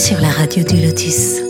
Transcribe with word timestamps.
sur 0.00 0.18
la 0.18 0.30
radio 0.30 0.64
du 0.64 0.80
Lotus. 0.80 1.40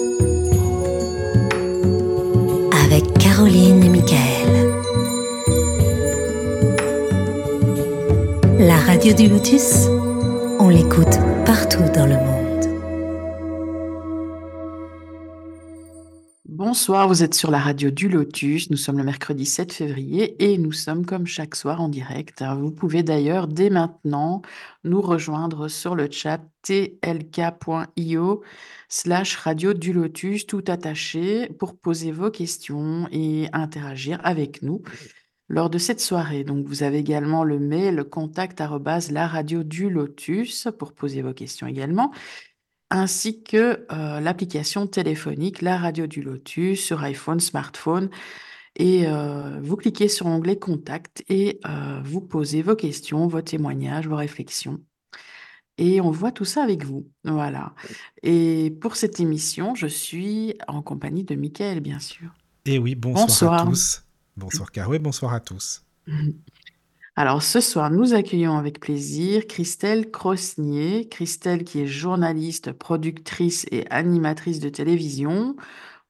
Avec 2.84 3.04
Caroline 3.16 3.84
et 3.84 3.88
Michael. 3.88 4.50
La 8.58 8.74
radio 8.74 9.12
du 9.12 9.28
Lotus, 9.28 9.86
on 10.58 10.68
l'écoute 10.68 11.19
Bonsoir, 16.80 17.08
vous 17.08 17.22
êtes 17.22 17.34
sur 17.34 17.50
la 17.50 17.58
radio 17.58 17.90
du 17.90 18.08
Lotus. 18.08 18.70
Nous 18.70 18.78
sommes 18.78 18.96
le 18.96 19.04
mercredi 19.04 19.44
7 19.44 19.70
février 19.70 20.42
et 20.42 20.56
nous 20.56 20.72
sommes 20.72 21.04
comme 21.04 21.26
chaque 21.26 21.54
soir 21.54 21.82
en 21.82 21.90
direct. 21.90 22.42
Vous 22.58 22.70
pouvez 22.70 23.02
d'ailleurs 23.02 23.48
dès 23.48 23.68
maintenant 23.68 24.40
nous 24.82 25.02
rejoindre 25.02 25.68
sur 25.68 25.94
le 25.94 26.10
chat 26.10 26.40
tlk.io 26.62 28.42
slash 28.88 29.36
radio 29.36 29.74
du 29.74 29.92
Lotus, 29.92 30.46
tout 30.46 30.64
attaché, 30.68 31.50
pour 31.58 31.76
poser 31.76 32.12
vos 32.12 32.30
questions 32.30 33.06
et 33.12 33.48
interagir 33.52 34.18
avec 34.24 34.62
nous 34.62 34.80
lors 35.50 35.68
de 35.68 35.76
cette 35.76 36.00
soirée. 36.00 36.44
Donc 36.44 36.66
vous 36.66 36.82
avez 36.82 36.96
également 36.96 37.44
le 37.44 37.58
mail 37.58 38.04
contact 38.04 38.62
la 39.10 39.26
radio 39.26 39.62
du 39.64 39.90
Lotus 39.90 40.66
pour 40.78 40.94
poser 40.94 41.20
vos 41.20 41.34
questions 41.34 41.66
également 41.66 42.10
ainsi 42.90 43.42
que 43.42 43.86
euh, 43.90 44.20
l'application 44.20 44.86
téléphonique 44.86 45.62
La 45.62 45.78
Radio 45.78 46.06
du 46.06 46.22
Lotus 46.22 46.84
sur 46.84 47.02
iPhone, 47.02 47.40
smartphone. 47.40 48.10
Et 48.76 49.06
euh, 49.06 49.60
vous 49.62 49.76
cliquez 49.76 50.08
sur 50.08 50.28
l'onglet 50.28 50.58
Contact 50.58 51.24
et 51.28 51.60
euh, 51.66 52.00
vous 52.04 52.20
posez 52.20 52.62
vos 52.62 52.76
questions, 52.76 53.26
vos 53.26 53.42
témoignages, 53.42 54.06
vos 54.06 54.16
réflexions. 54.16 54.80
Et 55.78 56.00
on 56.00 56.10
voit 56.10 56.32
tout 56.32 56.44
ça 56.44 56.62
avec 56.62 56.84
vous. 56.84 57.08
Voilà. 57.24 57.74
Et 58.22 58.76
pour 58.80 58.96
cette 58.96 59.18
émission, 59.18 59.74
je 59.74 59.86
suis 59.86 60.56
en 60.68 60.82
compagnie 60.82 61.24
de 61.24 61.34
Mickaël, 61.34 61.80
bien 61.80 61.98
sûr. 61.98 62.30
Et 62.66 62.78
oui, 62.78 62.94
bonsoir, 62.94 63.62
à 63.62 63.66
tous. 63.66 64.04
Bonsoir 64.36 64.70
Caro 64.70 64.94
et 64.94 64.98
bonsoir 64.98 65.32
à 65.32 65.40
tous. 65.40 65.84
Alors 67.16 67.42
ce 67.42 67.60
soir, 67.60 67.90
nous 67.90 68.14
accueillons 68.14 68.56
avec 68.56 68.80
plaisir 68.80 69.46
Christelle 69.46 70.10
Crosnier. 70.10 71.08
Christelle 71.08 71.64
qui 71.64 71.80
est 71.80 71.86
journaliste, 71.86 72.72
productrice 72.72 73.66
et 73.70 73.84
animatrice 73.90 74.60
de 74.60 74.68
télévision, 74.68 75.56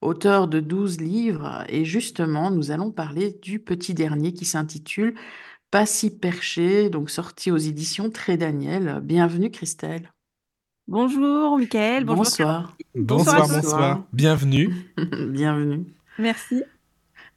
auteure 0.01 0.47
de 0.47 0.59
12 0.59 1.01
livres. 1.01 1.63
Et 1.69 1.85
justement, 1.85 2.51
nous 2.51 2.71
allons 2.71 2.91
parler 2.91 3.37
du 3.41 3.59
petit 3.59 3.93
dernier 3.93 4.33
qui 4.33 4.45
s'intitule 4.45 5.15
Pas 5.71 5.85
si 5.85 6.11
perché, 6.11 6.89
donc 6.89 7.09
sorti 7.09 7.51
aux 7.51 7.57
éditions 7.57 8.09
Très 8.09 8.37
Daniel. 8.37 8.99
Bienvenue 9.03 9.49
Christelle. 9.49 10.11
Bonjour 10.87 11.57
Mickaël. 11.57 12.05
Bonsoir. 12.05 12.75
Bonsoir, 12.95 13.47
bonsoir. 13.47 14.03
Bienvenue. 14.13 14.93
Bienvenue. 15.29 15.85
Merci. 16.19 16.63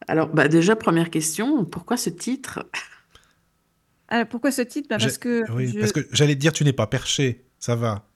Alors 0.07 0.29
bah 0.29 0.49
déjà, 0.49 0.77
première 0.77 1.11
question, 1.11 1.65
pourquoi 1.65 1.97
ce 1.97 2.11
titre? 2.11 2.69
Ah, 4.09 4.25
pourquoi 4.25 4.51
ce 4.51 4.63
titre? 4.63 4.89
Bah, 4.89 4.97
Parce 4.99 5.19
que. 5.19 5.51
Oui, 5.53 5.73
parce 5.79 5.93
que 5.93 6.07
j'allais 6.13 6.35
te 6.35 6.41
dire, 6.41 6.53
tu 6.53 6.65
n'es 6.65 6.73
pas 6.73 6.87
perché, 6.87 7.45
ça 7.59 7.75
va. 7.75 8.07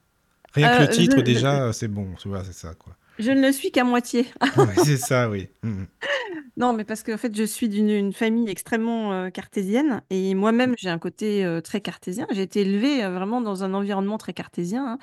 Rien 0.53 0.77
que 0.77 0.83
le 0.83 0.89
euh, 0.89 0.91
titre, 0.91 1.21
déjà, 1.21 1.73
c'est 1.73 1.87
bon, 1.87 2.07
tu 2.19 2.27
vois, 2.27 2.43
c'est 2.43 2.53
ça, 2.53 2.73
quoi. 2.73 2.95
Je 3.19 3.31
ne 3.31 3.41
le 3.41 3.51
suis 3.51 3.71
qu'à 3.71 3.83
moitié. 3.83 4.25
c'est 4.83 4.97
ça, 4.97 5.29
oui. 5.29 5.49
Mm, 5.61 5.69
mm. 5.69 5.87
Non, 6.57 6.73
mais 6.73 6.83
parce 6.83 7.03
qu'en 7.03 7.17
fait, 7.17 7.35
je 7.35 7.43
suis 7.43 7.69
d'une 7.69 8.13
famille 8.13 8.49
extrêmement 8.49 9.13
euh, 9.13 9.29
cartésienne 9.29 10.01
et 10.09 10.33
moi-même, 10.35 10.73
j'ai 10.77 10.89
un 10.89 10.99
côté 10.99 11.45
euh, 11.45 11.61
très 11.61 11.81
cartésien. 11.81 12.27
J'ai 12.31 12.41
été 12.41 12.61
élevée 12.61 13.01
vraiment 13.07 13.41
dans 13.41 13.63
un 13.63 13.73
environnement 13.73 14.17
très 14.17 14.33
cartésien. 14.33 14.93
Hein. 14.93 14.99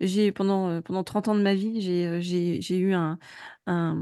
J'ai 0.00 0.30
pendant, 0.30 0.80
pendant 0.82 1.04
30 1.04 1.28
ans 1.28 1.34
de 1.34 1.42
ma 1.42 1.54
vie, 1.54 1.80
j'ai 1.80 2.78
eu 2.78 2.92
un, 2.92 3.18
un, 3.66 3.96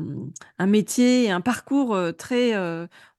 un 0.59 0.67
métier 0.67 1.25
et 1.25 1.31
un 1.31 1.41
parcours 1.41 1.97
très 2.19 2.53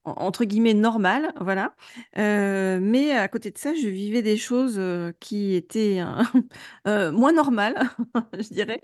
entre 0.06 0.44
guillemets 0.44 0.74
normal, 0.74 1.32
voilà. 1.40 1.74
mais 2.16 3.12
à 3.12 3.28
côté 3.28 3.50
de 3.50 3.58
ça, 3.58 3.74
je 3.74 3.88
vivais 3.88 4.22
des 4.22 4.36
choses 4.36 4.80
qui 5.20 5.54
étaient 5.54 6.00
moins 6.86 7.32
normales, 7.32 7.74
je 8.38 8.48
dirais, 8.54 8.80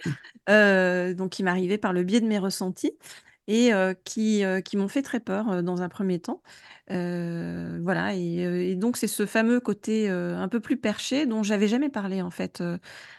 donc 1.14 1.30
qui 1.30 1.42
m'arrivaient 1.42 1.78
par 1.78 1.92
le 1.92 2.02
biais 2.02 2.20
de 2.20 2.26
mes 2.26 2.38
ressentis 2.38 2.92
et 3.48 3.70
qui, 4.04 4.42
qui 4.64 4.76
m'ont 4.76 4.88
fait 4.88 5.02
très 5.02 5.20
peur 5.20 5.62
dans 5.62 5.82
un 5.82 5.88
premier 5.88 6.20
temps. 6.20 6.42
voilà, 6.88 8.14
et, 8.14 8.74
donc 8.76 8.96
c'est 8.96 9.06
ce 9.08 9.26
fameux 9.26 9.60
côté 9.60 10.08
un 10.08 10.48
peu 10.48 10.60
plus 10.60 10.76
perché 10.76 11.26
dont 11.26 11.42
j'avais 11.42 11.68
jamais 11.68 11.88
parlé 11.90 12.22
en 12.22 12.30
fait 12.30 12.62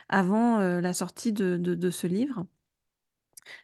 avant 0.10 0.60
la 0.60 0.94
sortie 0.94 1.34
de, 1.34 1.58
de 1.58 1.90
ce 1.90 2.08
livre. 2.08 2.46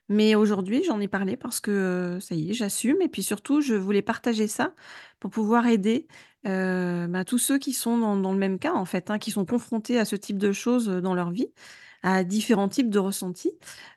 Mais 0.09 0.35
aujourd'hui, 0.35 0.83
j'en 0.85 0.99
ai 0.99 1.07
parlé 1.07 1.37
parce 1.37 1.59
que, 1.59 2.17
ça 2.21 2.35
y 2.35 2.49
est, 2.51 2.53
j'assume 2.53 3.01
et 3.01 3.09
puis 3.09 3.23
surtout, 3.23 3.61
je 3.61 3.75
voulais 3.75 4.01
partager 4.01 4.47
ça 4.47 4.73
pour 5.19 5.31
pouvoir 5.31 5.67
aider, 5.67 6.07
bah, 6.43 7.23
tous 7.25 7.37
ceux 7.37 7.57
qui 7.59 7.73
sont 7.73 7.97
dans 8.17 8.31
le 8.33 8.37
même 8.39 8.59
cas, 8.59 8.73
en 8.73 8.85
fait, 8.85 9.09
hein, 9.11 9.19
qui 9.19 9.31
sont 9.31 9.45
confrontés 9.45 9.99
à 9.99 10.05
ce 10.05 10.15
type 10.15 10.37
de 10.37 10.51
choses, 10.51 10.87
dans 10.87 11.13
leur 11.15 11.31
vie, 11.31 11.51
à 12.03 12.23
différents 12.23 12.69
types 12.69 12.89
de 12.89 12.99
ressentis, 12.99 13.51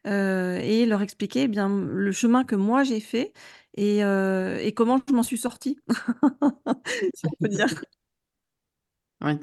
et 0.04 0.86
leur 0.86 1.02
expliquer, 1.02 1.42
eh 1.42 1.48
bien, 1.48 1.68
le 1.68 2.12
chemin 2.12 2.44
que 2.44 2.56
moi 2.56 2.84
j'ai 2.84 3.00
fait 3.00 3.32
et 3.76 4.72
comment 4.76 5.00
je 5.08 5.14
m'en 5.14 5.22
suis 5.22 5.38
sortie, 5.38 5.78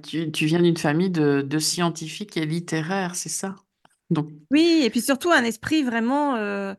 tu 0.03 0.45
viens 0.45 0.61
d'une 0.61 0.77
famille 0.77 1.09
de 1.09 1.59
scientifiques 1.59 2.37
et 2.37 2.45
littéraires, 2.45 3.15
c'est 3.15 3.29
ça? 3.29 3.55
Oui, 4.51 4.81
et 4.83 4.89
puis 4.89 5.01
surtout 5.01 5.31
un 5.31 5.43
esprit 5.43 5.83
vraiment 5.83 6.35
euh, 6.35 6.73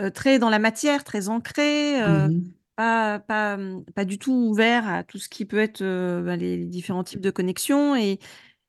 euh, 0.00 0.10
très 0.10 0.38
dans 0.38 0.50
la 0.50 0.58
matière, 0.58 1.04
très 1.04 1.28
ancré, 1.28 2.02
euh, 2.02 2.28
mmh 2.28 2.44
pas, 2.76 3.20
pas, 3.20 3.56
mmh, 3.56 3.86
pas, 3.94 4.04
du 4.04 4.18
tout 4.18 4.34
ouvert 4.34 4.86
à 4.86 5.02
tout 5.02 5.16
ce 5.16 5.30
qui 5.30 5.46
peut 5.46 5.58
être 5.58 5.82
bah, 5.82 6.36
les, 6.36 6.66
différents 6.66 7.04
types 7.04 7.22
de 7.22 7.30
connexions. 7.30 7.96
Et, 7.96 8.18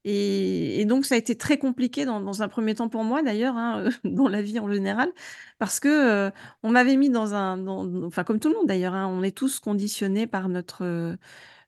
et, 0.06 0.86
donc, 0.86 1.06
ça 1.06 1.16
a 1.16 1.18
été 1.18 1.36
très 1.36 1.58
compliqué 1.58 2.06
dans, 2.06 2.42
un 2.42 2.48
premier 2.48 2.74
temps 2.74 2.88
pour 2.88 3.04
moi, 3.04 3.22
d'ailleurs, 3.22 3.58
hein, 3.58 3.90
dans 4.06 4.30
la 4.30 4.42
vie 4.42 4.60
en 4.60 4.72
général, 4.72 5.12
parce 5.60 5.82
que 5.82 6.32
on 6.64 6.72
m'avait 6.72 6.96
mis 6.96 7.10
dans 7.10 7.34
un. 7.34 7.68
enfin, 8.06 8.24
comme 8.24 8.40
tout 8.40 8.48
le 8.48 8.56
monde 8.56 8.68
d'ailleurs, 8.68 8.94
hein, 8.94 9.08
on 9.08 9.24
est 9.24 9.36
tous 9.36 9.60
conditionnés 9.60 10.26
par 10.26 10.48
notre 10.48 11.18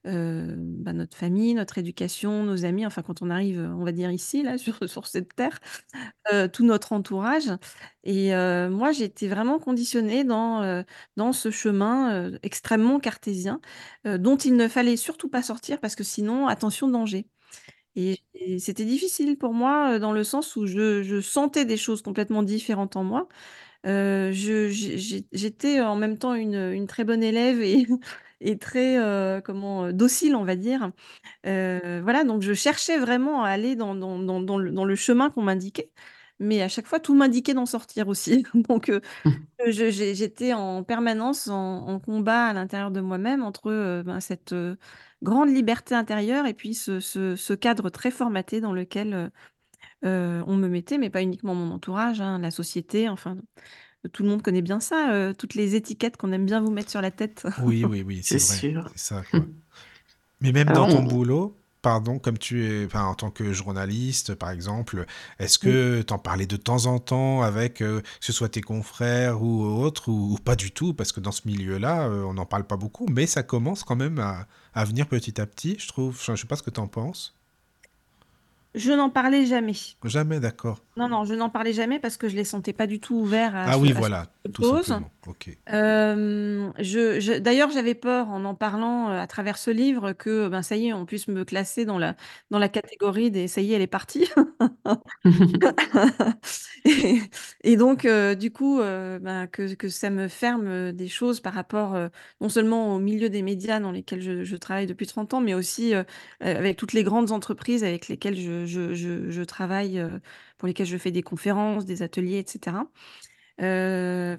bah, 0.05 0.93
notre 0.93 1.17
famille, 1.17 1.53
notre 1.53 1.77
éducation, 1.77 2.43
nos 2.43 2.65
amis, 2.65 2.85
enfin 2.85 3.01
quand 3.01 3.21
on 3.21 3.29
arrive, 3.29 3.59
on 3.59 3.83
va 3.83 3.91
dire 3.91 4.11
ici, 4.11 4.43
là, 4.43 4.57
sur, 4.87 5.07
cette 5.07 5.35
terre, 5.35 5.59
tout 6.53 6.65
notre 6.65 6.93
entourage. 6.93 7.51
Et 8.03 8.31
moi, 8.69 8.91
j'ai 8.91 9.05
été 9.05 9.27
vraiment 9.27 9.59
conditionnée 9.59 10.23
dans, 10.23 10.83
dans 11.17 11.33
ce 11.33 11.51
chemin 11.51 12.31
extrêmement 12.43 12.99
cartésien, 12.99 13.61
dont 14.05 14.37
il 14.37 14.55
ne 14.55 14.67
fallait 14.67 14.97
surtout 14.97 15.29
pas 15.29 15.43
sortir 15.43 15.79
parce 15.79 15.95
que 15.95 16.03
sinon, 16.03 16.47
attention, 16.47 16.87
danger. 16.89 17.27
Et, 17.95 18.19
c'était 18.59 18.85
difficile 18.85 19.37
pour 19.37 19.53
moi 19.53 19.99
dans 19.99 20.13
le 20.13 20.23
sens 20.23 20.55
où 20.55 20.65
je, 20.67 21.03
je 21.03 21.19
sentais 21.21 21.65
des 21.65 21.77
choses 21.77 22.01
complètement 22.01 22.43
différentes 22.43 22.95
en 22.95 23.03
moi. 23.03 23.27
j'étais 23.83 25.81
en 25.81 25.95
même 25.95 26.17
temps 26.17 26.33
une, 26.35 26.55
une 26.73 26.87
très 26.87 27.03
bonne 27.03 27.23
élève 27.23 27.61
et, 27.61 27.87
et 28.41 28.57
très, 28.57 28.97
comment, 29.43 29.91
docile, 29.91 30.35
on 30.35 30.43
va 30.43 30.55
dire. 30.55 30.91
voilà, 31.43 32.23
donc 32.23 32.41
je 32.41 32.53
cherchais 32.53 32.97
vraiment 32.97 33.43
à 33.43 33.49
aller 33.49 33.75
dans 33.75 33.95
dans 33.95 34.19
dans 34.19 34.41
dans 34.41 34.57
le 34.57 34.71
dans 34.71 34.85
le 34.85 34.95
chemin 34.95 35.29
qu'on 35.29 35.43
m'indiquait, 35.43 35.91
mais 36.39 36.61
à 36.61 36.69
chaque 36.69 36.87
fois, 36.87 36.99
tout 36.99 37.15
m'indiquait 37.15 37.53
d'en 37.53 37.65
sortir 37.65 38.07
aussi. 38.07 38.45
Donc 38.69 38.89
mmh. 38.89 39.31
j'étais 39.67 40.53
en 40.53 40.83
permanence 40.83 41.47
en 41.49 41.99
combat 41.99 42.45
à 42.45 42.53
l'intérieur 42.53 42.91
de 42.91 43.01
moi-même 43.01 43.43
entre, 43.43 44.03
ben, 44.03 44.19
cette, 44.19 44.55
grande 45.21 45.49
liberté 45.49 45.95
intérieure 45.95 46.45
et 46.45 46.53
puis 46.53 46.73
ce 46.73 46.99
ce 46.99 47.35
ce 47.35 47.53
cadre 47.53 47.89
très 47.89 48.11
formaté 48.11 48.61
dans 48.61 48.73
lequel, 48.73 49.31
on 50.03 50.55
me 50.55 50.67
mettait, 50.67 50.97
mais 50.97 51.09
pas 51.09 51.21
uniquement 51.21 51.55
mon 51.55 51.71
entourage, 51.71 52.21
hein, 52.21 52.39
la 52.39 52.51
société, 52.51 53.09
enfin 53.09 53.37
tout 54.07 54.23
le 54.23 54.29
monde 54.29 54.41
connaît 54.41 54.61
bien 54.61 54.79
ça, 54.79 55.11
euh, 55.11 55.33
toutes 55.33 55.55
les 55.55 55.75
étiquettes 55.75 56.17
qu'on 56.17 56.31
aime 56.31 56.45
bien 56.45 56.61
vous 56.61 56.71
mettre 56.71 56.89
sur 56.89 57.01
la 57.01 57.11
tête. 57.11 57.47
Oui, 57.63 57.83
oui, 57.89 58.03
oui, 58.05 58.21
c'est 58.23 58.39
sûr. 58.39 58.89
C'est 58.95 59.15
ça, 59.15 59.23
Mais 60.41 60.53
même 60.53 60.67
dans 60.67 60.87
ton 60.87 61.03
boulot, 61.03 61.57
pardon, 61.81 62.17
comme 62.17 62.37
tu 62.37 62.65
es, 62.65 62.85
enfin, 62.85 63.03
en 63.03 63.13
tant 63.13 63.29
que 63.29 63.51
journaliste, 63.51 64.35
par 64.35 64.51
exemple, 64.51 65.05
est-ce 65.37 65.59
que 65.59 66.01
tu 66.01 66.13
en 66.13 66.17
parlais 66.17 66.45
de 66.45 66.55
temps 66.55 66.85
en 66.85 66.99
temps 66.99 67.41
avec, 67.41 67.81
euh, 67.81 67.99
que 67.99 68.25
ce 68.25 68.31
soit 68.31 68.47
tes 68.47 68.61
confrères 68.61 69.41
ou 69.41 69.65
autres, 69.65 70.09
ou, 70.09 70.37
pas 70.43 70.55
du 70.55 70.71
tout, 70.71 70.93
parce 70.93 71.11
que 71.11 71.19
dans 71.19 71.33
ce 71.33 71.41
milieu-là, 71.45 72.07
euh, 72.07 72.23
on 72.23 72.35
n'en 72.35 72.45
parle 72.45 72.63
pas 72.63 72.77
beaucoup, 72.77 73.05
mais 73.09 73.25
ça 73.25 73.43
commence 73.43 73.83
quand 73.83 73.97
même 73.97 74.19
à, 74.19 74.47
à 74.73 74.85
venir 74.85 75.07
petit 75.07 75.41
à 75.41 75.45
petit, 75.45 75.77
je 75.77 75.89
trouve. 75.89 76.17
Je 76.23 76.31
ne 76.31 76.37
sais 76.37 76.47
pas 76.47 76.55
ce 76.55 76.63
que 76.63 76.69
tu 76.71 76.79
en 76.79 76.87
penses. 76.87 77.38
Je 78.79 78.93
n'en 78.93 79.09
parlais 79.09 79.45
jamais. 79.45 79.73
Jamais, 80.05 80.39
d'accord. 80.39 80.79
Non, 80.95 81.09
non, 81.09 81.25
je 81.25 81.33
n'en 81.33 81.49
parlais 81.49 81.73
jamais 81.73 81.99
parce 81.99 82.15
que 82.17 82.29
je 82.29 82.35
les 82.35 82.45
sentais 82.45 82.73
pas 82.73 82.87
du 82.87 82.99
tout 82.99 83.15
ouverts 83.15 83.55
à 83.55 83.71
Ah 83.71 83.77
oui, 83.77 83.91
voilà, 83.91 84.27
tout 84.53 84.63
simplement. 84.83 85.11
Ok. 85.27 85.49
Euh, 85.71 86.69
je, 86.79 87.37
d'ailleurs, 87.39 87.71
j'avais 87.71 87.93
peur 87.93 88.29
en 88.29 88.45
en 88.45 88.55
parlant 88.55 89.09
euh, 89.09 89.19
à 89.19 89.27
travers 89.27 89.57
ce 89.57 89.69
livre 89.69 90.13
que, 90.13 90.47
ben 90.47 90.61
ça 90.61 90.75
y 90.75 90.87
est, 90.87 90.93
on 90.93 91.05
puisse 91.05 91.27
me 91.27 91.43
classer 91.45 91.85
dans 91.85 91.97
la, 91.97 92.15
dans 92.51 92.59
la 92.59 92.69
catégorie 92.69 93.31
des 93.31 93.47
ça 93.47 93.61
y 93.61 93.73
est, 93.73 93.75
elle 93.75 93.81
est 93.81 93.87
partie. 93.87 94.29
Et 97.63 97.77
donc 97.77 98.07
du 98.37 98.51
coup, 98.51 98.79
ben, 98.79 99.47
que 99.47 99.73
que 99.75 99.89
ça 99.89 100.09
me 100.09 100.27
ferme, 100.27 100.91
des 100.93 101.07
choses 101.07 101.41
par 101.41 101.53
rapport, 101.53 101.97
non 102.41 102.49
seulement 102.49 102.95
au 102.95 102.99
milieu 102.99 103.29
des 103.29 103.41
médias 103.41 103.79
dans 103.79 103.91
lesquels 103.91 104.21
je 104.21 104.43
je 104.43 104.55
travaille 104.55 104.87
depuis 104.87 105.07
30 105.07 105.33
ans, 105.33 105.41
mais 105.41 105.53
aussi, 105.53 105.93
avec 106.39 106.77
toutes 106.77 106.93
les 106.93 107.03
grandes 107.03 107.31
entreprises 107.31 107.83
avec 107.83 108.07
lesquelles 108.07 108.37
je 108.39 108.65
je 108.69 108.93
je 108.95 109.29
je 109.31 109.41
travaille, 109.43 110.01
pour 110.57 110.67
lesquelles 110.67 110.87
je 110.87 110.97
fais 110.97 111.11
des 111.11 111.23
conférences, 111.23 111.85
des 111.85 112.01
ateliers 112.03 112.39
et 112.39 112.45
cetera. 112.47 112.87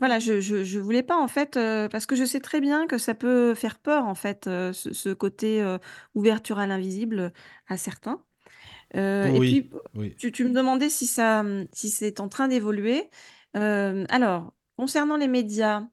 voilà, 0.00 0.18
je 0.18 0.40
je 0.40 0.64
je 0.64 0.78
voulais 0.78 1.02
pas 1.02 1.16
en 1.18 1.28
fait, 1.28 1.54
parce 1.90 2.06
que 2.06 2.16
je 2.16 2.24
sais 2.24 2.40
très 2.40 2.60
bien 2.60 2.86
que 2.86 2.98
ça 2.98 3.14
peut 3.14 3.54
faire 3.54 3.78
peur 3.78 4.06
en 4.06 4.14
fait, 4.14 4.44
ce 4.46 4.72
ce 4.92 5.10
côté, 5.10 5.64
ouverture 6.14 6.58
à 6.58 6.66
l'invisible, 6.66 7.32
à 7.68 7.76
certains. 7.76 8.24
et 8.94 9.40
Oui, 9.40 9.40
puis, 9.42 9.70
oui. 9.94 10.18
tu 10.18 10.32
tu 10.32 10.44
me 10.44 10.50
demandais 10.54 10.90
si 10.90 11.06
ça, 11.06 11.42
mmh, 11.42 11.68
si 11.72 11.90
c'est 11.90 12.20
en 12.20 12.28
train 12.28 12.48
d'évoluer. 12.48 13.10
Alors, 13.54 14.54
concernant 14.76 15.16
les 15.18 15.28
médias 15.28 15.84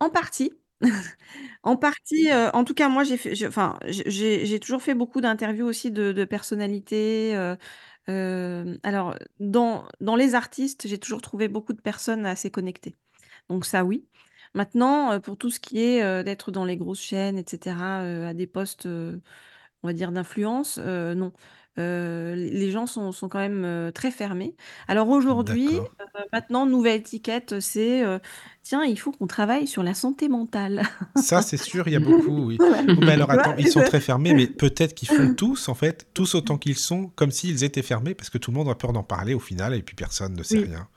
en 0.00 0.10
partie. 0.10 0.52
En 1.62 1.76
partie, 1.76 2.28
heu, 2.30 2.50
en 2.54 2.64
tout 2.64 2.74
cas 2.74 2.88
moi 2.88 3.04
j'ai 3.04 3.18
enfin, 3.48 3.78
toujours 4.62 4.82
fait 4.82 4.94
beaucoup 4.94 5.20
d'interviews 5.20 5.66
aussi 5.66 5.90
de 5.90 6.24
personnalités, 6.24 7.34
heu, 7.36 7.56
hem, 8.08 8.78
alors 8.82 9.16
dans 9.40 9.86
dans 10.00 10.16
les 10.16 10.34
artistes, 10.34 10.88
j'ai 10.88 10.98
toujours 10.98 11.22
trouvé 11.22 11.48
beaucoup 11.48 11.72
de 11.74 11.80
personnes 11.82 12.26
assez 12.26 12.50
connectées. 12.50 12.96
Donc 13.50 13.66
ça 13.66 13.84
oui. 13.84 14.06
Maintenant, 14.54 15.20
pour 15.20 15.36
tout 15.38 15.50
ce 15.50 15.60
qui 15.60 15.80
est, 15.82 16.24
d'être 16.24 16.50
dans 16.52 16.64
les 16.64 16.76
grosses 16.78 17.00
chaînes 17.02 17.38
et 17.38 17.44
cetera, 17.48 18.04
heu, 18.04 18.26
à 18.26 18.34
des 18.34 18.46
postes, 18.48 18.86
on 18.86 19.88
va 19.88 19.92
dire 19.94 20.12
d'influence, 20.12 20.78
non. 20.78 21.32
Heu, 21.78 22.34
les 22.34 22.70
gens 22.70 22.86
sont 22.86 23.12
sont 23.12 23.28
quand 23.28 23.38
même, 23.40 23.64
heu, 23.64 23.92
très 23.92 24.10
fermés. 24.10 24.56
Alors 24.88 25.08
aujourd'hui, 25.08 25.80
D'accord. 25.80 25.90
heu, 26.00 26.20
maintenant 26.32 26.66
nouvelle 26.66 27.00
étiquette, 27.00 27.60
c'est, 27.60 28.02
«Tiens, 28.62 28.84
il 28.84 28.98
faut 28.98 29.12
qu'on 29.12 29.26
travaille 29.26 29.66
sur 29.66 29.82
la 29.82 29.94
santé 29.94 30.28
mentale». 30.28 30.82
Ça, 31.16 31.42
c'est 31.42 31.56
sûr, 31.58 31.86
il 31.86 31.92
y 31.92 31.96
a 31.96 32.00
beaucoup, 32.00 32.46
oui. 32.46 32.64
Oh 32.96 33.02
mais 33.02 33.12
alors 33.12 33.30
attends, 33.30 33.56
ils 33.56 33.68
sont 33.68 33.84
très 33.84 34.00
fermés, 34.00 34.34
mais 34.34 34.48
peut-être 34.48 34.94
qu'ils 34.94 35.08
font 35.08 35.28
tous 35.28 35.68
en 35.68 35.74
fait, 35.74 36.08
tous 36.12 36.34
autant 36.34 36.58
qu'ils 36.58 36.76
sont, 36.76 37.08
comme 37.14 37.30
s'ils 37.30 37.62
étaient 37.62 37.82
fermés 37.82 38.14
parce 38.16 38.30
que 38.30 38.38
tout 38.38 38.50
le 38.50 38.56
monde 38.56 38.68
a 38.68 38.74
peur 38.74 38.92
d'en 38.92 39.04
parler 39.04 39.32
au 39.34 39.38
final 39.40 39.74
et 39.74 39.82
puis 39.82 39.94
personne 39.94 40.34
ne 40.34 40.42
sait 40.42 40.58
Oui. 40.58 40.64
rien. 40.64 40.88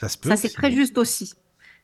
Ça 0.00 0.08
se 0.08 0.18
peut 0.18 0.30
Ça, 0.30 0.36
c'est 0.36 0.50
très 0.50 0.72
juste 0.72 0.98
aussi. 0.98 1.34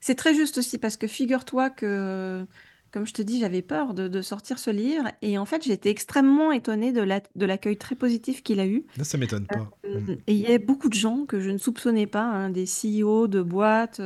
C'est 0.01 0.15
très 0.17 0.35
juste 0.35 0.59
aussi 0.59 0.79
parce 0.79 0.97
que 0.97 1.07
figure-toi 1.09 1.71
que, 1.71 2.47
comme 2.95 3.07
je 3.09 3.13
te 3.13 3.23
dis, 3.23 3.41
j'avais 3.41 3.61
peur 3.61 3.93
de 3.93 4.07
de 4.07 4.23
sortir 4.23 4.61
ce 4.61 4.71
livre 4.71 5.09
et 5.21 5.37
en 5.37 5.45
fait, 5.45 5.65
j'ai 5.65 5.73
été 5.73 5.91
extrêmement 5.91 6.53
étonnée 6.53 6.93
de 6.93 7.01
l'ac 7.01 7.27
de 7.35 7.45
l'accueil 7.45 7.77
très 7.77 7.97
positif 7.97 8.45
qu'il 8.45 8.61
a 8.61 8.67
eu. 8.69 8.87
Non, 8.97 9.03
ça 9.03 9.19
m'étonne 9.19 9.49
pas. 9.49 9.69
Mmh. 9.83 9.89
Hem, 9.97 10.17
et 10.29 10.33
il 10.35 10.41
y 10.41 10.47
avait 10.47 10.61
beaucoup 10.61 10.89
de 10.89 10.95
gens 10.95 11.27
que 11.27 11.41
je 11.41 11.51
ne 11.51 11.59
soupçonnais 11.59 12.07
pas, 12.07 12.23
hein, 12.23 12.51
des 12.51 12.67
CEO 12.67 13.27
de 13.27 13.43
boîtes, 13.43 14.01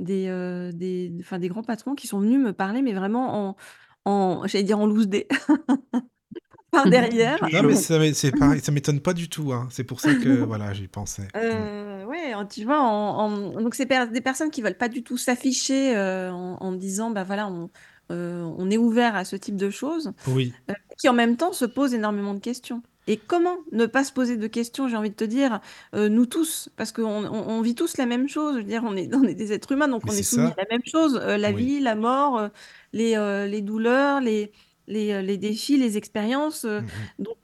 des, 0.00 0.26
heu, 0.26 0.72
des 0.72 1.12
enfin 1.20 1.38
des 1.38 1.46
grands 1.46 1.62
patrons 1.62 1.94
qui 1.94 2.08
sont 2.08 2.18
venus 2.18 2.40
me 2.40 2.52
parler, 2.52 2.82
mais 2.82 2.92
vraiment 2.92 3.50
en 3.50 3.56
en 4.04 4.46
j'allais 4.48 4.64
dire 4.64 4.80
en 4.80 4.86
loose 4.86 5.06
day. 5.06 5.28
Par 6.72 6.88
derrière. 6.90 7.38
Non, 7.52 7.62
mais 7.62 7.76
ça 7.76 8.00
c'est 8.14 8.32
pareil, 8.32 8.60
ça 8.60 8.72
m'étonne 8.72 8.98
pas 8.98 9.14
du 9.14 9.28
tout, 9.28 9.52
hein. 9.52 9.68
C'est 9.70 9.84
pour 9.84 10.00
ça 10.00 10.12
que 10.12 10.28
voilà, 10.44 10.72
j'y 10.72 10.88
pensais. 10.88 11.28
Mmh. 11.36 11.38
Heu, 11.38 12.04
ouais, 12.06 12.32
tu 12.50 12.64
vois, 12.64 12.80
en 12.80 13.16
en 13.16 13.62
donc 13.62 13.76
c'est 13.76 13.86
des 14.10 14.20
personnes 14.20 14.50
qui 14.50 14.60
veulent 14.60 14.76
pas 14.76 14.88
du 14.88 15.04
tout 15.04 15.16
s'afficher, 15.16 15.96
en 15.96 16.56
en 16.60 16.72
disant: 16.72 17.12
«Bah, 17.12 17.22
voilà, 17.22 17.46
on, 17.46 17.70
on 18.10 18.70
est 18.70 18.78
ouvert 18.78 19.16
à 19.16 19.24
ce 19.24 19.36
type 19.36 19.56
de 19.56 19.70
choses», 19.70 20.12
Oui. 20.26 20.56
heu, 20.70 20.74
qui 20.98 21.08
en 21.08 21.14
même 21.14 21.36
temps 21.38 21.52
se 21.54 21.64
posent 21.66 21.94
énormément 21.94 22.34
de 22.34 22.40
questions. 22.40 22.82
Et 23.08 23.26
comment 23.26 23.58
ne 23.72 23.86
pas 23.86 24.04
se 24.04 24.12
poser 24.12 24.36
de 24.38 24.46
questions, 24.48 24.88
j'ai 24.88 24.96
envie 24.96 25.10
de 25.10 25.16
te 25.16 25.24
dire, 25.24 25.60
heu, 25.96 26.08
nous 26.08 26.26
tous, 26.26 26.70
parce 26.76 26.92
qu'on 26.92 27.04
on 27.26 27.48
on 27.50 27.62
vit 27.62 27.74
tous 27.76 27.96
la 27.98 28.06
même 28.06 28.28
chose. 28.28 28.54
Je 28.54 28.58
veux 28.60 28.64
dire, 28.64 28.82
on 28.86 28.96
est 28.96 29.12
on 29.14 29.24
est 29.24 29.34
des 29.34 29.52
êtres 29.54 29.72
humains, 29.72 29.88
donc 29.88 30.04
Mais 30.04 30.10
on 30.10 30.16
est 30.16 30.22
soumis 30.24 30.52
ça. 30.52 30.56
à 30.58 30.62
la 30.62 30.66
même 30.70 30.82
chose, 30.86 31.16
la 31.16 31.52
Oui. 31.52 31.54
vie, 31.54 31.80
la 31.80 31.96
mort, 31.96 32.50
les, 32.92 33.62
douleurs, 33.62 34.20
les 34.20 34.52
les, 34.88 35.12
heu, 35.14 35.20
les 35.22 35.38
défis, 35.38 35.78
les 35.78 35.96
expériences, 35.98 36.64
heu, 36.66 36.82
Mmh 36.82 36.86
mh. 36.94 37.08
donc 37.18 37.38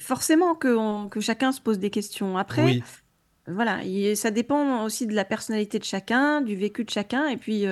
forcément 0.00 0.54
que 0.56 1.20
chacun 1.20 1.52
se 1.52 1.60
pose 1.60 1.78
des 1.80 1.90
questions. 1.90 2.38
Après, 2.38 2.76
Oui. 2.76 2.86
voilà, 3.48 3.84
et 3.84 4.16
ça 4.16 4.30
dépend 4.32 4.84
aussi 4.84 5.06
de 5.06 5.14
la 5.14 5.24
personnalité 5.26 5.78
de 5.80 5.84
chacun, 5.84 6.40
du 6.42 6.56
vécu 6.56 6.84
de 6.84 6.90
chacun 6.90 7.28
et 7.28 7.36
puis, 7.38 7.66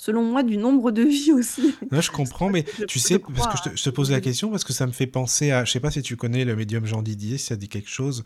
selon 0.00 0.22
moi, 0.24 0.42
du 0.42 0.56
nombre 0.56 0.92
de 0.92 1.02
vies 1.02 1.32
aussi. 1.32 1.76
Ouais, 1.92 2.00
je 2.00 2.10
comprends, 2.10 2.48
mais 2.54 2.64
je 2.78 2.84
tu 2.86 2.98
sais, 2.98 3.18
parce 3.18 3.46
que 3.48 3.58
je 3.58 3.62
te 3.62 3.68
je 3.68 3.74
te 3.74 3.78
ce 3.80 3.90
pose 3.90 4.10
la 4.10 4.20
question 4.22 4.50
parce 4.50 4.64
que 4.64 4.72
ça 4.72 4.86
me 4.86 4.92
fait 4.92 5.06
penser 5.06 5.50
à 5.50 5.66
je 5.66 5.70
sais 5.72 5.80
pas 5.80 5.90
si 5.90 6.00
tu 6.00 6.16
connais 6.16 6.46
le 6.46 6.56
médium 6.56 6.86
Jean 6.86 7.02
Didier, 7.02 7.36
si 7.36 7.46
ça 7.46 7.56
dit 7.56 7.68
quelque 7.68 7.90
chose? 7.90 8.24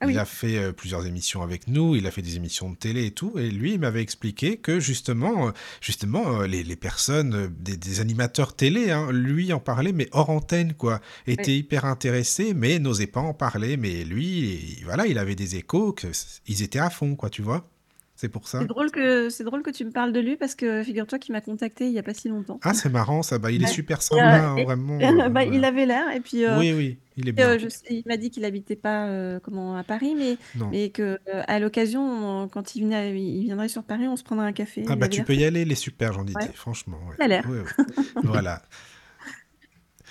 Ah 0.00 0.06
Il 0.06 0.08
oui. 0.08 0.18
a 0.18 0.26
fait, 0.26 0.56
heu, 0.58 0.72
plusieurs 0.74 1.06
émissions 1.06 1.40
avec 1.40 1.66
nous, 1.66 1.96
il 1.96 2.06
a 2.06 2.10
fait 2.10 2.20
des 2.20 2.36
émissions 2.36 2.68
de 2.70 2.76
télé 2.76 3.06
et 3.06 3.10
tout 3.12 3.38
et 3.38 3.50
lui, 3.50 3.72
il 3.74 3.80
m'avait 3.80 4.02
expliqué 4.02 4.58
que 4.58 4.80
justement, 4.80 5.48
heu, 5.48 5.52
justement, 5.80 6.42
heu, 6.42 6.46
les 6.46 6.62
les 6.62 6.76
personnes, 6.76 7.54
des 7.58 7.78
des 7.78 8.00
animateurs 8.00 8.54
télé, 8.54 8.90
hein, 8.90 9.10
lui 9.10 9.50
en 9.54 9.60
parlait, 9.60 9.92
mais 9.92 10.08
hors 10.12 10.28
antenne 10.28 10.74
quoi, 10.74 11.00
Oui. 11.26 11.34
étaient 11.34 11.56
hyper 11.56 11.86
intéressés, 11.86 12.52
mais 12.52 12.78
n'osaient 12.78 13.06
pas 13.06 13.20
en 13.22 13.32
parler. 13.32 13.78
Mais 13.78 14.04
lui, 14.04 14.82
voilà, 14.84 15.06
il 15.06 15.16
avait 15.18 15.36
des 15.36 15.56
échos 15.56 15.92
que 15.94 16.08
ils 16.46 16.62
étaient 16.62 16.80
à 16.80 16.90
fond 16.90 17.16
quoi, 17.16 17.30
tu 17.30 17.40
vois? 17.40 17.70
C'est 18.16 18.28
pour 18.28 18.46
C'est 18.46 18.50
ça. 18.50 18.64
drôle 18.66 18.90
que 18.92 19.28
c'est 19.30 19.42
drôle 19.44 19.62
que 19.62 19.70
tu 19.70 19.84
me 19.84 19.90
parles 19.90 20.12
de 20.12 20.20
lui 20.20 20.36
parce 20.36 20.54
que 20.54 20.82
figure-toi 20.84 21.18
qu'il 21.18 21.32
m'a 21.32 21.40
contactée 21.40 21.86
il 21.86 21.92
y 21.92 21.98
a 21.98 22.02
pas 22.04 22.14
si 22.14 22.28
longtemps. 22.28 22.60
Ah, 22.62 22.72
c'est 22.74 22.88
marrant 22.88 23.22
ça, 23.22 23.38
bah, 23.38 23.50
il 23.50 23.62
est 23.62 23.66
Ouais 23.66 23.72
super 23.72 24.00
sympa, 24.02 24.22
hein, 24.22 24.56
et 24.58 24.64
vraiment, 24.64 25.00
heu, 25.00 25.28
bah, 25.30 25.44
il 25.44 25.64
avait 25.64 25.86
l'air 25.86 26.10
et 26.10 26.20
puis, 26.20 26.44
heu 26.44 26.50
Oui, 26.58 26.72
oui, 26.72 26.98
il 27.16 27.28
est 27.28 27.32
et 27.36 27.42
bien. 27.42 27.48
heu, 27.54 27.58
je 27.58 27.68
sais 27.68 27.80
il 27.90 28.04
m'a 28.06 28.16
dit 28.16 28.30
qu'il 28.30 28.44
habitait 28.44 28.76
pas, 28.76 29.40
comment, 29.40 29.76
à 29.76 29.82
Paris, 29.84 30.14
mais 30.16 30.38
Non. 30.54 30.70
mais 30.70 30.90
qu'à 30.90 31.58
l'occasion, 31.58 32.48
quand 32.48 32.76
il 32.76 32.84
venait 32.84 33.20
il 33.20 33.42
viendrait 33.44 33.68
sur 33.68 33.82
Paris, 33.84 34.06
on 34.08 34.16
se 34.16 34.22
prendrait 34.24 34.46
un 34.46 34.52
café, 34.52 34.82
Ah 34.86 34.94
il 34.94 34.96
bah, 34.96 35.06
avait 35.06 35.08
tu 35.08 35.16
l'air 35.16 35.26
peux 35.26 35.34
y 35.34 35.44
aller, 35.44 35.62
il 35.62 35.72
est 35.72 35.74
super 35.74 36.12
Jean 36.12 36.24
Ouais. 36.24 36.48
Franchement, 36.54 36.98
ouais. 37.08 37.16
Il 37.18 37.22
a 37.24 37.28
l'air. 37.28 37.44
Oui, 37.48 37.58
oui. 37.58 37.94
Voilà. 38.22 38.62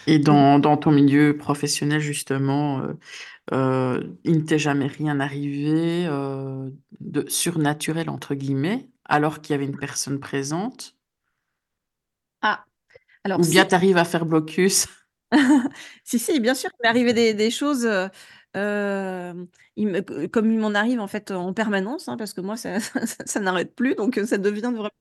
Et 0.07 0.19
Donc 0.19 0.35
dans 0.35 0.59
dans 0.59 0.75
ton 0.77 0.91
milieu 0.91 1.37
professionnel 1.37 2.01
justement, 2.01 2.81
heu, 3.51 4.17
il 4.23 4.37
ne 4.39 4.41
t'est 4.45 4.59
jamais 4.59 4.87
rien 4.87 5.19
arrivé, 5.19 6.05
heu, 6.07 6.73
de 6.99 7.25
«surnaturel» 7.29 8.09
entre 8.09 8.35
guillemets, 8.35 8.89
alors 9.05 9.41
qu'il 9.41 9.53
y 9.53 9.55
avait 9.55 9.65
une 9.65 9.77
personne 9.77 10.19
présente? 10.19 10.93
Ah! 12.41 12.65
Alors 13.23 13.39
Ou 13.39 13.45
bien 13.45 13.65
si. 13.65 13.65
tu 13.65 13.73
arrives 13.75 13.97
à 13.97 14.05
faire 14.05 14.25
blocus? 14.25 14.87
Si, 16.03 16.19
si, 16.19 16.39
bien 16.39 16.53
sûr, 16.53 16.69
il 16.73 16.83
m'est 16.83 16.89
arrivé 16.89 17.13
des 17.13 17.33
des 17.33 17.51
choses, 17.51 17.85
heu, 17.85 18.09
hem, 18.55 19.47
il 19.75 19.87
me 19.87 19.97
c 19.99 20.29
comme 20.29 20.51
il 20.51 20.59
m'en 20.59 20.73
arrive 20.73 20.99
en 20.99 21.07
fait 21.07 21.31
en 21.31 21.53
permanence, 21.53 22.07
hein, 22.07 22.17
parce 22.17 22.33
que 22.33 22.41
moi 22.41 22.57
ça 22.57 22.79
ça 23.05 23.25
ça 23.25 23.39
n'arrête 23.39 23.75
plus, 23.75 23.95
donc 23.95 24.19
ça 24.25 24.37
devient 24.37 24.61
vraiment, 24.75 24.91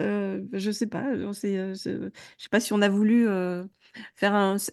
heu 0.00 0.04
heu, 0.04 0.48
je 0.54 0.70
sais 0.72 0.86
pas, 0.88 1.04
on 1.14 1.32
s'est, 1.34 1.56
heu, 1.58 1.74
je 1.74 2.10
je 2.38 2.44
sais 2.44 2.48
pas 2.50 2.60
si 2.60 2.72
on 2.74 2.82
a 2.82 2.88
voulu, 2.90 3.28
heu, 3.28 3.68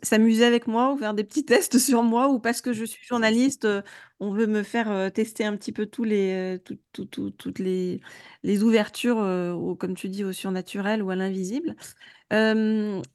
s'amuser 0.04 0.46
avec 0.46 0.68
moi 0.68 0.94
ou 0.94 0.98
faire 0.98 1.14
des 1.14 1.24
petits 1.24 1.46
tests 1.46 1.78
sur 1.80 2.04
moi 2.04 2.30
ou 2.30 2.40
parce 2.40 2.62
que 2.62 2.74
je 2.74 2.86
suis 2.86 3.04
journaliste, 3.06 3.66
heu, 3.66 3.84
on 4.20 4.32
veut 4.32 4.48
me 4.48 4.64
faire, 4.64 4.92
heu, 4.92 5.12
tester 5.12 5.46
un 5.46 5.56
petit 5.58 5.72
peu 5.72 5.86
tous 5.86 6.04
les, 6.04 6.56
heu, 6.58 6.60
tout 6.60 6.78
tout 6.94 7.06
tout 7.06 7.32
toutes 7.32 7.60
les 7.60 8.64
ouvertures, 8.64 9.18
au 9.18 9.76
comme 9.76 9.96
tu 9.96 10.10
dis, 10.10 10.24
au 10.24 10.32
surnaturel 10.34 11.04
ou 11.04 11.10
à 11.12 11.16
l'invisible. 11.16 11.76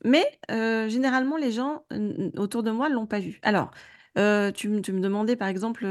Mais 0.04 0.38
généralement 0.88 1.36
les 1.36 1.52
gens 1.52 1.84
autour 2.36 2.62
de 2.62 2.70
moi 2.70 2.88
l'ont 2.88 3.06
pas 3.06 3.20
vu. 3.20 3.38
Alors, 3.42 3.70
tu 4.16 4.68
me 4.70 5.00
demandais 5.00 5.36
par 5.36 5.48
exemple, 5.48 5.86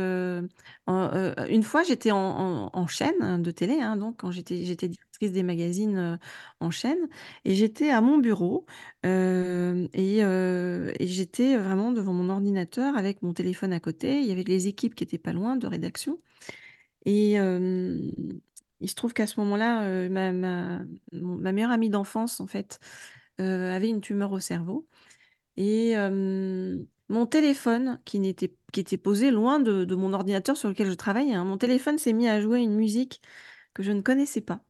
une 0.88 1.64
fois 1.64 1.84
j'étais 1.84 2.12
en 2.12 2.88
chaîne 2.88 3.42
de 3.42 3.52
télé, 3.52 3.80
hein, 3.82 3.98
donc 3.98 4.18
quand 4.18 4.32
j'étais 4.32 4.66
j'étais 4.66 4.90
des 5.20 5.44
magazines, 5.44 6.20
en 6.60 6.72
chaîne 6.72 7.08
et 7.46 7.56
j'étais 7.56 7.90
à 7.90 8.02
mon 8.02 8.18
bureau, 8.18 8.66
et 9.04 10.22
j'étais 11.00 11.58
vraiment 11.58 11.92
devant 11.92 12.14
mon 12.14 12.30
ordinateur 12.30 12.98
avec 12.98 13.22
mon 13.22 13.34
téléphone 13.34 13.74
à 13.74 13.80
côté. 13.80 14.20
Il 14.20 14.26
y 14.28 14.32
avait 14.32 14.44
les 14.44 14.68
équipes 14.68 14.96
qui 14.96 15.04
étaient 15.04 15.18
pas 15.18 15.34
loin 15.34 15.56
de 15.56 15.68
rédaction 15.68 16.20
et 17.06 17.34
il 17.36 18.90
se 18.90 18.96
trouve 18.96 19.14
qu'à 19.14 19.28
ce 19.28 19.40
moment-là, 19.40 20.10
ma 20.10 21.52
meilleure 21.52 21.72
amie 21.72 21.90
d'enfance 21.90 22.40
en 22.40 22.48
fait, 22.48 22.80
avait 23.40 23.90
une 23.90 24.02
tumeur 24.02 24.32
au 24.32 24.40
cerveau 24.40 24.88
et 25.58 25.96
mon 27.08 27.26
téléphone 27.28 28.00
qui 28.06 28.20
n'était 28.20 28.56
qui 28.74 28.80
était 28.80 28.98
posé 28.98 29.32
loin 29.32 29.60
de 29.60 29.86
de 29.86 29.96
mon 29.96 30.14
ordinateur 30.14 30.58
sur 30.58 30.70
lequel 30.70 30.90
je 30.90 30.96
travaille, 30.96 31.34
hein, 31.34 31.46
mon 31.46 31.58
téléphone 31.58 31.98
s'est 32.00 32.14
mis 32.14 32.28
à 32.28 32.42
jouer 32.42 32.62
une 32.62 32.76
musique 32.76 33.22
que 33.74 33.84
je 33.84 33.92
ne 33.92 34.02
connaissais 34.02 34.42
pas, 34.42 34.64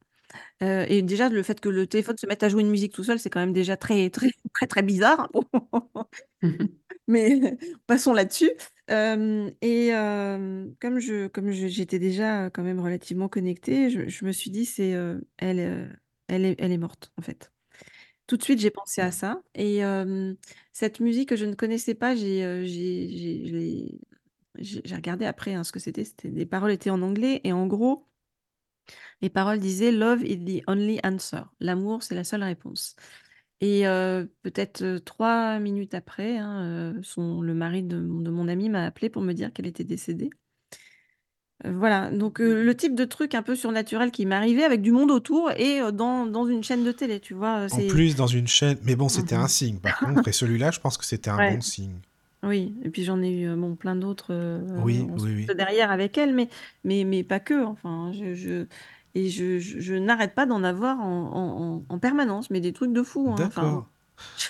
heu 0.63 0.86
et 0.89 1.01
déjà 1.01 1.30
le 1.30 1.44
fait 1.44 1.60
que 1.60 1.70
le 1.70 1.88
téléphone 1.88 2.18
se 2.18 2.27
mette 2.27 2.44
à 2.44 2.50
jouer 2.50 2.62
une 2.62 2.70
musique 2.70 2.94
tout 2.94 3.04
seul, 3.04 3.20
c'est 3.20 3.30
quand 3.30 3.39
même 3.39 3.54
déjà 3.54 3.77
très, 3.77 4.10
très, 4.12 4.30
très, 4.54 4.68
très 4.68 4.82
bizarre. 4.84 5.30
Mmh 6.42 6.50
mh. 6.50 6.68
Mais 7.08 7.39
passons 7.88 8.13
là-dessus, 8.13 8.51
hem 8.88 9.51
et 9.62 9.88
hem, 9.89 10.75
comme 10.82 11.00
je 11.00 11.27
comme 11.27 11.51
je 11.51 11.68
j'étais 11.68 12.00
déjà 12.00 12.50
quand 12.51 12.63
même 12.63 12.80
relativement 12.80 13.30
connectée, 13.30 13.89
je 13.89 14.08
je 14.10 14.25
me 14.25 14.32
suis 14.32 14.50
dit: 14.51 14.65
«C'est, 14.65 14.94
heu, 14.96 15.27
elle, 15.38 15.60
heu, 15.60 15.89
elle 16.27 16.46
est 16.46 16.56
elle 16.60 16.72
est 16.72 16.77
morte 16.77 17.12
en 17.18 17.22
fait». 17.22 17.51
Tout 18.27 18.38
de 18.38 18.44
suite, 18.44 18.60
j'ai 18.60 18.72
pensé 18.72 19.01
à 19.01 19.12
ça 19.12 19.42
et 19.56 19.77
hem, 19.77 20.36
cette 20.74 21.00
musique 21.00 21.30
que 21.30 21.36
je 21.36 21.46
ne 21.46 21.54
connaissais 21.56 21.96
pas, 21.96 22.15
j'ai, 22.15 22.44
heu, 22.46 22.65
j'ai 22.65 23.10
j'ai 23.18 23.48
je 23.48 23.56
l'ai 23.56 24.00
j'ai 24.60 24.96
regardé 24.96 25.25
après, 25.25 25.54
hein, 25.56 25.63
ce 25.63 25.72
que 25.72 25.80
c'était. 25.80 26.06
C'était 26.06 26.30
les 26.30 26.46
paroles 26.46 26.72
étaient 26.72 26.89
en 26.92 27.01
anglais 27.04 27.42
et 27.44 27.54
en 27.54 27.68
gros 27.68 28.08
les 29.22 29.30
paroles 29.30 29.60
disaient: 29.60 29.92
«Love 29.92 30.24
is 30.25 30.38
the 30.46 30.63
only 30.68 31.00
answer». 31.04 31.42
L'amour, 31.60 32.04
c'est 32.04 32.15
la 32.15 32.24
seule 32.25 32.44
réponse 32.44 32.96
et 33.62 33.84
peut-être, 34.44 35.00
3 35.06 35.60
minutes 35.60 35.94
après, 35.96 36.38
hein, 36.38 36.96
son 37.04 37.42
le 37.42 37.54
mari 37.56 37.84
de 37.84 37.98
mon 38.00 38.22
de 38.22 38.30
mon 38.32 38.48
amie 38.50 38.70
m'a 38.70 38.86
appelé 38.86 39.10
pour 39.10 39.22
me 39.24 39.34
dire 39.34 39.54
qu'elle 39.54 39.68
était 39.68 39.84
décédée. 39.86 40.30
Voilà, 41.63 42.12
donc 42.12 42.39
le 42.39 42.75
type 42.75 42.96
de 42.96 43.06
truc 43.06 43.34
un 43.34 43.42
peu 43.42 43.56
surnaturel 43.56 44.12
qui 44.12 44.25
m'arrivait 44.25 44.65
avec 44.65 44.82
du 44.82 44.92
monde 44.92 45.10
autour 45.10 45.51
et 45.56 45.80
dans 45.94 46.25
dans 46.25 46.46
une 46.46 46.63
chaîne 46.63 46.84
de 46.84 46.92
télé, 46.92 47.22
tu 47.22 47.34
vois? 47.34 47.70
En 47.72 47.77
c'est 47.77 47.88
plus, 47.88 48.15
dans 48.15 48.27
une 48.27 48.48
chaîne 48.48 48.77
mais 48.84 48.96
bon, 48.96 49.10
c'était 49.10 49.36
un 49.36 49.46
mmh 49.46 49.48
signe 49.48 49.80
par 49.80 49.98
contre 50.00 50.27
et 50.27 50.32
celui-là, 50.32 50.72
je 50.72 50.80
pense 50.80 50.98
que 50.98 51.06
c'était 51.06 51.30
un 51.32 51.39
Ouais. 51.39 51.56
bon 51.56 51.62
signe. 51.62 52.00
Oui 52.46 52.75
et 52.84 52.90
puis 52.92 53.04
j'en 53.04 53.22
ai 53.22 53.32
eu, 53.32 53.48
heu, 53.48 53.56
bon 53.56 53.75
plein 53.75 53.96
d'autres, 53.96 54.34
heu, 54.34 54.64
Oui, 54.75 55.12
oui, 55.16 55.54
derrière 55.56 55.92
avec 55.92 56.18
elle, 56.18 56.34
mais 56.34 56.50
mais 56.84 57.04
mais 57.04 57.24
pas 57.24 57.40
que, 57.40 57.64
enfin, 57.66 58.12
je 58.14 58.34
je 58.36 58.68
et 59.16 59.30
je 59.30 59.58
je 59.60 59.80
je 59.80 59.94
n'arrête 59.96 60.36
pas 60.36 60.46
d'en 60.46 60.64
avoir 60.64 61.00
en 61.00 61.32
en 61.34 61.75
en 61.80 61.86
en 61.90 62.00
permanence, 62.00 62.50
mais 62.52 62.62
des 62.62 62.74
trucs 62.74 62.94
de 62.94 63.04
fou, 63.04 63.32
hein, 63.32 63.46
enfin 63.48 63.80
D'accord. 63.80 63.95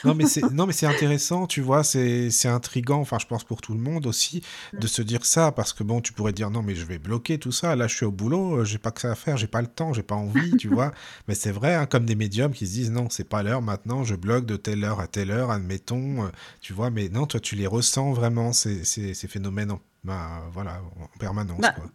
Non, 0.04 0.14
mais 0.16 0.26
c'est 0.26 0.50
non, 0.52 0.66
mais 0.68 0.74
c'est 0.74 0.86
intéressant, 0.86 1.48
tu 1.48 1.62
vois? 1.62 1.84
C'est 1.84 2.30
c'est 2.32 2.48
intriguant, 2.48 3.00
enfin, 3.00 3.18
je 3.20 3.26
pense 3.26 3.44
pour 3.44 3.62
tout 3.62 3.74
le 3.74 3.80
monde 3.80 4.06
aussi, 4.06 4.42
Mmh. 4.74 4.80
de 4.80 4.88
se 4.88 5.02
dire 5.02 5.26
ça 5.26 5.52
parce 5.52 5.74
que 5.74 5.84
bon, 5.84 6.02
tu 6.02 6.14
pourrais 6.14 6.34
dire: 6.34 6.50
«Non, 6.52 6.62
mais 6.62 6.76
je 6.76 6.86
vais 6.86 6.98
bloquer 7.00 7.38
tout 7.40 7.52
ça. 7.52 7.76
Là, 7.76 7.88
je 7.88 7.96
suis 7.96 8.06
au 8.06 8.12
boulot, 8.12 8.60
heu, 8.62 8.66
j'ai 8.66 8.78
pas 8.78 8.92
que 8.92 9.02
ça 9.02 9.12
à 9.12 9.16
faire, 9.16 9.38
j'ai 9.38 9.48
pas 9.48 9.62
le 9.62 9.68
temps, 9.68 9.94
j'ai 9.94 10.04
pas 10.04 10.16
envie», 10.16 10.56
tu 10.56 10.68
vois? 10.70 10.92
Mais 11.28 11.36
c'est 11.36 11.52
vrai, 11.52 11.76
hein, 11.76 11.86
comme 11.86 12.06
des 12.06 12.16
médiums 12.16 12.52
qui 12.54 12.68
se 12.68 12.72
disent: 12.74 12.92
«Non, 12.92 13.10
c'est 13.10 13.24
pas 13.28 13.44
l'heure 13.44 13.62
maintenant, 13.62 14.04
je 14.04 14.16
bloque 14.16 14.46
de 14.46 14.56
telle 14.58 14.84
heure 14.84 15.00
à 15.00 15.08
telle 15.08 15.32
heure», 15.32 15.52
admettons, 15.52 16.26
heu, 16.26 16.32
tu 16.62 16.74
vois? 16.74 16.90
Mais 16.90 17.10
non, 17.10 17.26
toi, 17.26 17.40
tu 17.40 17.56
les 17.56 17.68
ressens 17.68 18.14
vraiment 18.14 18.54
ces 18.54 18.84
ces 18.86 19.14
ces 19.14 19.28
phénomènes 19.28 19.72
en 19.72 19.82
bah, 20.04 20.44
voilà, 20.54 20.82
en 21.02 21.18
permanence, 21.20 21.62
Bah 21.62 21.72
quoi. 21.76 21.90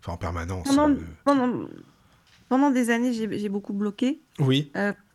Enfin, 0.00 0.12
en 0.12 0.16
permanence, 0.18 0.68
pendant 0.68 0.88
heu 0.90 0.98
pendant 1.24 1.68
pendant 2.48 2.70
des 2.70 2.90
années, 2.90 3.12
j'ai 3.12 3.48
beaucoup 3.48 3.72
bloqué, 3.72 4.20
oui, 4.40 4.70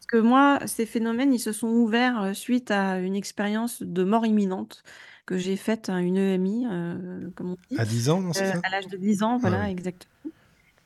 parce 0.10 0.22
que 0.22 0.28
moi, 0.28 0.60
ces 0.68 0.86
phénomènes, 0.86 1.34
ils 1.34 1.40
se 1.40 1.52
sont 1.52 1.68
ouverts, 1.70 2.22
heu, 2.24 2.34
suite 2.34 2.72
à 2.72 3.00
une 3.00 3.16
expérience 3.16 3.82
de 3.84 4.04
mort 4.04 4.26
imminente 4.26 4.84
que 5.26 5.38
j'ai 5.38 5.56
faite 5.58 5.90
à 5.90 6.00
une 6.02 6.18
EMI, 6.18 6.66
heu, 6.68 7.32
comme 7.36 7.52
on 7.52 7.56
dit, 7.70 7.78
à 7.78 7.86
10 7.86 8.10
ans, 8.10 8.22
non, 8.22 8.34
c'est 8.34 8.46
heu, 8.46 8.54
ça? 8.54 8.64
à 8.64 8.70
l'âge 8.72 8.88
de 8.88 8.98
10 8.98 9.24
ans, 9.24 9.38
Ah 9.44 9.52
voilà, 9.52 9.70
oui. 9.70 9.72
exactement 9.72 10.12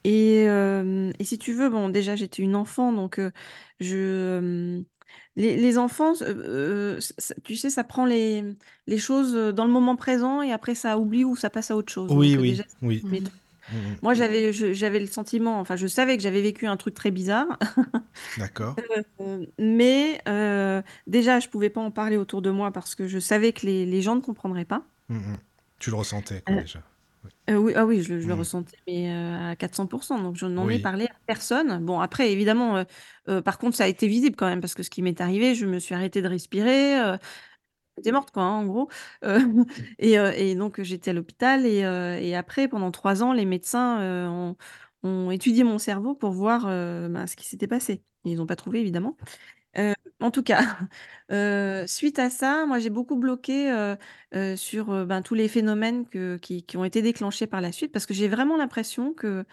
et 0.05 0.43
hem 0.45 1.11
et 1.19 1.25
si 1.25 1.39
tu 1.39 1.53
veux, 1.53 1.69
bon, 1.69 1.89
déjà, 1.89 2.15
j'étais 2.15 2.41
une 2.43 2.55
enfant 2.55 2.93
donc 2.93 3.19
heu, 3.19 3.31
je, 3.81 4.37
hem, 4.39 4.85
les 5.37 5.57
les 5.57 5.77
enfants, 5.79 6.13
s 6.15 6.21
heu 6.23 6.95
heu, 6.97 6.99
ç 7.01 7.13
ç 7.19 7.33
tu 7.43 7.55
sais, 7.57 7.69
ça 7.71 7.83
prend 7.85 8.05
les 8.05 8.43
les 8.87 8.97
choses, 8.99 9.35
heu, 9.35 9.53
dans 9.53 9.65
le 9.65 9.71
moment 9.73 9.95
présent 9.97 10.41
et 10.43 10.51
après 10.53 10.75
ça 10.75 10.99
oublie 10.99 11.25
ou 11.25 11.35
ça 11.35 11.49
passe 11.49 11.71
à 11.71 11.75
autre 11.77 11.91
chose 11.93 12.13
Oui, 12.13 12.35
donc 12.35 12.37
heu, 12.37 12.43
déjà, 12.45 12.63
oui, 12.81 13.03
oui. 13.03 13.21
Mmh 13.71 13.77
mh. 13.93 13.99
moi, 14.01 14.13
j'avais 14.13 14.53
j'avais 14.53 14.99
le 14.99 15.07
sentiment, 15.07 15.59
enfin, 15.59 15.75
je 15.75 15.87
savais 15.87 16.17
que 16.17 16.23
j'avais 16.23 16.41
vécu 16.41 16.67
un 16.67 16.77
truc 16.77 16.93
très 16.95 17.11
bizarre, 17.11 17.57
D'accord. 18.35 18.79
heu, 19.19 19.47
mais 19.59 20.21
heu, 20.27 20.83
déjà, 21.07 21.39
je 21.39 21.49
pouvais 21.49 21.69
pas 21.69 21.81
en 21.81 21.91
parler 21.91 22.17
autour 22.17 22.41
de 22.41 22.49
moi 22.51 22.71
parce 22.71 22.95
que 22.95 23.07
je 23.07 23.19
savais 23.19 23.53
que 23.53 23.65
les 23.65 23.85
les 23.85 24.01
gens 24.01 24.15
ne 24.15 24.21
comprendraient 24.21 24.65
pas. 24.65 24.85
Mmh 25.09 25.33
mh. 25.33 25.37
Tu 25.79 25.89
le 25.91 25.95
ressentais, 25.97 26.41
quoi, 26.41 26.55
Heu 26.55 26.61
déjà? 26.61 26.83
Oui. 27.23 27.31
heu, 27.49 27.57
oui, 27.59 27.73
ah 27.75 27.85
oui, 27.85 28.01
je 28.03 28.15
le 28.15 28.21
je 28.21 28.27
le 28.27 28.35
ressentais, 28.35 28.77
mais 28.87 29.09
heu, 29.11 29.35
à 29.51 29.55
400 29.57 29.85
donc 29.85 30.37
je 30.37 30.45
n'en 30.47 30.69
ai 30.71 30.79
parlé 30.79 31.05
à 31.05 31.15
personne. 31.27 31.83
Bon, 31.85 31.99
après, 31.99 32.31
évidemment, 32.31 32.83
par 33.45 33.57
contre, 33.59 33.77
ça 33.77 33.85
a 33.85 33.87
été 33.87 34.07
visible 34.07 34.35
quand 34.37 34.47
même 34.47 34.61
parce 34.61 34.75
que 34.75 34.83
ce 34.83 34.89
qui 34.91 35.01
m'est 35.01 35.21
arrivé, 35.21 35.55
je 35.55 35.65
me 35.65 35.79
suis 35.79 35.95
arrêtée 35.95 36.21
de 36.21 36.27
respirer, 36.29 36.99
j'étais 37.99 38.11
morte, 38.11 38.31
quoi, 38.31 38.43
hein, 38.43 38.49
en 38.59 38.65
gros, 38.65 38.89
heu 39.23 39.37
et 39.99 40.17
heu 40.19 40.31
et 40.37 40.55
donc 40.55 40.81
j'étais 40.81 41.11
à 41.11 41.13
l'hôpital 41.13 41.65
et 41.65 42.35
après, 42.35 42.67
pendant 42.67 42.91
3 42.91 43.23
ans, 43.23 43.33
les 43.33 43.45
médecins, 43.45 43.99
ont 44.29 44.55
ont 45.03 45.31
étudié 45.31 45.63
mon 45.63 45.77
cerveau 45.79 46.13
pour 46.15 46.31
voir, 46.31 46.65
ben, 46.65 47.25
ce 47.27 47.35
qui 47.35 47.45
s'était 47.47 47.67
passé. 47.67 48.03
Ils 48.25 48.41
ont 48.41 48.45
pas 48.47 48.55
trouvé, 48.57 48.79
évidemment. 48.81 49.15
En 50.21 50.31
tout 50.31 50.43
cas, 50.43 50.59
suite 51.87 52.19
à 52.19 52.29
ça, 52.29 52.65
moi, 52.65 52.79
j'ai 52.79 52.89
beaucoup 52.89 53.15
bloqué, 53.15 53.71
sur, 54.57 55.05
ben, 55.05 55.21
tous 55.21 55.35
les 55.35 55.47
phénomènes 55.47 56.07
que 56.07 56.37
qui 56.37 56.63
qui 56.63 56.77
ont 56.77 56.83
été 56.85 57.01
déclenchés 57.01 57.47
par 57.47 57.61
la 57.61 57.71
suite 57.71 57.91
parce 57.91 58.05
que 58.05 58.13
j'ai 58.13 58.27
vraiment 58.27 58.57
l'impression 58.57 59.13
que 59.13 59.45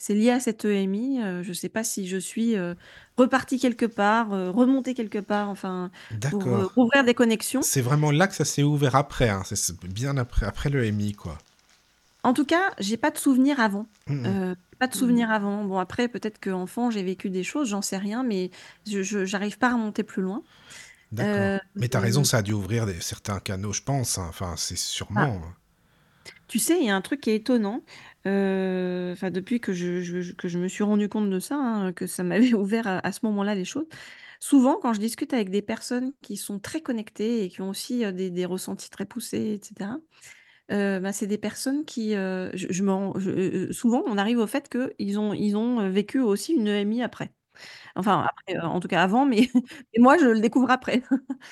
c'est 0.00 0.14
lié 0.16 0.32
à 0.32 0.40
cette 0.40 0.66
EMI, 0.66 1.22
heu, 1.22 1.44
je 1.44 1.54
sais 1.54 1.70
pas 1.70 1.84
si 1.84 2.08
je 2.08 2.18
suis, 2.18 2.56
heu, 2.56 2.76
repartie 3.18 3.60
quelque 3.60 3.86
part, 3.86 4.34
heu, 4.34 4.50
remontée 4.50 4.94
quelque 4.94 5.20
part, 5.20 5.50
enfin, 5.50 5.92
pour, 6.28 6.46
D'accord. 6.50 6.70
rouvrir 6.76 7.04
des 7.04 7.14
connexions. 7.14 7.68
C'est 7.68 7.82
vraiment 7.82 8.10
là 8.12 8.28
que 8.28 8.34
ça 8.34 8.44
s'est 8.44 8.62
ouvert 8.64 8.96
après, 8.96 9.28
hein, 9.30 9.42
c'est 9.44 9.84
bien 9.86 10.16
après 10.18 10.46
après 10.46 10.70
le 10.70 10.84
MI, 10.86 11.12
quoi. 11.14 11.38
En 12.24 12.34
tout 12.34 12.44
cas, 12.44 12.72
j'ai 12.78 12.96
pas 12.98 13.10
de 13.10 13.16
souvenir 13.18 13.60
avant, 13.60 13.86
Mmh 14.06 14.14
mh. 14.26 14.40
heu, 14.50 14.54
pas 14.78 14.86
de 14.88 14.94
Mmh. 14.94 14.94
souvenir 14.94 15.30
avant. 15.30 15.64
Bon 15.64 15.78
après 15.78 16.08
peut-être 16.08 16.38
qu'enfant 16.38 16.90
j'ai 16.90 17.02
vécu 17.02 17.30
des 17.30 17.42
choses, 17.44 17.68
j'en 17.68 17.80
sais 17.82 17.96
rien, 17.96 18.22
mais 18.22 18.50
je 18.86 19.24
j'arrive 19.24 19.58
pas 19.58 19.68
à 19.70 19.72
remonter 19.74 20.02
plus 20.04 20.20
loin. 20.22 20.44
D'accord. 21.12 21.50
Mais 21.80 21.88
tu 21.88 21.96
as 21.96 22.00
raison, 22.00 22.22
ça 22.24 22.38
a 22.38 22.42
dû 22.42 22.52
ouvrir 22.52 22.86
des 22.86 23.00
certains 23.00 23.40
canaux, 23.40 23.72
je 23.72 23.82
pense, 23.82 24.18
hein, 24.18 24.26
enfin, 24.28 24.54
c'est 24.56 24.76
sûrement, 24.76 25.42
hein. 25.44 25.56
Tu 26.48 26.58
sais, 26.58 26.78
il 26.80 26.86
y 26.86 26.90
a 26.90 26.96
un 26.96 27.00
truc 27.00 27.20
qui 27.20 27.30
est 27.30 27.36
étonnant, 27.36 27.82
enfin 28.24 29.30
depuis 29.30 29.60
que 29.60 29.72
je 29.72 30.58
me 30.58 30.68
suis 30.68 30.84
rendu 30.84 31.08
compte 31.08 31.30
de 31.30 31.38
ça, 31.40 31.56
hein, 31.56 31.92
que 31.92 32.06
ça 32.06 32.22
m'avait 32.24 32.54
ouvert 32.54 32.86
à 33.04 33.12
ce 33.12 33.20
moment-là 33.24 33.54
les 33.54 33.64
choses. 33.64 33.86
Souvent 34.40 34.78
quand 34.80 34.92
je 34.94 35.00
discute 35.00 35.34
avec 35.34 35.50
des 35.50 35.62
personnes 35.62 36.12
qui 36.22 36.36
sont 36.36 36.58
très 36.60 36.80
connectées 36.82 37.44
et 37.44 37.48
qui 37.50 37.62
ont 37.62 37.70
aussi, 37.70 38.04
des 38.12 38.46
ressentis 38.46 38.90
très 38.90 39.06
poussés 39.06 39.60
et 39.60 39.64
cetera, 39.64 39.98
Heu, 40.72 41.00
bah, 41.00 41.12
c'est 41.12 41.26
des 41.26 41.38
personnes 41.38 41.84
qui, 41.84 42.14
heu, 42.14 42.50
je 42.54 43.72
souvent 43.72 44.02
on 44.06 44.18
arrive 44.18 44.38
au 44.38 44.46
fait 44.46 44.68
qu'ils 44.68 45.18
ont 45.18 45.32
ils 45.34 45.56
ont, 45.56 45.90
vécu 45.90 46.20
aussi 46.20 46.54
une 46.54 46.68
EMI 46.68 47.02
après. 47.02 47.32
Enfin 47.96 48.26
en 48.62 48.80
tout 48.80 48.88
cas 48.88 49.02
avant, 49.02 49.26
mais 49.26 49.50
moi 49.98 50.18
je 50.18 50.26
le 50.26 50.40
découvre 50.40 50.70
après 50.70 51.02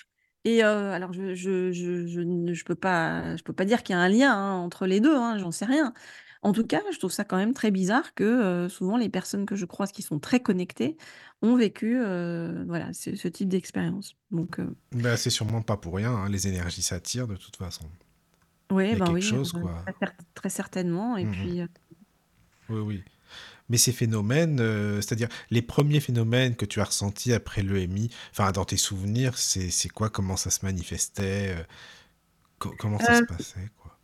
et 0.57 0.63
heu, 0.65 0.67
alors 0.67 1.13
je 1.13 1.35
je 1.35 1.73
je 1.73 2.07
je 2.07 2.21
ne 2.21 2.53
je 2.55 2.65
peux 2.65 2.75
pas 2.75 3.37
je 3.37 3.43
peux 3.43 3.53
pas 3.53 3.65
dire 3.65 3.83
qu'il 3.83 3.95
y 3.95 3.99
a 3.99 4.01
un 4.03 4.09
lien, 4.09 4.33
hein, 4.33 4.55
entre 4.59 4.87
les 4.87 5.01
2, 5.01 5.15
hein, 5.17 5.39
j'en 5.39 5.51
sais 5.51 5.65
rien. 5.67 5.93
En 6.43 6.53
tout 6.53 6.65
cas, 6.67 6.83
je 6.93 6.99
trouve 6.99 7.11
ça 7.13 7.25
quand 7.25 7.37
même 7.37 7.53
très 7.55 7.71
bizarre 7.73 8.15
que, 8.15 8.67
heu, 8.67 8.69
souvent 8.69 8.97
les 8.97 9.09
personnes 9.09 9.45
que 9.47 9.57
je 9.57 9.65
croise 9.67 9.91
qui 9.93 10.03
sont 10.03 10.21
très 10.21 10.41
connectées 10.41 10.97
ont 11.43 11.57
vécu, 11.57 11.99
heu, 12.01 12.65
voilà, 12.67 12.93
ce 12.93 13.17
ce 13.17 13.29
type 13.29 13.49
d'expérience. 13.49 14.15
Donc 14.31 14.59
Bah, 14.93 15.17
c'est 15.17 15.31
sûrement 15.31 15.63
pas 15.63 15.79
pour 15.79 15.95
rien, 15.97 16.13
hein, 16.15 16.29
les 16.29 16.47
énergies 16.47 16.83
s'attirent 16.83 17.27
de 17.27 17.37
toute 17.37 17.57
façon. 17.57 17.91
Ouais, 18.71 19.01
quelque 19.03 19.25
oui, 19.25 19.25
chose, 19.25 19.53
quoi. 19.53 19.87
très 19.87 19.95
cer 19.99 20.13
très 20.35 20.49
certainement 20.51 21.17
et 21.17 21.25
Mmh 21.25 21.31
mh. 21.45 21.49
puis, 21.49 21.63
Oui, 22.69 22.79
oui. 22.81 23.05
Mais 23.69 23.77
ces 23.79 23.93
phénomènes, 23.93 24.61
heu, 24.61 24.97
c'est-à-dire 25.01 25.29
les 25.51 25.63
premiers 25.63 26.01
phénomènes 26.01 26.57
que 26.57 26.65
tu 26.67 26.81
as 26.81 26.85
ressentis 26.85 27.33
après 27.33 27.63
l'EMI, 27.63 28.11
enfin 28.31 28.51
dans 28.53 28.65
tes 28.65 28.77
souvenirs, 28.77 29.37
c'est 29.39 29.71
c'est 29.71 29.89
quoi? 29.89 30.11
Comment 30.11 30.37
ça 30.37 30.51
se 30.51 30.65
manifestait? 30.65 31.55
Co 32.59 32.75
comment 32.79 32.99
ça 32.99 33.15
se 33.15 33.23
passait, 33.23 33.71
quoi? 33.81 33.99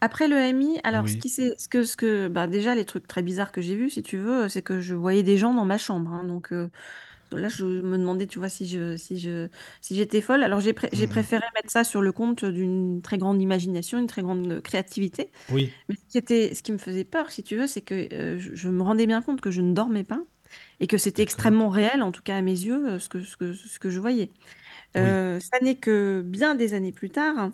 Après 0.00 0.26
l'EMI, 0.26 0.80
alors 0.82 1.08
ce 1.08 1.16
qui 1.16 1.28
s'est 1.28 1.54
ce 1.58 1.68
que 1.68 1.84
ce 1.84 1.96
que 1.96 2.28
bah, 2.28 2.48
déjà 2.48 2.74
les 2.74 2.84
trucs 2.84 3.06
très 3.06 3.22
bizarres 3.22 3.52
que 3.52 3.60
j'ai 3.60 3.76
vus 3.76 3.90
si 3.90 4.02
tu 4.02 4.18
veux, 4.18 4.48
c'est 4.48 4.62
que 4.62 4.80
je 4.80 4.94
voyais 4.94 5.22
des 5.22 5.36
gens 5.38 5.54
dans 5.54 5.64
ma 5.64 5.78
chambre, 5.78 6.10
hein, 6.12 6.24
donc 6.24 6.52
là 7.38 7.48
je 7.48 7.64
me 7.64 7.98
demandais, 7.98 8.26
tu 8.26 8.38
vois, 8.38 8.48
si 8.48 8.66
je 8.66 8.96
si 8.96 9.18
je 9.18 9.48
si 9.80 9.94
j'étais 9.96 10.20
folle. 10.20 10.42
Alors 10.42 10.60
j'ai 10.60 10.72
pré 10.72 10.88
j'ai 10.92 11.06
Mmh 11.06 11.12
mh. 11.18 11.26
préféré 11.26 11.44
mettre 11.54 11.70
ça 11.70 11.84
sur 11.84 12.02
le 12.02 12.12
compte 12.12 12.44
d'une 12.44 13.02
très 13.02 13.18
grande 13.18 13.40
imagination, 13.42 13.98
une 13.98 14.06
très 14.06 14.22
grande, 14.22 14.60
créativité. 14.62 15.30
Oui. 15.48 15.78
Mais 15.88 15.96
ce 15.96 16.04
qui 16.10 16.18
était 16.18 16.54
ce 16.54 16.62
qui 16.62 16.72
me 16.72 16.78
faisait 16.78 17.04
peur, 17.04 17.30
si 17.30 17.42
tu 17.44 17.56
veux, 17.56 17.66
c'est 17.66 17.82
que, 17.82 17.94
heu, 18.14 18.38
je 18.38 18.54
je 18.54 18.68
me 18.70 18.82
rendais 18.82 19.06
bien 19.06 19.22
compte 19.22 19.40
que 19.40 19.50
je 19.50 19.60
ne 19.62 19.72
dormais 19.74 20.04
pas 20.04 20.20
et 20.80 20.86
que 20.88 20.98
c'était 20.98 21.22
extrêmement 21.22 21.68
réel, 21.70 22.02
en 22.02 22.12
tout 22.12 22.22
cas 22.22 22.36
à 22.38 22.42
mes 22.42 22.52
yeux, 22.52 22.94
heu, 22.96 22.98
ce 23.00 23.08
que 23.08 23.22
ce 23.22 23.36
que 23.36 23.52
ce 23.54 23.78
que 23.78 23.90
je 23.90 24.00
voyais. 24.00 24.32
Oui. 24.96 25.16
Heu, 25.16 25.38
ça 25.40 25.58
n'est 25.62 25.76
que 25.78 26.22
bien 26.26 26.54
des 26.54 26.74
années 26.74 26.92
plus 26.92 27.10
tard 27.10 27.50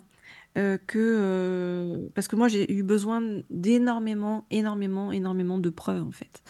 Heu, 0.57 0.79
que, 0.87 2.09
parce 2.15 2.27
que 2.27 2.35
moi 2.35 2.47
j'ai 2.47 2.71
eu 2.73 2.83
besoin 2.83 3.21
d'énormément, 3.49 4.47
énormément, 4.51 5.11
énormément 5.11 5.59
de 5.59 5.69
preuves, 5.69 6.03
en 6.03 6.11
fait. 6.11 6.43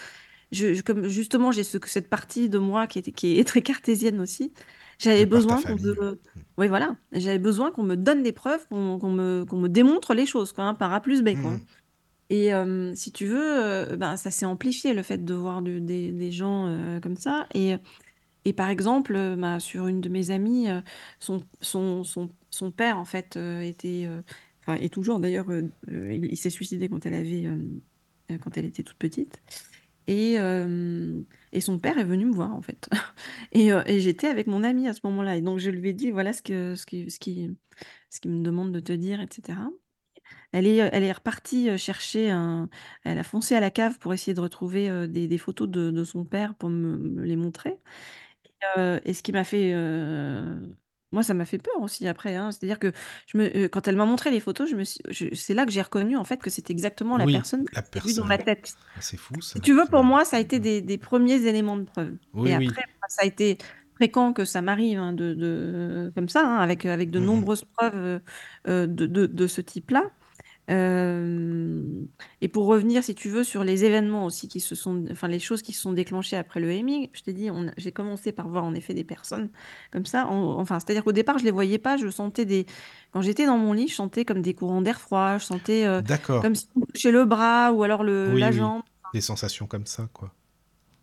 Je 0.51 0.73
je 0.73 0.81
comme 0.81 1.07
justement 1.07 1.51
j'ai 1.51 1.63
ce 1.63 1.77
cette 1.85 2.09
partie 2.09 2.49
de 2.49 2.57
moi 2.57 2.87
qui 2.87 2.99
est 2.99 3.43
très 3.47 3.61
cartésienne 3.61 4.19
aussi, 4.19 4.51
j'avais 4.99 5.25
besoin 5.27 5.61
qu'on 5.61 5.75
me 5.77 6.19
ouais. 6.35 6.43
oui 6.57 6.67
voilà, 6.67 6.97
j'avais 7.11 7.37
besoin 7.39 7.71
qu'on 7.71 7.83
me 7.83 7.95
donne 7.95 8.23
des 8.23 8.31
preuves, 8.33 8.67
qu'on 8.67 8.97
me 9.11 9.45
qu'on 9.45 9.57
me 9.59 9.69
démontre 9.69 10.15
les 10.15 10.25
choses 10.25 10.51
quoi, 10.51 10.63
hein, 10.65 10.73
par 10.73 10.91
A 10.93 11.01
plus 11.01 11.21
B 11.21 11.35
quoi, 11.39 11.51
hein. 11.51 11.61
Et 12.29 12.47
hem, 12.47 12.95
si 12.95 13.11
tu 13.13 13.27
veux, 13.27 13.91
heu, 13.93 13.97
ben, 13.97 14.17
ça 14.17 14.31
s'est 14.31 14.45
amplifié 14.47 14.93
le 14.93 15.03
fait 15.03 15.25
de 15.25 15.33
voir 15.35 15.61
de 15.63 15.79
des 15.79 16.11
des 16.13 16.31
gens, 16.31 16.67
heu, 16.69 16.99
comme 17.01 17.17
ça. 17.17 17.47
Et 17.55 17.75
et 18.45 18.53
par 18.53 18.69
exemple, 18.69 19.35
bah, 19.37 19.59
sur 19.59 19.87
une 19.87 20.01
de 20.01 20.09
mes 20.09 20.31
amies, 20.31 20.67
son 21.19 21.43
son 21.61 22.03
son 22.05 22.29
son 22.51 22.71
père 22.71 22.97
en 22.99 23.05
fait, 23.05 23.37
était, 23.37 24.07
enfin 24.65 24.79
est 24.81 24.93
toujours 24.93 25.19
d'ailleurs, 25.19 25.47
il 25.89 26.25
il 26.31 26.37
s'est 26.37 26.49
suicidé 26.51 26.89
quand 26.89 27.05
elle 27.05 27.15
avait, 27.15 27.45
quand 28.41 28.57
elle 28.57 28.65
était 28.65 28.83
toute 28.83 28.97
petite 28.99 29.41
et 30.09 30.33
hem 30.35 31.25
et 31.53 31.61
son 31.61 31.79
père 31.79 31.97
est 31.99 32.05
venu 32.05 32.25
me 32.25 32.33
voir 32.33 32.53
en 32.55 32.61
fait. 32.63 32.89
Et 33.53 33.71
heu 33.73 33.83
et 33.87 34.01
j'étais 34.01 34.27
avec 34.27 34.47
mon 34.47 34.63
amie 34.63 34.87
à 34.89 34.93
ce 34.93 35.01
moment-là. 35.05 35.37
Et 35.37 35.41
donc 35.41 35.59
je 35.59 35.71
lui 35.71 35.89
ai 35.89 35.93
dit: 35.93 36.11
«Voilà 36.11 36.33
ce 36.33 36.41
que 36.43 36.75
ce 36.75 36.85
qui 36.87 37.09
ce 37.11 37.19
qui 37.19 37.49
ce 38.11 38.19
qu'il 38.21 38.31
me 38.31 38.43
demande 38.43 38.71
de 38.73 38.79
te 38.81 38.93
dire 38.93 39.21
et 39.21 39.27
cetera». 39.31 39.69
Elle 40.53 40.67
est, 40.67 40.77
elle 40.77 41.03
est 41.03 41.11
repartie, 41.13 41.77
chercher 41.79 42.31
un 42.31 42.69
elle 43.05 43.19
a 43.19 43.23
foncé 43.23 43.55
à 43.55 43.61
la 43.61 43.71
cave 43.71 43.99
pour 43.99 44.13
essayer 44.13 44.33
de 44.35 44.41
retrouver, 44.41 45.07
des 45.09 45.37
photos 45.39 45.69
de 45.69 46.03
son 46.05 46.25
père 46.25 46.55
pour 46.55 46.69
me 46.69 47.23
les 47.23 47.35
montrer. 47.37 47.79
Et 48.77 49.13
ce 49.13 49.23
qui 49.23 49.31
m'a 49.31 49.43
fait, 49.43 49.73
moi 51.11 51.23
ça 51.23 51.33
m'a 51.33 51.45
fait 51.45 51.57
peur 51.59 51.81
aussi 51.81 52.07
après, 52.07 52.35
hein. 52.35 52.51
C'est-à-dire 52.51 52.79
que 52.79 52.91
je 53.27 53.37
me 53.37 53.67
quand 53.67 53.87
elle 53.87 53.95
m'a 53.97 54.05
montré 54.05 54.31
les 54.31 54.39
photos, 54.39 54.69
je 54.69 54.75
me 54.75 54.83
suis 54.83 54.99
je 55.09 55.33
c'est 55.35 55.53
là 55.53 55.65
que 55.65 55.71
j'ai 55.71 55.81
reconnu 55.81 56.17
en 56.17 56.23
fait 56.25 56.41
que 56.41 56.49
c'était 56.49 56.73
exactement 56.73 57.17
la 57.17 57.27
Oui, 57.27 57.27
personne 57.27 57.65
que 57.65 57.73
la 57.73 57.81
j'avais 57.93 58.01
vue 58.09 58.13
dans 58.15 58.25
ma 58.25 58.37
tête. 58.39 58.73
Ah, 58.95 59.01
c'est 59.01 59.17
fou 59.17 59.41
Si 59.55 59.61
ça. 59.61 59.61
tu 59.61 59.73
veux, 59.75 59.87
pour 59.91 60.03
moi, 60.03 60.25
ça 60.25 60.37
a 60.37 60.39
été 60.41 60.59
Mmh. 60.59 60.61
des 60.61 60.81
des 60.81 60.97
1ers 60.99 61.47
éléments 61.47 61.77
de 61.77 61.83
preuve 61.85 62.17
et 62.45 62.53
Oui, 62.53 62.55
après, 62.55 62.83
bah, 63.01 63.07
ça 63.09 63.23
a 63.23 63.27
été 63.27 63.57
fréquent 63.95 64.33
que 64.33 64.45
ça 64.45 64.61
m'arrive, 64.63 64.99
hein, 64.99 65.13
de 65.13 65.33
de 65.35 66.11
comme 66.15 66.29
ça, 66.29 66.41
hein, 66.47 66.57
avec, 66.59 66.85
avec 66.85 67.11
de 67.11 67.19
Mmh 67.19 67.25
mh. 67.35 67.49
nombreuses 67.49 67.65
preuves, 67.77 67.95
heu 67.97 68.21
heu, 68.69 68.87
de 68.87 69.05
de 69.07 69.27
de 69.27 69.47
ce 69.47 69.61
type-là. 69.61 70.03
Hem 70.69 72.07
et 72.41 72.47
pour 72.47 72.65
revenir, 72.67 73.03
si 73.03 73.15
tu 73.15 73.29
veux, 73.29 73.43
sur 73.43 73.63
les 73.63 73.85
événements 73.85 74.25
aussi 74.25 74.47
qui 74.47 74.59
se 74.61 74.75
sont 74.75 75.05
enfin 75.11 75.27
les 75.27 75.39
choses 75.39 75.61
qui 75.63 75.73
se 75.73 75.81
sont 75.81 75.93
déclenchées 75.93 76.37
après 76.37 76.59
le 76.59 76.69
MI, 76.71 77.09
je 77.13 77.21
t'ai 77.23 77.33
dit, 77.33 77.49
j'ai 77.77 77.91
commencé 77.91 78.31
par 78.31 78.47
voir 78.49 78.63
en 78.65 78.73
effet 78.75 78.93
des 78.93 79.03
personnes 79.03 79.49
comme 79.91 80.05
ça, 80.05 80.27
en 80.27 80.59
enfin, 80.59 80.79
c'est-à-dire 80.79 81.03
qu'au 81.03 81.11
départ, 81.13 81.39
je 81.39 81.45
les 81.45 81.51
voyais 81.51 81.79
pas, 81.79 81.97
je 81.97 82.09
sentais 82.09 82.45
des 82.45 82.65
quand 83.11 83.21
j'étais 83.21 83.45
dans 83.47 83.57
mon 83.57 83.73
lit, 83.73 83.87
je 83.89 83.95
sentais 83.95 84.25
comme 84.25 84.41
des 84.41 84.53
courants 84.53 84.81
d'air 84.83 85.01
froid, 85.01 85.37
je 85.39 85.45
sentais, 85.45 85.85
D'accord. 85.97 86.41
comme 86.41 86.55
si 86.55 86.67
on 86.75 86.81
touchait 86.85 87.11
le 87.11 87.25
bras 87.25 87.71
ou 87.73 87.83
alors 87.83 88.03
le 88.03 88.35
Oui, 88.35 88.39
la 88.39 88.51
jambe, 88.51 88.83
des 89.13 89.19
sensations 89.21 89.67
comme 89.67 89.85
ça, 89.85 90.09
quoi. 90.13 90.33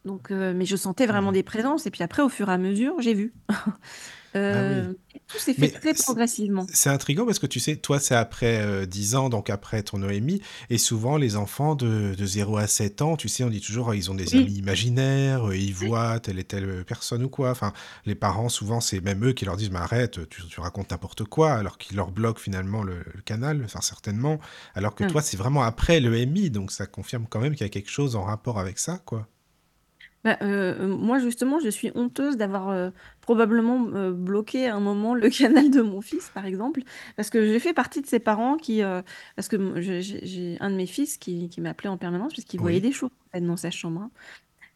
donc 0.05 0.31
heu, 0.31 0.55
mais 0.55 0.65
je 0.67 0.77
sentais 0.77 1.07
Mmh 1.09 1.13
vraiment 1.13 1.33
mh. 1.33 1.33
des 1.33 1.43
présences 1.43 1.87
et 1.87 1.91
puis 1.91 2.03
après, 2.03 2.23
au 2.23 2.29
fur 2.29 2.49
et 2.49 2.53
à 2.53 2.59
mesure, 2.59 3.01
j'ai 3.01 3.15
vu. 3.15 3.35
Ah 4.49 4.65
oui. 4.65 4.89
Heu, 4.89 4.99
tout 5.29 5.39
s'est 5.39 5.55
fait 5.55 5.69
très 5.71 5.95
progressivement. 5.95 6.71
c'est 6.73 6.91
intriguant 6.91 7.27
parce 7.27 7.39
que 7.39 7.47
tu 7.47 7.61
sais, 7.61 7.77
toi, 7.77 8.01
c'est 8.01 8.17
après, 8.17 8.61
heu, 8.67 8.87
10 8.87 9.15
ans, 9.15 9.29
donc 9.29 9.51
après 9.51 9.83
ton 9.85 10.03
EMI 10.03 10.43
et 10.71 10.79
souvent 10.79 11.17
les 11.17 11.37
enfants 11.37 11.77
de 11.77 12.15
de 12.17 12.27
0 12.27 12.57
à 12.59 12.67
7 12.67 13.03
ans, 13.03 13.17
tu 13.17 13.29
sais, 13.29 13.45
on 13.45 13.51
dit 13.51 13.61
toujours: 13.61 13.95
«Ils 13.95 14.11
ont 14.11 14.15
des 14.17 14.35
amis 14.35 14.55
imaginaires, 14.55 15.55
ils 15.55 15.73
Oui. 15.81 15.89
voient 15.89 16.19
telle 16.21 16.39
et 16.41 16.45
telle 16.45 16.85
personne 16.85 17.23
ou 17.25 17.29
quoi». 17.29 17.51
Enfin, 17.51 17.73
les 18.05 18.15
parents, 18.17 18.49
souvent, 18.49 18.81
c'est 18.81 19.01
même 19.01 19.25
eux 19.27 19.33
qui 19.33 19.45
leur 19.45 19.57
disent: 19.57 19.71
«Mais 19.71 19.79
arrête, 19.79 20.29
tu 20.29 20.43
tu 20.49 20.61
racontes 20.61 20.91
n'importe 20.91 21.25
quoi», 21.25 21.53
alors 21.55 21.79
qu'ils 21.79 21.97
leur 21.97 22.11
bloquent 22.11 22.41
finalement 22.41 22.83
le 22.83 22.97
le 23.15 23.23
canal, 23.23 23.63
enfin 23.65 23.81
certainement. 23.81 24.41
Alors 24.75 24.95
que 24.97 25.03
Mmh. 25.03 25.07
toi, 25.07 25.23
c'est 25.23 25.37
vraiment 25.37 25.63
après 25.63 26.01
l'EMI, 26.01 26.51
donc 26.51 26.73
ça 26.73 26.87
confirme 26.87 27.27
quand 27.29 27.41
même 27.41 27.55
qu'il 27.55 27.65
y 27.67 27.71
a 27.71 27.71
quelque 27.71 27.91
chose 27.91 28.17
en 28.17 28.25
rapport 28.25 28.59
avec 28.59 28.79
ça, 28.79 28.99
quoi. 29.05 29.29
Bah, 30.27 30.37
heu, 30.43 30.89
moi 30.89 31.21
justement, 31.21 31.61
je 31.61 31.69
suis 31.69 31.93
honteuse 31.95 32.37
d'avoir, 32.37 32.71
heu, 32.73 32.93
probablement, 33.21 33.87
heu, 33.95 34.13
bloqué 34.13 34.67
à 34.67 34.75
un 34.75 34.81
moment 34.81 35.15
le 35.15 35.31
canal 35.31 35.71
de 35.71 35.83
mon 35.83 36.01
fils, 36.01 36.31
par 36.31 36.47
exemple. 36.47 36.83
Parce 37.17 37.31
que 37.31 37.47
j'ai 37.47 37.61
fait 37.61 37.73
partie 37.75 38.03
de 38.03 38.07
ces 38.09 38.19
parents 38.19 38.57
qui, 38.57 38.83
heu 38.83 39.03
parce 39.37 39.49
que 39.49 39.57
m 39.57 39.81
j'ai 39.81 40.03
j'ai 40.03 40.27
j'ai 40.27 40.57
un 40.61 40.71
de 40.71 40.77
mes 40.77 40.87
fils 40.87 41.19
qui 41.19 41.49
qui 41.49 41.61
m'appelait 41.61 41.89
en 41.91 41.99
permanence 41.99 42.33
puisqu'il 42.33 42.59
voyait 42.61 42.81
Oui. 42.81 42.83
des 42.83 42.93
choses 42.93 43.11
en 43.29 43.39
fait 43.39 43.41
dans 43.43 43.57
sa 43.57 43.71
chambre, 43.71 44.01
hein 44.03 44.11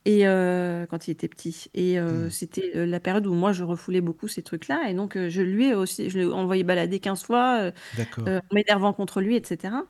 et 0.06 0.26
heu, 0.26 0.86
quand 0.90 1.08
il 1.08 1.12
était 1.12 1.28
petit 1.28 1.66
et 1.74 1.98
heu, 2.00 2.28
Mmh. 2.28 2.30
c'était, 2.30 2.72
heu, 2.76 2.84
la 2.86 3.00
période 3.00 3.26
où 3.26 3.34
moi 3.34 3.52
je 3.52 3.64
refoulais 3.64 4.00
beaucoup 4.02 4.28
ces 4.28 4.42
trucs-là 4.42 4.88
et 4.90 4.94
donc 4.94 5.16
heu, 5.16 5.28
je 5.30 5.42
lui 5.42 5.66
ai 5.68 5.74
aussi 5.74 6.10
je 6.10 6.18
l'ai 6.20 6.26
envoyé 6.26 6.64
balader 6.64 7.00
15 7.00 7.24
fois, 7.24 7.62
heu 7.68 7.72
D'accord. 7.92 8.30
heu, 8.30 8.38
en 8.38 8.54
m'énervant 8.54 8.92
contre 8.94 9.20
lui 9.22 9.36
et 9.36 9.42
cetera 9.44 9.84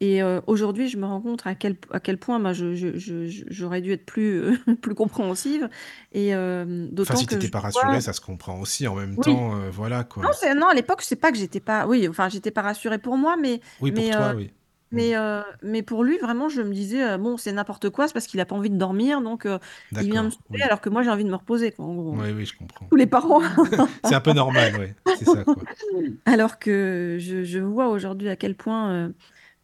et 0.00 0.22
heu, 0.22 0.42
aujourd'hui, 0.46 0.88
je 0.88 0.96
me 0.98 1.06
rends 1.06 1.20
compte 1.20 1.46
à 1.46 1.54
quel 1.54 1.76
p 1.78 1.88
à 1.92 2.00
quel 2.00 2.18
point, 2.18 2.40
bah, 2.40 2.52
je 2.52 2.74
je 2.74 2.98
je 2.98 3.26
je 3.28 3.44
j'aurais 3.48 3.80
dû 3.82 3.92
être 3.92 4.06
plus, 4.06 4.40
heu, 4.42 4.58
plus 4.82 4.94
compréhensive 4.94 5.68
et 6.12 6.28
hem, 6.28 6.88
Enfin, 7.04 7.14
d'autant 7.14 7.16
si 7.16 7.26
tu 7.26 7.34
que 7.34 7.36
étais 7.36 7.48
je 7.48 7.50
pas 7.50 7.60
vois 7.72 7.82
rassurée, 7.82 8.00
ça 8.00 8.12
se 8.14 8.20
comprend 8.22 8.58
aussi 8.60 8.86
en 8.88 8.94
même 8.94 9.18
Oui. 9.18 9.20
temps, 9.20 9.54
heu, 9.56 9.68
voilà, 9.70 10.02
Non, 10.22 10.28
quoi. 10.28 10.38
c'est 10.40 10.54
non, 10.54 10.68
à 10.68 10.74
l'époque, 10.74 11.02
c'est 11.02 11.16
pas 11.16 11.32
que 11.32 11.38
j'étais 11.38 11.60
pas 11.60 11.86
oui, 11.86 12.08
enfin, 12.08 12.28
j'étais 12.28 12.50
pas 12.52 12.62
rassurée 12.62 12.98
pour 12.98 13.16
moi, 13.18 13.36
mais 13.38 13.60
Oui, 13.78 13.90
pour 13.92 14.08
mais 14.08 14.14
heu 14.14 14.16
toi, 14.16 14.34
oui. 14.34 14.54
Mmh. 14.92 15.10
mais 15.10 15.16
heu, 15.16 15.42
mais 15.62 15.82
pour 15.82 16.04
lui, 16.04 16.18
vraiment, 16.18 16.48
je 16.50 16.62
me 16.62 16.72
disais, 16.74 17.02
heu: 17.14 17.18
«Bon, 17.18 17.36
c'est 17.38 17.52
n'importe 17.52 17.90
quoi, 17.90 18.08
c'est 18.08 18.14
parce 18.14 18.26
qu'il 18.28 18.40
a 18.40 18.46
pas 18.46 18.56
envie 18.56 18.70
de 18.70 18.76
dormir, 18.78 19.22
donc 19.22 19.46
heu, 19.46 19.58
il 20.00 20.10
vient 20.10 20.24
me 20.24 20.30
D'accord, 20.30 20.32
saouler 20.32 20.46
oui. 20.48 20.66
alors 20.66 20.80
que 20.82 20.90
moi, 20.90 21.02
j'ai 21.04 21.10
envie 21.10 21.24
de 21.24 21.30
me 21.30 21.36
reposer», 21.36 21.72
quoi, 21.72 21.86
en 21.86 21.94
gros, 21.96 22.20
hein. 22.20 22.24
Oui, 22.24 22.30
oui, 22.32 22.44
je 22.46 22.54
comprends. 22.56 22.90
Tous 22.90 22.96
les 22.96 23.06
parents. 23.08 23.40
C'est 24.02 24.14
un 24.14 24.20
peu 24.20 24.32
normal, 24.32 24.74
ouais, 24.76 24.96
c'est 25.12 25.26
ça, 25.26 25.44
quoi. 25.44 25.64
Alors 26.26 26.58
que 26.58 27.16
je 27.20 27.44
je 27.44 27.58
vois 27.58 27.88
aujourd'hui 27.88 28.28
à 28.28 28.36
quel 28.36 28.56
point, 28.56 29.08
heu 29.08 29.14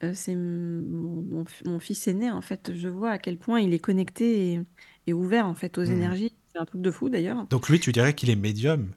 heu, 0.02 0.14
c'est 0.14 0.34
mon 0.36 1.22
mon 1.22 1.44
f 1.44 1.62
mon 1.64 1.78
fils 1.80 2.06
aîné, 2.08 2.30
en 2.30 2.42
fait, 2.42 2.72
je 2.74 2.88
vois 2.88 3.12
à 3.12 3.18
quel 3.18 3.38
point 3.38 3.60
il 3.60 3.74
est 3.74 3.78
connecté 3.80 4.52
et 4.54 4.60
et 5.08 5.12
ouvert, 5.12 5.46
en 5.46 5.54
fait, 5.54 5.78
aux 5.78 5.82
Mmh 5.84 6.08
mh. 6.10 6.12
énergies. 6.12 6.36
C'est 6.48 6.58
un 6.58 6.64
truc 6.66 6.80
de 6.82 6.90
fou 6.90 7.08
d'ailleurs. 7.08 7.46
Donc 7.50 7.68
lui, 7.68 7.78
tu 7.80 7.92
dirais 7.92 8.14
qu'il 8.14 8.30
est 8.30 8.36
médium? 8.36 8.92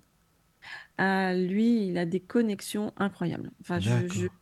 Ah, 0.97 1.33
lui, 1.33 1.87
il 1.87 1.97
a 1.97 2.05
des 2.05 2.19
connexions 2.19 2.93
incroyables. 2.97 3.51
Enfin, 3.61 3.79
je 3.79 4.07
je 4.07 4.27
D'accord. 4.27 4.39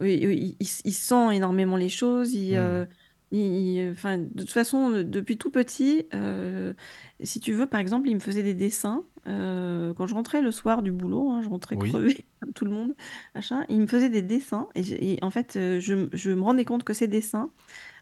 oui, 0.00 0.22
oui, 0.26 0.38
il 0.38 0.56
il 0.60 0.66
s 0.66 0.82
il 0.84 0.94
sent 0.94 1.34
énormément 1.36 1.76
les 1.76 1.88
choses, 1.90 2.34
il, 2.34 2.52
Mmh. 2.52 2.56
heu, 2.56 2.88
il 3.32 3.76
il 3.78 3.90
enfin, 3.92 4.18
de 4.18 4.28
toute 4.42 4.50
façon, 4.52 4.90
heu, 4.92 5.04
depuis 5.04 5.38
tout 5.38 5.50
petit, 5.50 6.06
heu, 6.14 6.76
si 7.22 7.40
tu 7.40 7.52
veux, 7.52 7.66
par 7.66 7.80
exemple, 7.80 8.08
il 8.08 8.14
me 8.14 8.20
faisait 8.20 8.42
des 8.44 8.54
dessins, 8.54 9.04
quand 9.26 10.06
je 10.06 10.14
rentrais 10.14 10.42
le 10.42 10.50
soir 10.52 10.82
du 10.82 10.92
boulot, 10.92 11.30
hein, 11.30 11.42
je 11.42 11.48
rentrais 11.48 11.76
Oui. 11.76 12.02
crevée 12.06 12.26
comme 12.40 12.52
tout 12.52 12.64
le 12.64 12.70
monde, 12.72 12.94
machin, 13.34 13.64
il 13.68 13.80
me 13.80 13.86
faisait 13.88 14.10
des 14.10 14.22
dessins 14.22 14.68
et 14.74 14.82
j'ai 14.84 15.12
et 15.14 15.18
en 15.24 15.30
fait, 15.30 15.54
je 15.54 15.94
m 15.94 16.08
je 16.12 16.30
me 16.32 16.42
rendais 16.42 16.64
compte 16.64 16.84
que 16.84 16.94
ces 16.94 17.08
dessins 17.08 17.52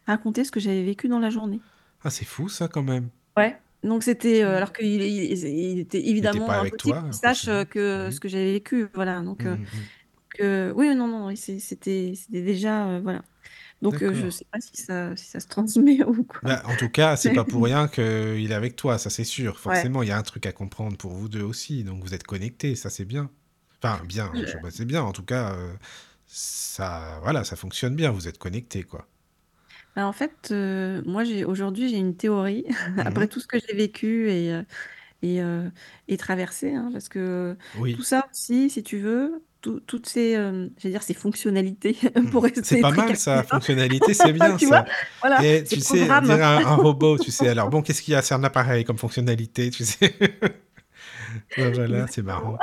racontaient 0.07 0.43
ce 0.45 0.51
que 0.51 0.59
j'avais 0.61 0.83
vécu 0.83 1.07
dans 1.09 1.19
la 1.19 1.29
journée. 1.31 1.63
Ah, 1.99 2.09
c'est 2.09 2.25
fou 2.25 2.49
ça, 2.49 2.67
quand 2.67 2.83
même. 2.83 3.11
Ouais, 3.37 3.57
donc 3.83 4.03
c'était, 4.03 4.41
Mmh. 4.45 4.57
alors 4.57 4.73
qu'il 4.73 5.01
il 5.01 5.35
z 5.37 5.43
il 5.45 5.79
était 5.79 6.05
Il 6.19 6.25
était 6.25 6.41
pas 6.41 6.55
évidemment 6.55 6.59
avec 6.59 6.77
impossible 6.77 6.77
toi, 6.77 7.03
qu'il 7.05 7.13
heu, 7.13 7.17
sache, 7.17 7.45
forcément. 7.45 7.65
que 7.69 8.09
ce 8.11 8.19
oui. 8.19 8.19
que 8.19 8.27
j'avais 8.27 8.51
vécu, 8.51 8.87
voilà, 8.93 9.21
donc 9.21 9.39
Mmh 9.39 9.57
mh, 9.61 9.67
mmh. 9.73 9.91
que 10.37 10.71
oui, 10.75 10.95
non, 10.95 11.07
non, 11.07 11.27
oui, 11.27 11.37
c'est 11.37 11.59
c'était 11.59 12.13
c'était 12.15 12.41
déjà, 12.43 12.99
voilà, 13.01 13.23
donc 13.81 14.01
heu, 14.03 14.13
je 14.13 14.29
D'accord. 14.29 14.31
sais 14.31 14.45
pas 14.51 14.59
si 14.61 14.77
ça 14.77 15.15
si 15.15 15.25
ça 15.27 15.39
se 15.39 15.47
transmet 15.47 16.03
ou 16.05 16.23
quoi. 16.25 16.41
Bah, 16.41 16.63
en 16.65 16.75
tout 16.75 16.89
cas, 16.89 17.17
c'est 17.17 17.31
pas 17.31 17.45
pour 17.45 17.63
rien 17.65 17.87
qu'il 17.87 18.51
est 18.51 18.53
avec 18.53 18.75
toi, 18.75 18.97
ça, 18.97 19.11
c'est 19.11 19.23
sûr. 19.23 19.59
Forcément, 19.59 20.01
il 20.01 20.09
y 20.09 20.11
a 20.11 20.17
un 20.17 20.23
truc 20.23 20.47
à 20.47 20.51
comprendre 20.51 20.97
pour 20.97 21.11
vous 21.13 21.29
2 21.29 21.43
aussi, 21.43 21.83
donc 21.83 22.01
vous 22.03 22.15
êtes 22.15 22.23
connectés, 22.23 22.75
ça, 22.75 22.89
c'est 22.89 23.05
bien. 23.05 23.29
Enfin, 23.83 24.03
bien, 24.05 24.33
je 24.43 24.57
si 24.57 24.77
c'est 24.77 24.85
bien, 24.85 25.03
en 25.03 25.11
tout 25.11 25.23
cas, 25.23 25.53
heu, 25.55 25.77
ça 26.25 27.19
voilà, 27.21 27.43
ça 27.43 27.55
fonctionne 27.55 27.95
bien, 27.95 28.09
vous 28.11 28.27
êtes 28.27 28.39
connectés, 28.39 28.83
quoi. 28.83 29.07
Bah, 29.95 30.05
en 30.07 30.13
fait, 30.13 30.49
heu, 30.51 31.01
moi, 31.05 31.23
aujourd'hui, 31.45 31.89
j'ai 31.89 31.97
une 31.97 32.15
théorie 32.17 32.65
après 32.97 33.27
mh. 33.27 33.27
tout 33.27 33.39
ce 33.39 33.47
que 33.47 33.57
j'ai 33.59 33.75
vécu 33.75 34.29
et 34.31 35.41
et 36.07 36.17
traversé, 36.17 36.73
hein, 36.73 36.89
parce 36.91 37.09
que 37.09 37.57
tout 37.91 38.03
ça 38.03 38.25
aussi, 38.31 38.69
si 38.69 38.83
tu 38.83 38.97
veux, 38.99 39.45
tout 39.61 39.79
toutes 39.81 40.07
ces, 40.07 40.33
j'allais 40.33 40.91
dire 40.93 41.03
ces 41.03 41.13
fonctionnalités 41.13 41.97
Mmh. 42.23 42.31
pour 42.31 42.43
C'est 42.61 42.77
rester 42.77 42.77
pas 42.77 42.91
très 42.91 42.91
mal 42.91 43.15
ça, 43.15 43.43
fonctionnalité, 43.43 44.13
c'est 44.13 44.33
bien 44.33 44.57
tu 44.57 44.67
vois? 44.67 44.83
ça 44.83 44.85
Voilà, 45.21 45.43
et 45.43 45.65
ces 45.65 45.75
tu 45.75 45.81
sais, 45.81 46.19
dirait 46.19 46.43
un 46.43 46.63
un 46.65 46.75
robot, 46.75 47.17
tu 47.17 47.31
sais: 47.31 47.47
«Alors 47.49 47.69
bon, 47.69 47.81
qu'est-ce 47.81 48.01
qu'il 48.03 48.13
y 48.13 48.15
a? 48.15 48.21
C'est 48.21 48.33
un 48.35 48.43
appareil 48.43 48.83
comme 48.85 48.97
fonctionnalité», 48.99 49.69
tu 49.71 49.85
sais? 49.85 50.15
Voilà, 51.57 52.07
c'est 52.07 52.23
marrant. 52.23 52.57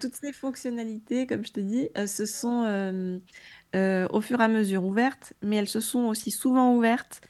Toutes 0.00 0.14
ces 0.16 0.32
fonctionnalités, 0.32 1.26
comme 1.26 1.44
je 1.46 1.52
te 1.52 1.60
dis, 1.60 1.88
elles 1.94 2.08
se 2.08 2.26
sont, 2.26 2.64
hem, 2.66 3.20
heu, 3.76 4.06
au 4.10 4.20
fur 4.20 4.40
et 4.40 4.44
à 4.44 4.48
mesure 4.48 4.84
ouvertes, 4.84 5.34
mais 5.42 5.56
elles 5.56 5.68
se 5.68 5.80
sont 5.80 6.00
aussi 6.06 6.30
souvent 6.30 6.74
ouvertes, 6.76 7.20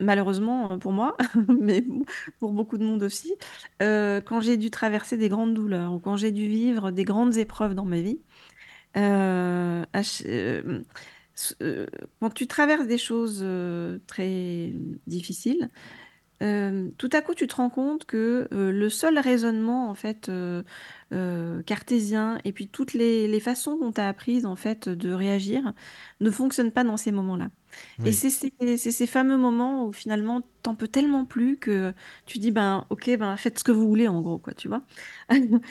Malheureusement, 0.00 0.72
heu, 0.72 0.78
pour 0.78 0.92
moi, 0.92 1.16
mais 1.60 1.84
pour 2.38 2.52
beaucoup 2.52 2.78
de 2.78 2.84
monde 2.84 3.02
aussi, 3.02 3.34
quand 3.80 4.40
j'ai 4.40 4.56
dû 4.56 4.70
traverser 4.70 5.16
des 5.16 5.28
grandes 5.28 5.54
douleurs 5.54 5.92
ou 5.92 5.98
quand 6.00 6.16
j'ai 6.16 6.32
dû 6.32 6.46
vivre 6.46 6.90
des 6.90 7.04
grandes 7.04 7.36
épreuves 7.36 7.74
dans 7.74 7.84
ma 7.84 8.00
vie, 8.00 8.20
quand 12.20 12.30
tu 12.34 12.46
traverses 12.46 12.86
des 12.86 12.98
choses, 12.98 13.44
très 14.06 14.72
difficiles, 15.06 15.70
tout 16.40 17.10
à 17.12 17.22
coup, 17.22 17.34
tu 17.34 17.46
te 17.46 17.56
rends 17.56 17.70
compte 17.70 18.04
que, 18.04 18.48
le 18.50 18.88
seul 18.88 19.18
raisonnement, 19.18 19.88
en 19.90 19.94
fait, 19.94 20.30
cartésien 21.66 22.38
et 22.44 22.52
puis 22.52 22.68
toutes 22.68 22.92
les 22.94 23.28
les 23.28 23.40
façons 23.40 23.76
qu'on 23.78 23.92
t'a 23.92 24.08
apprises, 24.08 24.46
en 24.46 24.56
fait, 24.56 24.88
de 24.88 25.12
réagir, 25.12 25.72
ne 26.20 26.30
fonctionnent 26.30 26.72
pas 26.72 26.84
dans 26.84 26.96
ces 26.96 27.12
moments-là 27.12 27.50
et 28.04 28.12
c'est 28.12 28.30
ces 28.30 29.06
fameux 29.06 29.36
moments 29.36 29.86
où 29.86 29.92
finalement, 29.92 30.42
tu 30.62 30.70
en 30.70 30.74
peux 30.76 30.88
tellement 30.88 31.24
plus 31.26 31.58
que 31.58 31.92
tu 32.26 32.38
dis: 32.38 32.50
«Ben, 32.52 32.86
OK, 32.90 33.10
ben, 33.18 33.36
faites 33.36 33.58
ce 33.58 33.64
que 33.64 33.72
vous 33.72 33.86
voulez», 33.88 34.08
en 34.08 34.20
gros, 34.22 34.38
quoi, 34.38 34.54
tu 34.54 34.68
vois? 34.68 34.82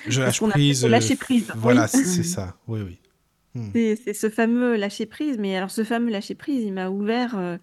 Je 0.05 0.19
lâche 0.21 0.41
prise, 0.43 0.85
heu, 0.85 0.89
lâcher 0.89 1.15
prise, 1.17 1.53
voilà, 1.53 1.87
oui. 1.93 2.03
c'est 2.03 2.23
ça, 2.23 2.57
oui, 2.67 2.81
oui. 2.81 2.99
Mmh. 3.55 3.73
C'est 3.75 4.13
ce 4.13 4.29
fameux 4.29 4.75
lâcher 4.75 5.05
prise, 5.07 5.37
mais 5.39 5.55
alors 5.57 5.71
ce 5.71 5.83
fameux 5.83 6.11
lâcher 6.11 6.35
prise, 6.35 6.63
il 6.63 6.73
m'a 6.73 6.89
ouvert, 6.89 7.35
heu 7.39 7.57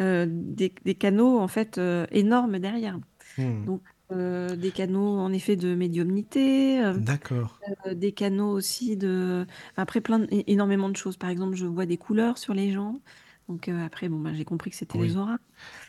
heu, 0.00 0.26
des 0.28 0.74
des 0.84 0.94
canaux, 0.96 1.38
en 1.38 1.48
fait, 1.48 1.80
énormes 2.10 2.58
derrière, 2.58 2.98
Mmh. 3.38 3.66
donc 3.66 3.82
des 4.10 4.72
canaux, 4.72 5.18
en 5.20 5.32
effet, 5.32 5.56
de 5.56 5.74
médiumnité, 5.76 6.82
D'accord. 6.94 7.62
des 7.92 8.12
canaux 8.12 8.50
aussi 8.52 8.96
de 8.96 9.46
après 9.76 10.00
plein 10.00 10.26
énormément 10.30 10.88
de 10.90 10.96
choses. 10.96 11.16
Par 11.16 11.30
exemple, 11.30 11.54
je 11.56 11.66
vois 11.66 11.86
des 11.86 11.98
couleurs 11.98 12.38
sur 12.38 12.54
les 12.54 12.72
gens, 12.72 13.00
Donc 13.48 13.68
après, 13.68 14.08
bon, 14.08 14.18
bah, 14.20 14.30
j'ai 14.32 14.44
compris 14.44 14.70
que 14.70 14.76
c'était 14.76 14.98
les 14.98 15.16
auras. 15.16 15.36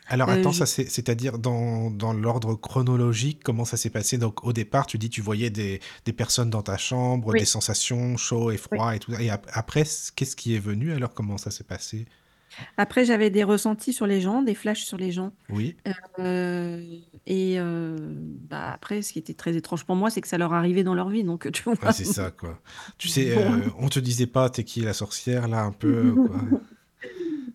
Alors 0.08 0.28
attends, 0.28 0.52
ça 0.52 0.66
c'est, 0.66 0.86
c'est-à-dire 0.86 1.38
dans, 1.38 1.90
dans 1.90 2.12
l'ordre 2.12 2.54
chronologique, 2.54 3.40
comment 3.42 3.64
ça 3.64 3.76
s'est 3.76 3.90
passé? 3.90 4.18
Donc 4.18 4.44
au 4.44 4.52
départ, 4.52 4.86
tu 4.86 4.98
dis 4.98 5.08
tu 5.08 5.22
voyais 5.22 5.50
des, 5.50 5.80
des 6.04 6.12
personnes 6.12 6.50
dans 6.50 6.62
ta 6.62 6.76
chambre, 6.76 7.32
des 7.32 7.44
sensations 7.44 8.16
chaud 8.16 8.50
et 8.50 8.56
froid 8.56 8.94
et 8.94 8.98
tout 8.98 9.12
ça. 9.12 9.22
Et 9.22 9.30
après, 9.30 9.84
qu'est-ce 10.16 10.36
qui 10.36 10.54
est 10.54 10.58
venu? 10.58 10.92
Alors? 10.92 11.14
Comment 11.14 11.38
ça 11.38 11.50
s'est 11.50 11.64
passé? 11.64 12.06
Après, 12.76 13.04
j'avais 13.04 13.30
des 13.30 13.44
ressentis 13.44 13.92
sur 13.92 14.06
les 14.06 14.20
gens, 14.20 14.42
des 14.42 14.54
flashs 14.54 14.84
sur 14.84 14.96
les 14.96 15.10
gens. 15.10 15.32
Oui. 15.48 15.76
Euh, 16.18 16.84
et 17.26 17.58
bah, 18.48 18.72
après, 18.72 19.02
ce 19.02 19.12
qui 19.12 19.18
était 19.18 19.34
très 19.34 19.56
étrange 19.56 19.84
pour 19.84 19.96
moi, 19.96 20.10
c'est 20.10 20.20
que 20.20 20.28
ça 20.28 20.38
leur 20.38 20.52
arrivait 20.52 20.84
dans 20.84 20.94
leur 20.94 21.08
vie. 21.08 21.24
Donc, 21.24 21.50
tu 21.52 21.62
vois. 21.62 21.92
c'est 21.92 22.04
ça, 22.04 22.30
quoi. 22.30 22.60
Tu 22.98 23.08
sais, 23.14 23.36
on 23.78 23.88
te 23.88 23.98
disait 23.98 24.26
pas, 24.26 24.50
t'es 24.50 24.64
qui 24.64 24.80
la 24.80 24.92
sorcière, 24.92 25.48
là, 25.48 25.62
un 25.62 25.72
peu, 25.72 26.14
quoi. 26.28 26.60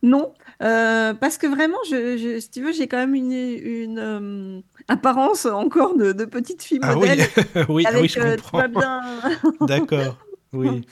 Non, 0.02 0.34
euh, 0.62 1.14
parce 1.14 1.38
que 1.38 1.48
vraiment, 1.48 1.78
je, 1.90 2.40
si 2.40 2.50
tu 2.50 2.62
veux, 2.62 2.72
j'ai 2.72 2.88
quand 2.88 2.98
même 2.98 3.16
une, 3.16 3.32
une 3.32 4.64
apparence 4.88 5.46
encore 5.46 5.96
de, 5.98 6.14
de, 6.14 6.26
petite 6.26 6.64
fille 6.64 6.80
ah 6.82 6.96
modèle. 6.96 7.20
oui, 7.70 7.86
oui, 7.94 8.08
je 8.08 8.20
euh, 8.20 8.36
comprends. 8.36 8.70
bien. 8.70 9.02
D'accord, 9.62 10.18
oui. 10.54 10.86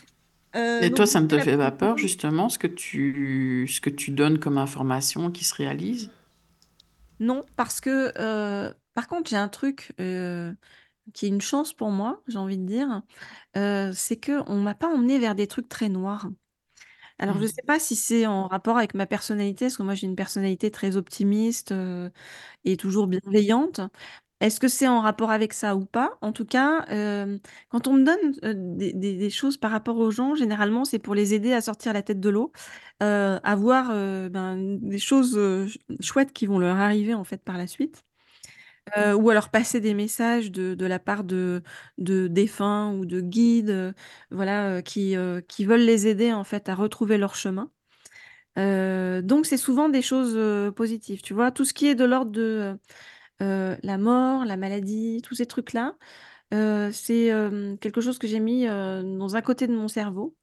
Euh, 0.55 0.81
Et 0.81 0.91
toi, 0.91 1.05
ça 1.05 1.21
ne 1.21 1.27
te 1.27 1.37
fait 1.39 1.57
pas 1.57 1.71
peur, 1.71 1.97
justement, 1.97 2.49
ce 2.49 2.57
que 2.57 2.67
tu, 2.67 3.67
ce 3.71 3.79
que 3.81 3.89
tu 3.89 4.11
donnes 4.11 4.39
comme 4.39 4.57
information 4.57 5.31
qui 5.31 5.43
se 5.43 5.53
réalise? 5.53 6.09
Non, 7.19 7.43
parce 7.55 7.79
que, 7.81 8.11
par 8.93 9.07
contre, 9.07 9.29
j'ai 9.29 9.37
un 9.37 9.49
truc 9.49 9.93
qui 11.13 11.25
est 11.25 11.29
une 11.29 11.41
chance 11.41 11.73
pour 11.73 11.91
moi, 11.91 12.21
j'ai 12.27 12.37
envie 12.37 12.57
de 12.57 12.65
dire, 12.65 13.01
c'est 13.93 14.19
qu'on 14.23 14.55
ne 14.55 14.63
m'a 14.63 14.75
pas 14.75 14.87
emmené 14.87 15.19
vers 15.19 15.35
des 15.35 15.47
trucs 15.47 15.69
très 15.69 15.89
noirs. 15.89 16.27
Alors, 17.19 17.35
je 17.35 17.41
ne 17.41 17.45
mmh. 17.45 17.51
sais 17.51 17.63
pas 17.65 17.79
si 17.79 17.95
c'est 17.95 18.27
en 18.27 18.47
rapport 18.47 18.77
avec 18.77 18.93
ma 18.93 19.05
personnalité, 19.07 19.65
parce 19.65 19.77
que 19.77 19.83
moi, 19.83 19.95
j'ai 19.95 20.07
une 20.07 20.15
personnalité 20.15 20.71
très 20.71 20.97
optimiste 20.97 21.73
et 22.65 22.77
toujours 22.77 23.07
bienveillante. 23.07 23.81
Est-ce 24.39 24.59
que 24.59 24.67
c'est 24.67 24.87
en 24.87 25.01
rapport 25.01 25.31
avec 25.31 25.53
ça 25.53 25.75
ou 25.75 25.85
pas? 25.85 26.17
En 26.21 26.31
tout 26.31 26.45
cas, 26.45 26.85
quand 27.69 27.87
on 27.87 27.93
me 27.93 28.03
donne 28.03 28.77
des, 28.77 29.29
choses 29.31 29.57
par 29.57 29.71
rapport 29.71 29.97
aux 29.97 30.11
gens, 30.11 30.35
généralement, 30.35 30.85
c'est 30.85 30.99
pour 30.99 31.15
les 31.15 31.33
aider 31.33 31.53
à 31.53 31.61
sortir 31.61 31.93
la 31.93 32.03
tête 32.03 32.19
de 32.19 32.29
l'eau, 32.29 32.51
à 32.99 33.55
voir 33.55 33.89
ben, 34.29 34.77
des 34.79 34.99
choses 34.99 35.39
chouettes 35.99 36.33
qui 36.33 36.45
vont 36.45 36.59
leur 36.59 36.77
arriver 36.77 37.15
en 37.15 37.23
fait 37.23 37.41
par 37.43 37.57
la 37.57 37.67
suite. 37.67 38.06
Euh, 38.95 39.13
ou 39.13 39.29
alors 39.29 39.49
passer 39.49 39.79
des 39.81 39.93
messages 39.93 40.51
de 40.51 40.85
la 40.85 40.99
part 40.99 41.23
de 41.23 41.61
de 41.97 42.27
défunts 42.27 42.93
ou 42.93 43.05
de 43.05 43.21
guides, 43.21 43.93
voilà, 44.31 44.81
qui, 44.81 45.15
qui 45.47 45.65
veulent 45.65 45.81
les 45.81 46.07
aider, 46.07 46.31
en 46.33 46.43
fait, 46.43 46.69
à 46.69 46.75
retrouver 46.75 47.17
leur 47.17 47.35
chemin. 47.35 47.71
donc 48.55 49.45
c'est 49.45 49.57
souvent 49.57 49.89
des 49.89 50.01
choses, 50.01 50.37
positives, 50.73 51.21
tu 51.21 51.33
vois? 51.33 51.51
Tout 51.51 51.65
ce 51.65 51.73
qui 51.73 51.87
est 51.87 51.95
de 51.95 52.05
l'ordre 52.05 52.31
de, 52.31 52.77
la 53.39 53.97
mort, 53.97 54.45
la 54.45 54.57
maladie, 54.57 55.21
tous 55.23 55.35
ces 55.35 55.45
trucs-là, 55.45 55.95
c'est, 56.51 57.31
quelque 57.81 58.01
chose 58.01 58.19
que 58.19 58.27
j'ai 58.27 58.39
mis, 58.39 58.65
dans 58.67 59.35
un 59.35 59.41
côté 59.41 59.67
de 59.67 59.75
mon 59.75 59.87
cerveau. 59.87 60.35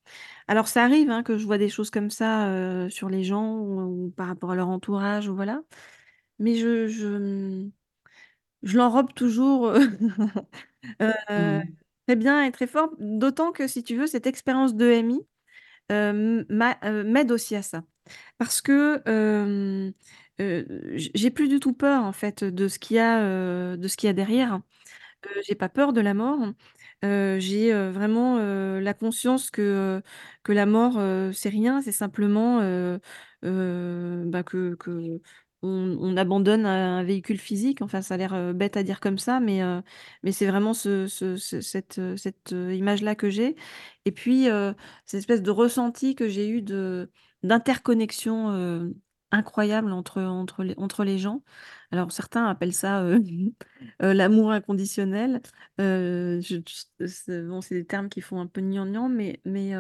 Alors 0.49 0.69
ça 0.69 0.85
arrive, 0.85 1.11
hein, 1.11 1.23
que 1.23 1.39
je 1.39 1.47
vois 1.47 1.59
des 1.59 1.69
choses 1.71 1.91
comme 1.91 2.11
ça, 2.11 2.89
sur 2.91 3.09
les 3.09 3.25
gens 3.25 3.59
ou 3.59 4.13
par 4.17 4.29
rapport 4.29 4.51
à 4.53 4.57
leur 4.57 4.69
entourage 4.69 5.29
ou 5.29 5.35
voilà, 5.35 5.63
mais 6.39 6.57
je 6.57 7.69
je 8.65 8.79
l'enrobe 8.79 9.15
toujours, 9.15 9.69
euh, 9.69 9.81
euh, 11.03 11.61
Mmh. 11.61 11.75
très 12.09 12.17
bien 12.17 12.45
et 12.45 12.53
très 12.53 12.67
fort, 12.67 12.91
d'autant 12.99 13.53
que 13.53 13.67
si 13.69 13.83
tu 13.85 13.97
veux, 13.97 14.07
cette 14.07 14.27
expérience 14.27 14.75
d'EMI, 14.75 15.21
heu, 15.93 16.47
m'a 16.51 16.79
m'aide 17.05 17.33
aussi 17.33 17.57
à 17.57 17.63
ça. 17.63 17.85
Parce 18.39 18.63
que, 18.63 19.03
j'ai 20.39 21.31
plus 21.31 21.49
du 21.49 21.61
tout 21.61 21.73
peur 21.75 22.05
en 22.05 22.13
fait 22.13 22.45
de 22.45 22.69
ce 22.69 22.79
qu'il 22.79 22.97
y 22.97 23.01
a, 23.01 23.77
de 23.77 23.89
ce 23.89 23.97
qu'il 23.97 24.09
y 24.09 24.11
a 24.11 24.13
derrière. 24.15 24.61
J'ai 25.47 25.55
pas 25.55 25.69
peur 25.69 25.93
de 25.93 26.01
la 26.01 26.15
mort. 26.15 26.41
J'ai, 27.03 27.73
vraiment, 27.91 28.39
la 28.81 28.95
conscience 28.95 29.51
que, 29.51 30.03
que 30.43 30.53
la 30.53 30.67
mort, 30.67 30.95
c'est 31.35 31.49
rien, 31.51 31.83
c'est 31.83 31.93
simplement, 31.93 32.61
bah, 33.43 34.43
que 34.45 34.75
que 34.77 35.21
on 35.65 36.17
abandonne 36.17 36.67
un 36.67 37.03
véhicule 37.03 37.39
physique, 37.39 37.83
enfin 37.83 38.03
ça 38.03 38.15
a 38.15 38.17
l'air, 38.17 38.55
bête 38.55 38.77
à 38.77 38.83
dire 38.83 39.01
comme 39.01 39.19
ça, 39.19 39.41
mais 39.41 39.61
mais 40.23 40.33
c'est 40.33 40.47
vraiment 40.47 40.75
ce 40.75 41.07
ce 41.07 41.37
cette, 41.37 42.01
cette, 42.17 42.51
image-là 42.53 43.15
que 43.15 43.31
j'ai 43.31 43.57
et 44.05 44.13
puis, 44.13 44.47
cette 45.07 45.19
espèce 45.19 45.43
de 45.43 45.51
ressenti 45.51 46.15
que 46.15 46.29
j'ai 46.29 46.49
eu 46.49 46.63
de 46.63 47.11
d'interconnexion, 47.43 48.95
incroyable 49.31 49.93
entre 49.93 50.23
entre 50.23 50.65
les 50.65 50.75
entre 50.77 51.05
les 51.05 51.19
gens. 51.19 51.43
Alors 51.91 52.13
certains 52.13 52.47
appellent 52.47 52.73
ça, 52.73 53.05
l'amour 54.01 54.53
inconditionnel. 54.53 55.41
Je 55.79 56.61
c'est 57.07 57.43
bon, 57.43 57.61
c'est 57.61 57.75
des 57.75 57.87
termes 57.87 58.09
qui 58.09 58.21
font 58.21 58.41
un 58.41 58.47
peu 58.47 58.61
gnangnan, 58.61 59.09
mais 59.09 59.41
mais 59.45 59.75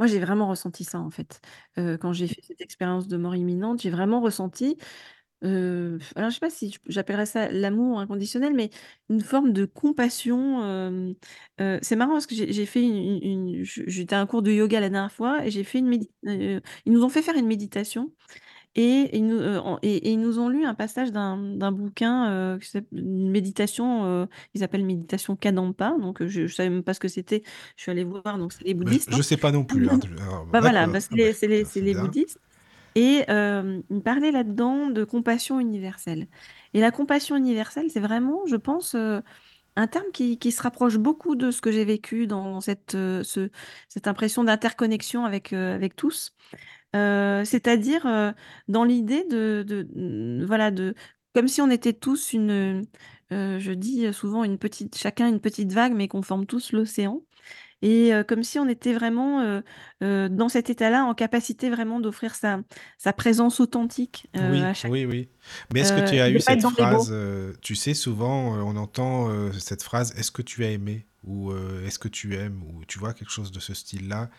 moi 0.00 0.08
j'ai 0.08 0.20
vraiment 0.20 0.48
ressenti 0.48 0.84
ça 0.84 1.00
en 1.00 1.10
fait. 1.12 1.42
Heu, 1.78 1.98
quand 1.98 2.12
j'ai 2.14 2.28
fait 2.28 2.42
cette 2.42 2.62
expérience 2.62 3.08
de 3.08 3.18
mort 3.18 3.36
imminente, 3.36 3.82
j'ai 3.82 3.90
vraiment 3.90 4.20
ressenti, 4.22 4.78
heu, 5.44 5.98
alors 6.16 6.30
je 6.30 6.34
sais 6.36 6.40
pas 6.40 6.50
si 6.50 6.76
j'appellerais 6.86 7.26
ça 7.26 7.50
l'amour 7.50 8.00
inconditionnel, 8.00 8.54
mais 8.54 8.70
une 9.10 9.20
forme 9.22 9.52
de 9.52 9.64
compassion, 9.66 10.62
hem, 10.64 11.14
heu, 11.60 11.78
c'est 11.82 11.96
marrant 11.96 12.12
parce 12.14 12.26
que 12.26 12.34
j'ai 12.34 12.52
j'ai 12.52 12.66
fait 12.66 12.82
une 12.82 13.20
une 13.22 13.64
j'étais 13.64 14.14
à 14.16 14.20
un 14.20 14.26
cours 14.26 14.42
de 14.42 14.52
yoga 14.52 14.80
la 14.80 14.90
dernière 14.90 15.12
fois 15.12 15.44
et 15.46 15.50
j'ai 15.50 15.64
fait 15.64 15.78
une 15.80 15.88
médi 15.88 16.10
ils 16.24 16.92
nous 16.92 17.04
ont 17.04 17.08
fait 17.10 17.22
faire 17.22 17.36
une 17.36 17.46
méditation 17.46 18.12
et 18.76 19.16
ils 19.16 19.26
nous, 19.26 19.36
heu, 19.40 19.60
et 19.82 20.12
ils 20.12 20.20
nous 20.20 20.38
ont 20.38 20.48
lu 20.48 20.64
un 20.64 20.74
passage 20.74 21.10
d'un 21.12 21.36
d'un 21.38 21.72
bouquin, 21.72 22.58
qui 22.60 22.68
s'appelle 22.68 22.98
une 22.98 23.30
méditation, 23.30 24.04
heu, 24.06 24.28
ils 24.54 24.62
appellent 24.62 24.84
méditation 24.84 25.36
Kadampa, 25.36 25.94
donc 26.00 26.24
je 26.24 26.42
ne 26.42 26.46
savais 26.46 26.70
même 26.70 26.82
pas 26.84 26.94
ce 26.94 27.00
que 27.00 27.08
c'était. 27.08 27.42
Je 27.76 27.82
suis 27.82 27.90
allée 27.90 28.04
voir, 28.04 28.38
donc 28.38 28.52
c'est 28.52 28.64
les 28.64 28.74
bah, 28.74 28.84
bouddhistes, 28.84 29.10
je 29.12 29.16
hein. 29.16 29.22
sais 29.22 29.36
pas 29.36 29.50
non 29.52 29.64
plus, 29.64 29.88
hein, 29.88 29.98
Bah, 30.52 30.60
voilà, 30.60 30.86
bah, 30.86 30.98
ah 30.98 31.00
c'est 31.00 31.10
bah, 31.10 31.16
les 31.16 31.32
c'est 31.32 31.48
les 31.48 31.64
c'est 31.64 31.80
les 31.80 31.94
bouddhistes. 31.94 32.40
Et 32.96 33.24
hem, 33.28 33.82
ils 33.90 34.02
parlaient 34.02 34.32
là-dedans 34.32 34.90
de 34.90 35.04
compassion 35.04 35.60
universelle. 35.60 36.26
Et 36.74 36.80
la 36.80 36.90
compassion 36.90 37.36
universelle, 37.36 37.90
c'est 37.90 38.00
vraiment, 38.00 38.46
je 38.46 38.56
pense, 38.56 38.96
un 39.76 39.86
terme 39.86 40.10
qui 40.12 40.38
qui 40.38 40.52
se 40.52 40.62
rapproche 40.62 40.98
beaucoup 40.98 41.36
de 41.36 41.50
ce 41.50 41.60
que 41.60 41.70
j'ai 41.72 41.84
vécu 41.84 42.26
dans 42.26 42.60
cette, 42.60 42.92
ce 42.92 43.50
cette 43.88 44.06
impression 44.08 44.44
d'interconnexion 44.44 45.24
avec, 45.24 45.52
avec 45.52 45.96
tous. 45.96 46.32
C'est-à-dire, 46.94 48.34
dans 48.68 48.84
l'idée 48.84 49.24
de 49.30 49.64
de, 49.66 49.88
mmh, 49.94 50.44
voilà, 50.46 50.70
de 50.70 50.94
comme 51.34 51.48
si 51.48 51.60
on 51.60 51.70
était 51.70 51.92
tous 51.92 52.32
une, 52.32 52.84
je 53.30 53.72
dis 53.72 54.12
souvent 54.12 54.44
une 54.44 54.58
petite 54.58 54.96
chacun 54.98 55.28
une 55.28 55.40
petite 55.40 55.72
vague, 55.72 55.94
mais 55.94 56.08
qu'on 56.08 56.22
forme 56.22 56.46
tous 56.46 56.72
l'océan 56.72 57.22
et 57.82 58.12
comme 58.28 58.42
si 58.42 58.58
on 58.58 58.68
était 58.68 58.92
vraiment, 58.92 59.62
dans 60.00 60.48
cet 60.48 60.68
état-là, 60.70 61.04
en 61.04 61.14
capacité 61.14 61.70
vraiment 61.70 62.00
d'offrir 62.00 62.34
sa 62.34 62.60
sa 62.98 63.12
présence 63.12 63.60
authentique, 63.60 64.26
Oui, 64.36 64.60
à 64.62 64.74
chaque 64.74 64.90
oui, 64.92 65.06
oui. 65.06 65.30
Mais 65.72 65.80
est-ce 65.80 65.92
que 65.92 66.00
tu 66.00 66.18
as 66.20 66.28
eu 66.30 66.40
cette 66.40 66.62
phrase, 66.62 67.14
tu 67.62 67.74
sais, 67.74 67.94
souvent, 67.94 68.54
on 68.66 68.76
entend, 68.76 69.30
cette 69.52 69.82
phrase: 69.82 70.12
«Est-ce 70.18 70.30
que 70.30 70.42
tu 70.42 70.64
as 70.64 70.70
aimé?» 70.70 71.06
ou 71.24 71.52
«Est-ce 71.86 71.98
que 71.98 72.08
tu 72.08 72.34
aimes?» 72.34 72.62
ou 72.64 72.84
tu 72.84 72.98
vois, 72.98 73.14
quelque 73.14 73.30
chose 73.32 73.50
de 73.52 73.60
ce 73.60 73.72
style-là? 73.74 74.30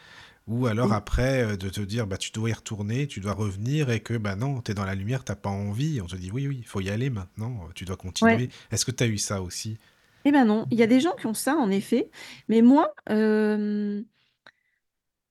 Ou 0.47 0.67
alors 0.67 0.93
après, 0.93 1.58
de 1.58 1.69
te 1.69 1.82
dire: 1.82 2.08
«Bah, 2.08 2.17
tu 2.17 2.32
dois 2.32 2.49
y 2.49 2.54
retourner, 2.54 3.08
tu 3.08 3.19
dois 3.19 3.34
revenir» 3.34 3.89
et 3.91 3.99
que, 4.01 4.15
bah, 4.17 4.36
non, 4.36 4.62
tu 4.62 4.71
es 4.71 4.73
dans 4.73 4.86
la 4.86 4.95
lumière, 4.95 5.23
tu 5.23 5.32
as 5.32 5.36
pas 5.36 5.49
envie. 5.49 6.01
On 6.01 6.08
te 6.08 6.15
dit: 6.15 6.32
«Oui, 6.32 6.47
oui, 6.47 6.58
il 6.60 6.65
faut 6.67 6.82
y 6.82 6.89
aller 6.89 7.10
maintenant, 7.10 7.69
tu 7.75 7.86
dois 7.86 7.97
Ouais. 8.21 8.38
continuer». 8.38 8.49
Est-ce 8.71 8.86
que 8.86 8.91
tu 8.91 9.04
as 9.04 9.08
eu 9.08 9.17
ça 9.17 9.41
aussi? 9.41 9.77
Eh 10.25 10.32
ben 10.32 10.45
non, 10.45 10.67
il 10.71 10.77
y 10.80 10.84
a 10.84 10.88
des 10.88 10.99
gens 10.99 11.13
qui 11.15 11.25
ont 11.27 11.34
ça 11.34 11.56
en 11.56 11.71
effet, 11.71 12.12
mais 12.47 12.62
moi, 12.62 12.93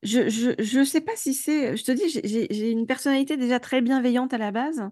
je 0.03 0.29
je 0.31 0.51
je 0.63 0.85
sais 0.85 1.01
pas 1.01 1.17
si 1.17 1.35
c'est, 1.35 1.77
je 1.77 1.85
te 1.85 1.93
dis, 1.93 2.09
j'ai 2.09 2.71
une 2.71 2.87
personnalité 2.87 3.37
déjà 3.37 3.61
très 3.61 3.83
bienveillante 3.83 4.33
à 4.35 4.39
la 4.39 4.51
base, 4.51 4.83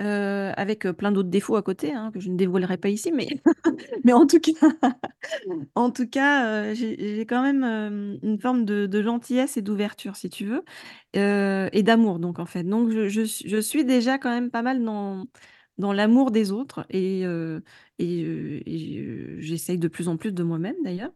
heu, 0.00 0.52
avec, 0.56 0.86
plein 0.92 1.12
d'autres 1.12 1.28
défauts 1.30 1.56
à 1.56 1.62
côté, 1.62 1.92
hein, 1.92 2.10
que 2.12 2.20
je 2.20 2.30
ne 2.30 2.36
dévoilerai 2.36 2.76
pas 2.78 2.88
ici, 2.88 3.12
mais 3.12 3.28
mais 4.04 4.12
en 4.14 4.26
tout 4.26 4.40
cas 4.40 4.52
en 5.76 5.90
tout 5.92 6.08
cas, 6.08 6.70
heu, 6.72 6.74
j'ai 6.74 7.22
quand 7.26 7.42
même, 7.42 8.18
une 8.22 8.40
forme 8.40 8.64
de 8.66 8.86
de 8.86 9.02
gentillesse 9.02 9.56
et 9.58 9.62
d'ouverture 9.62 10.16
si 10.16 10.30
tu 10.30 10.46
veux, 10.46 10.64
et 11.14 11.82
d'amour 11.84 12.18
donc 12.20 12.38
en 12.40 12.46
fait. 12.46 12.64
Donc 12.64 12.90
je 12.90 13.08
je 13.08 13.22
suis 13.22 13.48
je 13.50 13.58
suis 13.58 13.84
déjà 13.86 14.18
quand 14.18 14.30
même 14.30 14.50
pas 14.50 14.62
mal 14.62 14.84
dans 14.84 15.26
dans 15.78 15.92
l'amour 15.94 16.30
des 16.32 16.52
autres 16.52 16.86
et 16.90 17.24
et 17.98 19.36
j'essaye 19.40 19.78
de 19.78 19.88
plus 19.88 20.08
en 20.08 20.16
plus 20.18 20.32
de 20.34 20.42
moi-même 20.44 20.76
d'ailleurs. 20.84 21.12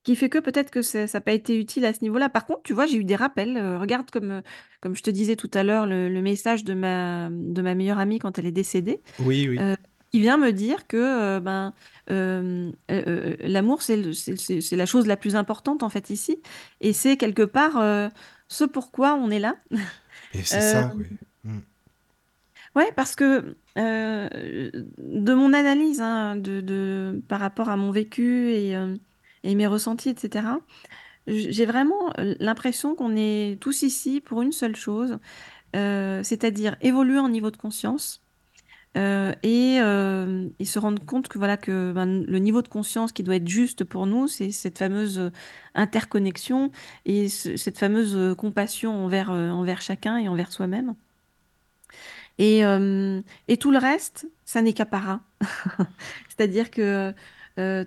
Hem, 0.00 0.04
qui 0.04 0.16
fait 0.16 0.28
que 0.28 0.38
peut-être 0.38 0.70
que 0.70 0.82
ça 0.82 1.06
ça 1.06 1.18
a 1.18 1.20
pas 1.20 1.32
été 1.32 1.58
utile 1.58 1.84
à 1.84 1.92
ce 1.92 2.00
niveau-là. 2.02 2.28
Par 2.28 2.46
contre, 2.46 2.62
tu 2.64 2.72
vois, 2.74 2.86
j'ai 2.86 2.96
eu 2.98 3.04
des 3.04 3.16
rappels, 3.16 3.56
heu, 3.56 3.76
regarde 3.78 4.10
comme, 4.10 4.30
heu, 4.32 4.42
comme 4.80 4.96
je 4.96 5.02
te 5.02 5.10
disais 5.10 5.36
tout 5.36 5.50
à 5.54 5.62
l'heure, 5.62 5.86
le 5.86 6.08
le 6.08 6.22
message 6.22 6.64
de 6.64 6.74
ma 6.74 7.28
de 7.30 7.62
ma 7.62 7.74
meilleure 7.74 7.98
amie 7.98 8.18
quand 8.18 8.38
elle 8.38 8.46
est 8.46 8.52
décédée, 8.52 9.00
Oui, 9.18 9.48
oui. 9.48 9.58
heu, 9.60 9.76
qui 10.12 10.20
vient 10.20 10.38
me 10.38 10.52
dire 10.52 10.86
que, 10.86 11.36
heu, 11.38 11.40
ben, 11.40 11.72
hem, 12.08 12.72
heu 12.90 13.04
heu, 13.08 13.36
l'amour 13.40 13.82
c'est 13.82 13.96
le 13.96 14.12
c'est 14.12 14.36
c'est 14.36 14.60
c'est 14.60 14.76
la 14.76 14.86
chose 14.86 15.06
la 15.06 15.16
plus 15.16 15.36
importante 15.36 15.82
en 15.82 15.88
fait 15.90 16.10
ici 16.10 16.40
et 16.80 16.92
c'est 16.92 17.16
quelque 17.16 17.42
part, 17.44 17.76
heu 17.80 18.08
ce 18.48 18.64
pourquoi 18.64 19.14
on 19.14 19.30
est 19.30 19.38
là. 19.40 19.56
Et 20.34 20.42
c'est 20.44 20.60
ça, 20.60 20.92
oui. 20.96 21.04
Mmh. 21.44 21.58
Ouais, 22.76 22.92
parce 22.96 23.16
que 23.16 23.56
de 23.76 25.34
mon 25.34 25.52
analyse 25.52 26.00
hein, 26.00 26.36
de, 26.36 27.20
par 27.28 27.40
rapport 27.40 27.68
à 27.68 27.76
mon 27.76 27.90
vécu 27.90 28.50
et, 28.52 28.74
et 29.44 29.54
mes 29.54 29.66
ressentis, 29.66 30.10
etc., 30.10 30.44
j'ai 31.26 31.66
vraiment 31.66 32.12
l'impression 32.16 32.94
qu'on 32.94 33.14
est 33.14 33.60
tous 33.60 33.82
ici 33.82 34.20
pour 34.20 34.42
une 34.42 34.52
seule 34.52 34.76
chose, 34.76 35.18
c'est-à-dire 35.74 36.76
évoluer 36.80 37.18
en 37.18 37.28
niveau 37.28 37.50
de 37.50 37.56
conscience 37.56 38.22
et, 38.96 39.76
se 39.78 40.78
rendre 40.78 41.04
compte 41.04 41.28
que 41.28 41.38
voilà 41.38 41.56
que 41.56 41.92
ben, 41.92 42.24
le 42.24 42.38
niveau 42.38 42.62
de 42.62 42.68
conscience 42.68 43.12
qui 43.12 43.22
doit 43.22 43.36
être 43.36 43.48
juste 43.48 43.84
pour 43.84 44.06
nous, 44.06 44.28
c'est 44.28 44.50
cette 44.50 44.78
fameuse 44.78 45.30
interconnexion 45.74 46.72
et 47.04 47.28
cette 47.28 47.78
fameuse 47.78 48.34
compassion 48.36 49.04
envers, 49.04 49.30
envers 49.30 49.82
chacun 49.82 50.16
et 50.16 50.28
envers 50.28 50.52
soi-même. 50.52 50.94
Et, 52.38 52.62
et 53.48 53.56
tout 53.58 53.70
le 53.70 53.78
reste, 53.78 54.26
ça 54.44 54.62
n'est 54.62 54.72
qu'apparat. 54.72 55.20
C'est-à-dire 56.28 56.70
que 56.70 57.14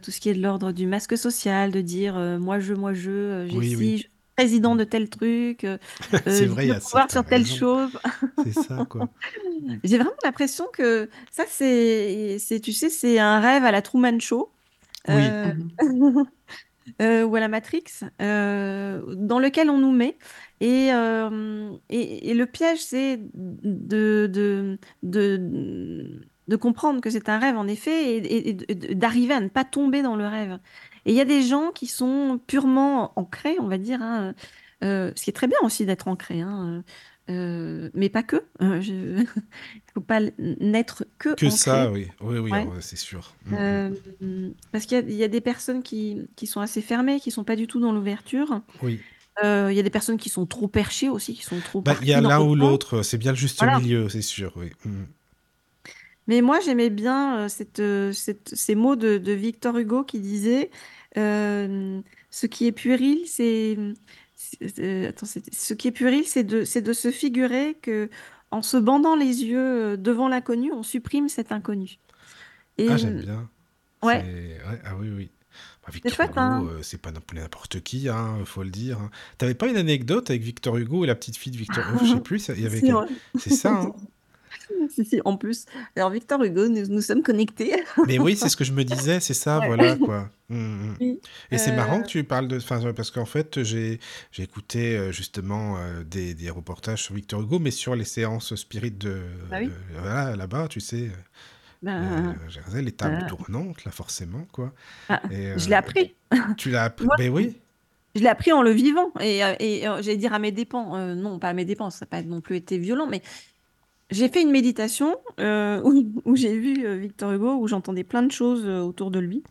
tout 0.01 0.12
ce 0.12 0.19
qui 0.19 0.29
est 0.29 0.33
de 0.33 0.41
l'ordre 0.41 0.71
du 0.71 0.88
masque 0.88 1.17
social, 1.17 1.71
de 1.71 1.81
dire 1.81 2.15
moi 2.39 2.59
je, 2.59 2.73
moi 2.73 2.93
je, 2.93 3.47
j'ai 3.49 3.62
si, 3.62 3.71
je 3.71 3.77
suis 3.77 4.09
président 4.36 4.75
de 4.75 4.83
tel 4.83 5.09
truc, 5.09 5.65
c'est 6.25 6.45
vrai, 6.45 6.65
il 6.65 6.69
y 6.69 6.71
a 6.71 6.79
pouvoir 6.79 7.12
sur 7.12 7.23
telle 7.23 7.45
chose. 7.45 7.97
c'est 8.43 8.53
ça, 8.53 8.86
quoi. 8.89 9.09
J'ai 9.83 9.97
vraiment 9.97 10.12
l'impression 10.23 10.65
que 10.73 11.09
ça, 11.31 11.43
c'est, 11.47 12.38
c'est, 12.39 12.59
tu 12.59 12.73
sais, 12.73 12.89
c'est 12.89 13.19
un 13.19 13.39
rêve 13.39 13.63
à 13.63 13.71
la 13.71 13.81
Truman 13.81 14.19
Show. 14.19 14.51
Oui. 15.07 15.23
Mmh 15.81 16.23
ou 16.99 17.36
à 17.36 17.39
la 17.39 17.47
Matrix, 17.47 17.83
dans 18.19 19.39
lequel 19.39 19.69
on 19.69 19.77
nous 19.77 19.91
met. 19.91 20.17
Et, 20.59 20.88
et, 21.89 22.33
le 22.33 22.45
piège, 22.45 22.79
c'est 22.83 23.19
de, 23.33 24.29
de, 24.31 24.77
de, 25.01 26.21
de, 26.47 26.56
comprendre 26.56 27.01
que 27.01 27.10
c'est 27.10 27.29
un 27.29 27.39
rêve, 27.39 27.58
en 27.58 27.67
effet, 27.67 28.17
et, 28.17 28.53
d'arriver 28.95 29.34
à 29.34 29.39
ne 29.39 29.49
pas 29.49 29.63
tomber 29.63 30.01
dans 30.01 30.15
le 30.15 30.27
rêve. 30.27 30.60
Et 31.06 31.12
il 31.12 31.15
y 31.15 31.21
a 31.21 31.25
des 31.25 31.43
gens 31.43 31.71
qui 31.71 31.88
sont 31.88 32.39
purement 32.47 33.13
ancrés, 33.17 33.58
on 33.60 33.67
va 33.67 33.77
dire, 33.77 34.01
hein, 34.01 34.34
ce 34.82 35.13
qui 35.13 35.29
est 35.29 35.34
très 35.34 35.47
bien 35.47 35.58
aussi 35.63 35.86
d'être 35.86 36.08
ancré, 36.08 36.41
hein, 36.41 36.84
mais 37.27 38.10
pas 38.10 38.23
que. 38.23 38.43
Il 38.60 39.19
ne 39.19 39.25
faut 39.93 40.01
pas 40.01 40.21
n'être 40.38 41.06
que. 41.17 41.36
Que 41.36 41.49
ça, 41.49 41.91
oui, 41.91 42.08
oui, 42.21 42.39
oui, 42.39 42.51
c'est 42.79 42.97
sûr. 42.97 43.36
Mmh, 43.45 43.89
mmh. 44.21 44.49
parce 44.71 44.86
qu'il 44.86 45.10
y, 45.10 45.15
y, 45.15 45.23
a 45.23 45.27
des 45.27 45.41
personnes 45.41 45.84
qui, 45.84 46.21
qui, 46.36 46.47
sont 46.47 46.62
assez 46.62 46.82
fermées, 46.82 47.19
qui 47.19 47.29
ne 47.29 47.34
sont 47.34 47.43
pas 47.43 47.56
du 47.56 47.67
tout 47.67 47.79
dans 47.79 47.91
l'ouverture. 47.91 48.62
Oui. 48.82 48.99
Euh, 49.43 49.69
il 49.71 49.75
y 49.75 49.79
a 49.79 49.84
des 49.84 49.89
personnes 49.89 50.17
qui 50.17 50.29
sont 50.29 50.45
trop 50.45 50.67
perchées 50.67 51.10
aussi, 51.10 51.34
qui 51.34 51.43
sont 51.43 51.60
trop 51.60 51.82
bah, 51.82 51.95
Il 52.01 52.08
y 52.08 52.13
a 52.13 52.21
l'un 52.21 52.39
ou 52.41 52.56
l'autre, 52.56 53.01
c'est 53.01 53.17
bien 53.17 53.32
le 53.32 53.38
juste 53.38 53.63
milieu, 53.63 54.10
c'est 54.10 54.21
sûr, 54.21 54.53
oui. 54.56 54.71
Mais 56.27 56.41
moi, 56.41 56.59
j'aimais 56.59 56.89
bien 56.89 57.38
euh, 57.38 57.47
cette, 57.49 57.79
euh, 57.79 58.12
cette, 58.12 58.55
ces 58.55 58.75
mots 58.75 58.95
de, 58.95 59.17
de, 59.17 59.31
Victor 59.33 59.77
Hugo 59.77 60.03
qui 60.03 60.19
disait 60.19 60.69
Ce 61.15 62.45
qui 62.49 62.67
est 62.67 62.71
puéril, 62.71 63.23
c'est. 63.27 63.77
Attends, 65.07 65.25
ce 65.25 65.73
qui 65.73 65.88
est 65.88 65.91
puéril, 65.91 66.25
c'est 66.25 66.43
de, 66.43 66.79
de 66.79 66.93
se 66.93 67.12
figurer 67.12 67.77
que 67.81 68.09
en 68.51 68.62
se 68.62 68.77
bandant 68.77 69.15
les 69.15 69.43
yeux 69.43 69.97
devant 69.97 70.27
l'inconnu, 70.27 70.71
on 70.71 70.83
supprime 70.83 71.27
cet 71.27 71.51
inconnu. 71.51 71.97
Et, 72.77 72.88
ah, 72.89 72.97
j'aime 72.97 73.21
bien. 73.21 73.49
Ouais. 74.03 74.17
ouais. 74.17 74.59
Ah 74.86 74.95
oui, 74.99 75.09
oui. 75.09 75.29
Bah, 75.83 75.89
Victor 75.91 76.13
Hugo, 76.13 76.39
hein. 76.39 76.65
euh, 76.69 76.79
c'est 76.81 77.01
pas 77.01 77.12
n'importe 77.12 77.81
qui, 77.81 78.09
hein, 78.09 78.38
faut 78.45 78.63
le 78.63 78.69
dire. 78.69 78.99
Hein. 78.99 79.12
T'avais 79.38 79.53
pas 79.53 79.67
une 79.67 79.75
anecdote 79.77 80.29
avec 80.29 80.41
Victor 80.41 80.77
Hugo 80.77 81.03
et 81.03 81.07
la 81.07 81.15
petite 81.15 81.38
fille 81.38 81.51
de 81.51 81.57
Victor 81.57 81.83
Hugo? 81.89 82.05
Je 82.05 82.13
sais 82.13 82.19
plus, 82.21 82.47
il 82.49 82.62
y 82.62 82.65
avait. 82.65 82.81
C'est 83.38 83.53
ça. 83.53 83.73
Hein? 83.73 83.93
si, 84.89 85.05
si, 85.05 85.21
en 85.25 85.37
plus. 85.37 85.65
Alors, 85.95 86.09
Victor 86.09 86.43
Hugo, 86.43 86.67
nous, 86.67 86.87
nous 86.87 87.01
sommes 87.01 87.23
connectés. 87.23 87.75
Mais 88.07 88.19
oui, 88.19 88.35
c'est 88.35 88.49
ce 88.49 88.57
que 88.57 88.63
je 88.63 88.71
me 88.71 88.83
disais, 88.83 89.19
c'est 89.19 89.33
ça, 89.33 89.61
voilà, 89.65 89.95
quoi. 89.95 90.29
Mmh, 90.49 90.55
mmh. 90.99 91.15
Et 91.51 91.57
c'est 91.57 91.75
marrant 91.75 92.01
que 92.01 92.07
tu 92.07 92.23
parles 92.23 92.47
de... 92.47 92.57
Enfin, 92.57 92.93
parce 92.93 93.11
qu'en 93.11 93.25
fait, 93.25 93.63
j'ai 93.63 93.99
écouté 94.37 94.97
euh, 94.97 95.11
justement 95.11 95.77
euh, 95.77 96.03
des, 96.03 96.33
des, 96.33 96.49
reportages 96.49 97.03
sur 97.03 97.15
Victor 97.15 97.41
Hugo, 97.41 97.59
mais 97.59 97.71
sur 97.71 97.95
les 97.95 98.05
séances 98.05 98.55
spirit 98.55 98.91
de... 98.91 99.21
Bah 99.49 99.57
oui. 99.61 99.69
voilà, 99.93 100.35
là-bas, 100.35 100.67
tu 100.67 100.79
sais. 100.79 101.09
Ben, 101.81 102.35
euh, 102.75 102.81
les 102.81 102.91
tables 102.91 103.25
tournantes, 103.27 103.83
là, 103.83 103.91
forcément, 103.91 104.45
quoi. 104.51 104.73
Ah, 105.09 105.21
je 105.31 105.67
l'ai 105.67 105.75
appris. 105.75 106.15
Tu 106.57 106.71
l'as 106.71 106.85
appris 106.85 107.07
Ben 107.17 107.29
oui. 107.29 107.55
Je 108.15 108.21
l'ai 108.21 108.27
appris 108.27 108.51
en 108.51 108.61
le 108.61 108.71
vivant. 108.71 109.11
Et, 109.19 109.39
et 109.59 109.81
j'allais 109.81 110.17
dire 110.17 110.33
à 110.33 110.39
mes 110.39 110.51
dépens. 110.51 111.15
non, 111.15 111.39
pas 111.39 111.49
à 111.49 111.53
mes 111.53 111.65
dépens, 111.65 111.89
ça 111.89 112.05
n'a 112.05 112.09
pas 112.09 112.21
non 112.21 112.41
plus 112.41 112.57
été 112.57 112.77
violent, 112.77 113.07
mais 113.07 113.21
j'ai 114.13 114.30
fait 114.30 114.41
une 114.41 114.52
méditation 114.52 115.17
euh, 115.39 115.82
où, 116.26 116.36
j'ai 116.36 116.58
vu 116.58 116.86
euh, 116.86 116.95
Victor 116.95 117.32
Hugo, 117.32 117.56
où 117.56 117.67
j'entendais 117.67 118.04
plein 118.04 118.23
de 118.23 118.32
choses 118.32 118.63
euh, 118.65 118.82
autour 118.82 119.12
de 119.12 119.19
lui. 119.19 119.43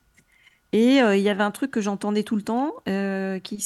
Et 0.75 1.01
il 1.01 1.21
y 1.21 1.29
avait 1.29 1.43
un 1.43 1.51
truc 1.51 1.71
que 1.71 1.83
j'entendais 1.83 2.23
tout 2.23 2.35
le 2.35 2.41
temps 2.41 2.73
qui, 3.43 3.59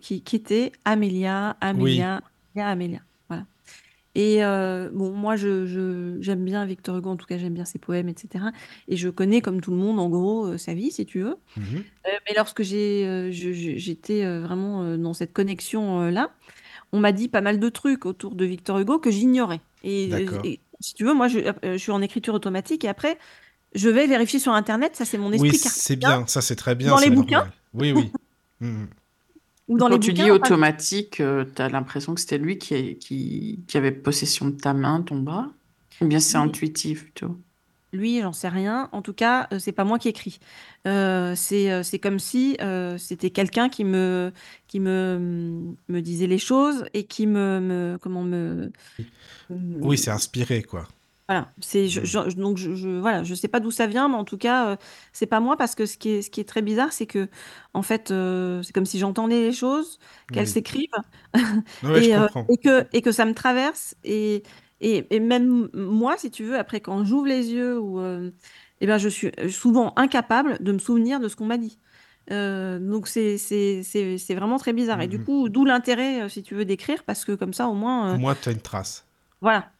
qui, 0.00 0.22
qui, 0.22 0.36
était 0.36 0.72
Amélia, 0.86 1.54
Amélia, 1.60 2.22
Amélia, 2.56 3.00
Voilà. 3.28 3.44
Et 4.14 4.38
bon, 4.90 5.12
moi, 5.12 5.36
je, 5.36 6.16
j'aime 6.22 6.42
bien 6.46 6.64
Victor 6.64 6.96
Hugo, 6.96 7.10
en 7.10 7.16
tout 7.16 7.26
cas, 7.26 7.36
j'aime 7.36 7.52
bien 7.52 7.66
ses 7.66 7.78
poèmes, 7.78 8.08
etc. 8.08 8.42
Et 8.88 8.96
je 8.96 9.10
connais, 9.10 9.42
comme 9.42 9.60
tout 9.60 9.70
le 9.70 9.76
monde, 9.76 10.00
en 10.00 10.08
gros, 10.08 10.56
sa 10.56 10.72
vie, 10.72 10.90
si 10.90 11.04
tu 11.04 11.20
veux. 11.20 11.36
Mmh 11.58 11.80
mais 12.06 12.34
lorsque 12.34 12.62
j'ai, 12.62 13.28
j'étais 13.30 14.24
vraiment 14.40 14.96
dans 14.96 15.12
cette 15.12 15.34
connexion-là, 15.34 16.30
on 16.92 17.00
m'a 17.00 17.12
dit 17.12 17.28
pas 17.28 17.42
mal 17.42 17.60
de 17.60 17.68
trucs 17.68 18.06
autour 18.06 18.34
de 18.34 18.46
Victor 18.46 18.78
Hugo 18.78 18.98
que 18.98 19.10
j'ignorais. 19.10 19.60
Et, 19.86 20.60
si 20.80 20.94
tu 20.94 21.04
veux, 21.04 21.14
moi, 21.14 21.28
je, 21.28 21.38
euh, 21.38 21.52
je, 21.62 21.76
suis 21.78 21.92
en 21.92 22.02
écriture 22.02 22.34
automatique 22.34 22.84
et 22.84 22.88
après, 22.88 23.18
je 23.74 23.88
vais 23.88 24.06
vérifier 24.06 24.38
sur 24.38 24.52
Internet. 24.52 24.96
Ça, 24.96 25.04
c'est 25.04 25.16
mon 25.16 25.32
esprit 25.32 25.50
Oui, 25.50 25.58
c'est 25.58 25.96
bien. 25.96 26.26
Ça, 26.26 26.42
c'est 26.42 26.56
très 26.56 26.74
bien. 26.74 26.90
Dans 26.90 26.98
les 26.98 27.10
bouquins. 27.10 27.50
Oui, 27.72 27.92
oui. 27.92 28.10
Ou 29.68 29.78
dans 29.78 29.88
Quand 29.88 29.94
les 29.94 30.00
tu 30.00 30.10
bouquins, 30.10 30.24
dis 30.24 30.30
automatique, 30.30 31.20
euh, 31.20 31.44
tu 31.54 31.60
as 31.60 31.68
l'impression 31.68 32.14
que 32.14 32.20
c'était 32.20 32.38
lui 32.38 32.58
qui, 32.58 32.98
qui, 32.98 33.64
qui, 33.66 33.76
avait 33.76 33.90
possession 33.90 34.46
de 34.46 34.52
ta 34.52 34.74
main, 34.74 35.02
ton 35.02 35.18
bras? 35.18 35.48
Ou 36.00 36.06
bien 36.06 36.20
c'est 36.20 36.36
intuitif 36.36 37.04
plutôt 37.04 37.36
lui, 37.92 38.20
j'en 38.20 38.32
sais 38.32 38.48
rien. 38.48 38.88
En 38.92 39.02
tout 39.02 39.14
cas, 39.14 39.48
euh, 39.52 39.58
c'est 39.58 39.72
pas 39.72 39.84
moi 39.84 39.98
qui 39.98 40.08
écris. 40.08 40.38
Euh, 40.86 41.34
c'est 41.34 41.82
c'est 41.82 41.98
comme 41.98 42.18
si 42.18 42.56
c'était 42.98 43.30
quelqu'un 43.30 43.68
qui 43.68 43.84
me 43.84 44.32
qui 44.68 44.80
me 44.80 45.74
me 45.88 46.00
disait 46.00 46.26
les 46.26 46.38
choses 46.38 46.84
et 46.94 47.04
qui 47.04 47.26
me, 47.26 47.60
me 47.60 47.98
comment 48.00 48.22
me 48.22 48.70
oui, 49.50 49.98
c'est 49.98 50.10
inspiré, 50.10 50.62
quoi. 50.62 50.86
Voilà, 51.28 51.50
c'est 51.60 51.88
je, 51.88 52.00
mmh. 52.00 52.34
donc 52.34 52.56
je, 52.56 52.76
je, 52.76 52.88
voilà, 52.88 53.24
je 53.24 53.34
sais 53.34 53.48
pas 53.48 53.58
d'où 53.58 53.72
ça 53.72 53.88
vient, 53.88 54.08
mais 54.08 54.14
en 54.14 54.24
tout 54.24 54.38
cas, 54.38 54.68
euh, 54.68 54.76
c'est 55.12 55.26
pas 55.26 55.40
moi 55.40 55.56
parce 55.56 55.74
que 55.74 55.84
ce 55.84 55.96
qui 55.98 56.10
est, 56.10 56.22
ce 56.22 56.30
qui 56.30 56.40
est 56.40 56.44
très 56.44 56.62
bizarre, 56.62 56.92
c'est 56.92 57.06
que 57.06 57.28
en 57.74 57.82
fait, 57.82 58.12
euh, 58.12 58.62
c'est 58.62 58.72
comme 58.72 58.86
si 58.86 59.00
j'entendais 59.00 59.40
les 59.40 59.52
choses, 59.52 59.98
qu'elles 60.32 60.46
s'écrivent, 60.46 60.86
et, 61.82 62.14
euh, 62.14 62.28
et, 62.48 62.58
que 62.58 62.86
et 62.92 63.02
que 63.02 63.10
ça 63.10 63.24
me 63.24 63.34
traverse 63.34 63.96
et, 64.04 64.44
et, 64.80 65.06
et 65.10 65.20
même 65.20 65.68
moi, 65.74 66.16
si 66.16 66.30
tu 66.30 66.44
veux, 66.44 66.58
après 66.58 66.80
quand 66.80 67.04
j'ouvre 67.04 67.26
les 67.26 67.52
yeux 67.52 67.78
ou 67.78 68.00
eh 68.80 68.86
ben 68.86 68.98
je 68.98 69.08
suis 69.08 69.30
souvent 69.50 69.92
incapable 69.96 70.58
de 70.60 70.72
me 70.72 70.78
souvenir 70.78 71.20
de 71.20 71.28
ce 71.28 71.36
qu'on 71.36 71.46
m'a 71.46 71.58
dit. 71.58 71.78
donc 72.28 73.08
c'est 73.08 73.38
c'est 73.38 73.82
c'est 73.82 74.34
vraiment 74.34 74.58
très 74.58 74.72
bizarre. 74.72 75.00
Et 75.00 75.08
du 75.08 75.18
mmh 75.18 75.24
coup, 75.24 75.48
d'où 75.48 75.64
l'intérêt, 75.64 76.28
si 76.28 76.42
tu 76.42 76.54
veux, 76.54 76.64
d'écrire, 76.64 77.04
parce 77.04 77.24
que 77.24 77.32
comme 77.32 77.54
ça, 77.54 77.68
au 77.68 77.74
moins. 77.74 78.14
Au 78.14 78.18
moins, 78.18 78.34
tu 78.34 78.48
as 78.48 78.52
une 78.52 78.60
trace. 78.60 79.06
Voilà. 79.40 79.70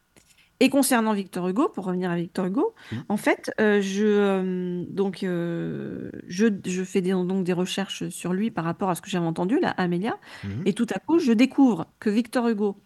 Et 0.59 0.69
concernant 0.69 1.13
Victor 1.13 1.47
Hugo, 1.47 1.69
pour 1.69 1.85
revenir 1.85 2.09
à 2.09 2.15
Victor 2.15 2.45
Hugo, 2.45 2.73
mmh. 2.91 2.95
en 3.09 3.17
fait, 3.17 3.51
euh, 3.61 3.79
je, 3.79 4.05
euh, 4.05 4.83
donc, 4.89 5.21
euh, 5.21 6.09
je, 6.27 6.47
je, 6.65 6.83
fais 6.83 7.01
des, 7.01 7.11
donc 7.11 7.43
des 7.43 7.53
recherches 7.53 8.09
sur 8.09 8.33
lui 8.33 8.49
par 8.49 8.65
rapport 8.65 8.89
à 8.89 8.95
ce 8.95 9.01
que 9.01 9.09
j'avais 9.09 9.27
entendu, 9.27 9.59
là, 9.59 9.69
Amélia, 9.77 10.17
mmh. 10.43 10.47
et 10.65 10.73
tout 10.73 10.87
à 10.95 10.99
coup, 10.99 11.19
je 11.19 11.31
découvre 11.31 11.85
que 11.99 12.09
Victor 12.09 12.47
Hugo 12.47 12.77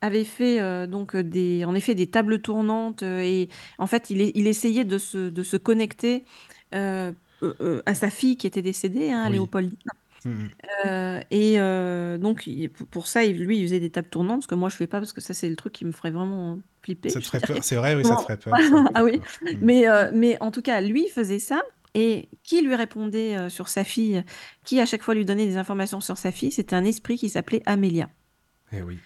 avait 0.00 0.24
fait 0.24 0.86
donc 0.86 1.16
des, 1.16 1.64
en 1.64 1.74
effet 1.74 1.94
des 1.94 2.06
tables 2.06 2.40
tournantes 2.40 3.02
et 3.02 3.48
en 3.78 3.86
fait, 3.86 4.10
il, 4.10 4.32
il 4.34 4.46
essayait 4.46 4.84
de 4.84 4.98
se, 4.98 5.28
de 5.28 5.42
se 5.42 5.56
connecter 5.56 6.24
à 6.72 7.94
sa 7.94 8.10
fille 8.10 8.36
qui 8.36 8.46
était 8.46 8.62
décédée, 8.62 9.10
hein, 9.10 9.28
Léopoldine. 9.28 9.76
Mmh. 10.24 10.30
Euh, 10.86 11.20
et 11.30 11.54
euh, 11.58 12.18
donc, 12.18 12.48
pour 12.90 13.06
ça, 13.06 13.24
lui, 13.24 13.58
il 13.58 13.62
faisait 13.64 13.80
des 13.80 13.90
tables 13.90 14.08
tournantes, 14.08 14.42
ce 14.42 14.48
que 14.48 14.54
moi, 14.54 14.68
je 14.68 14.76
fais 14.76 14.86
pas, 14.86 14.98
parce 14.98 15.12
que 15.12 15.20
ça, 15.20 15.34
c'est 15.34 15.48
le 15.48 15.56
truc 15.56 15.72
qui 15.72 15.84
me 15.84 15.92
ferait 15.92 16.10
vraiment 16.10 16.58
flipper. 16.82 17.10
Ça 17.10 17.20
te 17.20 17.26
ferait 17.26 17.40
peur, 17.40 17.58
c'est 17.62 17.76
vrai, 17.76 17.94
oui, 17.94 18.04
ça 18.04 18.16
te 18.16 18.22
ferait 18.22 18.36
peur. 18.36 18.54
ah 18.94 19.04
oui, 19.04 19.18
mmh. 19.18 19.48
mais, 19.60 19.88
euh, 19.88 20.10
mais 20.14 20.36
en 20.40 20.50
tout 20.50 20.62
cas, 20.62 20.80
lui, 20.80 21.08
faisait 21.08 21.38
ça. 21.38 21.62
Et 21.94 22.28
qui 22.44 22.62
lui 22.62 22.76
répondait 22.76 23.50
sur 23.50 23.66
sa 23.66 23.82
fille, 23.82 24.22
qui 24.62 24.78
à 24.78 24.86
chaque 24.86 25.02
fois 25.02 25.12
lui 25.12 25.24
donnait 25.24 25.46
des 25.46 25.56
informations 25.56 26.00
sur 26.00 26.16
sa 26.16 26.30
fille, 26.30 26.52
c'était 26.52 26.76
un 26.76 26.84
esprit 26.84 27.18
qui 27.18 27.28
s'appelait 27.28 27.62
Amélia. 27.66 28.08
Eh 28.72 28.80
oui. 28.80 29.00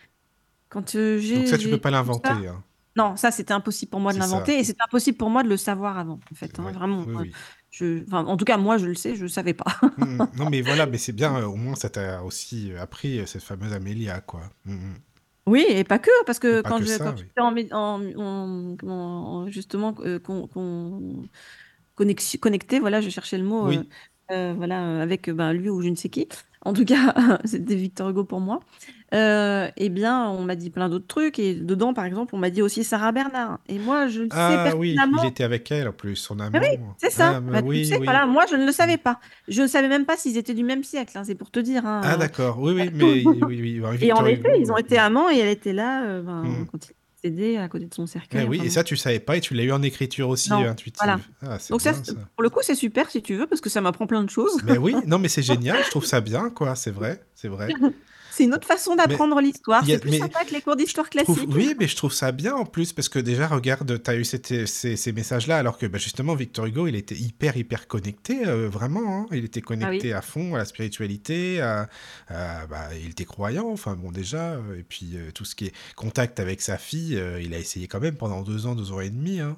Quand 0.75 0.91
j'ai, 0.91 1.39
donc 1.39 1.47
ça, 1.47 1.57
tu 1.57 1.71
peux 1.71 1.79
pas 1.79 1.93
l'inventer. 1.93 2.31
Hein. 2.31 2.65
Non, 2.97 3.17
ça, 3.17 3.31
c'était 3.31 3.53
impossible 3.53 3.91
pour 3.91 4.01
moi 4.01 4.13
de 4.13 4.19
l'inventer, 4.19 4.59
et 4.59 4.65
c'est 4.65 4.77
impossible 4.81 5.17
pour 5.17 5.31
moi 5.31 5.45
de 5.45 5.49
le 5.49 5.57
savoir 5.57 5.99
avant, 5.99 6.19
en 6.31 6.35
fait. 6.35 6.59
Hein, 6.59 6.73
vraiment. 6.73 7.05
Oui, 7.07 7.15
oui 7.17 7.33
Je, 7.71 8.03
enfin, 8.09 8.25
en 8.25 8.37
tout 8.37 8.45
cas, 8.45 8.57
moi, 8.57 8.77
je 8.77 8.87
le 8.87 8.97
sais, 8.97 9.15
je 9.15 9.23
ne 9.23 9.29
savais 9.29 9.55
pas. 9.55 9.79
Mmh, 9.99 10.19
non, 10.37 10.51
mais 10.51 10.63
voilà, 10.63 10.87
mais 10.87 10.99
c'est 10.99 11.13
bien, 11.13 11.45
au 11.45 11.55
moins 11.55 11.77
ça 11.77 11.91
t'a 11.91 12.25
aussi 12.25 12.73
appris 12.77 13.25
cette 13.27 13.45
fameuse 13.45 13.73
Amélia, 13.73 14.21
quoi. 14.21 14.43
Mmh, 14.65 14.95
oui, 15.47 15.65
et 15.69 15.85
pas 15.85 16.01
que, 16.01 16.11
parce 16.25 16.41
que 16.41 16.61
quand 16.63 16.79
je, 16.79 16.99
quand 17.37 17.55
en, 17.73 18.77
en, 18.89 19.49
justement 19.49 19.95
connecté, 21.95 22.81
voilà, 22.81 23.01
je 23.01 23.11
cherchais 23.11 23.39
le 23.39 23.45
mot, 23.45 23.71
voilà, 24.29 25.03
avec 25.03 25.31
ben, 25.31 25.53
lui 25.53 25.71
ou 25.71 25.83
je 25.83 25.89
ne 25.89 25.95
sais 25.95 26.09
qui. 26.09 26.27
En 26.65 26.73
tout 26.73 26.85
cas, 26.85 27.15
c'était 27.45 27.75
Victor 27.75 28.11
Hugo 28.11 28.25
pour 28.25 28.41
moi. 28.41 28.61
Euh, 29.13 29.69
eh 29.77 29.91
bien, 29.91 30.29
on 30.29 30.43
m'a 30.43 30.57
dit 30.57 30.71
plein 30.71 30.89
d'autres 30.89 31.07
trucs. 31.07 31.39
Et 31.39 31.55
dedans, 31.55 31.95
par 31.95 32.05
exemple, 32.05 32.35
on 32.35 32.39
m'a 32.39 32.51
dit 32.51 32.63
aussi 32.63 32.83
Sarah 32.83 33.13
Bernard. 33.13 33.61
Et 33.69 33.79
moi, 33.79 34.09
je 34.09 34.23
le 34.23 34.27
sais 34.27 34.37
Ah 34.37 34.73
oui, 34.77 34.97
il 35.23 35.29
était 35.29 35.45
avec 35.45 35.71
elle 35.71 35.89
en 35.89 35.93
plus, 35.93 36.17
son 36.17 36.39
oui, 36.41 36.79
c'est 36.97 37.11
ça. 37.11 37.35
Ah, 37.37 37.41
bah, 37.41 37.63
tu 37.63 37.85
sais, 37.85 37.99
voilà, 37.99 38.27
moi, 38.27 38.45
je 38.51 38.57
ne 38.57 38.67
le 38.67 38.73
savais 38.73 38.97
pas. 38.97 39.21
Je 39.47 39.63
ne 39.63 39.67
savais 39.67 39.89
même 39.89 40.05
pas 40.05 40.17
s'ils 40.17 40.37
étaient 40.37 40.55
du 40.55 40.65
même 40.65 40.83
siècle. 40.83 41.17
hein, 41.17 41.23
c'est 41.25 41.37
pour 41.37 41.51
te 41.51 41.61
dire. 41.61 41.87
hein, 41.87 42.01
Ah 42.03 42.17
d'accord, 42.17 42.59
oui, 42.61 42.73
oui, 42.75 42.91
mais 42.95 43.23
oui, 43.47 43.81
oui, 43.81 43.99
Et 44.01 44.13
en 44.13 44.25
effet, 44.27 44.59
ils 44.59 44.73
ont 44.73 44.77
été 44.77 44.99
amants 44.99 45.31
et 45.31 45.39
elle 45.39 45.49
était 45.49 45.73
là 45.73 46.03
euh, 46.05 46.23
ben, 46.23 46.43
hmm. 46.43 46.67
quand 46.73 46.89
il 46.89 46.93
à 47.59 47.69
côté 47.69 47.87
de 47.87 47.95
son 47.95 48.07
cercueil. 48.07 48.43
Eh 48.45 48.49
oui, 48.49 48.61
et 48.65 48.71
ça, 48.71 48.85
tu 48.85 48.97
savais 48.97 49.21
pas 49.21 49.37
et 49.37 49.41
tu 49.41 49.55
l'as 49.55 49.63
eu 49.63 49.73
en 49.73 49.83
écriture 49.83 50.29
aussi 50.29 50.53
intuitive. 50.53 51.01
voilà. 51.03 51.21
Ah, 51.43 51.59
Donc 51.71 51.81
ça, 51.81 51.93
pour 51.93 52.43
le 52.43 52.51
coup, 52.51 52.61
c'est 52.63 52.75
super 52.75 53.11
si 53.11 53.23
tu 53.23 53.35
veux, 53.35 53.47
parce 53.47 53.61
que 53.61 53.71
ça 53.71 53.81
m'apprend 53.81 54.07
plein 54.07 54.23
de 54.25 54.31
choses. 54.31 54.63
Mais 54.65 54.79
oui, 54.79 54.95
non, 55.07 55.19
mais 55.19 55.29
c'est 55.29 55.43
génial, 55.55 55.83
je 55.85 55.91
trouve 55.91 56.05
ça 56.05 56.21
bien, 56.21 56.51
quoi, 56.51 56.75
c'est 56.75 56.91
vrai, 56.91 57.23
c'est 57.35 57.49
vrai. 57.49 57.69
C'est 58.35 58.45
une 58.45 58.55
autre 58.55 58.67
façon 58.67 58.97
d'apprendre 58.97 59.41
l'histoire. 59.41 59.85
C'est 59.87 60.01
plus 60.01 60.19
sympa 60.19 60.45
que 60.45 60.53
les 60.53 60.61
cours 60.61 60.75
d'histoire 60.75 61.09
classique. 61.09 61.49
oui, 61.49 61.77
mais 61.79 61.87
je 61.87 61.95
trouve 61.95 62.13
ça 62.13 62.33
bien 62.33 62.55
en 62.55 62.65
plus 62.65 62.93
parce 62.93 63.09
que 63.09 63.21
déjà, 63.21 63.47
regarde, 63.47 64.03
tu 64.03 64.11
as 64.11 64.17
eu 64.17 64.25
ces, 64.25 65.13
messages-là 65.13 65.57
alors 65.57 65.79
que 65.79 65.87
bah, 65.87 65.99
justement, 65.99 66.35
Victor 66.35 66.67
Hugo, 66.67 66.89
il 66.89 66.97
était 66.97 67.15
hyper, 67.15 67.57
hyper 67.57 67.87
connecté, 67.87 68.47
euh, 68.47 68.69
vraiment. 68.69 69.21
Hein. 69.21 69.27
Il 69.31 69.45
était 69.45 69.61
connecté 69.61 70.13
ah 70.13 70.19
à 70.19 70.23
fond 70.23 70.57
à 70.57 70.59
la 70.59 70.65
spiritualité, 70.65 71.61
à, 71.61 71.89
bah, 72.29 72.89
il 73.01 73.11
était 73.11 73.25
croyant, 73.25 73.71
enfin 73.71 73.95
bon, 73.95 74.11
déjà. 74.11 74.55
Euh, 74.55 74.81
et 74.81 74.83
puis 74.83 75.13
euh, 75.15 75.31
tout 75.33 75.45
ce 75.45 75.55
qui 75.55 75.67
est 75.67 75.75
contact 75.95 76.41
avec 76.41 76.61
sa 76.61 76.77
fille, 76.77 77.21
il 77.41 77.55
a 77.55 77.59
essayé 77.59 77.87
quand 77.87 78.01
même 78.01 78.17
pendant 78.17 78.43
deux 78.43 78.67
ans, 78.67 78.75
deux 78.75 78.91
ans 78.91 79.01
et 79.01 79.11
demi. 79.11 79.39
Hein. 79.39 79.57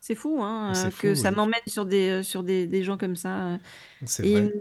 C'est 0.00 0.16
fou, 0.16 0.40
hein, 0.42 0.72
que 1.00 1.14
ça 1.14 1.30
m'emmène 1.30 1.60
sur, 1.68 1.86
des, 1.86 2.22
sur 2.24 2.42
des, 2.42 2.66
des, 2.66 2.82
gens 2.82 2.96
comme 2.96 3.16
ça. 3.16 3.58
C'est 4.04 4.28
vrai. 4.28 4.52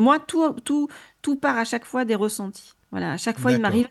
Moi, 0.00 0.18
tout, 0.18 0.52
tout, 0.64 0.88
tout 1.22 1.36
part 1.36 1.58
à 1.58 1.64
chaque 1.64 1.84
fois 1.84 2.04
des 2.04 2.14
ressentis. 2.14 2.74
Voilà, 2.90 3.12
à 3.12 3.16
chaque 3.16 3.38
fois, 3.38 3.52
il 3.52 3.60
m'arrive 3.60 3.88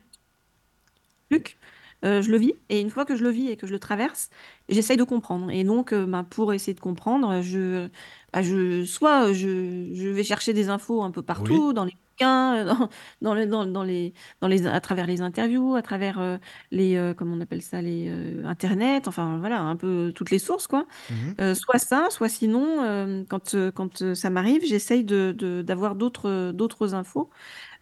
truc, 1.30 1.58
euh, 2.06 2.22
je 2.22 2.32
le 2.32 2.38
vis, 2.38 2.54
et 2.69 2.80
une 2.82 2.89
fois 2.89 3.06
que 3.06 3.15
je 3.15 3.24
le 3.24 3.30
vis 3.30 3.50
et 3.50 3.58
que 3.58 3.67
je 3.67 3.72
le 3.72 3.80
traverse, 3.80 4.30
j'essaye 4.67 4.98
de 4.98 5.04
comprendre. 5.04 5.52
Et 5.52 5.63
donc, 5.63 5.93
euh, 5.93 6.06
bah, 6.06 6.26
pour 6.30 6.54
essayer 6.54 6.74
de 6.74 6.80
comprendre, 6.80 7.41
je, 7.41 7.88
bah, 8.34 8.41
je, 8.41 8.84
soit 8.86 9.32
je, 9.34 9.89
je 9.93 10.08
vais 10.10 10.24
chercher 10.24 10.54
des 10.54 10.69
infos 10.69 11.02
un 11.04 11.12
peu 11.12 11.22
partout, 11.22 11.74
dans 11.74 11.86
les 11.86 11.95
bouquins, 12.19 12.65
dans, 12.65 12.89
dans, 13.21 13.34
le- 13.34 13.45
dans, 13.47 13.65
dans 13.65 13.84
les, 13.84 14.13
dans 14.41 14.47
les, 14.47 14.67
à 14.67 14.79
travers 14.82 15.08
les 15.08 15.21
interviews, 15.21 15.75
à 15.75 15.82
travers 15.82 16.19
euh, 16.19 16.38
les, 16.71 17.13
comment 17.17 17.36
on 17.36 17.41
appelle 17.41 17.62
ça, 17.62 17.82
les 17.82 18.12
Internet, 18.45 19.08
enfin 19.08 19.38
voilà, 19.39 19.62
un 19.62 19.75
peu 19.75 20.12
toutes 20.15 20.32
les 20.32 20.39
sources, 20.39 20.67
quoi. 20.67 20.86
Mmh 21.10 21.53
soit 21.55 21.79
ça, 21.79 22.08
soit 22.10 22.29
sinon, 22.29 23.25
quand, 23.29 23.55
quand 23.75 24.13
ça 24.15 24.29
m'arrive, 24.29 24.63
j'essaye 24.65 25.03
de, 25.03 25.34
de- 25.38 25.62
d'avoir 25.62 25.95
d'autres, 25.95 26.51
d'autres 26.53 26.93
infos. 26.93 27.29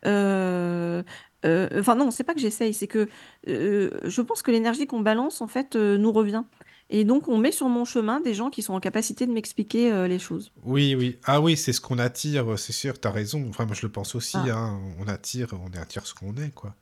Euh, 0.06 1.04
euh, 1.46 1.70
enfin 1.80 1.96
non, 1.96 2.12
c'est 2.12 2.24
pas 2.24 2.34
que 2.34 2.40
j'essaye, 2.40 2.74
c'est 2.74 2.88
que 2.88 3.08
euh, 3.48 3.92
je 4.04 4.22
pense 4.22 4.42
que 4.42 4.52
l'énergie 4.52 4.88
qu'on 4.88 5.02
balance, 5.02 5.42
en 5.42 5.48
fait, 5.48 5.76
nous 5.76 6.12
revient. 6.12 6.44
Et 6.90 7.04
donc, 7.04 7.28
on 7.28 7.38
met 7.38 7.52
sur 7.52 7.68
mon 7.68 7.84
chemin 7.84 8.22
des 8.22 8.34
gens 8.34 8.50
qui 8.50 8.62
sont 8.62 8.74
en 8.74 8.80
capacité 8.80 9.28
de 9.28 9.32
m'expliquer 9.32 10.08
les 10.08 10.20
choses. 10.20 10.52
Oui, 10.64 10.96
oui. 10.96 11.18
Ah 11.26 11.42
oui, 11.42 11.58
c'est 11.58 11.74
ce 11.74 11.82
qu'on 11.82 12.00
attire, 12.00 12.58
c'est 12.58 12.72
sûr, 12.72 13.00
tu 13.00 13.08
as 13.08 13.12
raison. 13.12 13.46
Enfin, 13.50 13.66
moi, 13.66 13.76
je 13.76 13.86
le 13.86 13.92
pense 13.92 14.16
aussi. 14.16 14.38
Ah. 14.38 14.58
Hein. 14.58 14.80
On 15.00 15.08
attire, 15.08 15.50
on 15.54 15.78
attire 15.78 16.08
ce 16.08 16.14
qu'on 16.14 16.36
est, 16.38 16.54
quoi. 16.54 16.76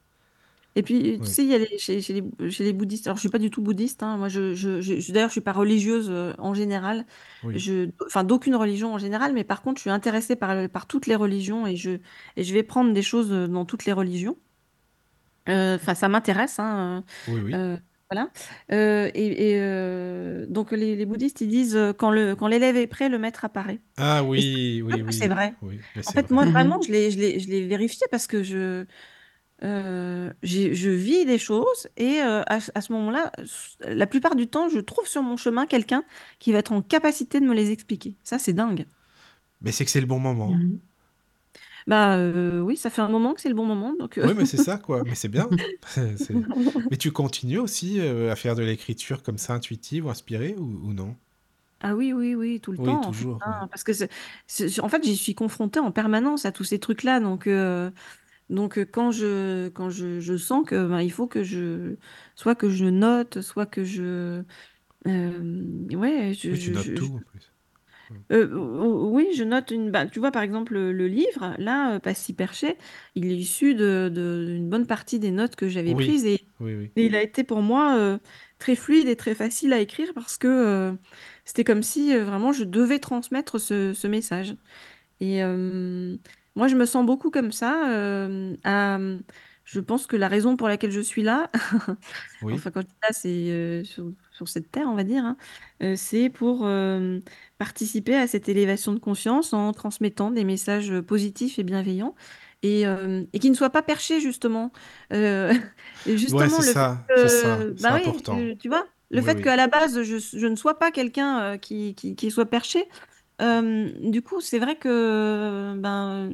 Et 0.77 0.83
puis, 0.83 1.17
tu 1.23 1.25
sais, 1.25 1.43
il 1.43 1.49
y 1.49 1.55
a 1.55 1.57
les, 1.57 1.77
chez, 1.77 2.01
chez 2.01 2.21
les, 2.21 2.51
chez 2.51 2.65
les 2.65 2.73
bouddhistes, 2.73 3.07
alors 3.07 3.15
je 3.15 3.21
suis 3.21 3.29
pas 3.29 3.39
du 3.39 3.49
tout 3.49 3.61
bouddhiste, 3.61 4.03
hein, 4.03 4.17
moi, 4.17 4.27
je, 4.27 4.53
je, 4.53 4.81
je, 4.81 5.11
d'ailleurs, 5.13 5.29
je 5.29 5.31
suis 5.31 5.41
pas 5.41 5.53
religieuse 5.53 6.11
en 6.37 6.53
général, 6.53 7.05
je, 7.47 7.89
enfin, 8.05 8.25
d'aucune 8.25 8.55
religion 8.57 8.93
en 8.93 8.97
général, 8.97 9.31
mais 9.33 9.45
par 9.45 9.61
contre, 9.61 9.77
je 9.77 9.83
suis 9.83 9.89
intéressée 9.89 10.35
par, 10.35 10.67
par 10.67 10.85
toutes 10.85 11.07
les 11.07 11.15
religions 11.15 11.65
et 11.65 11.77
je, 11.77 11.91
et 12.35 12.43
je 12.43 12.53
vais 12.53 12.61
prendre 12.61 12.91
des 12.91 13.01
choses 13.01 13.29
dans 13.29 13.63
toutes 13.63 13.85
les 13.85 13.93
religions. 13.93 14.35
Enfin, 15.47 15.95
ça 15.95 16.09
m'intéresse, 16.09 16.59
hein, 16.59 17.05
Oui, 17.29 17.39
oui. 17.45 17.53
Voilà. 18.11 18.29
et 18.69 19.51
et 19.51 20.45
donc, 20.47 20.71
les, 20.71 20.95
les 20.95 21.05
bouddhistes, 21.05 21.41
ils 21.41 21.47
disent 21.47 21.79
quand 21.97 22.11
le, 22.11 22.35
quand 22.35 22.47
l'élève 22.47 22.77
est 22.77 22.87
prêt, 22.87 23.09
le 23.09 23.17
maître 23.17 23.45
apparaît. 23.45 23.79
Ah 23.97 24.23
oui, 24.23 24.81
oui, 24.85 25.01
oui. 25.05 25.13
c'est 25.13 25.27
vrai. 25.27 25.53
Oui, 25.61 25.79
En 26.05 26.11
fait, 26.11 26.29
moi, 26.29 26.45
vraiment, 26.45 26.81
je 26.81 26.91
l'ai, 26.91 27.11
je 27.11 27.19
l'ai, 27.19 27.39
je 27.39 27.49
l'ai 27.49 27.65
vérifié 27.65 28.05
parce 28.11 28.27
que 28.27 28.43
je, 28.43 28.85
euh, 29.63 30.33
je 30.43 30.89
vis 30.89 31.25
des 31.25 31.37
choses 31.37 31.87
et 31.95 32.21
euh, 32.21 32.43
à, 32.45 32.59
ce 32.59 32.91
moment-là, 32.91 33.31
la 33.87 34.05
plupart 34.05 34.35
du 34.35 34.47
temps, 34.47 34.67
je 34.67 34.79
trouve 34.79 35.07
sur 35.07 35.23
mon 35.23 35.37
chemin 35.37 35.65
quelqu'un 35.65 36.03
qui 36.39 36.51
va 36.51 36.59
être 36.59 36.73
en 36.73 36.81
capacité 36.81 37.39
de 37.39 37.45
me 37.45 37.53
les 37.53 37.71
expliquer. 37.71 38.17
Ça, 38.23 38.37
c'est 38.37 38.53
dingue. 38.53 38.85
Mais 39.61 39.71
c'est 39.71 39.85
que 39.85 39.91
c'est 39.91 40.01
le 40.01 40.07
bon 40.07 40.19
moment. 40.19 40.51
Mmh. 40.51 40.79
Bah 41.87 42.17
euh, 42.17 42.61
oui, 42.61 42.77
ça 42.77 42.89
fait 42.89 43.01
un 43.01 43.09
moment 43.09 43.33
que 43.35 43.41
c'est 43.41 43.49
le 43.49 43.55
bon 43.55 43.65
moment. 43.65 43.93
Donc, 43.99 44.19
Oui, 44.21 44.33
mais 44.33 44.45
c'est 44.45 44.57
ça, 44.57 44.77
quoi. 44.77 45.03
Mais 45.05 45.15
c'est 45.15 45.27
bien. 45.29 45.53
Mais 46.89 46.97
tu 46.97 47.11
continues 47.11 47.59
aussi 47.59 47.99
à 48.01 48.35
faire 48.35 48.55
de 48.55 48.63
l'écriture 48.63 49.23
comme 49.23 49.37
ça, 49.37 49.53
intuitive 49.53 50.05
ou 50.05 50.09
inspirée, 50.09 50.55
ou, 50.57 50.93
non? 50.93 51.15
Ah 51.81 51.93
oui, 51.95 52.13
oui, 52.13 52.35
oui, 52.35 52.59
tout 52.61 52.71
le 52.71 52.77
Oui, 52.77 52.85
temps. 52.85 53.01
toujours. 53.01 53.41
Hein, 53.41 53.67
parce 53.69 53.83
que 53.83 53.91
en 54.81 54.89
fait, 54.89 55.03
j'y 55.03 55.15
suis 55.17 55.35
confrontée 55.35 55.79
en 55.79 55.91
permanence 55.91 56.45
à 56.45 56.51
tous 56.51 56.63
ces 56.63 56.79
trucs-là. 56.79 57.19
Donc, 57.19 57.47
donc, 58.49 58.79
quand 58.91 59.11
je, 59.11 59.69
quand 59.69 59.89
je, 59.89 60.19
je 60.19 60.37
sens 60.37 60.65
que 60.67 60.87
ben, 60.87 61.01
il 61.01 61.11
faut 61.11 61.27
que 61.27 61.43
je, 61.43 61.97
soit 62.35 62.55
que 62.55 62.69
je 62.69 62.85
note, 62.85 63.41
soit 63.41 63.65
que 63.65 63.83
je, 63.83 64.43
ouais, 65.05 66.33
je, 66.33 66.55
tu 66.57 66.71
notes 66.71 66.93
tout 66.95 67.13
en 67.13 67.21
plus. 67.21 67.51
Oui, 68.29 69.27
je 69.35 69.43
note 69.43 69.71
une. 69.71 69.91
Bah, 69.91 70.05
tu 70.05 70.19
vois, 70.19 70.31
par 70.31 70.43
exemple, 70.43 70.73
le, 70.73 71.07
livre, 71.07 71.55
là, 71.57 71.99
Pas 71.99 72.13
si 72.13 72.33
perché, 72.33 72.77
il 73.15 73.31
est 73.31 73.35
issu 73.35 73.75
de, 73.75 74.11
d'une 74.13 74.69
bonne 74.69 74.87
partie 74.87 75.19
des 75.19 75.31
notes 75.31 75.55
que 75.55 75.67
j'avais 75.67 75.93
Oui, 75.93 76.05
prises 76.05 76.25
et, 76.25 76.41
oui, 76.59 76.75
oui. 76.75 76.91
il 76.95 77.15
a 77.15 77.21
été 77.21 77.43
pour 77.43 77.61
moi 77.61 78.19
très 78.59 78.75
fluide 78.75 79.07
et 79.07 79.15
très 79.15 79.35
facile 79.35 79.73
à 79.73 79.79
écrire 79.79 80.13
parce 80.13 80.37
que 80.37 80.93
c'était 81.43 81.63
comme 81.63 81.83
si 81.83 82.15
vraiment 82.17 82.51
je 82.53 82.63
devais 82.63 82.99
transmettre 82.99 83.59
ce, 83.59 83.93
ce 83.93 84.07
message. 84.07 84.55
Et, 85.19 85.41
moi, 86.55 86.67
je 86.67 86.75
me 86.75 86.85
sens 86.85 87.05
beaucoup 87.05 87.29
comme 87.31 87.51
ça. 87.51 87.91
euh, 87.93 88.55
à- 88.63 88.97
je 89.65 89.79
pense 89.81 90.07
que 90.07 90.15
la 90.15 90.27
raison 90.29 90.57
pour 90.57 90.67
laquelle 90.69 90.91
je 90.91 91.01
suis 91.01 91.23
là, 91.23 91.51
Oui. 92.41 92.61
enfin 92.61 92.71
quand 92.71 92.81
je 92.81 92.87
dis 92.87 92.95
là, 93.03 93.09
c'est 93.11 93.51
euh, 93.51 93.83
sur, 93.83 94.11
sur 94.31 94.47
cette 94.49 94.71
terre, 94.71 94.87
on 94.89 94.95
va 94.95 95.03
dire, 95.03 95.25
hein, 95.25 95.37
euh, 95.83 95.95
c'est 95.97 96.29
pour 96.29 96.65
euh, 96.65 97.19
participer 97.57 98.15
à 98.15 98.27
cette 98.27 98.49
élévation 98.49 98.93
de 98.93 98.99
conscience 98.99 99.53
en 99.53 99.73
transmettant 99.73 100.31
des 100.31 100.43
messages 100.45 100.99
positifs 101.01 101.59
et 101.59 101.63
bienveillants 101.63 102.15
et, 102.63 102.87
euh, 102.87 103.23
et 103.33 103.39
qui 103.39 103.49
ne 103.49 103.55
soient 103.55 103.69
pas 103.71 103.83
perchés 103.83 104.19
justement. 104.21 104.71
Euh, 105.13 105.53
et 106.05 106.17
Ouais, 106.27 106.49
justement, 106.49 106.49
c'est 106.49 106.63
le 106.63 106.73
fait 106.75 106.79
ça, 106.79 107.11
c'est 107.15 107.29
ça, 107.29 107.67
que, 107.69 107.73
c'est 107.75 107.91
bah 107.91 107.95
oui, 107.95 108.11
important. 108.11 108.51
tu, 108.51 108.57
tu 108.57 108.69
vois, 108.69 108.85
le 109.11 109.21
Oui, 109.21 109.23
fait 109.23 109.35
oui. 109.35 109.41
qu'à 109.41 109.55
la 109.55 109.67
base, 109.67 110.01
je, 110.03 110.17
je 110.17 110.47
ne 110.47 110.55
sois 110.55 110.77
pas 110.79 110.91
quelqu'un 110.91 111.39
euh, 111.55 111.57
qui, 111.57 111.95
qui, 111.95 112.15
qui 112.15 112.31
soit 112.31 112.45
perché, 112.49 112.85
euh, 113.41 113.91
du 114.09 114.21
coup, 114.21 114.41
c'est 114.41 114.59
vrai 114.59 114.77
que 114.77 115.75
ben, 115.77 116.31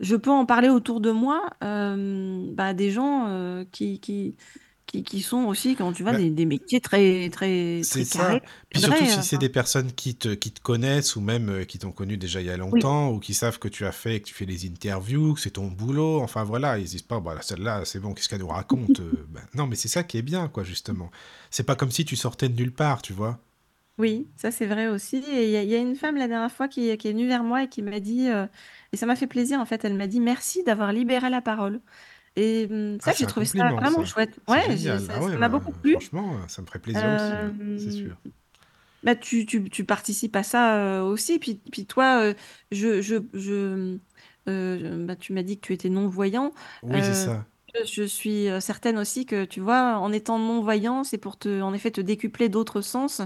je 0.00 0.16
peux 0.16 0.30
en 0.30 0.46
parler 0.46 0.68
autour 0.68 1.00
de 1.00 1.10
moi, 1.10 1.50
euh, 1.64 2.50
bah, 2.54 2.74
des 2.74 2.90
gens 2.90 3.26
euh, 3.28 3.64
qui, 3.72 4.00
qui, 4.00 4.36
qui, 4.86 5.04
qui 5.04 5.22
sont 5.22 5.44
aussi, 5.46 5.76
quand 5.76 5.92
tu 5.92 6.02
vois, 6.02 6.12
Bah, 6.12 6.18
des, 6.18 6.30
des 6.30 6.46
métiers 6.46 6.80
très, 6.80 7.30
très, 7.30 7.84
c'est 7.84 8.04
carrés, 8.08 8.40
ça. 8.40 8.42
Puis 8.70 8.80
surtout 8.80 9.06
si 9.06 9.22
c'est 9.22 9.36
enfin. 9.36 9.38
des 9.38 9.48
personnes 9.48 9.92
qui 9.92 10.16
te, 10.16 10.28
qui 10.34 10.50
te 10.52 10.60
connaissent 10.60 11.16
ou 11.16 11.20
même 11.20 11.48
euh, 11.50 11.64
qui 11.64 11.78
t'ont 11.78 11.92
connu 11.92 12.16
déjà 12.16 12.40
il 12.40 12.46
y 12.46 12.50
a 12.50 12.56
Oui, 12.70 12.82
longtemps 12.82 13.10
ou 13.12 13.20
qui 13.20 13.34
savent 13.34 13.58
que 13.58 13.68
tu 13.68 13.86
as 13.86 13.92
fait, 13.92 14.20
que 14.20 14.26
tu 14.26 14.34
fais 14.34 14.46
des 14.46 14.66
interviews, 14.66 15.34
que 15.34 15.40
c'est 15.40 15.52
ton 15.52 15.68
boulot. 15.68 16.20
Enfin 16.20 16.42
voilà, 16.44 16.78
ils 16.78 16.86
disent 16.86 17.02
pas, 17.02 17.20
bah, 17.20 17.38
celle-là, 17.42 17.84
c'est 17.84 18.00
bon, 18.00 18.14
qu'est-ce 18.14 18.28
qu'elle 18.28 18.40
nous 18.40 18.48
raconte? 18.48 19.00
Euh, 19.00 19.26
ben, 19.28 19.42
non, 19.54 19.66
mais 19.66 19.76
c'est 19.76 19.88
ça 19.88 20.02
qui 20.02 20.18
est 20.18 20.22
bien, 20.22 20.48
quoi, 20.48 20.64
justement. 20.64 21.10
C'est 21.50 21.62
pas 21.64 21.76
comme 21.76 21.90
si 21.90 22.04
tu 22.04 22.16
sortais 22.16 22.48
de 22.48 22.56
nulle 22.56 22.72
part, 22.74 23.00
tu 23.02 23.12
vois. 23.12 23.38
Oui, 23.98 24.30
ça 24.36 24.50
c'est 24.50 24.66
vrai 24.66 24.86
aussi. 24.88 25.16
Et 25.18 25.44
il 25.46 25.50
y, 25.50 25.56
a 25.56 25.62
il 25.62 25.68
y 25.68 25.74
a 25.74 25.78
une 25.78 25.96
femme 25.96 26.16
la 26.16 26.28
dernière 26.28 26.52
fois 26.52 26.68
qui, 26.68 26.96
qui 26.98 27.08
est 27.08 27.12
venue 27.12 27.26
vers 27.28 27.42
moi 27.44 27.64
et 27.64 27.68
qui 27.68 27.82
m'a 27.82 28.00
dit, 28.00 28.28
euh, 28.28 28.46
et 28.92 28.96
ça 28.96 29.06
m'a 29.06 29.16
fait 29.16 29.26
plaisir 29.26 29.60
en 29.60 29.66
fait, 29.66 29.84
elle 29.84 29.94
m'a 29.94 30.06
dit 30.06 30.20
merci 30.20 30.62
d'avoir 30.64 30.92
libéré 30.92 31.30
la 31.30 31.42
parole. 31.42 31.80
Et 32.36 32.68
hum, 32.70 32.98
Ah, 33.04 33.10
ça, 33.10 33.12
c'est 33.12 33.24
j'ai 33.24 33.26
un 33.26 33.28
trouvé 33.28 33.46
ça 33.46 33.72
compliment, 33.72 33.82
vraiment 33.82 34.04
ça. 34.04 34.04
chouette. 34.04 34.40
C'est 34.46 34.60
Ouais, 34.60 34.76
j'ai- 34.76 34.98
génial. 34.98 35.00
ça 35.00 35.14
Ah 35.14 35.20
ça 35.22 35.38
m'a 35.38 35.48
bah, 35.48 35.50
beaucoup 35.50 35.72
plu. 35.72 35.96
franchement, 36.00 36.46
ça 36.48 36.62
me 36.62 36.66
ferait 36.66 36.80
plaisir 36.80 37.10
aussi, 37.12 37.40
hein, 37.40 37.56
c'est 37.76 37.90
Euh, 37.90 37.92
sûr. 37.92 38.16
Bah, 39.02 39.14
tu, 39.16 39.46
tu, 39.46 39.70
tu 39.70 39.84
participes 39.84 40.34
à 40.36 40.42
ça 40.42 40.76
euh, 41.00 41.02
aussi. 41.04 41.38
Puis, 41.38 41.56
puis 41.72 41.86
toi, 41.86 42.34
je, 42.72 43.00
je, 43.00 43.16
je, 43.34 43.98
bah, 44.46 45.16
tu 45.16 45.32
m'as 45.32 45.42
dit 45.42 45.58
que 45.60 45.66
tu 45.66 45.72
étais 45.72 45.88
non-voyant. 45.88 46.52
Oui, 46.82 47.02
c'est 47.04 47.14
ça. 47.14 47.46
je, 47.74 47.84
je 47.84 48.02
suis 48.04 48.48
certaine 48.60 48.98
aussi 48.98 49.26
que, 49.26 49.44
tu 49.44 49.60
vois, 49.60 49.98
en 49.98 50.12
étant 50.12 50.38
non-voyant, 50.38 51.04
c'est 51.04 51.18
pour 51.18 51.38
te, 51.38 51.60
en 51.62 51.74
effet, 51.74 51.90
te 51.90 52.00
décupler 52.00 52.48
d'autres 52.48 52.80
sens. 52.80 53.20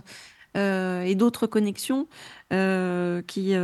Et 0.54 1.14
d'autres 1.14 1.46
connexions 1.46 2.08
qui 2.50 3.54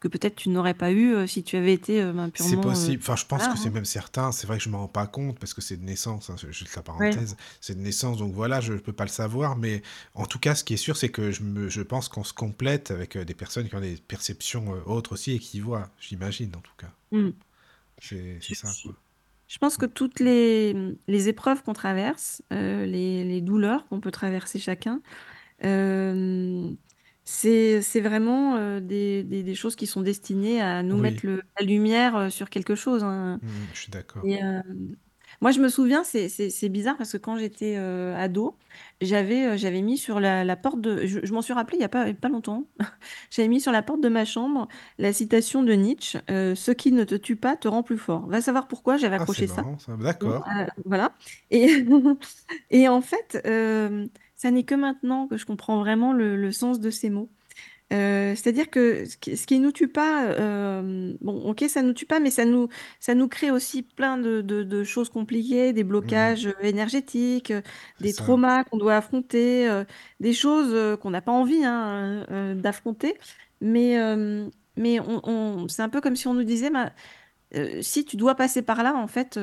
que 0.00 0.08
peut-être 0.08 0.34
tu 0.34 0.48
n'aurais 0.48 0.74
pas 0.74 0.90
eu 0.90 1.14
euh, 1.14 1.26
si 1.26 1.44
tu 1.44 1.56
avais 1.56 1.74
été 1.74 2.00
euh, 2.00 2.12
ben, 2.12 2.30
C'est 2.34 2.56
euh, 2.56 2.60
possible. 2.60 3.02
Enfin, 3.02 3.16
je 3.16 3.26
pense 3.26 3.46
que 3.46 3.58
c'est 3.58 3.68
hein. 3.68 3.72
même 3.72 3.84
certain. 3.84 4.32
C'est 4.32 4.46
vrai 4.46 4.56
que 4.56 4.64
je 4.64 4.70
ne 4.70 4.72
m'en 4.72 4.80
rends 4.80 4.88
pas 4.88 5.06
compte 5.06 5.38
parce 5.38 5.52
que 5.52 5.60
c'est 5.60 5.76
de 5.76 5.84
naissance, 5.84 6.30
hein, 6.30 6.36
juste 6.50 6.74
la 6.74 6.82
parenthèse. 6.82 7.36
C'est 7.60 7.74
de 7.74 7.80
naissance, 7.80 8.16
donc 8.16 8.32
voilà, 8.32 8.60
je 8.60 8.72
ne 8.72 8.78
peux 8.78 8.94
pas 8.94 9.04
le 9.04 9.10
savoir. 9.10 9.56
Mais 9.56 9.82
en 10.14 10.24
tout 10.24 10.38
cas, 10.38 10.54
ce 10.54 10.64
qui 10.64 10.74
est 10.74 10.78
sûr, 10.78 10.96
c'est 10.96 11.10
que 11.10 11.30
je, 11.30 11.42
me, 11.42 11.68
je 11.68 11.82
pense 11.82 12.08
qu'on 12.08 12.24
se 12.24 12.32
complète 12.32 12.90
avec 12.90 13.16
des 13.18 13.34
personnes 13.34 13.68
qui 13.68 13.74
ont 13.74 13.80
des 13.80 13.96
perceptions 13.96 14.72
autres 14.86 15.12
aussi 15.12 15.32
et 15.32 15.38
qui 15.38 15.60
voient, 15.60 15.90
j'imagine 16.00 16.50
en 16.56 16.60
tout 16.60 16.74
cas. 16.78 16.92
Mmh. 17.12 17.30
C'est 18.00 18.54
ça. 18.54 18.68
Quoi. 18.82 18.94
Je 19.50 19.58
pense 19.58 19.76
que 19.76 19.86
toutes 19.86 20.20
les, 20.20 20.76
les 21.08 21.28
épreuves 21.28 21.64
qu'on 21.64 21.72
traverse, 21.72 22.40
les, 22.50 23.24
les, 23.24 23.40
douleurs 23.40 23.88
qu'on 23.88 24.00
peut 24.00 24.12
traverser 24.12 24.60
chacun, 24.60 25.02
c'est 27.30 27.80
c'est 27.82 28.00
vraiment, 28.00 28.56
euh, 28.56 28.80
des 28.80 29.22
des 29.22 29.42
des 29.44 29.54
choses 29.54 29.76
qui 29.76 29.86
sont 29.86 30.00
destinées 30.00 30.60
à 30.60 30.82
nous 30.82 30.96
mettre 30.98 31.24
le 31.24 31.42
la 31.58 31.64
lumière, 31.64 32.16
euh, 32.16 32.28
sur 32.28 32.50
quelque 32.50 32.74
chose, 32.74 33.04
hein. 33.04 33.38
Mmh 33.42 33.48
je 33.72 33.78
suis 33.78 33.90
d'accord. 33.92 34.24
Et 34.24 34.40
moi 35.40 35.50
je 35.52 35.60
me 35.60 35.68
souviens, 35.68 36.04
c'est 36.04 36.28
c'est 36.28 36.50
c'est 36.50 36.68
bizarre 36.68 36.96
parce 36.96 37.12
que 37.12 37.16
quand 37.18 37.36
j'étais, 37.36 37.76
euh, 37.76 38.14
ado, 38.16 38.56
j'avais, 39.00 39.56
j'avais 39.58 39.82
mis 39.82 39.96
sur 39.98 40.20
la 40.20 40.44
la 40.44 40.56
porte 40.56 40.80
de 40.80 41.06
je 41.06 41.20
je 41.24 41.32
m'en 41.32 41.42
suis 41.42 41.52
rappelé 41.52 41.78
il 41.78 41.80
y 41.80 41.84
a 41.84 41.88
pas 41.88 42.12
pas 42.14 42.28
longtemps. 42.28 42.64
J'avais 43.30 43.48
mis 43.48 43.60
sur 43.60 43.72
la 43.72 43.82
porte 43.82 44.00
de 44.00 44.08
ma 44.08 44.24
chambre 44.24 44.68
la 44.98 45.12
citation 45.12 45.62
de 45.62 45.72
Nietzsche, 45.72 46.18
«Ce 46.28 46.70
qui 46.72 46.92
ne 46.92 47.04
te 47.04 47.14
tue 47.14 47.36
pas 47.36 47.56
te 47.56 47.68
rend 47.68 47.82
plus 47.82 47.98
fort». 47.98 48.26
Va 48.28 48.40
savoir 48.40 48.68
pourquoi 48.68 48.96
j'avais 48.96 49.16
Ah 49.16 49.20
accroché 49.20 49.46
ça. 49.46 49.64
ça. 49.78 49.96
D'accord. 49.96 50.44
voilà 50.84 51.12
et 51.50 51.84
et 52.70 52.88
en 52.88 53.00
fait, 53.00 53.38
ça 54.40 54.50
n'est 54.50 54.64
que 54.64 54.74
maintenant 54.74 55.26
que 55.28 55.36
je 55.36 55.44
comprends 55.44 55.78
vraiment 55.80 56.14
le, 56.14 56.50
sens 56.50 56.80
de 56.80 56.88
ces 56.88 57.10
mots. 57.10 57.30
Euh, 57.92 58.34
c'est-à-dire 58.36 58.70
que 58.70 59.04
ce 59.04 59.16
qui, 59.16 59.36
ce 59.36 59.54
nous 59.54 59.72
tue 59.72 59.88
pas, 59.88 60.26
euh, 60.26 61.14
bon, 61.20 61.42
ok, 61.42 61.64
ça 61.68 61.82
nous 61.82 61.92
tue 61.92 62.06
pas, 62.06 62.20
mais 62.20 62.30
ça 62.30 62.44
nous, 62.44 62.68
ça 63.00 63.14
nous 63.14 63.26
crée 63.26 63.50
aussi 63.50 63.82
plein 63.82 64.16
de, 64.16 64.84
choses 64.84 65.08
compliquées, 65.08 65.72
des 65.72 65.82
mmh 65.82 65.88
blocages 65.88 66.54
énergétiques, 66.62 67.52
des 68.00 68.12
traumas 68.12 68.64
qu'on 68.64 68.78
doit 68.78 68.96
affronter, 68.96 69.68
euh, 69.68 69.84
des 70.20 70.32
choses 70.32 70.98
qu'on 70.98 71.10
n'a 71.10 71.20
pas 71.20 71.32
envie 71.32 71.64
hein, 71.64 72.24
d'affronter. 72.54 73.14
Mais, 73.60 73.96
mais 74.76 75.00
on, 75.00 75.68
c'est 75.68 75.82
un 75.82 75.88
peu 75.88 76.00
comme 76.00 76.16
si 76.16 76.28
on 76.28 76.34
nous 76.34 76.44
disait, 76.44 76.70
si 77.82 78.04
tu 78.04 78.16
dois 78.16 78.36
passer 78.36 78.62
par 78.62 78.82
là, 78.84 78.94
en 78.96 79.08
fait, 79.08 79.38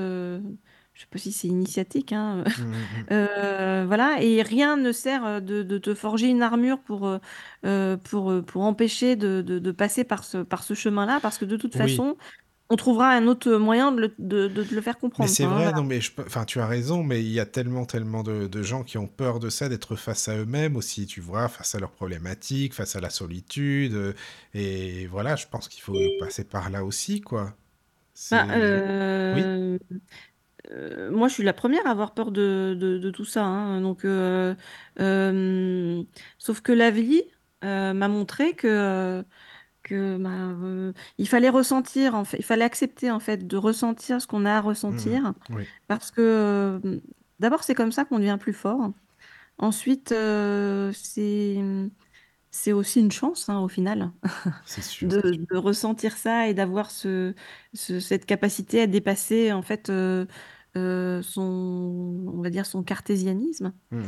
je 0.98 1.04
sais 1.04 1.08
pas 1.12 1.20
si 1.20 1.32
c'est 1.32 1.48
initiatique, 1.48 2.12
hein, 2.12 2.44
mmh, 2.44 2.62
mmh, 2.62 2.72
mmh. 2.72 3.06
Euh, 3.12 3.84
voilà, 3.86 4.18
et 4.20 4.42
rien 4.42 4.78
ne 4.78 4.92
sert 4.92 5.26
euh, 5.26 5.40
de, 5.40 5.78
te 5.78 5.94
forger 5.94 6.28
une 6.28 6.42
armure 6.42 6.80
pour, 6.80 7.08
euh, 7.66 7.98
pour, 7.98 8.34
pour 8.44 8.64
empêcher 8.64 9.16
de, 9.16 9.72
passer 9.72 10.04
par 10.04 10.24
ce, 10.24 10.40
par 10.40 10.64
ce 10.64 10.74
chemin-là, 10.74 11.20
parce 11.22 11.38
que 11.38 11.46
de 11.46 11.56
toute 11.56 11.78
façon, 11.78 12.18
on 12.70 12.76
trouvera 12.78 13.12
un 13.12 13.28
autre 13.28 13.58
moyen 13.58 13.92
de 13.92 14.02
le, 14.02 14.14
de, 14.50 14.66
le 14.72 14.82
faire 14.82 14.98
comprendre. 14.98 15.30
Mais 15.30 15.34
c'est 15.34 15.46
vrai, 15.46 15.72
non, 15.72 15.84
mais 15.84 16.02
je, 16.02 16.12
enfin, 16.20 16.46
tu 16.46 16.60
as 16.60 16.66
raison, 16.66 17.04
mais 17.04 17.24
il 17.24 17.32
y 17.32 17.40
a 17.40 17.46
tellement, 17.46 17.86
tellement 17.86 18.24
de, 18.24 18.64
gens 18.64 18.84
qui 18.84 18.98
ont 18.98 19.08
peur 19.08 19.40
de 19.40 19.52
ça, 19.52 19.70
d'être 19.70 19.96
face 19.96 20.28
à 20.28 20.36
eux-mêmes 20.36 20.76
aussi, 20.76 21.06
tu 21.06 21.22
vois, 21.22 21.48
face 21.48 21.76
à 21.76 21.80
leurs 21.80 21.92
problématiques, 21.92 22.74
face 22.74 22.96
à 22.96 23.02
la 23.02 23.12
solitude, 23.12 24.16
et 24.56 25.06
voilà, 25.06 25.36
je 25.36 25.46
pense 25.46 25.68
qu'il 25.68 25.84
faut 25.84 25.96
passer 26.20 26.44
par 26.44 26.72
là 26.72 26.84
aussi, 26.84 27.22
quoi. 27.22 27.54
Bah, 28.32 28.48
oui 29.36 29.78
euh, 30.72 31.12
moi, 31.12 31.28
je 31.28 31.34
suis 31.34 31.44
la 31.44 31.54
première 31.54 31.86
à 31.88 31.92
avoir 31.92 32.14
peur 32.14 32.32
de, 32.32 32.76
de, 32.78 33.12
tout 33.12 33.26
ça. 33.26 33.44
Hein. 33.44 33.82
Donc, 33.82 34.06
euh, 34.06 34.56
euh, 35.00 36.04
sauf 36.38 36.62
que 36.62 36.72
la 36.72 36.92
vie 36.92 37.24
m'a 37.62 38.08
montré 38.08 38.54
que, 38.54 39.24
que 39.84 40.18
bah, 40.18 40.94
il 41.18 41.28
fallait 41.28 41.50
ressentir, 41.50 42.16
en 42.16 42.24
fait, 42.24 42.38
il 42.38 42.46
fallait 42.46 42.66
accepter 42.66 43.12
en 43.12 43.20
fait 43.20 43.48
de 43.48 43.58
ressentir 43.58 44.22
ce 44.22 44.28
qu'on 44.28 44.46
a 44.46 44.54
à 44.54 44.62
ressentir, 44.62 45.34
mmh 45.50 45.60
parce 45.88 46.12
que 46.12 47.02
d'abord 47.40 47.64
c'est 47.64 47.76
comme 47.76 47.92
ça 47.92 48.06
qu'on 48.06 48.20
devient 48.20 48.38
plus 48.40 48.54
fort. 48.54 48.92
Ensuite, 49.58 50.10
c'est 50.10 51.58
c'est 52.58 52.72
aussi 52.72 53.00
une 53.02 53.12
chance 53.12 53.50
hein, 53.50 53.60
au 53.60 53.68
final 53.68 54.12
de, 55.02 55.58
ressentir 55.58 56.18
ça 56.18 56.48
et 56.48 56.54
d'avoir 56.54 56.90
ce, 56.90 57.34
cette 57.74 58.26
capacité 58.26 58.82
à 58.82 58.88
dépasser 58.88 59.52
en 59.52 59.62
fait 59.62 59.90
euh, 59.90 60.26
son, 61.24 62.32
on 62.34 62.42
va 62.42 62.50
dire 62.50 62.66
son 62.66 62.84
cartésianisme. 62.84 63.74
Mmh 63.92 64.02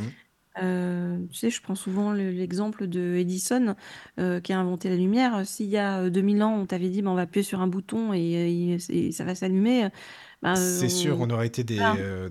euh, 0.61 1.17
tu 1.29 1.37
sais, 1.37 1.49
je 1.49 1.61
prends 1.61 1.75
souvent 1.75 2.11
l'exemple 2.11 2.87
de 2.87 3.15
Edison 3.15 3.75
euh, 4.19 4.39
qui 4.39 4.53
a 4.53 4.59
inventé 4.59 4.89
la 4.89 4.95
lumière. 4.95 5.45
S'il 5.45 5.67
y 5.67 5.77
a 5.77 6.09
2000 6.09 6.43
ans, 6.43 6.53
on 6.53 6.65
t'avait 6.65 6.89
dit, 6.89 7.01
bah, 7.01 7.11
on 7.11 7.15
va 7.15 7.21
appuyer 7.21 7.43
sur 7.43 7.61
un 7.61 7.67
bouton 7.67 8.13
et, 8.13 8.77
ça 9.11 9.23
va 9.23 9.35
s'allumer. 9.35 9.89
Bah, 10.41 10.55
c'est 10.55 10.89
sûr, 10.89 11.19
on 11.19 11.29
aurait 11.31 11.47
été 11.47 11.65
des, 11.65 11.81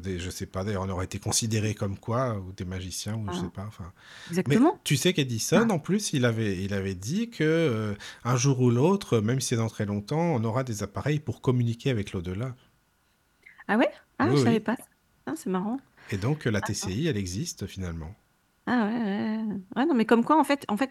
des, 0.02 0.18
je 0.18 0.30
sais 0.30 0.46
pas, 0.46 0.64
d'ailleurs, 0.64 0.84
on 0.84 0.88
aurait 0.88 1.04
été 1.04 1.18
considérés 1.18 1.74
comme 1.74 1.98
quoi, 1.98 2.38
ou 2.38 2.52
des 2.52 2.64
magiciens, 2.64 3.16
ou 3.16 3.30
je 3.30 3.36
sais 3.38 3.50
pas. 3.54 3.66
Enfin. 3.66 3.92
Exactement. 4.30 4.72
Mais 4.74 4.80
tu 4.82 4.96
sais 4.96 5.12
qu'Edison, 5.12 5.66
ah. 5.68 5.72
en 5.72 5.78
plus, 5.78 6.14
il 6.14 6.24
avait, 6.24 6.62
il 6.62 6.72
avait 6.72 6.94
dit 6.94 7.28
que 7.28 7.94
un 8.24 8.36
jour 8.36 8.60
ou 8.60 8.70
l'autre, 8.70 9.20
même 9.20 9.40
si 9.40 9.48
c'est 9.48 9.56
dans 9.56 9.68
très 9.68 9.84
longtemps, 9.84 10.34
on 10.34 10.42
aura 10.44 10.64
des 10.64 10.82
appareils 10.82 11.20
pour 11.20 11.42
communiquer 11.42 11.90
avec 11.90 12.12
l'au-delà. 12.12 12.54
Ah 13.68 13.76
ouais? 13.76 13.90
Ah, 14.18 14.28
je 14.30 14.36
savais 14.36 14.60
pas 14.60 14.76
ah, 15.28 15.34
c'est 15.36 15.50
marrant. 15.50 15.78
Et 16.10 16.16
donc, 16.16 16.46
la 16.46 16.60
TCI, 16.60 17.06
elle 17.06 17.18
existe 17.18 17.66
finalement. 17.66 18.14
Ah 18.66 18.86
ouais, 18.86 19.02
ouais, 19.02 19.44
ouais. 19.76 19.86
non, 19.86 19.94
mais 19.94 20.06
comme 20.06 20.24
quoi, 20.24 20.38
en 20.38 20.44
fait, 20.44 20.64
en 20.68 20.76
fait, 20.76 20.90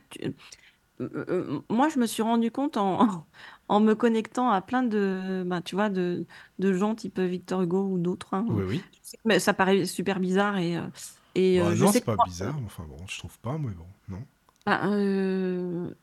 euh, 0.99 1.09
euh, 1.30 1.59
moi, 1.69 1.89
je 1.89 1.99
me 1.99 2.05
suis 2.05 2.21
rendu 2.21 2.51
compte 2.51 2.78
en, 2.78 3.25
en 3.67 3.80
me 3.80 3.95
connectant 3.95 4.49
à 4.49 4.61
plein 4.61 4.84
de, 4.84 5.43
ben, 5.45 5.61
tu 5.61 5.75
vois, 5.75 5.89
de, 5.89 6.25
de 6.59 6.73
gens 6.73 6.93
type 6.95 7.19
Victor 7.19 7.63
Hugo 7.63 7.84
ou 7.84 7.97
d'autres. 7.97 8.34
Hein. 8.34 8.45
Oui, 8.49 8.63
oui. 8.67 8.84
Mais 9.25 9.39
ça 9.39 9.53
paraît 9.53 9.86
super 9.86 10.19
bizarre 10.19 10.57
et, 10.57 10.78
euh, 10.78 10.82
et 11.34 11.59
bah, 11.59 11.73
non, 11.75 11.91
c'est 11.91 12.05
pas 12.05 12.17
bizarre. 12.25 12.55
Enfin 12.65 12.84
bon, 12.88 12.97
je 13.07 13.19
trouve 13.19 13.38
pas, 13.39 13.57
mais 13.57 13.71
bon, 13.71 13.88
non. 14.09 14.23
Bah, 14.68 14.82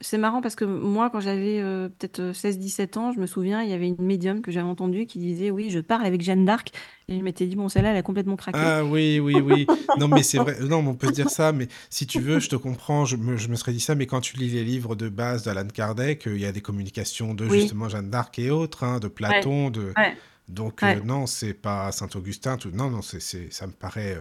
c'est 0.00 0.16
marrant 0.16 0.40
parce 0.40 0.56
que 0.56 0.64
moi, 0.64 1.10
quand 1.10 1.20
j'avais, 1.20 1.60
peut-être, 1.98 2.32
16-17 2.32 2.96
ans, 2.98 3.12
je 3.12 3.20
me 3.20 3.26
souviens, 3.26 3.62
il 3.62 3.68
y 3.68 3.74
avait 3.74 3.88
une 3.88 4.00
médium 4.00 4.40
que 4.40 4.50
j'avais 4.50 4.66
entendue 4.66 5.04
qui 5.04 5.18
disait: 5.18 5.50
«Oui, 5.50 5.68
je 5.68 5.80
parle 5.80 6.06
avec 6.06 6.22
Jeanne 6.22 6.46
d'Arc» 6.46 6.72
et 7.08 7.18
je 7.18 7.22
m'étais 7.22 7.46
dit: 7.46 7.56
«Bon, 7.56 7.68
celle-là, 7.68 7.90
elle 7.90 7.98
a 7.98 8.02
complètement 8.02 8.36
craqué». 8.36 8.58
Ah 8.58 8.82
oui, 8.82 9.20
oui, 9.20 9.34
oui. 9.40 9.66
Non, 9.98 10.08
mais 10.08 10.22
c'est 10.22 10.38
vrai. 10.38 10.56
Non, 10.62 10.78
on 10.78 10.94
peut 10.94 11.08
se 11.08 11.12
dire 11.12 11.28
ça, 11.28 11.52
mais 11.52 11.68
si 11.90 12.06
tu 12.06 12.20
veux, 12.20 12.40
je 12.40 12.48
te 12.48 12.56
comprends, 12.56 13.04
je 13.04 13.16
me 13.16 13.36
je 13.36 13.48
me 13.48 13.56
serais 13.56 13.72
dit 13.72 13.80
ça, 13.80 13.94
mais 13.94 14.06
quand 14.06 14.22
tu 14.22 14.36
lis 14.38 14.48
les 14.48 14.64
livres 14.64 14.96
de 14.96 15.10
base 15.10 15.44
d'Alan 15.44 15.68
Kardec, 15.68 16.22
il 16.24 16.38
y 16.38 16.46
a 16.46 16.52
des 16.52 16.62
communications 16.62 17.34
de 17.34 17.46
justement 17.48 17.90
Jeanne 17.90 18.08
d'Arc 18.08 18.38
et 18.38 18.50
autres, 18.50 18.82
hein, 18.84 18.98
de 18.98 19.08
Platon, 19.08 19.68
de 19.68 19.92
donc 20.48 20.82
non, 21.04 21.26
c'est 21.26 21.54
pas 21.54 21.92
Saint-Augustin, 21.92 22.56
tout. 22.56 22.70
Non, 22.72 22.88
non, 22.88 23.02
c'est 23.02 23.20
ça 23.20 23.66
me 23.66 23.72
paraît, 23.72 24.18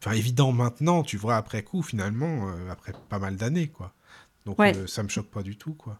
enfin 0.00 0.12
évident 0.12 0.52
maintenant, 0.52 1.02
tu 1.02 1.16
vois, 1.16 1.36
après 1.36 1.62
coup, 1.62 1.82
finalement, 1.82 2.48
euh, 2.48 2.70
après 2.70 2.92
pas 3.08 3.18
mal 3.18 3.36
d'années, 3.36 3.68
quoi. 3.68 3.92
Donc 4.46 4.58
euh, 4.60 4.86
ça 4.86 5.02
me 5.02 5.08
choque 5.08 5.30
pas 5.30 5.42
du 5.42 5.56
tout, 5.56 5.74
quoi. 5.74 5.98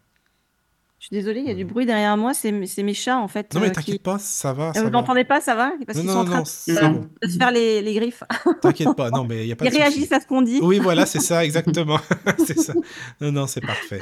Je 1.00 1.06
suis 1.06 1.14
désolée, 1.14 1.38
il 1.40 1.46
y 1.46 1.50
a 1.50 1.54
du 1.54 1.64
bruit 1.64 1.86
derrière 1.86 2.16
moi, 2.16 2.34
c'est 2.34 2.50
mes 2.50 2.94
chats 2.94 3.18
en 3.18 3.28
fait. 3.28 3.54
Non 3.54 3.60
mais 3.60 3.68
euh, 3.68 3.72
t'inquiète 3.72 4.02
pas, 4.02 4.18
ça 4.18 4.52
va. 4.52 4.72
vous 4.72 4.90
n'entendez 4.90 5.22
pas, 5.22 5.40
ça 5.40 5.54
va? 5.54 5.70
Parce 5.86 6.00
qu'ils 6.00 6.10
sont 6.10 6.16
en 6.16 6.24
train 6.24 6.40
de, 6.42 6.46
se 6.46 7.38
faire 7.38 7.52
les, 7.52 7.82
les 7.82 7.94
griffes. 7.94 8.24
T'inquiète 8.62 8.96
pas, 8.96 9.10
non 9.10 9.22
mais 9.22 9.44
il 9.44 9.48
y 9.48 9.52
a 9.52 9.56
pas 9.56 9.66
Ils 9.66 9.76
réagissent 9.76 10.10
à 10.10 10.18
ce 10.18 10.26
qu'on 10.26 10.42
dit. 10.42 10.58
Oui, 10.60 10.80
voilà, 10.80 11.06
c'est 11.06 11.20
ça, 11.20 11.44
exactement. 11.44 12.00
c'est 12.44 12.58
ça. 12.58 12.74
Non, 13.20 13.30
non, 13.30 13.46
c'est 13.46 13.60
parfait. 13.60 14.00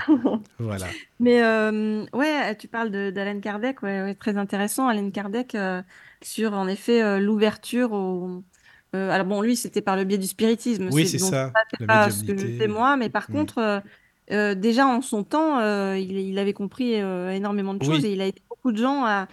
Voilà. 0.59 0.87
Mais 1.21 1.43
ouais, 2.15 2.57
tu 2.57 2.67
parles 2.67 2.91
d'Alain 2.91 3.41
Kardec, 3.41 3.83
ouais, 3.83 4.15
très 4.15 4.39
intéressant. 4.39 4.89
Alain 4.89 5.11
Kardec 5.11 5.55
sur 6.23 6.55
en 6.55 6.67
effet 6.67 7.21
l'ouverture 7.21 7.93
au, 7.93 8.43
euh, 8.97 9.11
alors 9.11 9.27
bon, 9.27 9.43
lui, 9.43 9.57
c'était 9.57 9.81
par 9.81 9.97
le 9.97 10.05
biais 10.05 10.19
du 10.19 10.27
spiritisme. 10.27 10.89
Oui, 10.91 11.07
c'est 11.07 11.19
ça, 11.19 11.53
c'est 11.79 11.87
pas 11.87 12.11
ce 12.11 12.25
que 12.25 12.37
je 12.37 12.47
fais 12.47 12.69
moi, 12.69 12.97
mais 12.97 13.11
par 13.11 13.27
contre, 13.27 13.59
euh, 13.59 13.81
euh, 14.33 14.55
déjà 14.55 14.87
en 14.87 15.03
son 15.03 15.25
temps, 15.25 15.61
il, 15.95 16.39
avait 16.39 16.53
compris 16.53 16.95
énormément 16.95 17.75
de 17.75 17.85
choses 17.85 18.05
et 18.05 18.13
il 18.13 18.21
a 18.21 18.27
aidé 18.27 18.43
beaucoup 18.49 18.73
de 18.73 18.79
gens 18.79 19.05
à, 19.05 19.29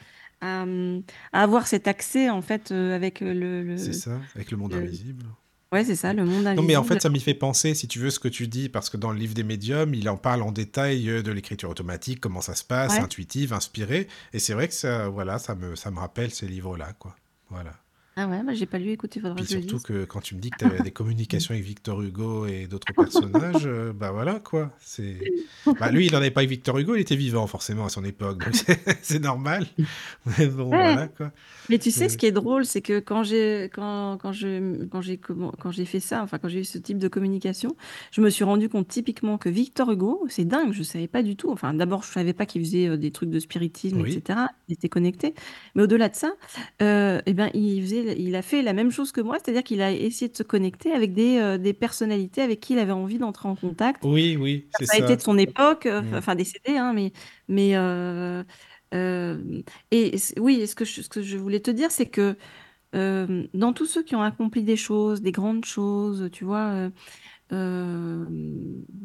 avoir 1.32 1.68
cet 1.68 1.88
accès 1.88 2.30
en 2.30 2.42
fait 2.42 2.72
avec 2.72 3.22
le, 3.22 3.78
C'est 3.78 3.94
ça, 3.94 4.20
avec 4.36 4.52
le 4.52 4.58
monde 4.58 4.74
invisible. 4.74 5.26
Ouais, 5.72 5.84
c'est 5.84 5.96
ça, 5.96 6.14
le 6.14 6.24
monde 6.24 6.46
invisible. 6.46 6.56
Non, 6.56 6.64
mais 6.68 6.76
en 6.76 6.84
fait, 6.84 7.02
ça 7.02 7.10
m'y 7.10 7.20
fait 7.20 7.34
penser, 7.34 7.74
si 7.74 7.88
tu 7.88 7.98
veux, 7.98 8.12
ce 8.12 8.20
que 8.20 8.28
tu 8.28 8.48
dis, 8.48 8.70
parce 8.70 8.92
que 8.92 8.98
dans 8.98 9.12
le 9.12 9.18
livre 9.18 9.34
des 9.34 9.44
médiums, 9.44 9.96
il 9.96 10.08
en 10.08 10.18
parle 10.18 10.44
en 10.44 10.52
détail 10.52 11.06
de 11.24 11.32
l'écriture 11.32 11.70
automatique, 11.70 12.20
comment 12.20 12.42
ça 12.42 12.54
se 12.54 12.64
passe, 12.64 13.00
intuitive, 13.00 13.54
inspirée. 13.54 14.08
Et 14.34 14.40
c'est 14.40 14.54
vrai 14.54 14.68
que 14.68 14.76
ça, 14.76 15.08
voilà, 15.10 15.40
ça 15.40 15.56
me, 15.56 15.76
ça 15.76 15.90
me 15.90 15.98
rappelle 15.98 16.32
ces 16.32 16.48
livres-là, 16.48 16.94
quoi. 17.00 17.16
Voilà. 17.50 17.74
Ah 18.16 18.28
ouais, 18.28 18.44
bah, 18.44 18.54
j'ai 18.54 18.68
pas 18.68 18.78
lu, 18.78 18.92
écouté, 18.92 19.20
faudra 19.20 19.36
Puis 19.36 19.46
que 19.46 19.50
surtout 19.50 19.80
que 19.80 20.06
quand 20.06 20.22
tu 20.22 20.36
me 20.36 20.40
dis 20.40 20.52
que 20.52 20.58
tu 20.60 20.66
avais 20.66 20.82
des 20.82 20.92
communications 20.94 21.54
avec 21.54 21.66
Victor 21.66 22.00
Hugo 22.02 22.46
et 22.46 22.68
d'autres 22.68 22.94
personnages, 22.94 23.66
euh, 23.66 23.92
bah 23.92 24.12
voilà 24.12 24.40
quoi. 24.40 24.72
C'est... 24.80 25.18
Bah, 25.80 25.90
lui, 25.92 26.06
il 26.06 26.12
n'en 26.12 26.20
avait 26.20 26.30
pas 26.30 26.42
avec 26.42 26.50
Victor 26.52 26.78
Hugo, 26.78 26.96
il 26.96 27.02
était 27.02 27.16
vivant 27.16 27.48
forcément 27.48 27.86
à 27.86 27.90
son 27.90 28.04
époque, 28.04 28.44
donc 28.44 28.54
c'est 29.02 29.20
normal. 29.24 29.66
Mais 30.38 30.46
bon, 30.48 30.66
voilà 30.66 31.08
quoi. 31.08 31.32
Mais 31.70 31.80
tu 31.80 31.90
sais, 31.92 32.10
ce 32.10 32.14
Euh, 32.14 32.18
qui 32.18 32.26
est 32.28 32.32
drôle, 32.32 32.66
c'est 32.66 32.82
que 32.82 33.00
quand 33.00 33.24
j'ai 33.24 33.70
quand, 33.74 34.18
quand 34.22 34.32
je 34.34 34.86
quand 34.86 35.02
j'ai 35.02 35.18
quand 35.18 35.72
j'ai 35.72 35.86
fait 35.86 36.00
ça, 36.02 36.22
enfin 36.22 36.38
quand 36.38 36.50
j'ai 36.50 36.60
eu 36.60 36.66
ce 36.66 36.78
type 36.78 37.00
de 37.00 37.08
communication, 37.08 37.76
je 38.12 38.22
me 38.22 38.30
suis 38.30 38.44
rendu 38.44 38.70
compte 38.70 38.88
typiquement 38.90 39.38
que 39.38 39.50
Victor 39.50 39.90
Hugo, 39.92 40.26
c'est 40.30 40.46
dingue, 40.46 40.74
je 40.74 40.84
savais 40.84 41.08
pas 41.08 41.24
du 41.24 41.36
tout. 41.36 41.50
Enfin, 41.52 41.74
d'abord, 41.74 42.04
je 42.04 42.12
savais 42.12 42.34
pas 42.34 42.46
qu'il 42.46 42.62
faisait 42.64 42.90
euh, 42.90 42.98
des 42.98 43.12
trucs 43.12 43.30
de 43.30 43.40
spiritisme, 43.40 44.02
Oui, 44.02 44.14
etc. 44.14 44.40
Il 44.68 44.74
était 44.74 44.90
connecté. 44.90 45.34
Mais 45.76 45.84
au-delà 45.84 46.10
de 46.10 46.16
ça, 46.16 46.34
euh, 46.82 47.22
eh 47.26 47.34
ben, 47.34 47.50
il 47.54 47.82
faisait, 47.82 48.03
il 48.18 48.36
a 48.36 48.42
fait 48.42 48.62
la 48.62 48.74
même 48.74 48.92
chose 48.92 49.12
que 49.12 49.22
moi, 49.22 49.38
c'est-à-dire 49.40 49.64
qu'il 49.64 49.82
a 49.82 49.92
essayé 49.92 50.30
de 50.30 50.38
se 50.38 50.44
connecter 50.44 50.92
avec 50.94 51.14
des, 51.14 51.38
euh, 51.40 51.58
des 51.58 51.74
personnalités 51.74 52.42
avec 52.42 52.60
qui 52.60 52.74
il 52.74 52.80
avait 52.80 52.92
envie 52.92 53.18
d'entrer 53.20 53.48
en 53.50 53.56
contact. 53.56 54.04
oui, 54.04 54.36
oui, 54.38 54.68
c'est 54.72 54.86
Ça 54.86 54.96
a 54.96 54.98
été 55.00 55.16
de 55.18 55.22
ça. 55.22 55.24
son 55.24 55.38
époque, 55.38 55.86
euh, 55.88 56.02
Mm. 56.02 56.18
enfin 56.18 56.36
décédé, 56.36 56.78
hein, 56.78 56.94
mais, 56.94 57.14
mais 57.50 57.76
euh, 57.78 58.44
et 59.92 60.16
oui, 60.40 60.68
ce 60.68 60.76
que 60.76 60.86
je, 60.86 61.02
ce 61.02 61.10
que 61.10 61.22
je 61.22 61.38
voulais 61.38 61.60
te 61.62 61.72
dire, 61.72 61.92
c'est 61.92 62.08
que 62.10 62.38
dans 63.54 63.74
tous 63.74 63.86
ceux 63.86 64.04
qui 64.04 64.16
ont 64.16 64.22
accompli 64.22 64.64
des 64.64 64.76
choses, 64.78 65.22
des 65.22 65.32
grandes 65.32 65.66
choses, 65.66 66.30
tu 66.32 66.46
vois, 66.46 66.90
euh, 67.54 68.26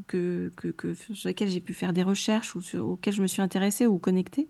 que, 0.09 0.53
que, 0.57 0.69
que- 0.69 0.95
sur 0.95 1.29
lesquelles 1.29 1.51
j'ai 1.51 1.61
pu 1.61 1.75
faire 1.75 1.93
des 1.93 2.03
recherches 2.03 2.57
ou 2.57 2.63
sur- 2.63 2.89
auxquelles 2.89 3.15
je 3.15 3.23
me 3.23 3.27
suis 3.27 3.43
intéressée 3.43 3.87
ou 3.87 3.99
connectée, 3.99 4.49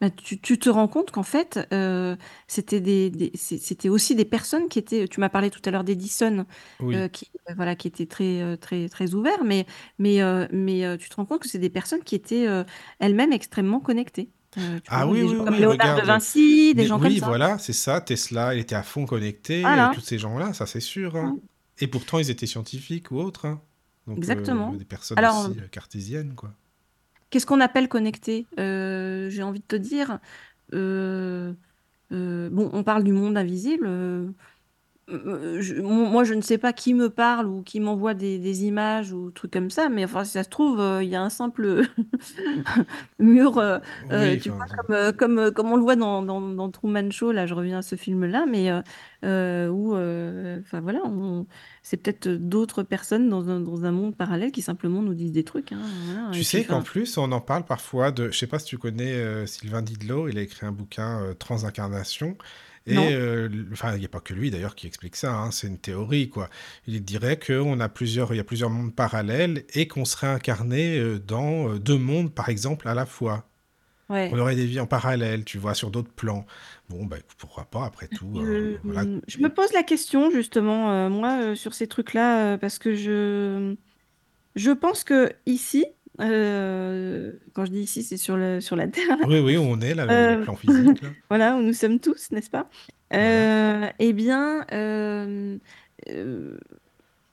bah, 0.00 0.10
tu, 0.10 0.40
tu 0.40 0.58
te 0.58 0.68
rends 0.70 0.86
compte 0.88 1.10
qu'en 1.10 1.22
fait, 1.24 1.58
euh, 1.72 2.16
c'était 2.46 2.80
des, 2.80 3.10
des- 3.10 3.32
c'est- 3.34 3.58
c'était 3.58 3.88
aussi 3.88 4.14
des 4.14 4.24
personnes 4.24 4.68
qui 4.68 4.78
étaient, 4.78 5.08
tu 5.08 5.18
m'as 5.20 5.28
parlé 5.28 5.50
tout 5.50 5.60
à 5.64 5.70
l'heure 5.70 5.84
d'Edison, 5.84 6.46
euh, 6.82 7.08
qui, 7.08 7.28
euh, 7.50 7.54
voilà, 7.56 7.74
qui 7.74 7.88
étaient 7.88 8.06
très, 8.06 8.40
euh, 8.42 8.56
très, 8.56 8.88
très 8.88 9.14
ouverts, 9.14 9.42
mais, 9.44 9.66
mais, 9.98 10.22
euh, 10.22 10.46
mais 10.52 10.96
tu 10.98 11.08
te 11.08 11.16
rends 11.16 11.24
compte 11.26 11.40
que 11.42 11.48
c'est 11.48 11.58
des 11.58 11.70
personnes 11.70 12.02
qui 12.04 12.14
étaient 12.14 12.46
elles-mêmes 13.00 13.32
extrêmement 13.32 13.80
connectées. 13.80 14.30
Tu 14.54 14.60
Ah 14.88 15.06
oui, 15.06 15.18
des 15.20 15.24
oui, 15.26 15.36
comme 15.36 15.48
oui, 15.50 15.58
Léonard 15.60 15.76
de 15.76 15.82
regarde. 15.92 16.06
Vinci, 16.06 16.74
des 16.74 16.86
gens 16.86 16.98
comme 16.98 17.08
oui, 17.08 17.18
ça. 17.18 17.26
voilà, 17.26 17.58
c'est 17.58 17.74
ça. 17.74 18.00
Tesla, 18.00 18.54
il 18.54 18.60
était 18.60 18.74
à 18.74 18.82
fond 18.82 19.04
connecté, 19.04 19.60
Voilà. 19.60 19.92
tous 19.94 20.00
ces 20.00 20.18
gens-là, 20.18 20.54
ça 20.54 20.64
c'est 20.66 20.80
sûr. 20.80 21.16
hein. 21.16 21.36
Et 21.80 21.86
pourtant, 21.86 22.18
ils 22.18 22.30
étaient 22.30 22.46
scientifiques 22.46 23.10
ou 23.10 23.18
autres. 23.18 23.44
hein. 23.46 23.60
Donc, 24.06 24.16
Exactement. 24.16 24.72
des 24.72 24.84
personnes 24.86 25.18
Alors, 25.18 25.50
aussi 25.50 25.58
cartésiennes, 25.70 26.34
quoi. 26.34 26.54
Qu'est-ce 27.30 27.46
qu'on 27.46 27.60
appelle 27.60 27.88
connecté? 27.88 28.48
Euh, 28.58 29.28
j'ai 29.30 29.42
envie 29.42 29.60
de 29.60 29.66
te 29.66 29.76
dire, 29.76 30.18
euh, 30.74 31.54
euh, 32.12 32.50
bon, 32.50 32.70
on 32.74 32.84
parle 32.84 33.04
du 33.04 33.12
monde 33.12 33.36
invisible. 33.38 33.88
je- 35.08 35.80
moi, 35.80 36.24
je 36.24 36.34
ne 36.34 36.42
sais 36.42 36.58
pas 36.58 36.72
qui 36.72 36.94
me 36.94 37.08
parle 37.10 37.46
ou 37.48 37.62
qui 37.62 37.80
m'envoie 37.80 38.14
des, 38.14 38.38
des 38.38 38.64
images 38.64 39.12
ou 39.12 39.30
trucs 39.30 39.52
comme 39.52 39.70
ça, 39.70 39.88
mais 39.88 40.04
enfin, 40.04 40.24
si 40.24 40.32
ça 40.32 40.44
se 40.44 40.48
trouve, 40.50 40.80
il 41.02 41.08
y 41.08 41.16
a 41.16 41.22
un 41.22 41.30
simple 41.30 41.82
mur, 43.18 43.80
Oui, 44.00 44.38
tu 44.40 44.50
vois, 44.50 44.66
comme, 44.86 45.12
comme, 45.16 45.50
comme 45.52 45.72
on 45.72 45.76
le 45.76 45.82
voit 45.82 45.96
dans, 45.96 46.22
dans, 46.22 46.40
dans 46.40 46.70
Truman 46.70 47.10
Show, 47.10 47.32
là, 47.32 47.46
je 47.46 47.54
reviens 47.54 47.78
à 47.78 47.82
ce 47.82 47.96
film-là, 47.96 48.46
mais 48.46 48.70
euh, 49.24 49.68
où, 49.68 49.94
euh, 49.96 50.60
enfin 50.60 50.80
voilà, 50.80 51.00
on- 51.04 51.46
c'est 51.82 51.96
peut-être 51.96 52.28
d'autres 52.28 52.82
personnes 52.82 53.28
dans 53.28 53.48
un, 53.50 53.60
dans 53.60 53.84
un 53.84 53.90
monde 53.92 54.16
parallèle 54.16 54.52
qui 54.52 54.62
simplement 54.62 55.02
nous 55.02 55.14
disent 55.14 55.32
des 55.32 55.44
trucs, 55.44 55.72
hein, 55.72 55.80
voilà, 56.06 56.30
Tu 56.32 56.44
sais 56.44 56.64
qu'en 56.64 56.82
plus, 56.82 57.16
on 57.18 57.32
en 57.32 57.40
parle 57.40 57.64
parfois 57.64 58.12
de. 58.12 58.30
Je 58.30 58.38
sais 58.38 58.46
pas 58.46 58.58
si 58.58 58.66
tu 58.66 58.78
connais 58.78 59.12
euh, 59.14 59.46
Sylvain 59.46 59.82
Didlot, 59.82 60.28
il 60.28 60.38
a 60.38 60.42
écrit 60.42 60.66
un 60.66 60.72
bouquin 60.72 61.34
Transincarnation. 61.38 62.36
Et 62.86 62.94
euh, 63.12 63.48
enfin, 63.72 63.92
il 63.94 63.98
n'y 63.98 64.06
a 64.06 64.08
pas 64.08 64.20
que 64.20 64.32
lui 64.32 64.50
d'ailleurs 64.50 64.74
qui 64.74 64.86
explique 64.86 65.14
ça, 65.16 65.34
hein, 65.34 65.50
c'est 65.50 65.66
une 65.66 65.76
théorie 65.78 66.30
quoi. 66.30 66.48
Il 66.86 67.04
dirait 67.04 67.38
qu'on 67.38 67.80
a 67.80 67.88
plusieurs, 67.90 68.32
il 68.32 68.38
y 68.38 68.40
a 68.40 68.44
plusieurs 68.44 68.70
mondes 68.70 68.94
parallèles 68.94 69.64
et 69.74 69.88
qu'on 69.88 70.06
serait 70.06 70.28
incarné 70.28 71.18
dans 71.26 71.74
deux 71.76 71.98
mondes 71.98 72.32
par 72.34 72.48
exemple 72.48 72.88
à 72.88 72.94
la 72.94 73.04
fois. 73.04 73.44
Ouais. 74.10 74.30
On 74.32 74.38
aurait 74.38 74.56
des 74.56 74.66
vies 74.66 74.80
en 74.80 74.86
parallèle, 74.86 75.44
tu 75.44 75.58
vois, 75.58 75.74
sur 75.74 75.90
d'autres 75.90 76.12
plans. 76.12 76.46
Bon, 76.88 77.04
bah 77.04 77.16
pourquoi 77.38 77.64
pas 77.64 77.84
après 77.84 78.08
tout. 78.08 78.32
euh, 78.36 78.78
Je, 78.84 78.88
voilà. 78.90 79.08
je 79.26 79.38
me 79.38 79.48
pose 79.48 79.72
la 79.72 79.82
question 79.82 80.30
justement, 80.30 80.90
euh, 80.92 81.08
moi, 81.08 81.40
euh, 81.40 81.54
sur 81.54 81.74
ces 81.74 81.86
trucs-là, 81.86 82.54
euh, 82.54 82.56
parce 82.58 82.78
que 82.78 82.94
je, 82.94 83.74
je 84.56 84.70
pense 84.70 85.04
que 85.04 85.32
ici, 85.46 85.84
euh, 86.20 87.32
quand 87.52 87.64
je 87.64 87.70
dis 87.70 87.80
ici, 87.82 88.02
c'est 88.02 88.16
sur 88.16 88.36
le, 88.36 88.60
sur 88.60 88.74
la 88.76 88.88
Terre, 88.88 89.16
Oui, 89.26 89.40
oui, 89.40 89.56
on 89.58 89.80
est 89.80 89.94
là, 89.94 90.06
le, 90.06 90.12
euh, 90.40 90.42
plan 90.44 90.56
physique 90.56 91.02
là. 91.02 91.08
voilà, 91.28 91.56
où 91.56 91.62
nous 91.62 91.72
sommes 91.74 92.00
tous, 92.00 92.30
n'est-ce 92.32 92.50
pas? 92.50 92.68
Voilà. 93.10 93.24
Euh, 93.24 93.90
eh 94.00 94.12
bien, 94.12 94.66
euh, 94.72 95.58
euh, 96.10 96.58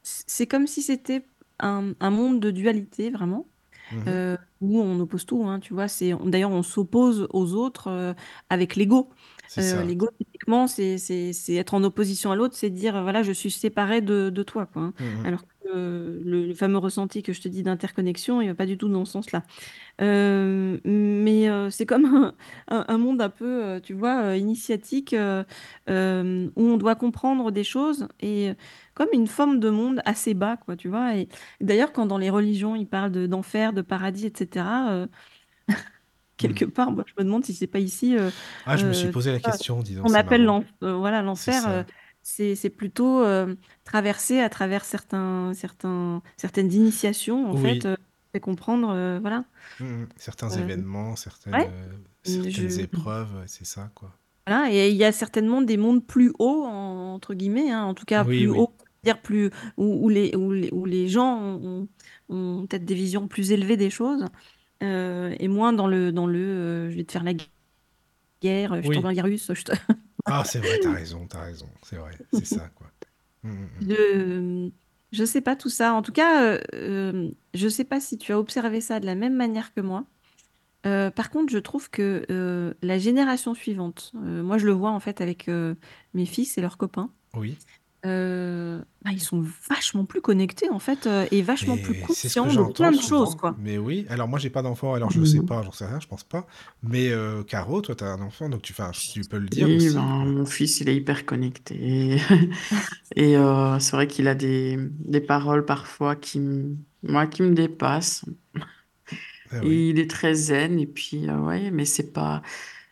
c'est 0.03 0.47
comme 0.47 0.67
si 0.67 0.81
c'était 0.81 1.25
un, 1.59 1.93
un 1.99 2.09
monde 2.11 2.39
de 2.39 2.51
dualité, 2.51 3.09
vraiment 3.09 3.47
Mhm. 3.91 4.03
euh, 4.07 4.37
où 4.61 4.79
on 4.79 4.99
oppose 4.99 5.25
tout, 5.25 5.43
hein, 5.45 5.59
tu 5.59 5.73
vois. 5.73 5.87
C'est, 5.87 6.13
d'ailleurs, 6.25 6.51
on 6.51 6.63
s'oppose 6.63 7.27
aux 7.31 7.53
autres 7.53 7.87
euh, 7.89 8.13
avec 8.49 8.75
l'ego. 8.75 9.09
Euh, 9.57 9.83
l'ego, 9.83 10.07
typiquement, 10.17 10.67
c'est, 10.67 10.97
être 11.49 11.73
en 11.73 11.83
opposition 11.83 12.31
à 12.31 12.35
l'autre, 12.35 12.55
c'est 12.55 12.69
dire, 12.69 12.95
euh, 12.97 13.01
voilà, 13.03 13.23
je 13.23 13.31
suis 13.31 13.51
séparé 13.51 14.01
de, 14.01 14.29
de 14.29 14.43
toi, 14.43 14.65
quoi. 14.65 14.83
hein. 14.83 14.93
Mhm. 14.99 15.25
Alors 15.25 15.41
que 15.43 15.47
euh, 15.73 16.21
le, 16.23 16.45
le 16.47 16.53
fameux 16.53 16.77
ressenti 16.77 17.23
que 17.23 17.33
je 17.33 17.41
te 17.41 17.47
dis 17.47 17.63
d'interconnexion, 17.63 18.41
il 18.41 18.47
va 18.47 18.55
pas 18.55 18.65
du 18.67 18.77
tout 18.77 18.87
dans 18.89 19.05
ce 19.05 19.13
sens-là. 19.13 19.43
Euh, 20.01 20.77
mais 20.85 21.49
euh, 21.49 21.69
c'est 21.69 21.85
comme 21.85 22.05
un, 22.05 22.33
un- 22.69 22.85
un 22.87 22.97
monde 22.97 23.21
un 23.21 23.29
peu, 23.29 23.79
tu 23.83 23.93
vois, 23.93 24.35
initiatique, 24.37 25.15
où 25.15 25.91
on 25.91 26.77
doit 26.77 26.95
comprendre 26.95 27.51
des 27.51 27.63
choses 27.63 28.07
et 28.19 28.51
comme 28.93 29.07
une 29.13 29.27
forme 29.27 29.59
de 29.59 29.69
monde 29.69 30.01
assez 30.05 30.33
bas, 30.33 30.57
quoi, 30.57 30.75
tu 30.75 30.87
vois. 30.89 31.15
Et 31.17 31.27
d'ailleurs, 31.61 31.91
quand 31.91 32.05
dans 32.05 32.17
les 32.17 32.29
religions, 32.29 32.75
ils 32.75 32.87
parlent 32.87 33.11
de- 33.11 33.27
d'enfer, 33.27 33.73
de 33.73 33.81
paradis, 33.81 34.25
etc., 34.27 35.07
quelque 36.37 36.65
Mhm. 36.65 36.71
part, 36.71 36.91
moi, 36.91 37.03
je 37.07 37.13
me 37.17 37.23
demande 37.25 37.45
si 37.45 37.53
c'est 37.53 37.67
pas 37.67 37.79
ici, 37.79 38.17
euh, 38.17 38.29
Ah, 38.65 38.77
je 38.77 38.85
me 38.85 38.93
suis 38.93 39.07
euh, 39.07 39.11
posé 39.11 39.31
la 39.31 39.39
question, 39.39 39.81
dis 39.81 39.95
donc, 39.95 40.05
on 40.07 40.13
appelle 40.13 40.47
euh, 40.83 40.95
voilà, 40.97 41.21
l'enfer, 41.21 41.85
c'est 42.23 42.55
c'est 42.55 42.69
plutôt 42.69 43.23
traversé 43.83 44.39
à 44.39 44.49
travers 44.49 44.83
certains, 44.85 45.53
certains, 45.53 46.21
certaines 46.37 46.71
initiations, 46.73 47.51
en 47.51 47.55
fait, 47.55 47.61
Oui. 47.61 47.79
euh, 47.85 47.95
fait 48.33 48.39
comprendre, 48.39 49.19
voilà. 49.21 49.45
Mhm. 49.79 50.07
Certains 50.17 50.49
Euh, 50.51 50.57
événements, 50.57 51.15
certaines, 51.15 51.53
ouais, 51.53 51.69
certaines 52.23 52.51
je, 52.51 52.81
épreuves, 52.81 53.43
c'est 53.47 53.65
ça, 53.65 53.91
quoi. 53.95 54.11
voilà, 54.47 54.71
et 54.71 54.89
il 54.91 54.95
y 54.95 55.03
a 55.03 55.11
certainement 55.11 55.61
des 55.61 55.77
mondes 55.77 56.05
plus 56.05 56.31
hauts, 56.39 56.63
en- 56.65 57.13
entre 57.15 57.33
guillemets, 57.33 57.71
hein, 57.71 57.83
en 57.83 57.93
tout 57.93 58.05
cas 58.05 58.25
Oui, 58.25 58.37
plus 58.37 58.47
oui. 58.47 58.57
hauts, 58.59 58.75
dire 59.03 59.21
plus, 59.21 59.49
où, 59.77 60.05
où 60.05 60.09
les, 60.09 60.35
où, 60.35 60.51
les, 60.51 60.69
où 60.71 60.85
les 60.85 61.07
gens 61.09 61.37
ont, 61.39 61.87
ont- 62.29 62.35
ont 62.61 62.67
peut-être 62.67 62.85
des 62.85 62.95
visions 62.95 63.27
plus 63.27 63.51
élevées 63.51 63.77
des 63.77 63.89
choses, 63.89 64.25
euh, 64.83 65.35
et 65.39 65.47
moins 65.47 65.73
dans 65.73 65.87
le, 65.87 66.11
dans 66.11 66.27
le 66.27 66.39
euh, 66.39 66.91
je 66.91 66.95
vais 66.97 67.03
te 67.05 67.11
faire 67.11 67.23
la 67.23 67.33
guerre, 68.41 68.81
je 68.83 68.89
t'envoie 68.89 69.09
Oui. 69.09 69.11
un 69.11 69.13
virus, 69.13 69.51
je 69.53 69.63
te... 69.63 69.71
Ah, 70.25 70.43
c'est 70.45 70.59
vrai, 70.59 70.77
t'as 70.79 70.91
raison, 70.93 71.27
t'as 71.27 71.41
raison. 71.43 71.69
C'est 71.83 71.97
vrai, 71.97 72.21
c'est 72.31 72.45
ça, 72.45 72.69
quoi. 72.69 72.91
Mhm, 73.43 73.69
mhm. 73.75 73.89
Je, 73.89 74.69
je 75.11 75.25
sais 75.25 75.41
pas 75.41 75.55
tout 75.55 75.69
ça. 75.69 75.93
En 75.93 76.01
tout 76.01 76.11
cas, 76.11 76.59
euh, 76.73 77.31
je 77.53 77.67
sais 77.67 77.83
pas 77.83 77.99
si 77.99 78.17
tu 78.17 78.31
as 78.31 78.39
observé 78.39 78.81
ça 78.81 78.99
de 78.99 79.05
la 79.05 79.15
même 79.15 79.35
manière 79.35 79.73
que 79.73 79.81
moi. 79.81 80.05
Euh, 80.87 81.11
par 81.11 81.31
contre, 81.31 81.51
je 81.53 81.59
trouve 81.59 81.89
que 81.91 82.25
euh, 82.31 82.73
la 82.83 82.99
génération 82.99 83.55
suivante, 83.55 84.13
euh, 84.17 84.43
moi 84.43 84.57
je 84.59 84.67
le 84.67 84.73
vois 84.73 84.91
en 84.91 84.99
fait 85.01 85.21
avec 85.21 85.49
mes 86.13 86.25
fils 86.25 86.57
et 86.57 86.61
leurs 86.61 86.77
copains, 86.77 87.11
Oui. 87.33 87.57
Euh, 88.05 88.79
bah, 89.03 89.11
ils 89.13 89.21
sont 89.21 89.41
vachement 89.69 90.05
plus 90.05 90.21
connectés 90.21 90.69
en 90.69 90.79
fait 90.79 91.07
euh, 91.07 91.27
et 91.31 91.41
vachement 91.41 91.77
plus 91.77 91.95
Mais 91.95 92.07
c'est 92.07 92.29
ce 92.29 92.37
que 92.37 92.47
conscients 92.47 92.53
de 92.53 92.63
j'entends 92.63 92.63
plein 92.63 92.93
de 92.93 93.01
choses, 93.01 93.35
souvent. 93.35 93.35
quoi. 93.35 93.57
Mais 93.57 93.77
oui, 93.77 94.05
alors 94.09 94.27
moi 94.27 94.39
j'ai 94.39 94.49
pas 94.49 94.61
d'enfant, 94.61 94.93
alors 94.93 95.09
je 95.11 95.23
sais 95.23 95.41
Mhm. 95.41 95.43
pas, 95.43 95.63
j'en 95.63 95.71
sais 95.71 95.85
rien, 95.85 95.99
je 95.99 96.07
pense 96.07 96.23
pas. 96.23 96.45
Mais 96.81 97.09
euh, 97.11 97.43
Caro, 97.43 97.81
toi 97.81 97.95
t'as 97.95 98.07
un 98.07 98.21
enfant, 98.21 98.49
donc 98.49 98.61
tu, 98.61 98.73
enfin, 98.73 98.91
tu 98.91 99.25
peux 99.25 99.37
le 99.37 99.47
dire 99.49 99.71
Oui, 99.71 99.73
aussi, 99.73 99.89
ben, 99.89 100.25
mon 100.25 100.45
fils, 100.45 100.81
il 100.81 100.89
est 100.89 100.95
hyper 100.97 101.25
connecté. 101.25 102.17
Et 103.15 103.37
euh, 103.37 103.79
c'est 103.79 103.95
vrai 103.95 104.07
qu'il 104.07 104.27
a 104.27 104.35
des, 104.35 104.77
des 104.79 105.21
paroles 105.21 105.65
parfois 105.65 106.15
qui, 106.15 106.39
me- 106.41 106.77
moi, 107.03 107.27
qui 107.27 107.43
me 107.43 107.53
dépassent. 107.55 108.25
Ah 109.51 109.63
oui. 109.63 109.87
Il 109.89 109.99
est 109.99 110.09
très 110.09 110.33
zen. 110.33 110.79
Et 110.79 110.87
puis, 110.87 111.29
euh, 111.29 111.37
ouais, 111.39 111.71
mais 111.71 111.85
c'est 111.85 112.11
pas, 112.13 112.41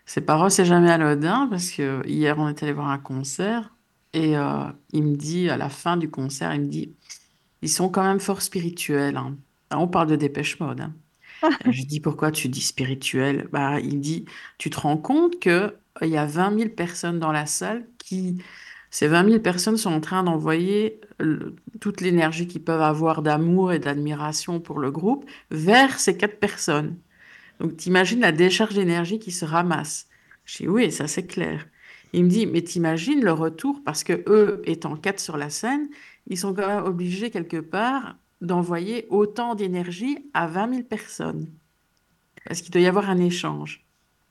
ces 0.06 0.22
paroles, 0.22 0.52
c'est 0.52 0.66
jamais 0.66 0.92
anodin 0.92 1.48
parce 1.50 1.72
que 1.72 2.06
hier, 2.08 2.38
on 2.40 2.48
est 2.50 2.64
allé 2.64 2.74
voir 2.74 2.90
un 2.90 3.00
concert 3.00 3.76
et 4.14 4.38
euh, 4.38 4.66
il 4.92 5.04
me 5.04 5.16
dit, 5.16 5.50
à 5.50 5.58
la 5.58 5.70
fin 5.70 5.98
du 5.98 6.10
concert, 6.10 6.54
il 6.54 6.62
me 6.62 6.68
dit, 6.68 6.96
ils 7.62 7.70
sont 7.70 7.90
quand 7.90 8.04
même 8.04 8.20
fort 8.20 8.42
spirituels. 8.42 9.18
hein. 9.18 9.38
On 9.72 9.88
parle 9.88 10.10
de 10.10 10.16
Dépêche 10.18 10.60
Mode. 10.60 10.82
hein. 10.82 10.96
Et 11.66 11.72
je 11.74 11.86
dis, 11.86 12.00
pourquoi 12.00 12.32
tu 12.32 12.50
dis 12.50 12.62
spirituel? 12.62 13.48
Bah, 13.52 13.80
il 13.80 14.00
dit, 14.02 14.26
tu 14.58 14.70
te 14.70 14.80
rends 14.80 14.98
compte 14.98 15.40
que 15.40 15.50
euh, 15.50 15.76
il 16.04 16.10
y 16.10 16.18
a 16.18 16.26
20 16.26 16.52
000 16.52 16.76
personnes 16.76 17.20
dans 17.20 17.32
la 17.32 17.46
salle 17.46 17.88
qui, 18.00 18.42
ces 18.92 19.08
20 19.08 19.24
000 19.24 19.42
personnes 19.42 19.78
sont 19.78 19.92
en 19.94 20.02
train 20.02 20.24
d'envoyer 20.24 21.02
le- 21.20 21.56
toute 21.82 22.02
l'énergie 22.02 22.48
qu'ils 22.48 22.64
peuvent 22.64 22.82
avoir 22.82 23.22
d'amour 23.24 23.74
et 23.74 23.80
d'admiration 23.80 24.60
pour 24.62 24.80
le 24.80 24.92
groupe 24.92 25.26
vers 25.52 26.00
ces 26.00 26.18
quatre 26.18 26.40
personnes. 26.40 26.98
Donc, 27.60 27.78
t'imagines 27.78 28.22
la 28.22 28.32
décharge 28.32 28.76
d'énergie 28.76 29.20
qui 29.20 29.32
se 29.32 29.46
ramasse. 29.46 30.08
Je 30.46 30.58
dis, 30.60 30.68
oui, 30.68 30.92
ça 30.92 31.08
c'est 31.08 31.26
clair. 31.28 31.66
Il 32.14 32.26
me 32.26 32.30
dit, 32.30 32.46
mais 32.46 32.62
t'imagines 32.62 33.24
le 33.24 33.32
retour, 33.32 33.82
parce 33.84 34.04
que 34.04 34.24
eux, 34.28 34.62
étant 34.66 34.96
quatre 34.96 35.20
sur 35.20 35.36
la 35.36 35.50
scène, 35.50 35.90
ils 36.28 36.38
sont 36.38 36.54
quand 36.54 36.68
même 36.68 36.86
obligés 36.86 37.32
quelque 37.32 37.58
part 37.58 38.16
d'envoyer 38.42 39.08
autant 39.10 39.56
d'énergie 39.56 40.20
à 40.34 40.48
20 40.48 40.70
000 40.70 40.84
personnes. 40.84 41.48
Parce 42.46 42.62
qu'il 42.62 42.72
doit 42.72 42.82
y 42.82 42.88
avoir 42.88 43.10
un 43.10 43.20
échange. 43.20 43.86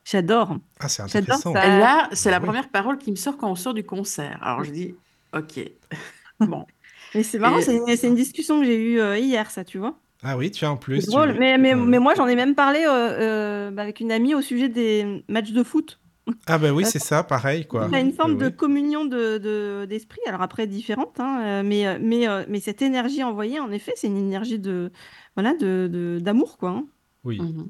J'adore. 0.04 0.56
Ah, 0.80 0.88
c'est 0.88 1.02
intéressant. 1.02 1.52
Là, 1.54 2.08
c'est 2.12 2.30
la 2.30 2.40
première 2.40 2.68
parole 2.68 2.98
qui 2.98 3.10
me 3.10 3.16
sort 3.16 3.36
quand 3.36 3.50
on 3.50 3.54
sort 3.54 3.74
du 3.74 3.84
concert. 3.84 4.38
Alors 4.42 4.64
je 4.64 4.70
dis, 4.70 4.94
ok, 5.32 5.60
bon. 6.40 6.66
Mais 7.14 7.22
c'est 7.22 7.38
marrant, 7.38 7.60
c'est 7.60 8.06
une, 8.06 8.14
discussion 8.14 8.60
que 8.60 8.66
j'ai 8.66 8.76
eue 8.76 9.00
euh, 9.00 9.18
hier, 9.18 9.50
ça, 9.50 9.64
tu 9.64 9.78
vois. 9.78 9.98
Ah 10.22 10.36
oui, 10.36 10.50
tu 10.50 10.64
as 10.64 10.70
en 10.70 10.76
plus. 10.76 11.06
drôle, 11.06 11.36
mais, 11.38 11.58
mais, 11.58 11.74
mais, 11.74 11.98
moi 11.98 12.14
j'en 12.14 12.28
ai 12.28 12.36
même 12.36 12.54
parlé 12.54 12.84
euh, 12.86 12.90
euh, 12.90 13.70
bah, 13.70 13.82
avec 13.82 14.00
une 14.00 14.12
amie 14.12 14.34
au 14.34 14.40
sujet 14.40 14.68
des 14.68 15.24
matchs 15.28 15.50
de 15.50 15.62
foot. 15.62 15.98
Ah 16.46 16.58
ben 16.58 16.72
oui, 16.72 16.84
c'est 16.86 16.98
ça, 16.98 17.22
pareil 17.24 17.66
quoi. 17.66 17.86
Il 17.88 17.92
y 17.92 17.96
a 17.96 18.00
une 18.00 18.12
forme 18.12 18.36
de 18.36 18.48
communion 18.48 19.04
de, 19.04 19.84
d'esprit, 19.86 20.20
alors 20.26 20.42
après 20.42 20.66
différente, 20.66 21.18
hein, 21.18 21.62
mais, 21.62 21.98
mais, 21.98 22.26
mais 22.48 22.60
cette 22.60 22.82
énergie 22.82 23.22
envoyée, 23.22 23.60
en 23.60 23.70
effet, 23.70 23.92
c'est 23.96 24.06
une 24.06 24.18
énergie 24.18 24.58
de 24.58 24.92
voilà 25.34 25.54
de, 25.54 26.18
d'amour 26.20 26.58
quoi. 26.58 26.70
Hein. 26.70 26.86
Oui. 27.24 27.40
Mhm. 27.40 27.68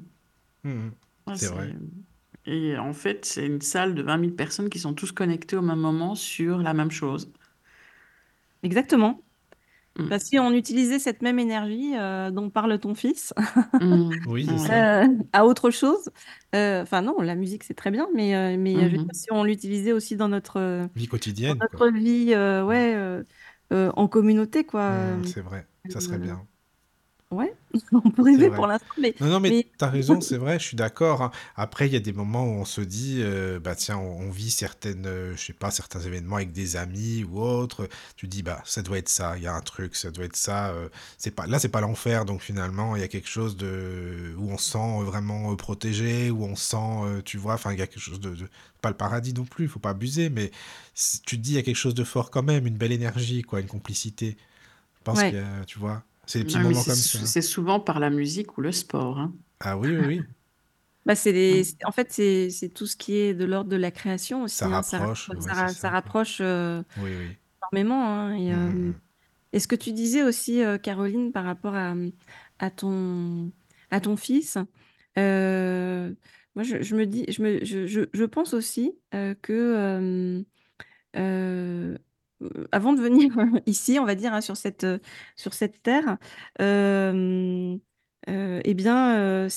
Mhm. 0.63 0.91
c'est 1.35 1.47
vrai. 1.47 1.73
Et 2.45 2.77
en 2.77 2.93
fait, 2.93 3.25
c'est 3.25 3.45
une 3.45 3.61
salle 3.61 3.95
de 3.95 4.01
20 4.01 4.19
000 4.19 4.31
personnes 4.33 4.69
qui 4.69 4.79
sont 4.79 4.93
tous 4.93 5.11
connectées 5.11 5.55
au 5.55 5.61
même 5.61 5.79
moment 5.79 6.13
sur 6.13 6.57
la 6.57 6.73
même 6.73 6.91
chose. 6.91 7.31
Exactement. 8.63 9.21
Mm. 9.99 10.07
Bah, 10.07 10.17
si 10.17 10.39
on 10.39 10.51
utilisait 10.51 10.97
cette 10.97 11.21
même 11.21 11.37
énergie 11.37 11.91
euh, 11.95 12.31
dont 12.31 12.49
parle 12.49 12.79
ton 12.79 12.95
fils 12.95 13.31
mm. 13.79 14.09
oui, 14.27 14.49
euh, 14.71 15.07
à 15.33 15.45
autre 15.45 15.69
chose, 15.69 16.09
euh, 16.55 16.81
enfin 16.81 17.03
non, 17.03 17.21
la 17.21 17.35
musique 17.35 17.63
c'est 17.63 17.75
très 17.75 17.91
bien, 17.91 18.07
mais, 18.13 18.57
mais 18.57 18.73
mm-hmm. 18.73 19.13
si 19.13 19.27
on 19.31 19.43
l'utilisait 19.43 19.91
aussi 19.91 20.15
dans 20.15 20.29
notre 20.29 20.87
vie 20.95 21.07
quotidienne, 21.07 21.59
notre 21.61 21.89
vie, 21.89 22.33
ouais, 22.35 23.23
en 23.71 24.07
communauté, 24.07 24.63
quoi. 24.63 24.91
Mm, 24.91 25.25
c'est 25.25 25.41
vrai, 25.41 25.67
ça 25.89 25.99
serait 25.99 26.17
bien. 26.17 26.43
Ouais, 27.33 27.55
on 27.91 28.11
pourrait 28.11 28.35
rêver 28.35 28.51
pour 28.51 28.67
l'instant, 28.67 28.93
mais... 28.99 29.15
Non, 29.19 29.27
non, 29.27 29.39
mais, 29.39 29.49
tu 29.49 29.83
as 29.83 29.89
raison, 29.89 30.21
c'est 30.21 30.37
vrai, 30.37 30.59
je 30.59 30.65
suis 30.65 30.77
d'accord. 30.77 31.23
Hein. 31.23 31.31
Après, 31.55 31.87
il 31.87 31.93
y 31.93 31.95
a 31.95 31.99
des 31.99 32.13
moments 32.13 32.43
où 32.43 32.51
on 32.51 32.65
se 32.65 32.81
dit, 32.81 33.21
euh, 33.21 33.59
bah 33.59 33.75
tiens, 33.75 33.97
on, 33.97 34.29
vit 34.29 34.51
certaines, 34.51 35.07
euh, 35.07 35.35
je 35.35 35.43
sais 35.43 35.53
pas, 35.53 35.71
certains 35.71 35.99
événements 35.99 36.35
avec 36.35 36.51
des 36.51 36.75
amis 36.75 37.23
ou 37.23 37.41
autres. 37.41 37.89
Tu 38.15 38.27
dis, 38.27 38.43
bah 38.43 38.61
ça 38.65 38.83
doit 38.83 38.99
être 38.99 39.09
ça, 39.09 39.35
il 39.37 39.43
y 39.43 39.47
a 39.47 39.53
un 39.55 39.61
truc, 39.61 39.95
ça 39.95 40.11
doit 40.11 40.25
être 40.25 40.35
ça. 40.35 40.69
Euh, 40.69 40.89
c'est 41.17 41.31
pas, 41.31 41.47
là, 41.47 41.57
c'est 41.57 41.69
pas 41.69 41.81
l'enfer, 41.81 42.25
donc 42.25 42.41
finalement, 42.41 42.95
il 42.95 43.01
y 43.01 43.05
a 43.05 43.07
quelque 43.07 43.29
chose 43.29 43.57
de, 43.57 44.35
où 44.37 44.51
on 44.51 44.57
se 44.59 44.71
sent 44.71 45.03
vraiment 45.03 45.55
protégé, 45.55 46.29
où 46.29 46.43
on 46.45 46.55
sent, 46.55 47.23
tu 47.25 47.37
vois, 47.37 47.55
enfin, 47.55 47.73
il 47.73 47.79
y 47.79 47.81
a 47.81 47.87
quelque 47.87 47.99
chose 47.99 48.19
de, 48.19 48.35
Pas 48.81 48.89
le 48.89 48.97
paradis 48.97 49.33
non 49.33 49.45
plus, 49.45 49.65
il 49.65 49.69
faut 49.69 49.79
pas 49.79 49.91
abuser, 49.91 50.29
mais 50.29 50.51
tu 51.25 51.37
te 51.37 51.41
dis, 51.41 51.53
il 51.53 51.55
y 51.55 51.59
a 51.59 51.63
quelque 51.63 51.75
chose 51.75 51.95
de 51.95 52.03
fort 52.03 52.29
quand 52.29 52.43
même, 52.43 52.67
une 52.67 52.77
belle 52.77 52.91
énergie, 52.91 53.41
quoi, 53.41 53.61
une 53.61 53.67
complicité. 53.67 54.37
Je 54.99 55.03
pense 55.03 55.21
que, 55.23 55.65
tu 55.65 55.79
vois... 55.79 56.03
C'est 56.25 56.39
des 56.39 56.45
petits 56.45 56.57
ah 56.57 56.63
moments 56.63 56.83
comme 56.83 56.95
ça. 56.95 57.25
C'est 57.25 57.41
souvent 57.41 57.79
par 57.79 57.99
la 57.99 58.09
musique 58.09 58.57
ou 58.57 58.61
le 58.61 58.71
sport. 58.71 59.19
Hein. 59.19 59.33
Ah 59.59 59.77
oui, 59.77 59.95
oui, 59.95 60.05
oui. 60.05 60.21
Bah, 61.05 61.15
c'est 61.15 61.33
les... 61.33 61.63
en 61.83 61.91
fait, 61.91 62.13
c'est 62.13 62.69
tout 62.73 62.87
ce 62.87 62.95
qui 62.95 63.17
est 63.17 63.33
de 63.33 63.43
l'ordre 63.43 63.69
de 63.69 63.75
la 63.75 63.91
création 63.91 64.43
aussi. 64.43 64.55
Ça 64.55 64.67
hein. 64.67 64.81
rapproche. 64.81 65.29
Ça, 65.41 65.67
ça, 65.67 65.89
rapproche 65.89 66.37
euh, 66.39 66.81
oui, 66.95 67.11
oui. 67.19 67.37
énormément. 67.73 68.07
Hein, 68.07 68.33
et, 68.35 68.53
mmh, 68.53 68.53
euh, 68.53 68.71
mmh, 68.71 68.93
mmh. 69.53 69.59
ce 69.59 69.67
que 69.67 69.75
tu 69.75 69.91
disais 69.91 70.23
aussi, 70.23 70.63
euh, 70.63 70.77
Caroline, 70.77 71.33
par 71.33 71.43
rapport 71.43 71.75
à, 71.75 71.93
à, 72.59 72.69
ton, 72.69 73.51
à 73.91 73.99
ton 73.99 74.15
fils, 74.15 74.55
moi, 75.17 76.63
je, 76.63 76.81
je, 76.81 76.95
me 76.95 77.05
dis, 77.05 77.25
je, 77.27 77.41
me, 77.41 77.65
je, 77.65 78.05
je 78.13 78.23
pense 78.23 78.53
aussi 78.53 78.93
que 79.11 80.45
avant 82.71 82.93
de 82.93 83.01
venir 83.01 83.31
ici, 83.65 83.99
on 83.99 84.05
va 84.05 84.15
dire, 84.15 84.33
hein, 84.33 84.41
sur 84.41 84.57
cette, 84.57 84.85
sur 85.35 85.53
cette 85.53 85.81
terre, 85.83 86.17
euh, 86.61 87.77
eh 88.63 88.73
bien, 88.73 89.47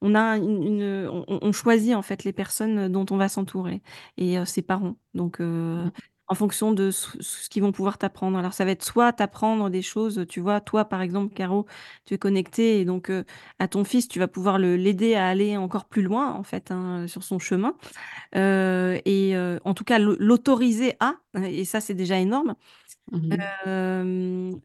on 0.00 0.14
a 0.14 0.36
une, 0.38 1.52
choisit 1.52 1.94
en 1.94 2.02
fait 2.02 2.24
les 2.24 2.32
personnes 2.32 2.88
dont 2.90 3.06
on 3.10 3.16
va 3.16 3.28
s'entourer 3.28 3.82
et 4.16 4.44
ses 4.44 4.62
parents. 4.62 4.96
Donc, 5.14 5.40
en 6.28 6.34
fonction 6.34 6.72
de 6.72 6.90
ce, 6.90 7.48
qu'ils 7.48 7.62
vont 7.62 7.72
pouvoir 7.72 7.98
t'apprendre. 7.98 8.38
Alors, 8.38 8.52
ça 8.52 8.64
va 8.64 8.70
être 8.72 8.84
soit 8.84 9.12
t'apprendre 9.12 9.70
des 9.70 9.82
choses, 9.82 10.26
tu 10.28 10.40
vois, 10.40 10.60
toi, 10.60 10.84
par 10.84 11.00
exemple, 11.00 11.34
Caro, 11.34 11.66
tu 12.04 12.14
es 12.14 12.18
connecté 12.18 12.80
et 12.80 12.84
donc 12.84 13.10
à 13.58 13.68
ton 13.68 13.84
fils, 13.84 14.08
tu 14.08 14.18
vas 14.18 14.28
pouvoir 14.28 14.58
l'aider 14.58 15.14
à 15.14 15.26
aller 15.26 15.56
encore 15.56 15.86
plus 15.86 16.02
loin, 16.02 16.32
en 16.34 16.42
fait, 16.42 16.70
hein, 16.70 17.06
sur 17.06 17.22
son 17.22 17.38
chemin. 17.38 17.74
et 18.34 19.34
en 19.64 19.74
tout 19.74 19.84
cas, 19.84 19.98
l'autoriser 19.98 20.94
à, 21.00 21.14
et 21.34 21.64
ça, 21.64 21.80
c'est 21.80 21.94
déjà 21.94 22.18
énorme. 22.18 22.54
Mmh 23.10 23.36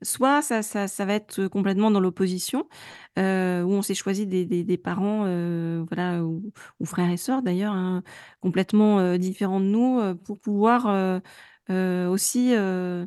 soit 0.02 0.42
ça, 0.42 0.62
ça, 0.64 0.88
ça, 0.88 1.06
va 1.06 1.14
être 1.14 1.48
complètement 1.48 1.92
dans 1.92 2.00
l'opposition, 2.02 2.68
où 3.18 3.22
on 3.22 3.82
s'est 3.82 3.94
choisi 3.94 4.28
des, 4.28 4.46
des, 4.46 4.78
parents, 4.78 5.24
voilà, 5.86 6.24
ou, 6.24 6.52
frères 6.84 7.10
et 7.10 7.18
sœurs 7.18 7.42
d'ailleurs, 7.42 7.74
hein, 7.74 8.04
complètement 8.42 9.18
différents 9.18 9.60
de 9.60 9.66
nous, 9.66 10.16
pour 10.26 10.40
pouvoir 10.40 10.88
euh, 10.88 11.20
aussi, 11.70 12.54
euh, 12.56 13.06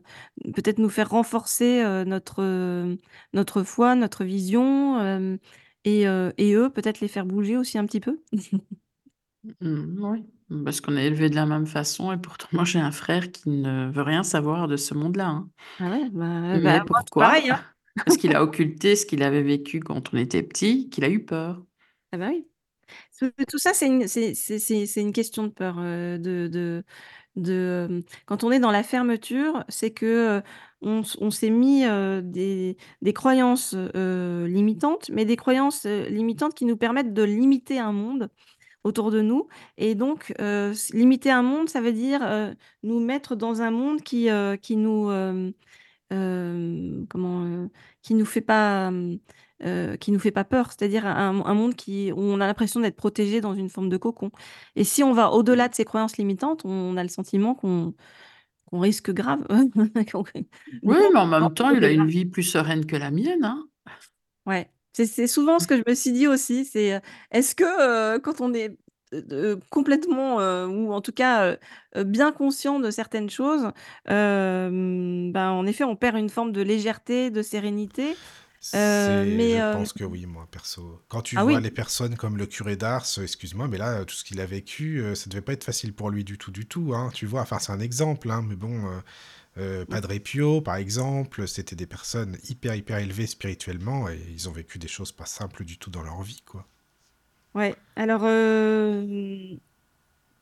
peut-être 0.54 0.78
nous 0.78 0.88
faire 0.88 1.10
renforcer, 1.10 1.82
euh, 1.84 2.04
notre, 2.04 2.42
notre 3.32 3.62
foi, 3.62 3.94
notre 3.94 4.24
vision, 4.24 5.38
et 5.84 6.02
et 6.04 6.54
eux, 6.54 6.70
peut-être 6.70 7.00
les 7.00 7.08
faire 7.08 7.26
bouger 7.26 7.56
aussi 7.56 7.78
un 7.78 7.86
petit 7.86 8.00
peu? 8.00 8.20
Mmh, 9.60 10.02
oui, 10.04 10.24
parce 10.64 10.80
qu'on 10.80 10.96
est 10.96 11.06
élevé 11.06 11.30
de 11.30 11.36
la 11.36 11.46
même 11.46 11.66
façon 11.66 12.12
et 12.12 12.16
pourtant 12.18 12.48
moi 12.52 12.64
j'ai 12.64 12.80
un 12.80 12.90
frère 12.90 13.30
qui 13.30 13.48
ne 13.50 13.90
veut 13.92 14.02
rien 14.02 14.22
savoir 14.24 14.66
de 14.68 14.76
ce 14.76 14.92
monde-là, 14.94 15.28
hein. 15.28 15.50
Ah 15.78 15.90
ouais? 15.90 16.08
Bah, 16.10 16.60
bah 16.60 16.80
pourquoi? 16.86 17.38
pareil, 17.38 17.50
hein. 17.50 17.64
Parce 18.04 18.16
qu'il 18.16 18.34
a 18.34 18.42
occulté 18.42 18.96
ce 18.96 19.06
qu'il 19.06 19.22
avait 19.22 19.42
vécu 19.42 19.80
quand 19.80 20.12
on 20.14 20.16
était 20.18 20.42
petit, 20.42 20.88
qu'il 20.90 21.04
a 21.04 21.10
eu 21.10 21.24
peur. 21.24 21.62
Ah 22.12 22.18
bah 22.18 22.28
oui. 22.30 22.46
Tout 23.48 23.58
ça, 23.58 23.74
c'est 23.74 23.86
une 23.86 24.06
c'est 24.08 24.34
c'est 24.34 25.00
une 25.00 25.12
question 25.12 25.44
de 25.44 25.48
peur, 25.50 25.76
de 25.76 26.18
de 26.52 26.84
quand 27.36 28.44
on 28.44 28.50
est 28.50 28.58
dans 28.60 28.70
la 28.70 28.82
fermeture, 28.82 29.64
c'est 29.68 29.90
que, 29.90 30.42
on 30.82 31.30
s'est 31.30 31.50
mis, 31.50 31.82
des 32.22 32.76
des 33.02 33.12
croyances, 33.12 33.74
limitantes, 33.74 35.10
mais 35.10 35.24
des 35.24 35.36
croyances, 35.36 35.84
limitantes 35.84 36.54
qui 36.54 36.64
nous 36.64 36.76
permettent 36.76 37.14
de 37.14 37.22
limiter 37.22 37.78
un 37.78 37.92
monde 37.92 38.30
autour 38.84 39.10
de 39.10 39.20
nous. 39.20 39.48
Et 39.78 39.94
donc 39.94 40.34
limiter 40.92 41.30
un 41.30 41.42
monde, 41.42 41.68
ça 41.68 41.80
veut 41.80 41.92
dire, 41.92 42.20
nous 42.82 43.00
mettre 43.00 43.36
dans 43.36 43.62
un 43.62 43.70
monde 43.70 44.02
qui, 44.02 44.28
qui 44.62 44.76
nous, 44.76 45.10
comment, 46.10 47.68
qui 48.02 48.14
nous 48.14 48.26
fait 48.26 48.40
pas, 48.40 48.92
euh, 49.64 49.96
qui 49.96 50.12
nous 50.12 50.18
fait 50.18 50.32
pas 50.32 50.44
peur, 50.44 50.66
c'est-à-dire 50.66 51.06
un, 51.06 51.32
monde 51.32 51.74
qui, 51.74 52.12
où 52.12 52.20
on 52.20 52.42
a 52.42 52.46
l'impression 52.46 52.78
d'être 52.78 52.94
protégé 52.94 53.40
dans 53.40 53.54
une 53.54 53.70
forme 53.70 53.88
de 53.88 53.96
cocon. 53.96 54.30
Et 54.74 54.84
si 54.84 55.02
on 55.02 55.14
va 55.14 55.32
au-delà 55.32 55.68
de 55.68 55.74
ces 55.74 55.86
croyances 55.86 56.18
limitantes, 56.18 56.66
on 56.66 56.94
a 56.98 57.02
le 57.02 57.08
sentiment 57.08 57.54
qu'on 57.54 57.94
risque 58.72 59.10
grave. 59.12 59.46
oui, 59.50 60.32
mais 60.82 61.18
en 61.18 61.26
même 61.26 61.54
temps, 61.54 61.70
il 61.70 61.82
a 61.84 61.90
une 61.90 62.06
vie 62.06 62.26
plus 62.26 62.42
sereine 62.42 62.84
que 62.84 62.96
la 62.96 63.10
mienne. 63.10 63.44
Hein. 63.44 63.64
Ouais, 64.44 64.70
c'est 64.92 65.26
souvent 65.26 65.58
ce 65.58 65.66
que 65.66 65.78
je 65.78 65.82
me 65.88 65.94
suis 65.94 66.12
dit 66.12 66.26
aussi. 66.26 66.66
C'est 66.66 66.92
euh, 66.92 67.00
est-ce 67.30 67.54
que 67.54 67.64
euh, 67.64 68.18
quand 68.18 68.42
on 68.42 68.52
est 68.52 68.76
complètement 69.70 70.36
ou 70.66 70.92
en 70.92 71.00
tout 71.00 71.12
cas 71.12 71.56
bien 72.04 72.32
conscient 72.32 72.80
de 72.80 72.90
certaines 72.90 73.30
choses, 73.30 73.70
ben, 74.04 75.32
en 75.34 75.64
effet, 75.64 75.84
on 75.84 75.96
perd 75.96 76.18
une 76.18 76.28
forme 76.28 76.52
de 76.52 76.60
légèreté, 76.60 77.30
de 77.30 77.40
sérénité. 77.40 78.16
Euh, 78.74 79.24
mais, 79.26 79.52
je 79.52 79.60
euh, 79.60 79.72
pense 79.72 79.92
que 79.92 80.04
oui, 80.04 80.26
moi, 80.26 80.48
perso. 80.50 81.00
Quand 81.08 81.22
tu 81.22 81.36
ah 81.36 81.44
vois 81.44 81.60
les 81.60 81.70
personnes 81.70 82.16
comme 82.16 82.36
le 82.36 82.46
curé 82.46 82.76
d'Ars, 82.76 83.06
excuse-moi, 83.20 83.68
mais 83.68 83.78
là, 83.78 84.04
tout 84.04 84.14
ce 84.14 84.24
qu'il 84.24 84.40
a 84.40 84.46
vécu, 84.46 85.00
euh, 85.00 85.14
ça 85.14 85.28
devait 85.30 85.42
pas 85.42 85.52
être 85.52 85.64
facile 85.64 85.92
pour 85.92 86.10
lui 86.10 86.24
du 86.24 86.38
tout, 86.38 86.50
du 86.50 86.66
tout. 86.66 86.92
Hein, 86.94 87.10
tu 87.14 87.26
vois, 87.26 87.42
enfin, 87.42 87.58
c'est 87.58 87.72
un 87.72 87.80
exemple, 87.80 88.30
hein, 88.30 88.44
mais 88.46 88.56
bon, 88.56 88.90
Padre 89.88 90.18
Pio, 90.18 90.60
par 90.60 90.76
exemple, 90.76 91.46
c'était 91.48 91.76
des 91.76 91.86
personnes 91.86 92.36
hyper, 92.48 92.74
hyper 92.74 92.98
élevées 92.98 93.26
spirituellement 93.26 94.08
et 94.08 94.20
ils 94.30 94.48
ont 94.48 94.52
vécu 94.52 94.78
des 94.78 94.88
choses 94.88 95.12
pas 95.12 95.26
simples 95.26 95.64
du 95.64 95.78
tout 95.78 95.90
dans 95.90 96.02
leur 96.02 96.22
vie, 96.22 96.42
quoi. 96.44 96.66
Ouais, 97.54 97.74
alors, 97.94 98.22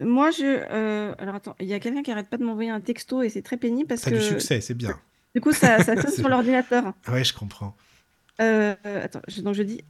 moi, 0.00 0.30
je. 0.32 1.18
alors, 1.20 1.36
attends, 1.36 1.56
il 1.60 1.66
y 1.66 1.74
a 1.74 1.80
quelqu'un 1.80 2.02
qui 2.02 2.10
arrête 2.10 2.28
pas 2.28 2.38
de 2.38 2.44
m'envoyer 2.44 2.70
un 2.70 2.80
texto 2.80 3.22
et 3.22 3.28
c'est 3.28 3.42
très 3.42 3.56
pénible 3.56 3.88
parce 3.88 4.02
T'as 4.02 4.10
que. 4.10 4.16
du 4.16 4.22
succès, 4.22 4.60
c'est 4.60 4.74
bien. 4.74 4.98
Du 5.34 5.40
coup, 5.40 5.52
ça, 5.52 5.82
ça 5.82 5.94
sonne 6.00 6.12
sur 6.12 6.28
l'ordinateur. 6.28 6.92
Ouais, 7.08 7.24
je 7.24 7.34
comprends. 7.34 7.76
Euh, 8.40 8.74
attends, 8.84 9.22
je, 9.28 9.40
donc 9.40 9.54
je 9.54 9.62
dis 9.62 9.80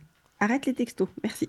arrête 0.40 0.66
les 0.66 0.74
textos, 0.74 1.08
merci. 1.22 1.48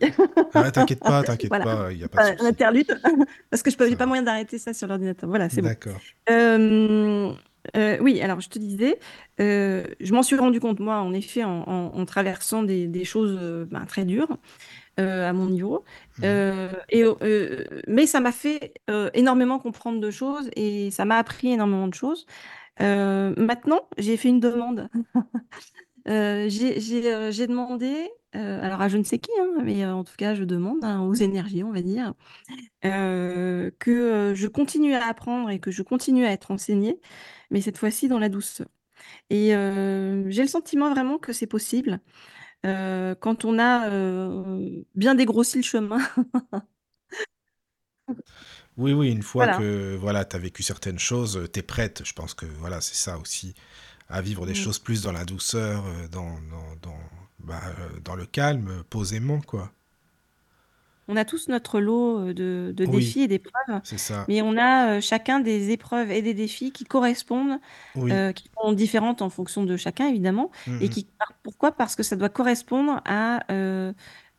Ah, 0.54 0.72
t'inquiète 0.72 1.00
pas, 1.00 1.24
t'inquiète 1.24 1.50
pas, 1.50 1.91
il 1.91 1.98
n'y 1.98 2.04
a 2.04 2.08
pas 2.08 2.32
de 2.32 2.43
interlude, 2.43 3.00
parce 3.50 3.62
que 3.64 3.72
je 3.72 3.84
n'ai 3.84 3.96
pas 3.96 4.06
moyen 4.06 4.24
d'arrêter 4.24 4.58
ça 4.58 4.74
sur 4.74 4.88
l'ordinateur. 4.88 5.28
Voilà, 5.28 5.50
c'est 5.50 5.62
bon. 5.62 5.68
D'accord. 5.68 6.00
Euh, 6.30 7.34
euh, 7.76 7.98
oui, 8.00 8.22
alors 8.22 8.39
je 8.39 8.50
te 8.50 8.60
disais, 8.60 9.00
je 9.39 10.14
m'en 10.14 10.24
suis 10.24 10.38
rendu 10.38 10.60
compte, 10.60 10.80
moi, 10.80 10.98
en 10.98 11.14
effet, 11.14 11.43
en, 11.43 12.06
traversant 12.06 12.64
des, 12.64 13.04
choses 13.04 13.38
ben, 13.70 13.86
très 13.86 14.06
dures, 14.06 14.38
à 14.98 15.34
mon 15.34 15.48
niveau. 15.48 15.84
Mmh. 16.20 16.26
et, 16.89 17.04
mais 17.88 18.06
ça 18.06 18.22
m'a 18.22 18.32
fait 18.32 18.76
énormément 19.14 19.60
comprendre 19.60 20.00
de 20.00 20.12
choses 20.12 20.50
et 20.56 20.91
ça 20.91 21.04
m'a 21.04 21.18
appris 21.18 21.52
énormément 21.52 21.89
de 21.89 21.96
choses. 21.96 22.28
maintenant, 22.80 23.82
j'ai 23.98 24.16
fait 24.16 24.30
une 24.30 24.39
demande. 24.39 24.88
j'ai 26.06 27.47
demandé, 27.47 28.10
alors 28.34 28.82
à 28.82 28.89
je 28.89 28.97
ne 28.97 29.03
sais 29.03 29.20
qui, 29.20 29.32
hein, 29.39 29.62
mais 29.64 29.86
en 29.86 30.03
tout 30.03 30.16
cas, 30.18 30.36
je 30.36 30.43
demande 30.43 30.84
hein, 30.84 31.01
aux 31.01 31.14
énergies, 31.14 31.64
on 31.64 31.72
va 31.72 31.82
dire, 31.82 32.14
que 32.82 34.34
je 34.36 34.47
continue 34.47 34.93
à 34.93 35.08
apprendre 35.08 35.49
et 35.49 35.60
que 35.60 35.72
je 35.72 35.82
continue 35.82 36.26
à 36.26 36.32
être 36.32 36.51
enseignée, 36.51 36.99
mais 37.51 37.62
cette 37.62 37.78
fois-ci 37.78 38.08
dans 38.08 38.20
la 38.20 38.30
douceur. 38.30 38.68
Et 39.30 39.49
j'ai 39.49 40.41
le 40.41 40.47
sentiment 40.47 40.89
vraiment 40.89 41.18
que 41.18 41.34
c'est 41.34 41.47
possible 41.47 41.99
quand 42.64 43.45
on 43.45 43.60
a 43.60 43.89
bien 44.95 45.16
dégrossi 45.16 45.58
le 45.58 45.64
chemin. 45.64 45.99
Oui, 48.78 48.91
oui, 48.91 49.10
une 49.10 49.24
fois 49.24 49.58
que 49.58 49.95
voilà, 49.95 50.26
tu 50.26 50.36
as 50.36 50.39
vécu 50.39 50.62
certaines 50.62 50.99
choses, 50.99 51.49
tu 51.53 51.60
es 51.60 51.64
prête. 51.64 52.01
Je 52.03 52.14
pense 52.14 52.34
que 52.34 52.45
voilà, 52.45 52.82
c'est 52.82 52.95
ça 52.95 53.18
aussi, 53.18 53.53
à 54.10 54.22
vivre 54.22 54.45
des 54.45 54.53
mmh. 54.53 54.56
choses 54.56 54.80
plus 54.80 55.01
dans 55.03 55.12
la 55.12 55.26
douceur, 55.26 55.84
dans, 56.12 56.24
dans, 56.24 56.76
dans, 56.82 56.99
bah, 57.39 57.62
dans 58.03 58.16
le 58.16 58.26
calme, 58.26 58.84
posément, 58.89 59.41
quoi. 59.41 59.72
On 61.08 61.18
a 61.18 61.26
tous 61.26 61.49
notre 61.49 61.80
lot 61.80 62.34
de, 62.34 62.74
défis 62.76 63.22
et 63.22 63.28
d'épreuves, 63.28 63.82
mais 64.28 64.41
on 64.41 64.58
a 64.58 64.99
chacun 65.01 65.39
des 65.39 65.70
épreuves 65.70 66.10
et 66.10 66.24
des 66.24 66.34
défis 66.34 66.72
qui 66.72 66.84
correspondent, 66.84 67.60
qui 67.93 68.49
sont 68.60 68.74
différentes 68.74 69.22
en 69.22 69.30
fonction 69.30 69.66
de 69.66 69.78
chacun 69.78 70.08
évidemment, 70.08 70.49
mmh 70.66 70.78
et 70.82 70.89
qui 70.89 71.08
pourquoi? 71.43 71.74
Parce 71.74 71.95
que 71.95 72.01
ça 72.01 72.16
doit 72.16 72.30
correspondre 72.30 73.01
à 73.06 73.43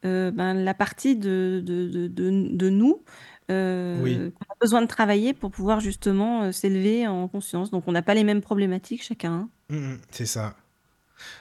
ben, 0.03 0.55
la 0.55 0.75
partie 0.75 1.15
de, 1.15 1.63
de, 1.65 2.09
de, 2.09 2.71
nous 2.71 3.05
qu'on 3.49 4.45
a 4.53 4.57
besoin 4.61 4.83
de 4.83 4.87
travailler 4.87 5.33
pour 5.35 5.51
pouvoir 5.51 5.81
justement 5.81 6.51
s'élever 6.53 7.07
en 7.07 7.29
conscience. 7.29 7.71
Donc 7.71 7.85
on 7.87 7.93
n'a 7.93 8.03
pas 8.03 8.15
les 8.15 8.25
mêmes 8.25 8.41
problématiques 8.41 9.03
chacun. 9.03 9.33
Hein. 9.33 9.49
Mmh 9.71 9.95
c'est 10.11 10.27
ça. 10.27 10.55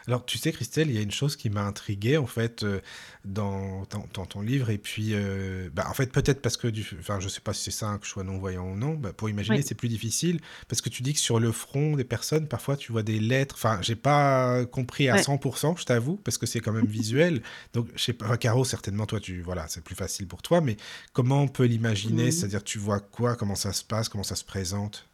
Alors, 0.07 0.25
tu 0.25 0.37
sais, 0.37 0.51
Christelle, 0.51 0.89
il 0.89 0.95
y 0.95 0.97
a 0.97 1.01
une 1.01 1.11
chose 1.11 1.35
qui 1.35 1.49
m'a 1.49 1.63
intrigué, 1.63 2.17
en 2.17 2.25
fait, 2.25 2.63
euh, 2.63 2.79
dans, 3.23 3.85
dans, 4.13 4.25
ton 4.25 4.41
livre. 4.41 4.69
Et 4.69 4.77
puis, 4.77 5.09
euh, 5.11 5.69
bah, 5.73 5.85
en 5.89 5.93
fait, 5.93 6.11
peut-être 6.11 6.41
parce 6.41 6.57
que, 6.57 6.67
du, 6.67 6.85
enfin, 6.99 7.19
je 7.19 7.27
sais 7.27 7.41
pas 7.41 7.53
si 7.53 7.63
c'est 7.63 7.71
ça, 7.71 7.97
que 7.99 8.05
je 8.05 8.11
sois 8.11 8.23
non-voyant 8.23 8.65
ou 8.65 8.75
non, 8.75 8.93
bah, 8.93 9.13
pour 9.13 9.29
imaginer, 9.29 9.61
c'est 9.61 9.75
plus 9.75 9.89
difficile. 9.89 10.39
Parce 10.67 10.81
que 10.81 10.89
tu 10.89 11.03
dis 11.03 11.13
que 11.13 11.19
sur 11.19 11.39
le 11.39 11.51
front 11.51 11.95
des 11.95 12.03
personnes, 12.03 12.47
parfois, 12.47 12.77
tu 12.77 12.91
vois 12.91 13.03
des 13.03 13.19
lettres. 13.19 13.55
Enfin, 13.57 13.79
j'ai 13.81 13.95
pas 13.95 14.65
compris 14.65 15.09
à 15.09 15.17
100%, 15.17 15.79
je 15.79 15.85
t'avoue, 15.85 16.17
parce 16.17 16.37
que 16.37 16.45
c'est 16.45 16.59
quand 16.59 16.73
même 16.73 16.85
visuel. 16.85 17.41
Donc, 17.73 17.87
je 17.95 18.03
sais 18.03 18.13
pas, 18.13 18.37
Caro, 18.37 18.65
certainement, 18.65 19.05
toi, 19.05 19.19
tu, 19.19 19.41
voilà, 19.41 19.67
c'est 19.67 19.83
plus 19.83 19.95
facile 19.95 20.27
pour 20.27 20.41
toi. 20.41 20.61
Mais 20.61 20.77
comment 21.13 21.41
on 21.41 21.47
peut 21.47 21.65
l'imaginer? 21.65 22.31
C'est-à-dire, 22.31 22.63
tu 22.63 22.79
vois 22.79 22.99
quoi? 22.99 23.35
Comment 23.35 23.55
ça 23.55 23.73
se 23.73 23.83
passe? 23.83 24.09
Comment 24.09 24.23
ça 24.23 24.35
se 24.35 24.45
présente? 24.45 25.05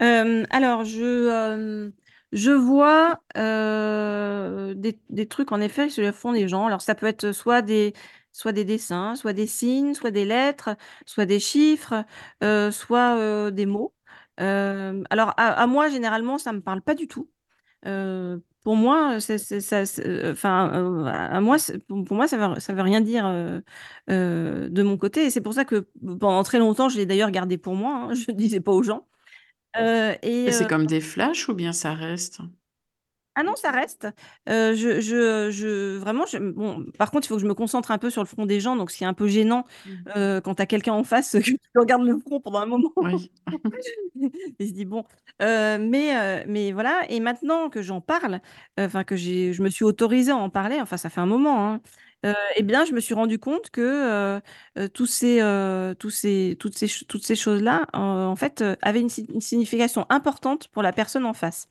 Euh, 0.00 0.44
alors, 0.50 0.84
je, 0.84 1.90
je 2.32 2.50
vois 2.50 3.20
euh, 3.36 4.74
des, 4.74 5.28
trucs 5.28 5.52
en 5.52 5.60
effet 5.60 5.88
sur 5.88 6.04
le 6.04 6.12
fond 6.12 6.32
des 6.32 6.48
gens. 6.48 6.66
Alors 6.66 6.82
ça 6.82 6.94
peut 6.94 7.06
être 7.06 7.32
soit 7.32 7.62
des, 7.62 7.94
soit 8.32 8.52
des 8.52 8.64
dessins, 8.64 9.14
soit 9.16 9.32
des 9.32 9.46
signes, 9.46 9.94
soit 9.94 10.10
des 10.10 10.24
lettres, 10.24 10.70
soit 11.06 11.26
des 11.26 11.40
chiffres, 11.40 12.04
euh, 12.44 12.70
soit 12.70 13.16
euh, 13.18 13.50
des 13.50 13.66
mots. 13.66 13.94
alors 14.38 15.34
à, 15.36 15.66
moi 15.66 15.88
généralement 15.88 16.38
ça 16.38 16.52
me 16.52 16.60
parle 16.60 16.82
pas 16.82 16.94
du 16.94 17.08
tout. 17.08 17.30
pour 18.62 18.76
moi, 18.76 19.20
ça, 19.20 19.34
à 20.34 21.40
moi, 21.40 21.56
pour 21.88 22.16
moi, 22.16 22.28
ça 22.28 22.36
veut, 22.36 22.60
ça 22.60 22.72
veut 22.74 22.82
rien 22.82 23.00
dire 23.00 23.24
de 24.08 24.82
mon 24.82 24.96
côté. 24.98 25.26
Et 25.26 25.30
c'est 25.30 25.40
pour 25.40 25.54
ça 25.54 25.64
que 25.64 25.88
pendant 26.20 26.42
très 26.42 26.58
longtemps, 26.58 26.88
je 26.88 26.96
l'ai 26.98 27.06
d'ailleurs 27.06 27.30
gardé 27.30 27.58
pour 27.58 27.74
moi. 27.74 28.08
Hein, 28.10 28.14
je 28.14 28.30
ne 28.30 28.36
disais 28.36 28.60
pas 28.60 28.72
aux 28.72 28.82
gens. 28.82 29.06
Et 29.76 30.52
c'est 30.52 30.68
comme 30.68 30.86
des 30.86 31.00
flashs 31.00 31.48
ou 31.48 31.54
bien 31.54 31.72
ça 31.72 31.94
reste? 31.94 32.40
Ah 33.40 33.44
non, 33.44 33.54
ça 33.54 33.70
reste. 33.70 34.08
je 34.48 34.74
je 35.00 35.50
je 35.52 35.96
vraiment, 35.96 36.24
bon, 36.56 36.84
par 36.98 37.12
contre, 37.12 37.26
il 37.26 37.28
faut 37.28 37.36
que 37.36 37.42
je 37.42 37.46
me 37.46 37.54
concentre 37.54 37.92
un 37.92 37.98
peu 37.98 38.10
sur 38.10 38.20
le 38.20 38.26
front 38.26 38.46
des 38.46 38.58
gens, 38.58 38.74
donc 38.74 38.90
ce 38.90 38.96
qui 38.96 39.04
est 39.04 39.06
un 39.06 39.14
peu 39.14 39.28
gênant, 39.28 39.64
mmh. 39.86 40.40
quand 40.40 40.56
tu 40.56 40.62
as 40.62 40.66
quelqu'un 40.66 40.94
en 40.94 41.04
face, 41.04 41.32
que 41.38 41.38
tu 41.42 41.58
regardes 41.76 42.02
le 42.02 42.18
front 42.18 42.40
pendant 42.40 42.58
un 42.58 42.66
moment. 42.66 42.90
Oui. 42.96 43.30
Il 44.58 44.66
se 44.66 44.72
dit: 44.72 44.84
«Bon», 44.84 45.04
mais 45.40 46.44
mais 46.48 46.72
voilà 46.72 47.02
et 47.08 47.20
maintenant 47.20 47.70
que 47.70 47.80
j'en 47.80 48.00
parle, 48.00 48.40
enfin 48.76 49.04
que 49.04 49.14
j'ai 49.14 49.52
je 49.52 49.62
me 49.62 49.70
suis 49.70 49.84
autorisée 49.84 50.32
à 50.32 50.36
en 50.36 50.50
parler, 50.50 50.80
enfin 50.80 50.96
ça 50.96 51.08
fait 51.08 51.20
un 51.20 51.26
moment, 51.26 51.64
hein, 51.68 51.80
et 52.24 52.62
bien 52.62 52.84
je 52.84 52.92
me 52.92 53.00
suis 53.00 53.14
rendu 53.14 53.38
compte 53.38 53.70
que, 53.70 54.40
ces, 55.06 55.40
toutes 55.98 56.10
ces 56.14 56.56
toutes 56.56 57.24
ces 57.24 57.36
choses-là, 57.36 57.86
en 57.92 58.36
fait, 58.36 58.64
avaient 58.82 59.00
une 59.00 59.40
signification 59.40 60.06
importante 60.08 60.68
pour 60.68 60.82
la 60.82 60.92
personne 60.92 61.24
en 61.24 61.34
face. 61.34 61.68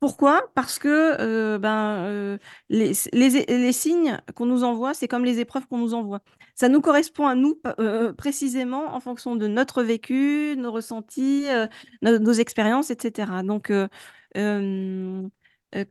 Pourquoi? 0.00 0.50
Parce 0.56 0.80
que 0.80 1.56
ben, 1.58 2.38
les, 2.68 2.92
les, 3.12 3.72
signes 3.72 4.20
qu'on 4.34 4.46
nous 4.46 4.64
envoie, 4.64 4.94
c'est 4.94 5.06
comme 5.06 5.24
les 5.24 5.38
épreuves 5.38 5.66
qu'on 5.68 5.78
nous 5.78 5.94
envoie. 5.94 6.20
Ça 6.56 6.68
nous 6.68 6.80
correspond 6.80 7.26
à 7.28 7.34
nous 7.36 7.60
précisément 8.18 8.94
en 8.94 9.00
fonction 9.00 9.36
de 9.36 9.46
notre 9.46 9.82
vécu, 9.82 10.56
nos 10.58 10.72
ressentis, 10.72 11.46
nos, 12.02 12.32
expériences, 12.32 12.90
etc. 12.90 13.30
Donc, 13.44 13.70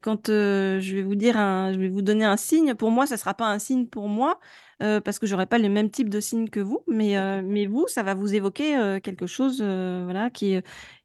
quand 0.01 0.27
je 0.27 0.95
vais 0.95 1.01
vous 1.01 1.15
dire, 1.15 1.35
je 1.35 1.79
vais 1.79 1.89
vous 1.89 2.01
donner 2.01 2.25
un 2.25 2.37
signe, 2.37 2.75
pour 2.75 2.91
moi, 2.91 3.05
ça 3.07 3.15
ne 3.15 3.19
sera 3.19 3.33
pas 3.33 3.47
un 3.47 3.59
signe 3.59 3.87
pour 3.87 4.07
moi, 4.07 4.39
parce 4.79 5.19
que 5.19 5.27
j'aurai 5.27 5.45
pas 5.45 5.57
le 5.57 5.69
même 5.69 5.89
type 5.89 6.09
de 6.09 6.19
signe 6.19 6.49
que 6.49 6.59
vous, 6.59 6.83
mais, 6.87 7.41
mais 7.41 7.65
vous, 7.65 7.87
ça 7.87 8.03
va 8.03 8.13
vous 8.13 8.33
évoquer 8.33 8.99
quelque 9.03 9.27
chose, 9.27 9.61
voilà, 9.61 10.29
qui 10.29 10.59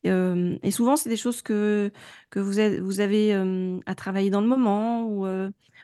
et 0.04 0.70
souvent, 0.70 0.96
c'est 0.96 1.08
des 1.08 1.16
choses 1.16 1.42
que, 1.42 1.90
que 2.30 2.38
vous, 2.38 2.58
avez, 2.58 2.80
vous 2.80 3.00
avez 3.00 3.32
à 3.86 3.94
travailler 3.94 4.30
dans 4.30 4.40
le 4.40 4.48
moment 4.48 5.04
ou, 5.04 5.26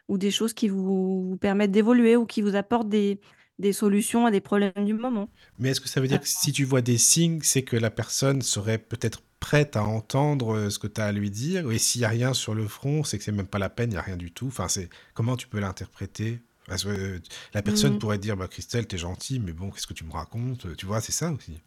ou 0.09 0.18
des 0.18 0.30
choses 0.30 0.53
qui 0.53 0.68
vous, 0.68 1.30
vous 1.30 1.36
permettent 1.36 1.72
d'évoluer 1.72 2.16
ou 2.16 2.26
qui 2.26 2.43
vous 2.43 2.57
apportent 2.57 2.88
des, 2.88 3.20
des 3.59 3.72
solutions 3.72 4.26
à 4.26 4.30
des 4.30 4.40
problèmes 4.40 4.84
du 4.84 4.95
moment. 4.95 5.28
Mais 5.59 5.70
est-ce 5.70 5.80
que 5.80 5.88
ça 5.88 6.01
veut 6.01 6.09
dire 6.09 6.20
que 6.20 6.28
si 6.28 6.53
tu 6.53 6.64
vois 6.64 6.82
des 6.82 6.99
signes, 6.99 7.40
c'est 7.43 7.62
que 7.62 7.76
la 7.76 7.90
personne 7.90 8.43
serait 8.43 8.78
peut-être 8.78 9.22
prête 9.43 9.74
à 9.74 9.82
entendre 9.82 10.68
ce 10.68 10.78
que 10.78 10.86
tu 10.86 11.01
as 11.01 11.07
à 11.07 11.12
lui 11.12 11.28
dire 11.28 11.68
Et 11.72 11.78
s'il 11.78 12.03
n'y 12.03 12.05
a 12.05 12.11
rien 12.11 12.32
sur 12.32 12.55
le 12.55 12.68
front, 12.68 13.03
c'est 13.03 13.18
que 13.18 13.24
c'est 13.24 13.32
même 13.32 13.49
pas 13.49 13.59
la 13.59 13.68
peine, 13.68 13.90
il 13.90 13.95
n'y 13.95 13.99
a 13.99 14.03
rien 14.03 14.16
du 14.16 14.30
tout. 14.30 14.47
Enfin, 14.47 14.68
c'est 14.68 14.88
comment 15.14 15.36
tu 15.36 15.49
peux 15.49 15.59
l'interpréter? 15.59 16.40
La 16.68 17.61
personne 17.61 17.95
mmh. 17.95 17.99
pourrait 17.99 18.18
dire 18.18 18.36
bah, 18.36 18.47
Christelle, 18.47 18.86
t'es 18.86 18.99
gentille, 18.99 19.40
mais 19.40 19.53
bon, 19.53 19.70
qu'est-ce 19.70 19.88
que 19.88 19.95
tu 19.95 20.05
me 20.05 20.12
racontes? 20.12 20.76
Tu 20.76 20.86
vois, 20.86 21.01
c'est 21.01 21.12
ça 21.12 21.32
aussi. 21.32 21.61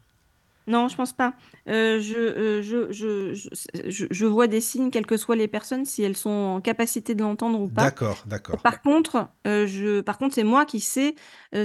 Non, 0.68 0.88
je 0.88 0.96
pense 0.96 1.12
pas. 1.12 1.34
je, 1.68 2.62
je, 2.64 2.92
je, 2.92 4.08
je, 4.10 4.26
vois 4.26 4.48
des 4.48 4.62
signes, 4.62 4.90
quelles 4.90 5.06
que 5.06 5.18
soient 5.18 5.36
les 5.36 5.50
personnes, 5.50 5.84
si 5.84 6.02
elles 6.02 6.16
sont 6.16 6.30
en 6.30 6.62
capacité 6.62 7.14
de 7.14 7.22
l'entendre 7.22 7.60
ou 7.60 7.68
pas. 7.68 7.84
D'accord, 7.84 8.24
d'accord. 8.26 8.62
Par 8.62 8.82
contre, 8.82 9.28
je, 9.44 10.00
par 10.00 10.18
contre, 10.18 10.34
c'est 10.34 10.46
moi 10.46 10.66
qui 10.66 10.80
sais 10.80 11.14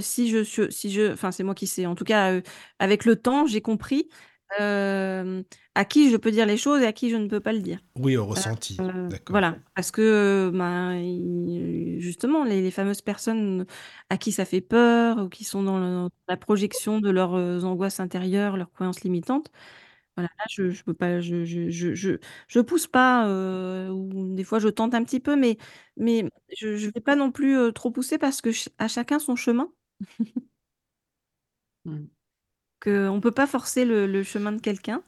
si 0.00 0.28
je, 0.28 0.42
si 0.70 0.90
je, 0.90 1.12
enfin, 1.12 1.30
c'est 1.30 1.44
moi 1.44 1.54
qui 1.54 1.68
sais. 1.68 1.86
En 1.86 1.94
tout 1.94 2.04
cas, 2.04 2.40
avec 2.80 3.04
le 3.04 3.14
temps, 3.14 3.46
j'ai 3.46 3.62
compris 3.62 4.08
à 4.58 5.84
qui 5.84 6.10
je 6.10 6.16
peux 6.16 6.30
dire 6.30 6.46
les 6.46 6.56
choses 6.56 6.82
et 6.82 6.86
à 6.86 6.92
qui 6.92 7.10
je 7.10 7.16
ne 7.16 7.28
peux 7.28 7.40
pas 7.40 7.52
le 7.52 7.60
dire. 7.60 7.80
Oui, 7.96 8.16
au 8.16 8.26
ressenti, 8.26 8.76
d'accord. 8.76 9.32
voilà, 9.32 9.56
parce 9.74 9.90
que, 9.90 10.50
ben, 10.54 11.98
justement, 12.00 12.44
les 12.44 12.70
fameuses 12.70 13.02
personnes 13.02 13.66
à 14.08 14.16
qui 14.18 14.32
ça 14.32 14.44
fait 14.44 14.60
peur 14.60 15.18
ou 15.18 15.28
qui 15.28 15.44
sont 15.44 15.62
dans 15.62 16.08
la 16.28 16.36
projection 16.36 17.00
de 17.00 17.10
leurs, 17.10 17.32
angoisses 17.64 18.00
intérieures, 18.00 18.56
leurs 18.56 18.72
croyances 18.72 19.02
limitantes, 19.02 19.50
voilà, 20.16 20.28
là, 20.38 20.44
je 20.50 20.70
je 20.70 20.84
peux 20.84 20.94
pas, 20.94 21.20
je 21.20 21.44
je 21.44 21.70
je 21.70 21.94
je 21.94 22.18
je 22.48 22.60
pousse 22.60 22.86
pas, 22.86 23.28
ou 23.90 24.34
des 24.34 24.44
fois 24.44 24.58
je 24.58 24.68
tente 24.68 24.94
un 24.94 25.04
petit 25.04 25.20
peu, 25.20 25.36
mais 25.36 25.56
mais 25.96 26.28
je 26.58 26.76
je 26.76 26.90
vais 26.90 27.00
pas 27.00 27.16
non 27.16 27.30
plus, 27.32 27.72
trop 27.74 27.90
pousser 27.90 28.18
parce 28.18 28.40
que 28.42 28.50
à 28.78 28.88
chacun 28.88 29.18
son 29.18 29.36
chemin. 29.36 29.72
Mmh. 31.84 32.10
On 32.86 33.16
ne 33.16 33.20
peut 33.20 33.30
pas 33.30 33.46
forcer 33.46 33.84
le 33.84 34.22
chemin 34.22 34.52
de 34.52 34.60
quelqu'un. 34.60 35.02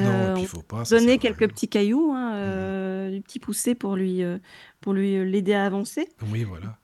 Non 0.00 0.36
il 0.36 0.46
faut 0.46 0.62
pas, 0.62 0.82
donner 0.84 1.18
quelques 1.18 1.48
petits 1.48 1.68
cailloux, 1.68 2.12
hein, 2.12 2.30
mmh 2.30 2.34
euh, 2.34 3.10
du 3.10 3.20
petit 3.20 3.38
poussé 3.38 3.74
pour 3.74 3.96
lui, 3.96 4.22
euh, 4.22 4.38
pour 4.80 4.92
lui, 4.92 5.24
l'aider 5.24 5.54
à 5.54 5.64
avancer. 5.64 6.08
Oui, 6.30 6.44
voilà. 6.44 6.76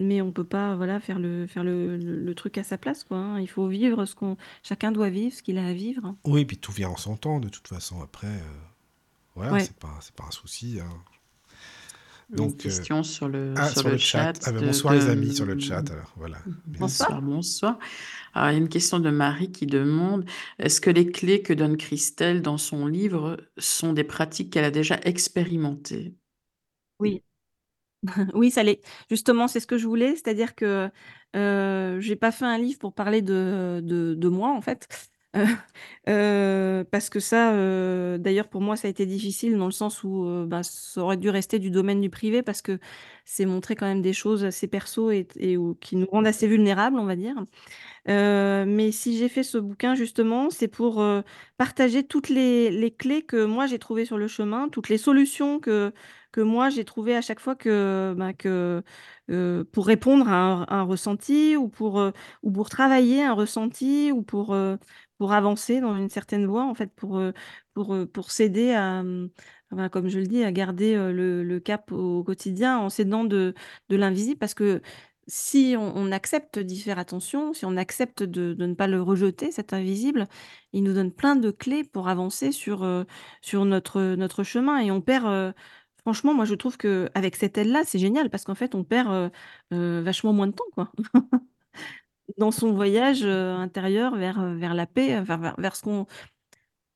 mais 0.00 0.20
on 0.20 0.32
peut 0.32 0.44
pas, 0.44 0.74
voilà, 0.74 0.98
faire 1.00 1.18
le 1.18 1.46
faire 1.46 1.62
le 1.62 1.96
le 1.96 2.34
truc 2.34 2.58
à 2.58 2.64
sa 2.64 2.78
place, 2.78 3.04
quoi, 3.04 3.18
hein. 3.18 3.40
Il 3.40 3.46
faut 3.48 3.68
vivre 3.68 4.04
ce 4.04 4.14
qu'on 4.14 4.36
chacun 4.62 4.90
doit 4.90 5.10
vivre 5.10 5.34
ce 5.34 5.42
qu'il 5.42 5.58
a 5.58 5.66
à 5.66 5.72
vivre, 5.72 6.04
hein. 6.04 6.16
Oui, 6.24 6.44
puis 6.44 6.58
tout 6.58 6.72
vient 6.72 6.88
en 6.88 6.96
son 6.96 7.16
temps 7.16 7.38
de 7.38 7.48
toute 7.48 7.68
façon 7.68 8.02
après, 8.02 8.26
euh, 8.26 8.58
voilà, 9.36 9.60
c'est 9.60 9.76
pas 9.76 9.96
c'est 10.00 10.14
pas 10.14 10.24
un 10.24 10.32
souci, 10.32 10.80
donc, 12.28 12.50
Une 12.50 12.56
question 12.56 13.02
sur 13.02 13.28
le, 13.28 13.54
ah, 13.56 13.68
sur, 13.68 13.88
le, 13.88 13.96
chat. 13.98 14.32
Ah, 14.44 14.52
ben, 14.52 14.66
bonsoir 14.66 14.94
les 14.94 15.08
amis 15.08 15.34
sur 15.34 15.46
le 15.46 15.58
chat. 15.58 15.88
Alors, 15.90 16.12
voilà. 16.16 16.38
Bonsoir, 16.66 17.22
bonsoir. 17.22 17.78
Alors, 18.34 18.50
il 18.50 18.52
y 18.52 18.56
a 18.56 18.58
une 18.58 18.68
question 18.68 18.98
de 18.98 19.10
Marie 19.10 19.52
qui 19.52 19.66
demande 19.66 20.24
est-ce 20.58 20.80
que 20.80 20.90
les 20.90 21.06
clés 21.06 21.42
que 21.42 21.52
donne 21.52 21.76
Christelle 21.76 22.42
dans 22.42 22.58
son 22.58 22.86
livre 22.86 23.38
sont 23.58 23.92
des 23.92 24.04
pratiques 24.04 24.52
qu'elle 24.52 24.64
a 24.64 24.70
déjà 24.70 24.98
expérimentées? 25.04 26.14
Oui. 26.98 27.22
Oui, 28.34 28.50
ça 28.50 28.62
l'est. 28.62 28.82
Justement, 29.10 29.48
c'est 29.48 29.60
ce 29.60 29.66
que 29.66 29.78
je 29.78 29.86
voulais, 29.86 30.12
c'est-à-dire 30.12 30.54
que, 30.54 30.90
heu, 31.34 32.00
j'ai 32.00 32.16
pas 32.16 32.30
fait 32.30 32.44
un 32.44 32.58
livre 32.58 32.78
pour 32.78 32.94
parler 32.94 33.22
de 33.22 33.80
de 33.82 34.14
de 34.14 34.28
moi, 34.28 34.52
en 34.52 34.60
fait, 34.60 34.86
heu 35.36 35.46
heu, 36.08 36.84
parce 36.90 37.10
que 37.10 37.20
ça, 37.20 37.54
heu, 37.54 38.18
d'ailleurs 38.18 38.48
pour 38.48 38.60
moi 38.62 38.76
ça 38.76 38.88
a 38.88 38.90
été 38.90 39.06
difficile 39.06 39.56
dans 39.58 39.66
le 39.66 39.72
sens 39.72 40.04
où, 40.04 40.44
bah, 40.46 40.62
ça 40.62 41.02
aurait 41.02 41.16
dû 41.16 41.30
rester 41.30 41.58
du 41.58 41.70
domaine 41.70 42.00
du 42.00 42.10
privé 42.10 42.42
parce 42.42 42.62
que 42.62 42.78
c'est 43.24 43.46
montrer 43.46 43.76
quand 43.76 43.86
même 43.86 44.02
des 44.02 44.12
choses 44.12 44.44
assez 44.44 44.68
perso 44.68 45.10
et 45.10 45.26
qui 45.80 45.96
nous 45.96 46.06
rendent 46.10 46.26
assez 46.26 46.46
vulnérables, 46.48 46.98
on 46.98 47.04
va 47.06 47.16
dire. 47.16 47.34
Mais 48.08 48.92
si 48.92 49.18
j'ai 49.18 49.28
fait 49.28 49.42
ce 49.42 49.58
bouquin 49.58 49.94
justement, 49.94 50.50
c'est 50.50 50.68
pour, 50.68 51.04
partager 51.58 52.04
toutes 52.04 52.28
les 52.28 52.94
clés 52.98 53.22
que 53.22 53.44
moi 53.44 53.66
j'ai 53.66 53.78
trouvées 53.78 54.04
sur 54.06 54.18
le 54.18 54.28
chemin, 54.28 54.68
toutes 54.68 54.88
les 54.88 54.98
solutions 54.98 55.60
que 55.60 55.92
que 56.32 56.40
moi 56.42 56.68
j'ai 56.70 56.84
trouvées 56.84 57.16
à 57.16 57.22
chaque 57.22 57.40
fois 57.40 57.54
que, 57.56 58.14
bah, 58.18 58.32
pour 59.72 59.86
répondre 59.86 60.28
à 60.28 60.66
un 60.74 60.82
ressenti 60.82 61.56
ou 61.56 61.68
pour, 61.68 62.00
ou 62.42 62.50
pour 62.52 62.68
travailler 62.70 63.22
un 63.24 63.32
ressenti 63.32 64.12
ou 64.12 64.22
pour, 64.22 64.56
pour 65.18 65.32
avancer 65.32 65.80
dans 65.80 65.96
une 65.96 66.08
certaine 66.10 66.46
voie 66.46 66.64
en 66.64 66.74
fait, 66.74 66.92
pour, 66.94 67.20
pour, 67.74 67.96
pour 68.12 68.30
s'aider 68.30 68.72
à, 68.72 69.02
mmh, 69.02 69.30
comme 69.90 70.08
je 70.08 70.18
le 70.20 70.26
dis, 70.26 70.44
à 70.44 70.52
garder, 70.52 70.94
le 70.96 71.42
le 71.42 71.60
cap 71.60 71.92
au 71.92 72.22
quotidien 72.24 72.78
en 72.78 72.90
s'aidant 72.90 73.24
de 73.24 73.54
de 73.88 73.96
l'invisible. 73.96 74.38
Parce 74.38 74.54
que 74.54 74.82
si 75.28 75.74
on 75.78 76.12
accepte 76.12 76.58
d'y 76.60 76.80
faire 76.80 76.98
attention, 77.00 77.52
si 77.52 77.64
on 77.66 77.76
accepte 77.76 78.22
de 78.22 78.54
de 78.54 78.66
ne 78.66 78.74
pas 78.74 78.86
le 78.86 79.02
rejeter, 79.02 79.50
cet 79.50 79.72
invisible, 79.72 80.26
il 80.72 80.84
nous 80.84 80.92
donne 80.94 81.12
plein 81.12 81.34
de 81.36 81.50
clés 81.50 81.82
pour 81.84 82.08
avancer 82.08 82.52
sur, 82.52 82.86
sur 83.42 83.64
notre, 83.64 84.00
notre 84.14 84.44
chemin 84.44 84.78
et 84.78 84.90
on 84.92 85.00
perd, 85.00 85.54
franchement 86.02 86.32
moi 86.34 86.44
je 86.44 86.54
trouve 86.54 86.76
qu'avec 86.76 87.34
cette 87.36 87.58
aide-là, 87.58 87.82
c'est 87.84 87.98
génial 87.98 88.30
parce 88.30 88.44
qu'en 88.44 88.54
fait 88.54 88.74
on 88.76 88.84
perd, 88.84 89.30
vachement 89.70 90.32
moins 90.32 90.46
de 90.46 90.52
temps, 90.52 90.64
quoi. 90.74 90.92
Dans 92.38 92.50
son 92.50 92.72
voyage, 92.72 93.22
heu, 93.24 93.50
intérieur 93.52 94.16
vers, 94.16 94.40
heu, 94.40 94.56
vers 94.56 94.74
la 94.74 94.86
paix, 94.86 95.20
vers 95.22 95.54
vers 95.58 95.76
ce 95.76 95.82
qu'on 95.82 96.06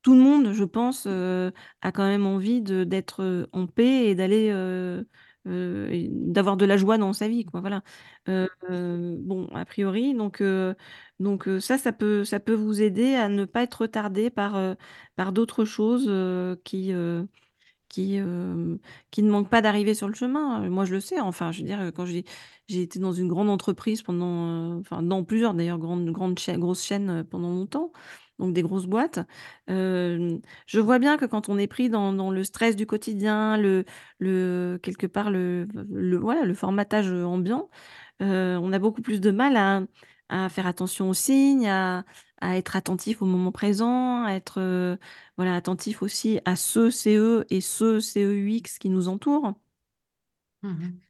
tout 0.02 0.14
le 0.14 0.20
monde, 0.20 0.52
je 0.52 0.64
pense, 0.64 1.06
heu, 1.06 1.52
a 1.82 1.92
quand 1.92 2.06
même 2.08 2.26
envie 2.26 2.62
d'être, 2.62 3.48
en 3.52 3.66
paix 3.68 4.08
et 4.08 4.14
d'aller, 4.16 4.50
d'avoir 5.46 6.56
de 6.56 6.64
la 6.66 6.76
joie 6.76 6.98
dans 6.98 7.12
sa 7.12 7.28
vie, 7.28 7.44
quoi, 7.44 7.60
voilà. 7.60 7.82
Bon, 8.28 9.48
a 9.54 9.64
priori, 9.64 10.14
donc 10.14 10.42
donc 11.20 11.48
ça, 11.60 11.78
ça 11.78 11.92
peut 11.92 12.24
ça 12.24 12.40
peut 12.40 12.54
vous 12.54 12.82
aider 12.82 13.14
à 13.14 13.28
ne 13.28 13.44
pas 13.46 13.62
être 13.64 13.82
retardé 13.82 14.30
par, 14.30 14.76
par 15.16 15.32
d'autres 15.32 15.64
choses, 15.66 16.10
qui, 16.64 16.92
qui, 17.90 18.16
hem, 18.16 18.78
qui 19.10 19.22
ne 19.22 19.30
manquent 19.30 19.50
pas 19.50 19.62
d'arriver 19.62 19.94
sur 19.94 20.08
le 20.08 20.14
chemin. 20.14 20.68
Moi, 20.70 20.86
je 20.86 20.94
le 20.94 21.00
sais, 21.00 21.20
enfin, 21.20 21.52
je 21.52 21.60
veux 21.60 21.66
dire, 21.66 21.92
quand 21.94 22.06
j'ai 22.06 22.24
j'ai 22.68 22.82
été 22.82 23.00
dans 23.00 23.12
une 23.12 23.28
grande 23.28 23.50
entreprise 23.50 24.02
pendant, 24.02 24.76
heu, 24.76 24.80
enfin, 24.80 25.02
dans 25.02 25.24
plusieurs 25.24 25.54
d'ailleurs 25.54 25.78
grandes 25.78 26.10
grandes 26.10 26.38
chaî 26.38 26.56
grosses 26.58 26.84
chaînes, 26.84 27.10
heu, 27.10 27.24
pendant 27.24 27.50
longtemps, 27.50 27.92
donc 28.38 28.54
des 28.54 28.62
grosses 28.62 28.86
boîtes. 28.86 29.20
Je 29.68 30.80
vois 30.80 30.98
bien 30.98 31.16
que 31.16 31.24
quand 31.26 31.48
on 31.48 31.58
est 31.58 31.66
pris 31.66 31.88
dans 31.90 32.12
dans 32.12 32.30
le 32.30 32.44
stress 32.44 32.76
du 32.76 32.86
quotidien, 32.86 33.56
le 33.56 33.84
le 34.18 34.78
quelque 34.82 35.06
part 35.06 35.30
le 35.30 35.66
le 35.90 36.16
voilà, 36.18 36.44
le 36.44 36.54
formatage, 36.54 37.10
ambiant, 37.12 37.68
on 38.20 38.72
a 38.72 38.78
beaucoup 38.78 39.02
plus 39.02 39.20
de 39.20 39.30
mal 39.30 39.56
à 39.56 39.82
à 40.32 40.48
faire 40.48 40.66
attention 40.68 41.10
aux 41.10 41.14
signes, 41.14 41.68
à 41.68 42.04
à 42.40 42.56
être 42.58 42.76
attentif 42.76 43.22
au 43.22 43.26
moment 43.26 43.52
présent, 43.52 44.24
à 44.24 44.32
être, 44.34 44.60
heu, 44.60 44.98
voilà, 45.36 45.54
attentif 45.56 46.02
aussi 46.02 46.40
à 46.44 46.56
ce 46.56 46.90
CE 46.90 47.44
et 47.50 47.60
ce 47.60 48.00
CEUX 48.00 48.78
qui 48.78 48.88
nous 48.90 49.08
entourent. 49.08 49.54
Mmh 50.62 50.68
mh. 50.70 51.00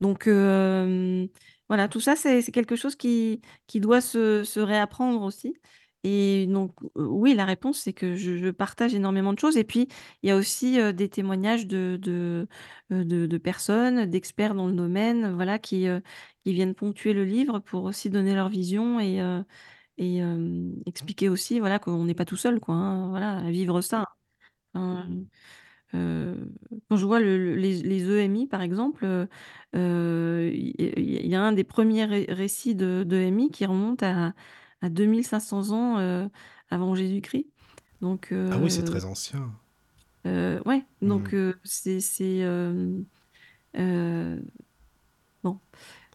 Donc 0.00 0.26
hem, 0.28 1.28
voilà, 1.68 1.88
tout 1.88 2.00
ça, 2.00 2.16
c'est 2.16 2.42
quelque 2.52 2.76
chose 2.76 2.96
qui 2.96 3.40
qui 3.66 3.80
doit 3.80 4.00
se 4.00 4.44
se 4.44 4.60
réapprendre 4.60 5.22
aussi 5.22 5.54
et 6.04 6.46
donc 6.48 6.74
heu, 6.98 7.06
oui, 7.08 7.34
la 7.34 7.44
réponse, 7.46 7.80
c'est 7.80 7.92
que 7.94 8.14
je 8.16 8.36
je 8.38 8.50
partage 8.50 8.94
énormément 8.94 9.32
de 9.34 9.38
choses 9.40 9.56
et 9.58 9.64
puis 9.64 9.88
il 10.22 10.28
y 10.28 10.32
a 10.32 10.36
aussi, 10.36 10.78
des 10.94 11.08
témoignages 11.10 11.66
de 11.68 11.98
de, 12.02 12.48
de 12.90 13.26
de 13.26 13.38
personnes, 13.38 14.06
d'experts 14.06 14.54
dans 14.54 14.68
le 14.68 14.74
domaine, 14.74 15.32
voilà, 15.34 15.58
qui, 15.60 15.86
qui 16.44 16.52
viennent 16.54 16.74
ponctuer 16.74 17.12
le 17.14 17.24
livre 17.24 17.60
pour 17.60 17.84
aussi 17.84 18.10
donner 18.10 18.34
leur 18.34 18.48
vision 18.50 19.00
et 19.00 19.20
et 19.98 20.20
expliquer 20.86 21.28
aussi, 21.28 21.60
voilà, 21.60 21.78
qu'on 21.78 22.04
n'est 22.04 22.14
pas 22.14 22.24
tout 22.24 22.36
seul, 22.36 22.60
quoi, 22.60 22.74
hein, 22.76 23.08
voilà, 23.10 23.38
à 23.38 23.50
vivre 23.50 23.80
ça. 23.82 24.06
Enfin, 24.74 25.08
heu, 25.94 26.52
quand 26.90 26.96
je 26.96 27.06
vois 27.06 27.20
le 27.20 27.38
le 27.38 27.56
les 27.56 27.82
les 27.82 28.04
EMI, 28.10 28.46
par 28.48 28.62
exemple, 28.62 29.06
il 29.74 29.80
y 30.80 30.92
il 31.02 31.26
y 31.28 31.34
a 31.36 31.42
un 31.42 31.52
des 31.52 31.64
premiers 31.64 32.04
ré 32.06 32.26
récits 32.30 32.74
de 32.76 33.04
d'EMI 33.04 33.50
qui 33.50 33.66
remonte 33.66 34.02
à 34.02 34.34
à 34.82 34.90
2 34.90 35.22
500 35.24 35.70
ans, 35.72 35.98
avant 36.70 36.94
Jésus-Christ. 36.94 37.48
Donc 38.00 38.32
Ah 38.50 38.58
oui, 38.58 38.70
c'est 38.70 38.84
très 38.84 39.04
ancien. 39.04 39.52
heu, 40.26 40.60
ouais, 40.66 40.84
Mmh. 41.04 41.08
donc 41.08 41.34
c'est 41.64 42.00
bon, 45.42 45.60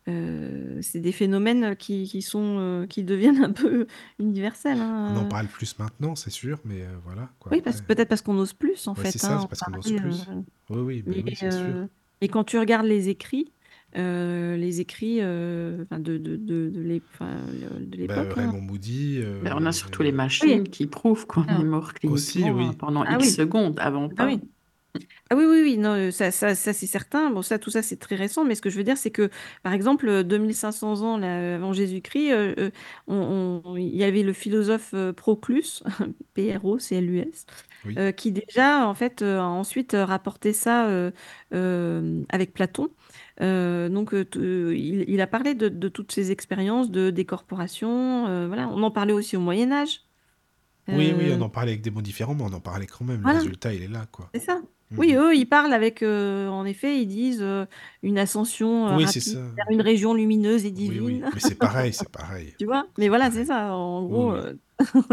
heu, 0.07 0.79
c'est 0.81 0.99
des 0.99 1.11
phénomènes 1.11 1.75
qui 1.75 2.05
qui 2.07 2.21
sont, 2.21 2.59
heu, 2.59 2.85
qui 2.87 3.03
deviennent 3.03 3.43
un 3.43 3.51
peu 3.53 3.87
universels, 4.19 4.81
On 5.07 5.15
en 5.15 5.25
hein, 5.25 5.25
parle 5.25 5.47
plus 5.49 5.79
maintenant, 5.79 6.15
c'est 6.15 6.29
sûr, 6.29 6.59
mais 6.63 6.81
heu, 6.83 6.99
voilà, 7.03 7.31
quoi, 7.39 7.51
Oui, 7.51 7.61
parce 7.61 7.81
peut-être 7.81 8.09
parce 8.09 8.21
qu'on 8.21 8.37
ose 8.39 8.53
plus, 8.53 8.87
en 8.87 8.95
Ouais, 8.97 9.05
c'est 9.05 9.19
fait, 9.19 9.19
ça, 9.19 9.35
hein, 9.35 9.39
c'est 9.39 9.47
en 9.47 9.47
parce 9.47 9.61
qu'on 9.61 9.75
ose 9.77 9.91
plus. 9.93 10.33
Oui, 10.69 10.79
oui, 10.81 11.03
mais 11.05 11.23
oui, 11.23 11.35
c'est 11.35 11.51
sûr. 11.51 11.77
mais 12.21 12.29
quand 12.29 12.43
tu 12.45 12.57
regardes 12.59 12.85
les 12.87 13.09
écrits, 13.09 13.53
les 13.95 14.81
écrits, 14.81 15.19
de 15.21 15.85
de 16.17 16.17
de 16.37 16.69
de 16.69 17.97
Bah, 18.01 18.19
heu, 18.21 18.31
l'époque, 18.31 18.37
hein. 18.37 18.57
Raymond 18.57 18.61
Moody, 18.61 19.19
Bah, 19.41 19.53
on 19.57 19.65
a 19.67 19.71
surtout 19.73 20.03
les 20.03 20.11
Oui. 20.41 20.59
machines 20.59 20.65
qui 20.69 20.87
prouvent 20.87 21.27
qu'on 21.27 21.43
est 21.49 21.49
Ah. 21.49 21.65
mort 21.65 21.93
Aussi, 22.05 22.49
cliniquement, 22.49 22.69
hein, 22.69 22.73
oui. 22.73 22.79
pendant 22.79 23.05
Ah 23.05 23.19
X 23.19 23.19
oui. 23.19 23.35
secondes, 23.35 23.79
avant 23.79 24.09
Bah 24.09 24.25
pas. 24.25 24.41
Oui. 25.31 25.31
Ah 25.31 25.35
oui, 25.35 25.45
oui, 25.45 25.61
oui, 25.61 25.77
non, 25.77 25.95
heu, 25.95 26.11
ça 26.11 26.31
ça 26.31 26.55
ça 26.55 26.73
c'est 26.73 26.87
certain. 26.87 27.29
Bon 27.31 27.41
ça, 27.41 27.59
tout 27.59 27.69
ça, 27.69 27.81
c'est 27.81 27.97
très 27.97 28.15
récent, 28.15 28.45
mais 28.45 28.55
ce 28.55 28.61
que 28.61 28.69
je 28.69 28.77
veux 28.77 28.83
dire, 28.83 28.97
c'est 28.97 29.11
que, 29.11 29.29
par 29.63 29.73
exemple, 29.73 30.07
heu, 30.07 30.23
2 30.23 30.53
500 30.53 31.01
ans 31.01 31.17
là, 31.17 31.55
avant 31.55 31.73
Jésus-Christ, 31.73 32.31
heu 32.31 32.55
heu, 32.57 32.71
on 33.07 33.61
on 33.65 33.75
il 33.77 33.95
y 33.95 34.03
avait 34.05 34.23
le 34.23 34.33
philosophe, 34.33 34.93
heu, 34.93 35.13
Proclus, 35.13 35.83
P-R-O-C-L-U-S, 36.33 37.45
Oui. 37.83 37.99
heu, 37.99 38.11
qui 38.11 38.31
déjà, 38.31 38.87
en 38.87 38.93
fait, 38.93 39.21
heu, 39.21 39.37
a 39.39 39.43
ensuite, 39.45 39.93
heu, 39.95 40.03
rapporté 40.03 40.53
ça, 40.53 40.89
heu, 40.89 41.13
hem, 41.51 42.25
avec 42.29 42.53
Platon. 42.53 42.89
Heu, 43.41 43.89
donc 43.89 44.13
heu, 44.13 44.25
te 44.25 44.39
il 44.73 45.05
il 45.09 45.21
a 45.21 45.27
parlé 45.27 45.55
de 45.55 45.67
de 45.69 45.89
toutes 45.89 46.11
ces 46.13 46.31
expériences 46.31 46.89
de 46.91 47.09
décorporation, 47.09 48.27
heu, 48.29 48.47
voilà. 48.47 48.69
On 48.69 48.81
en 48.83 48.91
parlait 48.91 49.13
aussi 49.13 49.35
au 49.37 49.41
Moyen 49.41 49.71
Âge. 49.73 50.01
Oui, 50.89 51.13
oui, 51.13 51.31
on 51.31 51.39
Heu 51.39 51.41
en 51.41 51.49
parlait 51.49 51.71
avec 51.71 51.81
des 51.81 51.91
mots 51.91 52.01
différents, 52.01 52.35
mais 52.35 52.43
on 52.43 52.51
en 52.53 52.59
parlait 52.59 52.87
quand 52.87 53.05
même. 53.05 53.23
Le 53.23 53.29
Voilà. 53.29 53.31
résultat, 53.31 53.73
il 53.73 53.83
est 53.83 53.87
là, 53.87 54.05
quoi. 54.05 54.33
C'est 54.33 54.39
ça. 54.41 54.61
Oui, 54.95 55.13
mh. 55.13 55.17
eux, 55.17 55.35
ils 55.35 55.45
parlent 55.47 55.73
avec, 55.73 56.01
heu, 56.01 56.47
en 56.49 56.65
effet, 56.65 56.99
ils 57.01 57.05
disent, 57.07 57.41
heu, 57.41 57.67
une 58.01 58.17
ascension, 58.17 58.87
heu, 58.87 58.95
Oui, 58.95 59.07
c'est 59.07 59.19
rapide 59.19 59.21
ça. 59.21 59.51
vers 59.55 59.65
une 59.71 59.81
région 59.81 60.13
lumineuse 60.13 60.65
et 60.65 60.71
Oui, 60.85 60.99
oui, 60.99 61.21
divine. 61.21 61.29
mais 61.33 61.39
c'est 61.39 61.55
pareil, 61.59 61.93
c'est 61.93 62.11
pareil. 62.11 62.55
Tu 62.59 62.65
vois? 62.65 62.87
Mais 62.97 63.09
C'est 63.09 63.09
voilà, 63.09 63.31
c'est 63.31 63.45
pareil. 63.45 63.47
ça, 63.47 63.73
en 63.75 64.05
Oui, 64.07 64.07
gros, 64.07 64.33
oui, 64.33 64.43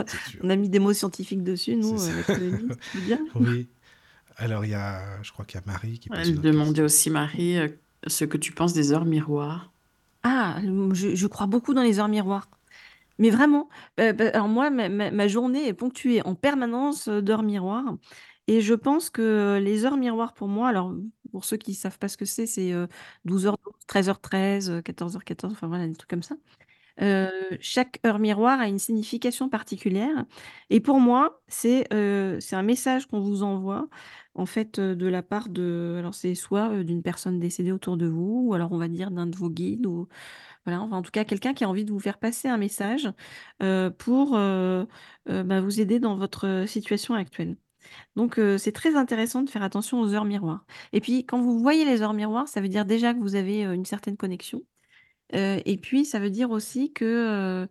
c'est 0.07 0.23
sûr. 0.23 0.43
on 0.43 0.51
a 0.51 0.57
mis 0.57 0.69
des 0.71 0.79
mots 0.81 0.93
scientifiques 0.95 1.43
dessus, 1.45 1.77
C'est 1.81 1.99
nous, 1.99 1.99
ça. 1.99 2.15
veux 2.15 2.25
bien. 2.95 3.19
Oui. 3.35 3.71
Alors 4.37 4.65
il 4.67 4.71
y 4.73 4.75
a 4.75 5.23
je 5.23 5.33
crois 5.33 5.45
qu'il 5.47 5.61
y 5.61 5.65
a 5.65 5.67
Marie 5.67 6.01
qui 6.01 6.11
pose 6.11 6.33
une 6.33 6.39
Elle 6.39 6.41
demandait 6.41 6.83
aussi 6.83 7.09
Marie, 7.11 7.59
ce 8.07 8.25
que 8.25 8.37
tu 8.37 8.53
penses 8.53 8.73
des 8.75 8.93
heures 8.93 9.05
miroirs. 9.07 9.75
Ah, 10.23 10.59
je 10.93 11.15
je 11.15 11.27
crois 11.27 11.47
beaucoup 11.47 11.75
dans 11.75 11.83
les 11.83 11.99
heures 11.99 12.09
miroirs. 12.09 12.49
Mais 13.19 13.31
vraiment, 13.31 13.69
bah, 13.99 14.11
alors 14.35 14.49
moi, 14.49 14.71
ma 14.71 14.89
ma 14.89 15.11
ma 15.11 15.29
journée 15.29 15.69
est 15.69 15.75
ponctuée 15.75 16.23
en 16.27 16.35
permanence, 16.37 17.09
heu, 17.09 17.23
d'heures 17.23 17.43
miroirs 17.45 17.97
et 18.49 18.61
je 18.63 18.75
pense 18.75 19.11
que 19.11 19.59
les 19.63 19.85
heures 19.87 19.97
miroirs 19.99 20.35
pour 20.35 20.49
moi 20.49 20.69
alors, 20.69 20.95
pour 21.33 21.45
ceux 21.45 21.57
qui 21.59 21.75
savent 21.75 21.99
pas 21.99 22.09
ce 22.09 22.17
que 22.17 22.25
c'est, 22.27 22.47
c'est, 22.47 22.73
heu, 22.73 22.89
12:12, 23.25 23.73
13:13, 23.87 24.71
heu, 24.71 24.83
14:14, 24.83 25.53
enfin 25.53 25.67
voilà, 25.69 25.87
des 25.89 25.95
trucs 25.95 26.11
comme 26.11 26.23
ça. 26.23 26.37
Chaque 27.61 28.01
heure 28.07 28.19
miroir 28.21 28.61
a 28.61 28.69
une 28.69 28.79
signification 28.81 29.49
particulière 29.51 30.25
et 30.71 30.81
pour 30.81 31.01
moi, 31.01 31.43
c'est, 31.49 31.87
un 31.93 32.63
message 32.65 33.07
qu'on 33.09 33.21
vous 33.21 33.43
envoie, 33.45 33.89
en 34.37 34.47
fait, 34.47 34.81
de 34.81 35.07
la 35.09 35.23
part 35.23 35.49
de 35.51 35.97
alors 35.99 36.15
c'est 36.15 36.35
soit, 36.37 36.85
d'une 36.85 37.03
personne 37.03 37.41
décédée 37.41 37.73
autour 37.73 37.97
de 37.99 38.07
vous 38.09 38.47
ou 38.49 38.55
alors 38.55 38.73
on 38.73 38.79
va 38.79 38.89
dire 38.89 39.11
d'un 39.13 39.27
de 39.29 39.37
vos 39.37 39.51
guides 39.51 39.87
ou 39.87 40.09
voilà, 40.67 40.83
enfin 40.83 40.99
en 40.99 41.03
tout 41.03 41.11
cas 41.13 41.25
quelqu'un 41.25 41.55
qui 41.55 41.65
a 41.65 41.69
envie 41.71 41.85
de 41.87 41.93
vous 41.93 42.01
faire 42.01 42.19
passer 42.19 42.49
un 42.49 42.59
message, 42.59 43.11
pour, 43.99 44.33
bah, 44.33 45.61
vous 45.63 45.81
aider 45.81 46.01
dans 46.01 46.17
votre, 46.19 46.65
situation 46.69 47.15
actuelle. 47.15 47.57
Donc 48.17 48.39
heu, 48.39 48.59
c'est 48.59 48.73
très 48.73 48.97
intéressant 48.97 49.43
de 49.43 49.51
faire 49.51 49.63
attention 49.63 50.01
aux 50.01 50.15
heures 50.15 50.25
miroirs 50.25 50.65
et 50.93 51.01
puis 51.01 51.25
quand 51.27 51.41
vous 51.41 51.59
voyez 51.61 51.85
les 51.85 52.03
heures 52.03 52.15
miroirs, 52.15 52.49
ça 52.49 52.61
veut 52.61 52.69
dire 52.69 52.85
déjà 52.87 53.15
que 53.15 53.21
vous 53.21 53.35
avez, 53.37 53.65
heu, 53.67 53.75
une 53.75 53.85
certaine 53.85 54.17
connexion, 54.17 54.63
heu 55.35 55.61
et 55.67 55.79
puis 55.79 56.05
ça 56.07 56.21
veut 56.21 56.31
dire 56.31 56.51
aussi 56.51 56.93
que, 56.93 57.67
heu 57.67 57.69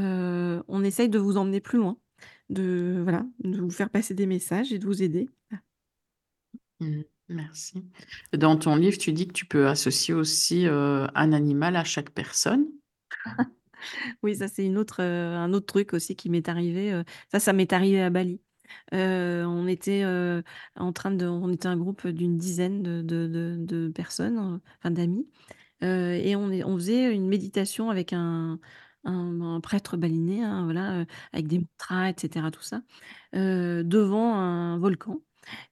heu, 0.00 0.62
on 0.68 0.84
essaye 0.84 1.08
de 1.10 1.18
vous 1.20 1.36
emmener 1.38 1.60
plus 1.60 1.78
loin, 1.78 1.98
de 2.50 3.00
voilà, 3.04 3.24
de 3.44 3.60
vous 3.60 3.70
faire 3.70 3.90
passer 3.90 4.14
des 4.14 4.26
messages 4.26 4.72
et 4.72 4.78
de 4.80 4.86
vous 4.86 5.02
aider. 5.02 5.28
Mmh. 6.80 7.02
Merci. 7.28 7.82
Dans 8.34 8.56
ton 8.58 8.76
livre, 8.76 8.98
tu 8.98 9.12
dis 9.12 9.26
que 9.26 9.32
tu 9.32 9.46
peux 9.46 9.66
associer 9.68 10.12
aussi, 10.12 10.66
un 10.66 11.32
animal 11.32 11.76
à 11.76 11.84
chaque 11.84 12.10
personne? 12.10 12.66
Oui, 14.22 14.36
ça 14.36 14.48
c'est 14.48 14.64
une 14.64 14.78
autre, 14.78 15.00
un 15.02 15.52
autre 15.52 15.66
truc 15.66 15.92
aussi 15.94 16.16
qui 16.16 16.30
m'est 16.30 16.48
arrivé, 16.48 17.02
ça, 17.30 17.40
ça 17.40 17.52
m'est 17.52 17.72
arrivé 17.72 18.00
à 18.02 18.10
Bali. 18.10 18.40
On 18.92 19.66
était, 19.66 20.04
en 20.76 20.92
train 20.92 21.10
de 21.12 21.26
on 21.26 21.50
était 21.52 21.68
un 21.68 21.76
groupe 21.76 22.06
d'une 22.06 22.36
dizaine 22.38 22.82
de 22.82 23.92
personnes, 23.94 24.60
enfin 24.78 24.90
d'amis, 24.90 25.26
et 25.82 26.36
on 26.36 26.76
faisait 26.76 27.14
une 27.14 27.28
méditation 27.28 27.90
avec 27.90 28.12
un 28.12 28.58
prêtre 29.62 29.96
balinais, 29.96 30.42
hein, 30.42 30.64
voilà, 30.64 31.04
avec 31.32 31.46
des 31.48 31.58
mantras 31.60 32.10
et 32.10 32.14
cetera, 32.18 32.50
tout 32.50 32.62
ça, 32.62 32.82
devant 33.32 34.34
un 34.36 34.78
volcan 34.78 35.20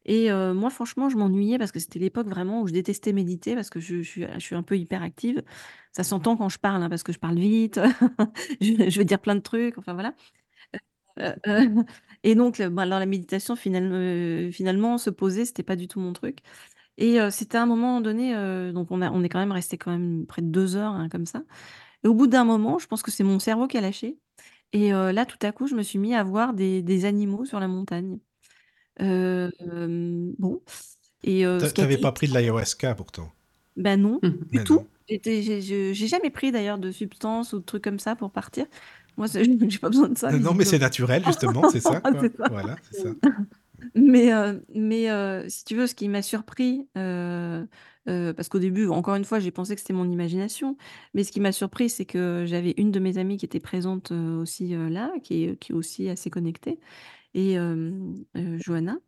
et 0.04 0.30
moi 0.32 0.70
franchement, 0.70 1.08
je 1.08 1.16
m'ennuyais 1.16 1.58
parce 1.58 1.72
que 1.72 1.78
c'était 1.78 1.98
l'époque 2.00 2.26
vraiment 2.28 2.62
où 2.62 2.66
je 2.68 2.72
détestais 2.72 3.12
méditer 3.12 3.54
parce 3.54 3.70
que 3.70 3.80
je 3.80 4.02
je 4.02 4.08
suis 4.08 4.24
je 4.34 4.38
suis 4.40 4.56
un 4.56 4.62
peu 4.62 4.76
hyperactive. 4.76 5.42
Ça 5.92 6.04
s'entend 6.04 6.36
quand 6.36 6.48
je 6.48 6.58
parle, 6.58 6.82
hein, 6.82 6.88
parce 6.88 7.02
que 7.02 7.12
je 7.12 7.18
parle 7.18 7.38
vite, 7.38 7.80
je 8.60 8.88
je 8.90 8.98
veux 8.98 9.04
dire 9.04 9.20
plein 9.20 9.34
de 9.36 9.40
trucs, 9.40 9.78
enfin 9.78 9.94
voilà. 9.94 10.14
et 12.22 12.34
donc 12.34 12.60
bah, 12.62 12.86
dans 12.86 12.98
la 12.98 13.06
méditation 13.06 13.56
finalement 13.56 14.50
finalement 14.52 14.98
se 14.98 15.10
poser, 15.10 15.44
c'était 15.44 15.62
pas 15.62 15.76
du 15.76 15.88
tout 15.88 16.00
mon 16.00 16.12
truc 16.12 16.38
et 16.98 17.18
c'était 17.30 17.58
à 17.58 17.62
un 17.64 17.66
moment 17.66 18.00
donné, 18.02 18.34
donc 18.72 18.88
on 18.92 19.02
a 19.02 19.10
on 19.10 19.24
est 19.24 19.28
quand 19.30 19.40
même 19.40 19.52
resté 19.52 19.78
quand 19.78 19.92
même 19.92 20.26
près 20.26 20.42
de 20.42 20.48
2 20.48 20.76
heures, 20.76 20.92
hein, 20.94 21.08
comme 21.10 21.26
ça 21.26 21.42
et 22.04 22.08
au 22.08 22.14
bout 22.14 22.28
d'un 22.28 22.44
moment, 22.44 22.78
je 22.78 22.86
pense 22.88 23.02
que 23.02 23.10
c'est 23.12 23.24
mon 23.24 23.38
cerveau 23.40 23.68
qui 23.68 23.78
a 23.78 23.82
lâché 23.82 24.18
et 24.72 24.90
là 24.92 25.26
tout 25.26 25.38
à 25.42 25.52
coup, 25.52 25.66
je 25.68 25.74
me 25.76 25.82
suis 25.82 25.98
mis 26.00 26.14
à 26.14 26.24
voir 26.24 26.54
des 26.54 26.82
des 26.82 27.04
animaux 27.06 27.44
sur 27.46 27.60
la 27.60 27.68
montagne. 27.68 28.18
bon 29.00 30.62
et 31.24 31.44
Tu 31.58 31.66
ce 31.66 31.72
qui 31.74 31.84
avais 31.84 31.96
pas 31.98 32.10
pris 32.10 32.26
de 32.26 32.32
l'ayahuasca 32.34 32.94
pourtant? 32.96 33.30
Bah 33.76 33.96
non, 33.96 34.22
Mmh 34.22 34.44
du 34.50 34.60
Mais 34.60 34.64
tout. 34.64 34.80
non. 34.80 34.88
J'étais 35.08 35.42
j'ai 35.42 35.60
je 35.60 35.92
j'ai 35.92 36.06
jamais 36.08 36.30
pris 36.30 36.52
d'ailleurs 36.52 36.78
de 36.78 36.90
substances 36.92 37.52
ou 37.52 37.60
de 37.60 37.64
trucs 37.64 37.82
comme 37.84 37.98
ça 37.98 38.14
pour 38.16 38.30
partir. 38.32 38.66
Moi, 39.20 39.26
j'ai 39.68 39.78
pas 39.78 39.90
besoin 39.90 40.08
de 40.08 40.16
ça 40.16 40.32
non, 40.32 40.54
mais 40.54 40.64
c'est 40.64 40.78
naturel 40.78 41.22
justement, 41.24 41.68
c'est 41.68 41.80
ça 41.80 42.00
ça. 42.38 42.48
Voilà, 42.48 42.76
c'est 42.90 43.02
ça. 43.02 43.14
Mais 43.94 44.30
mais 44.74 45.10
heu, 45.10 45.46
si 45.48 45.64
tu 45.64 45.74
veux, 45.74 45.86
ce 45.86 45.94
qui 45.94 46.08
m'a 46.08 46.22
surpris, 46.22 46.86
heu, 46.96 47.66
parce 48.06 48.48
qu'au 48.48 48.58
début, 48.58 48.86
encore 48.88 49.14
une 49.16 49.24
fois, 49.24 49.40
j'ai 49.40 49.50
pensé 49.50 49.74
que 49.74 49.80
c'était 49.80 49.92
mon 49.94 50.08
imagination, 50.10 50.76
mais 51.14 51.24
ce 51.24 51.32
qui 51.32 51.40
m'a 51.40 51.50
surpris, 51.50 51.88
c'est 51.88 52.04
que 52.04 52.44
j'avais 52.46 52.74
une 52.76 52.90
de 52.92 53.00
mes 53.00 53.18
amies 53.18 53.36
qui 53.36 53.46
était 53.46 53.58
présente, 53.60 54.12
aussi, 54.12 54.74
là, 54.90 55.10
qui 55.22 55.44
est 55.44 55.56
qui 55.56 55.72
est 55.72 55.74
aussi 55.74 56.08
assez 56.08 56.30
connectée 56.30 56.78
et 57.34 57.56
Johanna, 58.34 58.98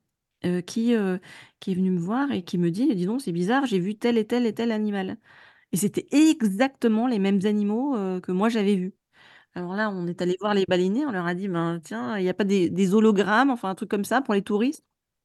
qui, 0.67 0.95
qui 1.61 1.71
est 1.73 1.75
venue 1.75 1.91
me 1.91 2.01
voir 2.01 2.33
et 2.33 2.43
qui 2.43 2.59
me 2.59 2.71
dit: 2.71 2.95
«Dis 2.95 3.07
donc, 3.07 3.21
c'est 3.23 3.33
bizarre, 3.33 3.67
j'ai 3.67 3.79
vu 3.79 3.95
tel 3.97 4.19
et 4.19 4.27
tel 4.27 4.47
et 4.47 4.55
tel 4.55 4.73
animal» 4.73 5.19
et 5.73 5.77
c'était 5.79 6.07
exactement 6.13 7.07
les 7.07 7.19
mêmes 7.19 7.41
animaux, 7.45 7.95
que 8.21 8.33
moi 8.33 8.49
j'avais 8.51 8.77
vus. 8.77 8.95
Alors 9.55 9.75
là, 9.75 9.91
on 9.91 10.07
est 10.07 10.23
allé 10.23 10.37
voir 10.41 10.55
les 10.55 10.65
baleiniers, 10.67 11.05
on 11.05 11.11
leur 11.13 11.27
a 11.27 11.35
dit: 11.35 11.47
«Ben, 11.49 11.79
tiens, 11.85 12.17
il 12.19 12.25
y 12.25 12.29
a 12.31 12.35
pas 12.35 12.45
des 12.45 12.71
des 12.71 12.95
hologrammes, 12.95 13.51
enfin 13.51 13.69
un 13.69 13.75
truc 13.75 13.91
comme 13.91 14.05
ça 14.05 14.23
pour 14.23 14.33
les 14.33 14.43
touristes?» 14.43 14.83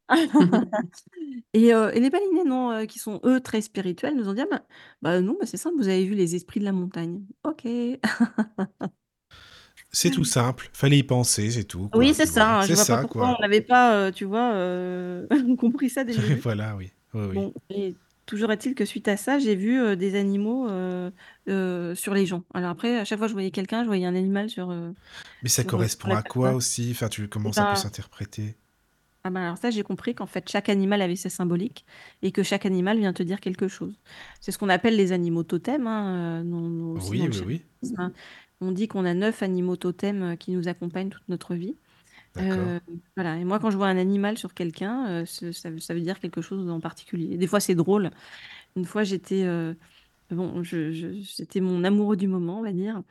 et 1.53 1.73
heu 1.73 1.91
et 1.95 1.99
les 2.01 2.09
baleiniers 2.11 2.43
non, 2.45 2.71
heu, 2.73 2.86
qui 2.88 2.99
sont 2.99 3.21
eux 3.25 3.41
très 3.41 3.61
spirituels, 3.61 4.15
nous 4.15 4.30
ont 4.30 4.34
dit: 4.34 4.41
«Ah 4.41 4.47
ben 4.51 4.61
bah 5.01 5.21
non, 5.21 5.38
bah 5.39 5.45
c'est 5.47 5.57
simple, 5.57 5.78
vous 5.78 5.88
avez 5.89 6.05
vu 6.05 6.15
les 6.15 6.36
esprits 6.36 6.59
de 6.61 6.65
la 6.65 6.73
montagne». 6.73 7.23
OK. 7.45 7.65
C'est 9.91 10.11
tout 10.11 10.23
simple, 10.25 10.69
fallait 10.73 10.99
y 10.99 11.03
penser, 11.03 11.51
c'est 11.51 11.63
tout 11.65 11.89
Oui, 11.93 12.13
quoi, 12.13 12.13
c'est 12.13 12.25
tu 12.25 12.30
vois? 12.30 12.45
ça, 12.45 12.59
hein, 12.61 12.67
je 12.67 12.73
C'est 12.73 12.75
vois 12.75 12.86
pas 12.86 12.97
ça 12.97 13.05
pourquoi 13.07 13.30
quoi. 13.30 13.38
on 13.38 13.41
n'avait 13.41 13.61
pas, 13.61 14.07
heu, 14.09 14.11
tu 14.11 14.25
vois, 14.25 14.53
heu, 14.55 15.28
compris 15.57 15.89
ça 15.89 16.03
dès 16.03 16.13
le 16.13 16.19
début. 16.19 16.43
Voilà, 16.43 16.75
oui. 16.75 16.91
Oui, 17.13 17.25
oui. 17.28 17.45
Bon 17.45 17.53
et 17.69 17.97
toujours 18.28 18.51
est-il 18.51 18.75
que 18.75 18.86
suite 18.86 19.07
à 19.07 19.17
ça, 19.17 19.39
j'ai 19.39 19.55
vu, 19.55 19.80
heu, 19.82 19.95
des 19.97 20.15
animaux, 20.15 20.67
heu 20.69 21.11
heu, 21.49 21.95
sur 21.95 22.13
les 22.13 22.25
gens. 22.28 22.43
Alors 22.53 22.69
après, 22.71 22.97
à 22.99 23.05
chaque 23.05 23.17
fois 23.19 23.28
que 23.28 23.30
je 23.30 23.34
voyais 23.36 23.51
quelqu'un, 23.51 23.82
je 23.84 23.88
voyais 23.88 24.05
un 24.05 24.15
animal 24.15 24.49
sur, 24.49 24.71
heu, 24.71 24.95
Mais 25.41 25.49
ça 25.49 25.63
sur, 25.63 25.80
heu, 25.80 25.88
sur 25.99 26.07
correspond 26.07 26.13
la 26.13 26.15
à 26.15 26.21
quoi 26.21 26.53
personne 26.53 26.53
aussi? 26.53 26.89
Enfin, 26.91 27.09
tu 27.09 27.28
et 27.28 27.28
comment 27.28 27.51
ça 27.51 27.65
peut 27.65 27.75
ben 27.75 27.75
s'interpréter? 27.75 28.55
ah 29.23 29.30
ben, 29.30 29.41
alors 29.41 29.57
ça, 29.57 29.71
j'ai 29.71 29.84
compris 29.84 30.15
qu'en 30.15 30.25
fait, 30.28 30.47
chaque 30.49 30.69
animal 30.69 31.01
avait 31.01 31.15
sa 31.17 31.30
symbolique 31.30 31.86
et 32.21 32.32
que 32.32 32.43
chaque 32.43 32.65
animal 32.65 32.97
vient 32.99 33.11
te 33.13 33.23
dire 33.23 33.41
quelque 33.41 33.67
chose. 33.67 33.99
C'est 34.41 34.51
ce 34.53 34.57
qu'on 34.57 34.69
appelle 34.69 34.95
les 34.95 35.11
animaux 35.11 35.43
totems, 35.43 35.86
hein, 35.88 36.41
heu, 36.43 36.49
dans 36.49 36.61
dans 36.69 36.93
aussi 36.95 37.15
dans 37.15 37.25
Oui, 37.25 37.28
le 37.28 37.32
oui, 37.32 37.39
oui. 37.39 37.65
chamanisme, 37.82 37.95
hein. 38.01 38.13
On 38.61 38.71
dit 38.71 38.88
qu'on 38.88 39.05
a 39.05 39.13
9 39.13 39.43
animaux 39.43 39.75
totems, 39.78 40.23
heu, 40.34 40.36
qui 40.38 40.51
nous 40.51 40.67
accompagnent 40.69 41.09
toute 41.09 41.28
notre 41.30 41.55
vie. 41.55 41.78
Heu, 42.40 42.80
voilà 43.16 43.38
et 43.38 43.46
moi, 43.46 43.60
quand 43.60 43.72
je 43.72 43.78
vois 43.78 43.88
un 43.88 43.98
animal 43.98 44.38
sur 44.38 44.54
quelqu'un, 44.54 45.26
ce 45.26 45.52
ça 45.52 45.70
veut 45.72 46.02
dire 46.02 46.20
quelque 46.20 46.42
chose 46.42 46.70
en 46.70 46.80
particulier. 46.80 47.38
Des 47.38 47.48
fois, 47.48 47.60
c'est 47.60 47.76
drôle. 47.76 48.12
Une 48.76 48.86
fois, 48.86 49.04
j'étais, 49.04 49.44
heu, 49.46 49.78
bon, 50.32 50.64
c'était 51.26 51.62
mon 51.62 51.84
amoureux 51.86 52.18
du 52.18 52.28
moment, 52.28 52.60
on 52.60 52.64
va 52.64 52.74
dire 52.74 53.04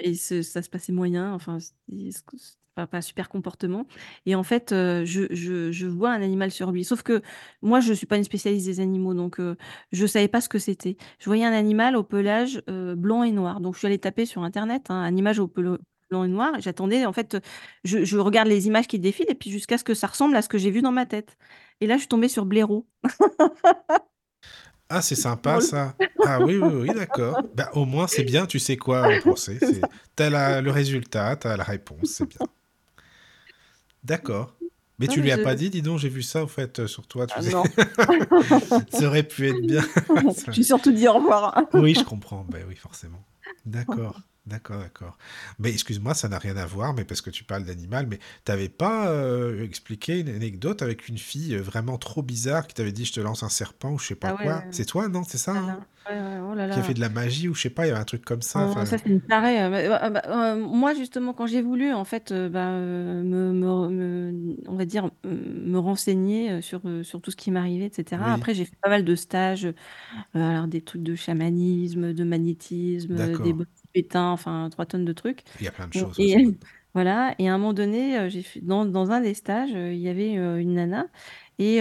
et 0.00 0.14
ça 0.14 0.62
se 0.62 0.70
passait 0.70 0.92
moyen, 0.92 1.34
enfin, 1.34 1.58
c'était 1.60 2.10
pas 2.76 2.86
pas 2.86 3.02
super 3.02 3.28
comportement 3.30 3.86
et 4.26 4.34
en 4.36 4.42
fait, 4.44 4.70
je 4.72 5.86
vois 5.88 6.12
un 6.12 6.22
animal 6.22 6.50
sur 6.52 6.72
lui. 6.72 6.84
Sauf 6.84 7.02
que 7.02 7.22
moi, 7.62 7.80
je 7.80 7.92
suis 7.94 8.06
pas 8.06 8.16
une 8.18 8.24
spécialiste 8.24 8.66
des 8.66 8.80
animaux, 8.80 9.14
donc 9.14 9.40
heu, 9.40 9.56
je 9.92 10.06
savais 10.06 10.28
pas 10.28 10.40
ce 10.42 10.48
que 10.50 10.58
c'était. 10.60 10.96
Je 11.20 11.26
voyais 11.26 11.44
un 11.46 11.52
animal 11.52 11.96
au 11.96 12.04
pelage, 12.04 12.62
blanc 12.68 13.22
et 13.24 13.32
noir, 13.32 13.60
donc 13.60 13.74
je 13.74 13.78
suis 13.80 13.86
allée 13.88 13.98
taper 14.00 14.26
sur 14.26 14.42
internet, 14.44 14.86
hein, 14.90 15.02
«animal 15.02 15.40
au 15.40 15.48
pelo 15.48 15.78
blanc 16.10 16.24
et 16.24 16.28
noir» 16.28 16.56
et 16.58 16.60
j'attendais 16.62 17.06
en 17.06 17.12
fait, 17.12 17.36
je 17.84 18.04
je 18.04 18.18
regarde 18.18 18.48
les 18.48 18.66
images 18.66 18.86
qui 18.88 18.98
défilent 18.98 19.30
et 19.30 19.34
puis 19.34 19.50
jusqu'à 19.50 19.78
ce 19.78 19.84
que 19.84 19.94
ça 19.94 20.06
ressemble 20.08 20.36
à 20.36 20.42
ce 20.42 20.48
que 20.48 20.58
j'ai 20.58 20.70
vu 20.70 20.82
dans 20.82 20.92
ma 20.92 21.06
tête 21.06 21.36
et 21.80 21.86
là, 21.86 21.94
je 21.94 22.00
suis 22.00 22.08
tombée 22.08 22.28
sur 22.28 22.44
blaireau. 22.46 22.86
Ah, 24.88 25.02
c'est 25.02 25.14
sympa 25.16 25.60
ça. 25.60 25.96
Ah 26.22 26.40
oui, 26.42 26.56
oui, 26.56 26.74
oui, 26.74 26.92
d'accord. 26.94 27.46
Bah, 27.54 27.70
au 27.74 27.84
moins, 27.84 28.06
c'est 28.06 28.24
bien, 28.24 28.46
tu 28.46 28.58
sais 28.58 28.76
quoi 28.76 29.06
en 29.08 29.18
penser. 29.18 29.58
C'est 29.60 29.74
ça. 29.74 29.76
C'est 29.76 29.88
tu 30.16 30.22
as 30.22 30.30
la 30.30 30.60
le 30.60 30.70
résultat, 30.70 31.36
tu 31.36 31.46
as 31.46 31.56
la 31.56 31.64
réponse, 31.64 32.08
c'est 32.10 32.26
bien. 32.26 32.40
D'accord. 34.04 34.56
Mais 34.98 35.08
Non 35.08 35.08
tu 35.08 35.20
mais 35.20 35.22
lui 35.22 35.30
as 35.30 35.38
je 35.38 35.38
pas 35.38 35.54
dit: 35.54 35.70
«Dis 35.70 35.82
donc, 35.82 35.98
j'ai 35.98 36.08
vu 36.10 36.22
ça 36.22 36.44
au 36.44 36.46
fait, 36.46 36.78
heu, 36.80 36.86
sur 36.86 37.06
toi», 37.06 37.26
tu 37.26 37.36
Ah 37.36 37.42
sais? 37.42 37.52
non. 37.52 37.72
Ça 38.90 39.06
aurait 39.06 39.22
pu 39.26 39.48
être 39.48 39.64
bien. 39.64 39.82
J'ai 40.50 40.62
surtout 40.62 40.92
dit: 40.92 41.08
«Au 41.08 41.14
revoir». 41.14 41.54
oui, 41.72 41.94
je 41.94 42.04
comprends, 42.04 42.44
beh, 42.44 42.64
oui, 42.66 42.76
forcément. 42.76 43.24
D'accord, 43.64 44.29
d'accord, 44.50 44.78
d'accord. 44.80 45.16
Mais 45.58 45.70
excuse-moi, 45.72 46.14
ça 46.14 46.28
n'a 46.28 46.38
rien 46.38 46.56
à 46.56 46.66
voir, 46.66 46.94
mais 46.94 47.04
parce 47.04 47.20
que 47.22 47.30
tu 47.30 47.44
parles 47.44 47.64
d'animal, 47.64 48.06
mais 48.06 48.18
tu 48.44 48.52
avais 48.52 48.68
pas, 48.68 49.10
heu, 49.12 49.62
expliqué 49.62 50.18
une 50.20 50.28
anecdote 50.28 50.82
avec 50.82 51.08
une 51.08 51.18
fille, 51.18 51.54
heu, 51.54 51.60
vraiment 51.62 51.96
trop 51.98 52.22
bizarre 52.22 52.66
qui 52.66 52.74
t'avait 52.74 52.92
dit: 52.92 53.04
«Je 53.06 53.12
te 53.14 53.20
lance 53.20 53.42
un 53.42 53.48
serpent» 53.48 53.92
ou 53.92 53.98
je 53.98 54.06
sais 54.08 54.14
pas 54.16 54.30
Ah 54.30 54.34
ouais, 54.34 54.50
quoi? 54.50 54.66
C'est 54.70 54.84
toi, 54.86 55.08
non? 55.08 55.22
C'est 55.24 55.38
ça, 55.38 55.52
Ah 55.52 55.58
hein? 55.58 55.76
là, 55.76 55.86
ouais, 56.08 56.20
ouais, 56.22 56.40
oh 56.50 56.54
là 56.54 56.66
Qui 56.70 56.80
a 56.80 56.82
fait 56.84 56.94
de 56.94 57.00
la 57.00 57.10
magie 57.10 57.48
ou 57.48 57.54
je 57.54 57.62
sais 57.62 57.70
pas, 57.70 57.86
il 57.86 57.88
y 57.90 57.92
avait 57.92 58.00
un 58.00 58.04
truc 58.04 58.24
comme 58.24 58.42
ça, 58.42 58.66
Oh 58.66 58.84
ça, 58.84 58.98
c'est 58.98 59.08
une 59.08 59.20
tarée, 59.22 59.62
heu, 59.62 59.70
mais 59.70 59.88
bah 59.88 60.10
bah, 60.10 60.22
heu, 60.56 60.56
moi 60.66 60.92
justement 60.92 61.32
quand 61.32 61.46
j'ai 61.46 61.62
voulu 61.62 61.92
en 61.92 62.04
fait, 62.04 62.32
bah, 62.32 62.72
me 62.72 63.52
me 63.52 64.58
on 64.66 64.74
va 64.74 64.84
dire, 64.86 65.08
me 65.24 65.78
renseigner, 65.78 66.60
sur, 66.60 66.82
sur 67.04 67.20
tout 67.22 67.30
ce 67.30 67.36
qui 67.36 67.52
m'arrivait 67.52 67.86
et 67.86 67.92
cetera. 67.92 68.32
Oui. 68.32 68.34
Après 68.34 68.52
j'ai 68.54 68.64
fait 68.64 68.74
pas 68.82 68.88
mal 68.90 69.04
de 69.04 69.14
stages, 69.14 69.68
alors 70.34 70.68
des 70.68 70.82
trucs 70.82 71.02
de 71.04 71.14
chamanisme, 71.16 72.14
de 72.14 72.24
magnétisme, 72.24 73.38
des 73.38 73.54
Tibétains, 73.94 74.30
enfin 74.30 74.68
3 74.70 74.86
tonnes 74.86 75.04
de 75.04 75.12
trucs. 75.12 75.42
Il 75.58 75.64
y 75.64 75.68
a 75.68 75.72
plein 75.72 75.86
de 75.88 75.92
choses, 75.92 76.20
et 76.28 76.32
être 76.32 76.52
voilà. 76.94 77.34
Et 77.38 77.48
à 77.48 77.54
un 77.54 77.58
moment 77.58 77.72
donné, 77.74 78.18
heu, 78.18 78.28
j'ai 78.30 78.42
fait 78.42 78.60
dans 78.60 78.84
dans 78.86 79.10
un 79.12 79.20
des 79.20 79.34
stages, 79.34 79.74
heu, 79.74 79.92
il 79.94 80.00
y 80.00 80.08
avait, 80.08 80.36
heu, 80.38 80.58
une 80.60 80.74
nana. 80.74 81.06
Et 81.58 81.78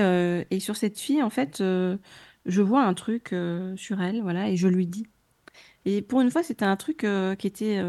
et 0.52 0.60
sur 0.60 0.76
cette 0.78 1.00
fille 1.00 1.24
en 1.24 1.30
fait, 1.32 1.60
je 1.60 2.62
vois 2.62 2.84
un 2.86 2.94
truc, 2.96 3.34
sur 3.78 4.02
elle, 4.02 4.22
voilà 4.22 4.50
et 4.50 4.58
je 4.58 4.68
lui 4.68 4.88
dis. 4.88 5.06
Et 5.86 6.02
pour 6.04 6.22
une 6.22 6.32
fois, 6.32 6.44
c'était 6.44 6.66
un 6.66 6.78
truc, 6.78 7.06
qui 7.40 7.48
était, 7.48 7.80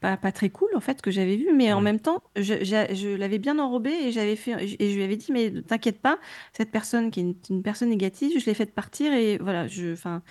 pas 0.00 0.16
pas 0.16 0.32
très 0.32 0.50
cool 0.50 0.70
en 0.74 0.80
fait 0.80 1.02
que 1.02 1.10
j'avais 1.10 1.36
vu, 1.36 1.52
mais 1.54 1.72
en 1.72 1.80
Oui. 1.80 1.82
même 1.82 2.00
temps, 2.00 2.22
je 2.36 2.64
j'a 2.64 2.92
je 2.94 3.08
l'avais 3.10 3.38
bien 3.38 3.58
enrobée 3.58 3.92
et 3.92 4.12
j'avais 4.12 4.36
fait 4.36 4.52
et 4.80 4.90
je 4.90 4.96
lui 4.96 5.02
avais 5.02 5.16
dit: 5.16 5.32
«Mais 5.32 5.50
t'inquiète 5.62 6.00
pas, 6.00 6.18
cette 6.52 6.70
personne 6.70 7.10
qui 7.10 7.20
est 7.20 7.22
une 7.24 7.34
une 7.50 7.62
personne 7.62 7.90
négative, 7.90 8.38
je 8.40 8.46
l'ai 8.46 8.54
faite 8.54 8.74
partir» 8.74 9.12
et 9.12 9.38
voilà, 9.38 9.68
je 9.68 9.92
enfin 9.92 10.22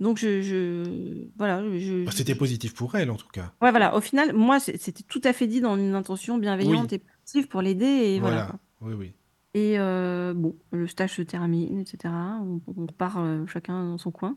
donc 0.00 0.18
je 0.18 0.42
je 0.42 1.28
voilà, 1.38 1.62
je 1.78 2.06
Bah, 2.06 2.12
c'était 2.12 2.34
positif 2.34 2.74
pour 2.74 2.94
elle, 2.96 3.10
en 3.10 3.16
tout 3.16 3.28
cas. 3.28 3.52
ouais, 3.62 3.70
voilà, 3.70 3.94
au 3.96 4.00
final, 4.00 4.32
moi, 4.34 4.58
c'était 4.60 5.02
tout 5.02 5.20
à 5.24 5.32
fait 5.32 5.46
dit 5.46 5.60
dans 5.60 5.76
une 5.76 5.94
intention 5.94 6.38
bienveillante 6.38 6.92
Oui. 6.92 6.94
et 6.94 6.98
positive 7.00 7.48
pour 7.48 7.62
l'aider 7.62 7.84
et 7.86 8.20
voilà, 8.20 8.58
oui, 8.80 8.94
oui. 8.94 9.14
et 9.54 9.78
heu, 9.78 10.32
bon, 10.34 10.56
le 10.70 10.86
stage 10.86 11.14
se 11.16 11.22
termine 11.22 11.80
et 11.80 11.86
cetera. 11.86 12.38
On 12.42 12.60
on 12.68 12.86
repart, 12.86 13.18
heu, 13.18 13.46
chacun 13.46 13.84
dans 13.90 13.98
son 13.98 14.12
coin 14.12 14.36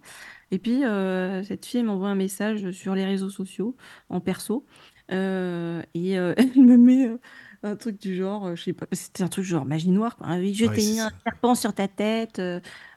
et 0.51 0.59
puis, 0.59 0.83
heu, 0.85 1.43
cette 1.43 1.65
fille, 1.65 1.83
m'envoie 1.83 2.09
un 2.09 2.15
message 2.15 2.71
sur 2.71 2.95
les 2.95 3.05
réseaux 3.05 3.29
sociaux, 3.29 3.75
en 4.09 4.21
perso, 4.21 4.65
heu 5.11 5.83
et 5.93 6.11
elle 6.13 6.61
me 6.63 6.77
met, 6.77 7.11
un 7.63 7.75
truc 7.75 7.99
du 8.01 8.15
genre, 8.15 8.55
je 8.55 8.63
sais 8.63 8.73
pas, 8.73 8.87
c'était 8.93 9.23
un 9.23 9.27
truc 9.29 9.45
genre 9.45 9.65
magie 9.65 9.89
noire, 9.91 10.17
quoi: 10.17 10.27
«Ah 10.29 10.37
oui, 10.39 10.53
je 10.55 10.65
t'ai 10.67 10.85
mis 10.85 10.99
un 10.99 11.09
serpent 11.27 11.55
sur 11.55 11.73
ta 11.75 11.87
tête, 11.87 12.41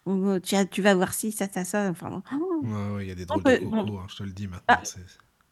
ou 0.07 0.41
tu 0.41 0.55
as 0.57 0.65
tu 0.67 0.83
vas 0.83 0.95
voir 0.95 1.15
ci, 1.15 1.33
ça, 1.33 1.49
ça, 1.53 1.65
ça», 1.65 1.91
enfin 1.91 2.23
Ouais, 2.63 2.69
ouais, 2.95 3.05
il 3.05 3.09
y 3.09 3.11
a 3.11 3.15
des 3.15 3.27
drôles 3.27 3.45
de 3.45 3.53
peu 3.53 3.61
bon, 3.65 3.85
cocos, 3.85 3.99
hein, 3.99 4.07
je 4.09 4.17
te 4.17 4.23
le 4.23 4.33
dis 4.33 4.47
bah 4.69 4.77
maintenant, 4.77 4.83
c'est 4.85 5.01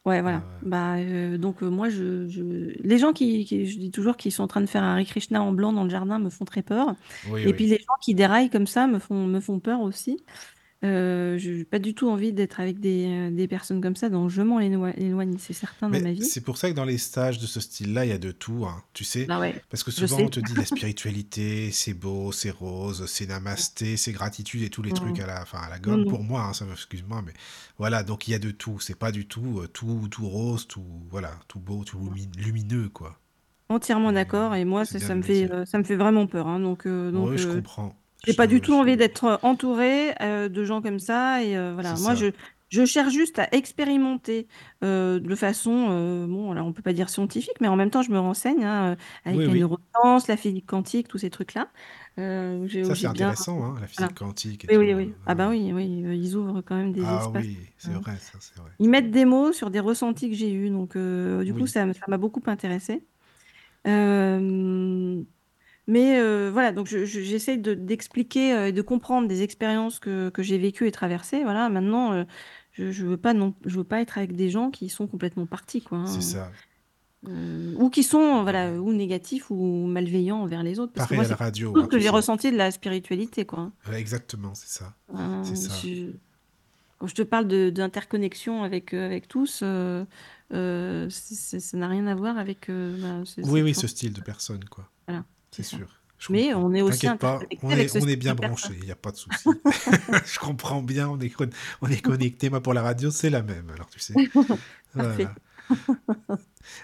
Ouais, 0.05 0.21
voilà. 0.21 0.43
ouais. 0.43 0.61
Bah, 0.61 0.99
heu, 1.01 1.39
donc 1.39 1.63
heu, 1.63 1.71
moi, 1.71 1.89
je 1.89 2.29
je 2.29 2.43
les 2.43 2.99
gens 2.99 3.15
qui 3.15 3.47
qui 3.47 3.67
je 3.67 3.79
dis 3.79 3.91
toujours 3.91 4.19
qu'ils 4.19 4.33
sont 4.33 4.43
en 4.43 4.47
train 4.49 4.61
de 4.61 4.67
faire 4.67 4.83
un 4.83 4.97
Hare 4.99 5.05
Krishna 5.07 5.43
en 5.43 5.53
blanc 5.53 5.73
dans 5.73 5.85
le 5.85 5.89
jardin 5.91 6.19
me 6.19 6.29
font 6.29 6.45
très 6.45 6.63
peur 6.63 6.95
Oui, 7.23 7.43
et 7.43 7.55
puis 7.55 7.67
les 7.67 7.77
gens 7.79 7.95
qui 8.03 8.15
déraillent 8.15 8.51
comme 8.51 8.67
ça 8.67 8.87
me 8.87 8.99
font 8.99 9.27
me 9.27 9.41
font 9.41 9.61
peur 9.61 9.81
aussi. 9.81 10.25
Heu, 10.85 11.39
je 11.39 11.55
j'ai 11.59 11.65
pas 11.65 11.79
du 11.79 11.95
tout 11.95 12.09
envie 12.09 12.33
d'être 12.33 12.61
avec 12.61 12.79
des, 12.81 13.07
heu, 13.31 13.31
des 13.35 13.49
personnes 13.49 13.81
comme 13.81 13.97
ça, 13.97 14.11
donc 14.11 14.31
je 14.31 14.43
m'en 14.43 14.61
éloigne, 14.61 15.39
c'est 15.39 15.53
certain 15.55 15.89
dans 15.91 15.99
Mais 15.99 16.01
ma 16.01 16.13
vie. 16.13 16.33
c'est 16.33 16.41
pour 16.43 16.57
ça 16.59 16.71
que 16.71 16.75
dans 16.75 16.85
les 16.85 16.97
stages 16.99 17.39
de 17.39 17.47
ce 17.47 17.61
style-là, 17.61 18.05
il 18.07 18.09
y 18.09 18.13
a 18.13 18.19
de 18.19 18.33
tout, 18.33 18.65
hein, 18.67 18.83
tu 18.95 19.05
sais. 19.05 19.29
Bah 19.29 19.39
ouais, 19.41 19.65
Parce 19.69 19.83
que 19.83 19.91
je 19.97 20.07
souvent, 20.07 20.21
on 20.25 20.29
sais. 20.29 20.31
te 20.31 20.41
dit 20.41 20.55
la 20.55 20.65
spiritualité, 20.67 21.71
c'est 21.73 21.93
beau, 21.95 22.33
c'est 22.33 22.51
rose, 22.51 23.05
c'est 23.07 23.27
namasté, 23.27 23.97
c'est 23.99 24.13
gratitude 24.13 24.63
et 24.63 24.71
tous 24.71 24.83
les 24.83 24.93
trucs 24.95 25.19
Mmh. 25.19 25.21
à 25.21 25.27
la, 25.27 25.43
enfin, 25.43 25.59
à 25.61 25.69
la 25.69 25.79
gomme. 25.79 26.07
Pour 26.07 26.23
moi, 26.25 26.43
hein, 26.43 26.53
ça 26.55 26.65
excuse-moi, 26.73 27.23
mais 27.23 27.35
voilà, 27.79 28.03
donc 28.03 28.29
il 28.29 28.33
y 28.33 28.35
a 28.35 28.39
de 28.39 28.51
tout. 28.51 28.81
C'est 28.81 28.99
pas 28.99 29.13
du 29.13 29.27
tout 29.29 29.61
euh, 29.61 29.69
tout, 29.69 30.09
tout 30.11 30.29
rose, 30.29 30.67
tout, 30.67 30.85
voilà, 31.11 31.39
tout 31.49 31.61
beau, 31.61 31.85
tout 31.85 31.99
lumi- 31.99 32.31
lumineux, 32.37 32.89
quoi. 32.89 33.21
Entièrement 33.69 34.13
d'accord 34.13 34.55
et 34.55 34.65
moi 34.65 34.85
c'est 34.87 34.95
ça 34.95 34.99
bien 34.99 35.11
ça 35.11 35.15
de 35.15 35.17
me 35.17 35.21
le 35.21 35.29
fait, 35.29 35.45
dire. 35.45 35.53
heu, 35.53 35.65
ça 35.67 35.79
me 35.79 35.85
fait 35.85 35.97
vraiment 35.97 36.27
peur, 36.27 36.47
hein, 36.49 36.61
donc 36.61 36.87
heu, 36.87 37.11
donc 37.13 37.31
Oui, 37.31 37.39
je 37.39 37.47
heu, 37.47 37.47
comprends. 37.47 37.99
J'ai 38.27 38.35
pas 38.35 38.47
du 38.47 38.61
tout 38.61 38.75
envie 38.75 38.97
d'être, 38.97 39.39
entourée, 39.43 40.15
heu, 40.23 40.49
de 40.49 40.65
gens 40.65 40.83
comme 40.83 40.99
ça 40.99 41.43
et 41.43 41.55
C'est 41.81 41.97
voilà. 41.97 41.99
Moi 41.99 42.15
je 42.15 42.27
je 42.71 42.85
cherche 42.85 43.13
juste 43.13 43.39
à 43.39 43.49
expérimenter, 43.53 44.49
de 44.83 45.35
façon, 45.37 46.27
bon 46.29 46.51
alors 46.51 46.67
on 46.67 46.73
peut 46.73 46.83
pas 46.83 46.93
dire 46.93 47.09
scientifique, 47.09 47.61
mais 47.61 47.69
en 47.69 47.77
même 47.77 47.91
temps 47.91 48.03
je 48.03 48.11
me 48.11 48.19
renseigne, 48.19 48.65
hein, 48.65 48.97
avec 49.25 49.41
Oui, 49.41 49.47
la 49.47 49.55
oui. 49.55 49.55
neuroscience, 49.55 50.27
la 50.29 50.37
physique 50.37 50.67
quantique, 50.67 51.07
tous 51.09 51.19
ces 51.19 51.31
trucs-là. 51.31 51.71
Ça, 52.83 52.95
c'est 52.95 53.07
bien 53.09 53.09
intéressant, 53.09 53.65
hein, 53.65 53.81
la 53.81 53.89
voilà. 53.97 54.13
physique 54.13 54.15
quantique 54.15 54.65
et 54.65 54.69
Oui, 54.69 54.77
tout. 54.77 54.87
oui, 54.87 54.95
euh, 54.95 54.95
oui. 54.95 55.17
Ah 55.27 55.35
bah 55.35 55.49
oui, 55.51 55.73
oui, 55.75 55.87
ils 55.87 56.37
ouvrent 56.37 56.63
quand 56.63 56.77
même 56.77 56.93
des 56.93 57.15
Ah 57.15 57.15
espaces, 57.15 57.47
oui, 57.49 57.73
c'est 57.79 57.93
heu, 57.93 58.01
vrai, 58.01 58.19
ça, 58.19 58.41
c'est 58.41 58.57
vrai. 58.59 58.73
ils 58.81 58.91
mettent 58.91 59.11
des 59.13 59.25
mots 59.27 59.53
sur 59.53 59.71
des 59.71 59.81
ressentis 59.81 60.31
que 60.31 60.37
j'ai 60.37 60.53
eus, 60.53 60.71
donc 60.71 60.97
du 60.99 61.55
coup 61.55 61.67
ça 61.67 61.87
m'a 62.09 62.19
beaucoup 62.19 62.43
intéressée. 62.47 63.07
Mais 65.87 66.19
heu, 66.21 66.49
voilà, 66.51 66.73
donc 66.73 66.87
je 66.87 67.05
je 67.05 67.21
j'essaye 67.21 67.59
de 67.59 67.75
d'expliquer, 67.75 68.55
heu, 68.55 68.67
et 68.69 68.73
de 68.73 68.83
comprendre 68.83 69.29
des 69.29 69.43
expériences 69.43 69.99
que 69.99 70.31
que 70.31 70.43
j'ai 70.43 70.59
vécues 70.59 70.87
et 70.87 70.93
traversées, 70.93 71.43
voilà. 71.45 71.69
Maintenant, 71.69 72.15
heu, 72.15 72.27
je 72.73 72.91
je 72.91 73.05
veux 73.07 73.17
pas 73.19 73.35
non 73.35 73.55
je 73.67 73.77
veux 73.79 73.85
pas 73.85 74.01
être 74.01 74.17
avec 74.19 74.35
des 74.35 74.49
gens 74.51 74.71
qui 74.71 74.89
sont 74.89 75.07
complètement 75.07 75.47
partis, 75.47 75.83
quoi, 75.83 75.99
c'est 76.05 76.21
hein, 76.29 76.37
ça. 76.37 76.59
heu, 77.29 77.75
ou 77.79 77.91
qui 77.91 78.03
sont, 78.05 78.43
voilà, 78.43 78.73
ou 78.81 78.93
négatifs 78.95 79.51
ou 79.51 79.87
malveillants 79.87 80.43
envers 80.43 80.63
les 80.65 80.81
autres. 80.81 80.93
Parce 80.93 81.07
que 81.07 81.15
Pareil 81.15 81.15
moi, 81.15 81.25
à 81.25 81.29
la 81.29 81.37
c'est 81.37 81.37
radio, 81.37 81.77
tout 81.77 81.83
hein, 81.83 81.87
ce 81.87 81.89
que 81.89 81.99
tu 81.99 82.01
j'ai 82.01 82.11
ressenti 82.11 82.53
de 82.53 82.57
la 82.59 82.71
spiritualité, 82.73 83.47
quoi, 83.47 83.61
hein. 83.61 83.75
Ouais, 83.87 84.01
exactement, 84.01 84.55
c'est 84.55 84.69
ça. 84.69 84.95
C'est 85.43 85.55
Hein, 85.55 85.57
ça. 85.57 85.83
je 85.83 86.13
quand 86.99 87.07
je 87.09 87.15
te 87.17 87.23
parle 87.23 87.49
de 87.49 87.71
d'interconnexion 87.71 88.65
avec, 88.65 88.95
heu, 88.95 89.03
avec 89.05 89.29
tous, 89.29 89.63
heu 89.63 90.07
heu, 90.53 91.09
c'est 91.11 91.35
c'est 91.37 91.61
ça 91.61 91.77
n'a 91.79 91.89
rien 91.89 92.07
à 92.09 92.15
voir 92.17 92.39
avec, 92.39 92.71
heu, 92.71 92.97
bah, 92.99 93.25
ce 93.27 93.43
Oui, 93.43 93.63
cette 93.63 93.63
oui, 93.63 93.77
ce 93.77 93.87
style 93.87 94.13
de 94.13 94.21
personne, 94.21 94.65
quoi. 94.65 94.91
voilà, 95.07 95.25
C'est 95.55 95.63
sûr. 95.63 96.03
Je 96.19 96.29
Mais 96.29 96.53
comprends. 96.53 96.55
on 96.55 96.73
est 96.75 96.83
aussi 96.83 97.11
pas, 97.11 97.49
on 97.63 97.71
avec 97.71 97.79
est, 97.79 97.91
ce 97.91 97.99
on 97.99 98.07
est 98.09 98.17
bien 98.17 98.35
branché, 98.35 98.75
il 98.77 98.85
n'y 98.85 98.91
a 98.91 98.97
pas 98.97 99.13
de 99.13 99.17
souci. 99.17 99.63
Je 100.25 100.39
comprends 100.39 100.83
bien, 100.83 101.09
on 101.09 101.21
est, 101.21 101.33
on 101.83 101.89
est 101.89 102.01
connecté. 102.01 102.51
Moi, 102.51 102.63
pour 102.63 102.75
la 102.75 102.83
radio, 102.83 103.11
c'est 103.11 103.31
la 103.31 103.43
même, 103.43 103.71
alors 103.71 103.91
tu 103.91 104.01
sais. 104.01 104.21
Voilà. 104.95 105.37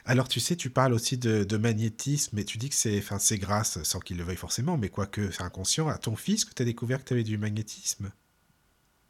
Alors, 0.05 0.29
tu 0.29 0.41
sais, 0.41 0.57
tu 0.57 0.69
parles 0.71 0.93
aussi 0.93 1.17
de, 1.19 1.43
de 1.45 1.57
magnétisme, 1.57 2.37
mais 2.37 2.45
tu 2.45 2.59
dis 2.59 2.69
que 2.69 2.75
c'est 2.75 3.03
c'est 3.19 3.39
grâce, 3.39 3.83
sans 3.83 3.99
qu'il 4.01 4.19
le 4.19 4.25
veuille 4.25 4.37
forcément, 4.37 4.77
mais 4.77 4.89
quoique 4.91 5.31
c'est 5.31 5.43
inconscient, 5.43 5.89
à 5.89 5.97
ton 5.99 6.17
fils 6.17 6.45
que 6.45 6.53
tu 6.55 6.61
as 6.63 6.65
découvert 6.67 6.99
que 7.01 7.05
tu 7.09 7.13
avais 7.15 7.25
du 7.25 7.39
magnétisme. 7.39 8.13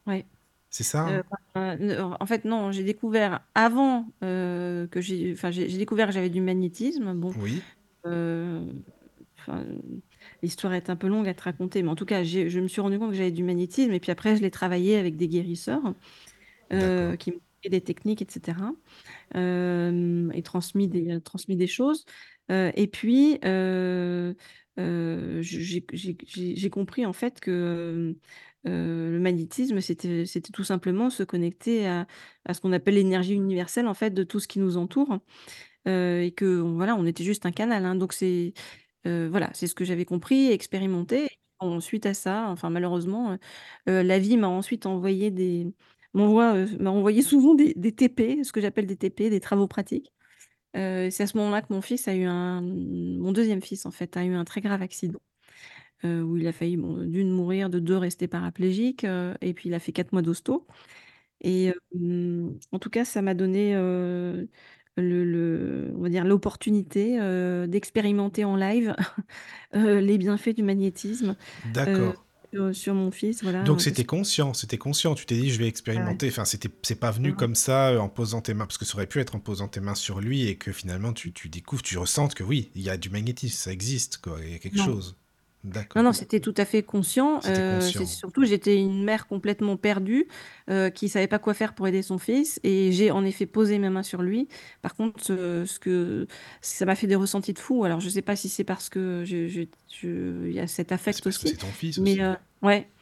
Ouais. 0.07 0.27
C'est 0.71 0.85
ça, 0.85 1.03
hein? 1.03 1.23
Ben, 1.55 1.81
heu, 1.83 2.01
en 2.21 2.27
fait, 2.27 2.45
non, 2.45 2.73
j'ai 2.73 2.85
découvert 2.85 3.49
avant, 3.55 4.09
heu, 4.25 4.89
que 4.91 5.01
j'ai 5.01 5.33
enfin, 5.33 5.51
j'ai 5.51 5.69
j'ai 5.69 5.79
découvert 5.79 6.09
que 6.09 6.15
j'avais 6.15 6.31
du 6.31 6.41
magnétisme. 6.43 7.15
Bon, 7.15 7.35
Oui, 7.35 7.67
heu, 8.07 8.85
enfin, 9.41 9.65
l'histoire 10.43 10.75
est 10.75 10.91
un 10.91 10.97
peu 10.97 11.09
longue 11.09 11.29
à 11.29 11.35
te 11.35 11.43
raconter, 11.45 11.83
mais 11.83 11.89
en 11.91 11.97
tout 11.97 12.07
cas, 12.07 12.25
je 12.25 12.61
me 12.61 12.69
suis 12.69 12.81
rendu 12.81 12.99
compte 12.99 13.11
que 13.11 13.17
j'avais 13.17 13.31
du 13.33 13.45
magnétisme 13.45 13.93
et 13.93 14.01
puis 14.01 14.13
après 14.13 14.37
je 14.37 14.43
l'ai 14.43 14.51
travaillé 14.51 14.97
avec 14.99 15.17
des 15.17 15.29
guérisseurs, 15.29 15.83
d'accord. 16.71 17.17
qui 17.19 17.33
m'ont 17.33 17.41
des 17.69 17.81
techniques 17.83 18.23
et 18.23 18.27
cetera, 18.29 18.73
hem 19.35 20.33
et 20.35 20.43
transmis 20.43 20.89
des 20.89 21.21
transmis 21.23 21.57
des 21.57 21.67
choses, 21.69 22.07
heu 22.51 22.73
et 22.75 22.87
puis, 22.89 23.39
je 23.43 24.35
j'ai 24.79 26.71
compris 26.71 27.07
en 27.07 27.13
fait 27.13 27.41
que, 27.41 28.17
le 28.65 29.19
magnétisme, 29.21 29.81
c'était 29.81 30.27
tout 30.53 30.65
simplement 30.65 31.11
se 31.11 31.23
connecter 31.25 31.87
à 31.89 32.07
à 32.47 32.55
ce 32.55 32.61
qu'on 32.61 32.73
appelle 32.73 32.95
l'énergie 32.95 33.35
universelle 33.35 33.87
en 33.89 33.95
fait 33.95 34.11
de 34.13 34.25
tout 34.25 34.41
ce 34.41 34.49
qui 34.49 34.59
nous 34.61 34.77
entoure, 34.79 35.19
et 35.87 36.33
que 36.37 36.61
on 36.63 36.75
voilà, 36.75 36.97
on 36.97 37.07
était 37.07 37.25
juste 37.25 37.47
un 37.47 37.53
canal, 37.53 37.85
hein, 37.87 37.95
donc 37.97 38.13
c'est, 38.15 38.55
heu, 39.07 39.29
voilà, 39.29 39.51
c'est 39.55 39.67
ce 39.67 39.75
que 39.75 39.85
j'avais 39.85 40.05
compris 40.05 40.47
et 40.49 40.53
expérimenté. 40.53 41.29
Bon, 41.61 41.81
suite 41.81 42.07
à 42.07 42.15
ça, 42.15 42.49
enfin 42.51 42.71
malheureusement, 42.71 43.33
heu 43.35 43.39
heu, 43.89 44.03
la 44.03 44.19
vie 44.19 44.37
m'a 44.39 44.49
ensuite 44.49 44.87
envoyé 44.87 45.31
des 45.31 45.67
m'envoie, 46.15 46.55
m'a 46.81 46.91
envoyé 46.91 47.23
souvent 47.23 47.55
des 47.55 47.75
TP, 47.95 48.45
ce 48.45 48.53
que 48.53 48.61
j'appelle 48.61 48.87
des 48.87 48.97
TP, 48.97 49.31
des 49.31 49.41
travaux 49.41 49.67
pratiques. 49.69 50.13
C'est 50.75 51.21
à 51.23 51.27
ce 51.29 51.37
moment-là 51.39 51.63
que 51.63 51.73
mon 51.75 51.83
fils 51.83 52.09
a 52.09 52.15
eu 52.17 52.25
un 52.25 52.63
mon 52.63 53.33
deuxième 53.33 53.63
fils 53.63 53.87
en 53.87 53.91
fait, 53.93 54.17
a 54.19 54.25
eu 54.25 54.35
un 54.35 54.45
très 54.47 54.61
grave 54.63 54.83
accident, 54.83 55.21
où 56.05 56.37
il 56.39 56.47
a 56.49 56.53
failli, 56.53 56.77
bon, 56.79 56.99
d'1 57.05 57.33
mourir, 57.33 57.71
de 57.71 57.79
2 57.81 57.97
rester 57.99 58.29
paraplégique, 58.29 59.05
et 59.43 59.55
puis 59.55 59.71
il 59.71 59.75
a 59.75 59.81
fait 59.81 59.93
4 59.93 60.13
mois 60.13 60.23
d'hosto 60.23 60.67
et 61.43 61.73
en 62.73 62.79
tout 62.81 62.91
cas, 62.91 63.05
ça 63.07 63.23
m'a 63.23 63.35
donné, 63.35 63.75
le 65.01 65.25
le 65.25 65.93
on 65.97 66.03
va 66.03 66.09
dire 66.09 66.25
l'opportunité, 66.25 67.19
heu, 67.21 67.67
d'expérimenter 67.69 68.45
en 68.45 68.57
live, 68.57 68.95
heu, 69.75 69.99
les 70.01 70.19
bienfaits 70.19 70.55
du 70.57 70.63
magnétisme, 70.63 71.37
D'accord. 71.65 72.27
sur 72.53 72.75
sur 72.75 72.95
mon 72.95 73.11
fils, 73.11 73.43
Donc 73.43 73.45
voilà, 73.45 73.61
parce 73.85 73.85
c'était 73.85 74.05
conscient, 74.05 74.55
c'était 74.55 74.79
conscient. 74.79 75.15
Tu 75.15 75.27
t'es 75.27 75.37
dit, 75.37 75.51
je 75.51 75.59
vais 75.59 75.69
ah 75.95 76.11
ouais. 76.13 76.19
expérimenter. 76.19 76.29
Enfin, 76.29 76.45
c'était, 76.45 76.69
c'est 76.83 76.99
pas 76.99 77.11
venu 77.11 77.35
comme 77.35 77.55
ça 77.55 77.91
euh, 77.91 77.99
en 77.99 78.09
posant 78.09 78.41
tes 78.41 78.55
mains, 78.55 78.67
parce 78.67 78.79
que 78.79 78.85
ça 78.85 78.95
aurait 78.97 79.07
pu 79.07 79.21
être 79.21 79.35
en 79.37 79.41
posant 79.41 79.69
tes 79.69 79.81
mains 79.81 79.95
sur 79.95 80.21
lui 80.21 80.47
et 80.49 80.57
que 80.57 80.73
finalement 80.73 81.13
tu, 81.13 81.33
tu 81.33 81.49
découvres, 81.49 81.83
tu 81.83 81.99
ressentes 81.99 82.35
que 82.35 82.43
oui, 82.43 82.71
il 82.75 82.83
y 82.83 82.91
a 82.91 82.97
du 82.97 83.11
magnétisme, 83.11 83.57
ça 83.57 83.73
existe, 83.73 84.19
quoi, 84.19 84.39
il 84.43 84.53
y 84.53 84.55
a 84.55 84.59
quelque 84.59 84.79
Non. 84.79 84.85
chose. 84.85 85.17
Non, 85.97 86.03
D'accord. 86.03 86.05
non, 86.05 86.13
c'était 86.13 86.39
tout 86.39 86.55
à 86.57 86.65
fait 86.65 86.85
conscient, 86.85 87.43
C'était 87.43 87.63
heu, 87.85 87.91
c'est 87.93 88.05
conscient. 88.05 88.07
surtout 88.07 88.45
j'étais 88.45 88.77
une 88.77 89.03
mère 89.03 89.27
complètement 89.27 89.77
perdue, 89.77 90.29
heu, 90.71 90.89
qui 90.91 91.09
savait 91.09 91.27
pas 91.27 91.41
quoi 91.41 91.53
faire 91.53 91.75
pour 91.75 91.89
aider 91.89 92.03
son 92.03 92.17
fils 92.19 92.61
et 92.63 92.93
j'ai 92.93 93.11
en 93.11 93.25
effet 93.25 93.45
posé 93.47 93.79
mes 93.81 93.91
mains 93.91 94.05
sur 94.05 94.23
lui. 94.23 94.47
Par 94.83 94.95
contre, 94.95 95.21
ce 95.25 95.65
ce 95.67 95.81
que 95.81 96.29
ça 96.61 96.85
m'a 96.87 96.95
fait 96.95 97.09
des 97.09 97.17
ressentis 97.17 97.53
de 97.55 97.59
fou. 97.59 97.85
Alors 97.85 97.99
je 97.99 98.09
sais 98.09 98.23
pas 98.23 98.37
si 98.37 98.49
c'est 98.49 98.63
parce 98.63 98.89
que 98.89 99.25
je 99.27 99.49
je 99.49 99.63
je 99.89 100.47
il 100.49 100.53
y 100.55 100.61
a 100.61 100.69
cet 100.69 100.93
Bah, 101.05 101.13
c'est 101.13 101.23
affect 101.23 101.27
parce 101.27 101.39
que 101.39 101.47
aussi, 101.47 101.49
c'est 101.49 101.59
ton 101.59 101.73
fils 101.73 101.99
mais 101.99 102.01
aussi. 102.01 102.23
heu, 102.23 102.37
ouais, 102.63 102.93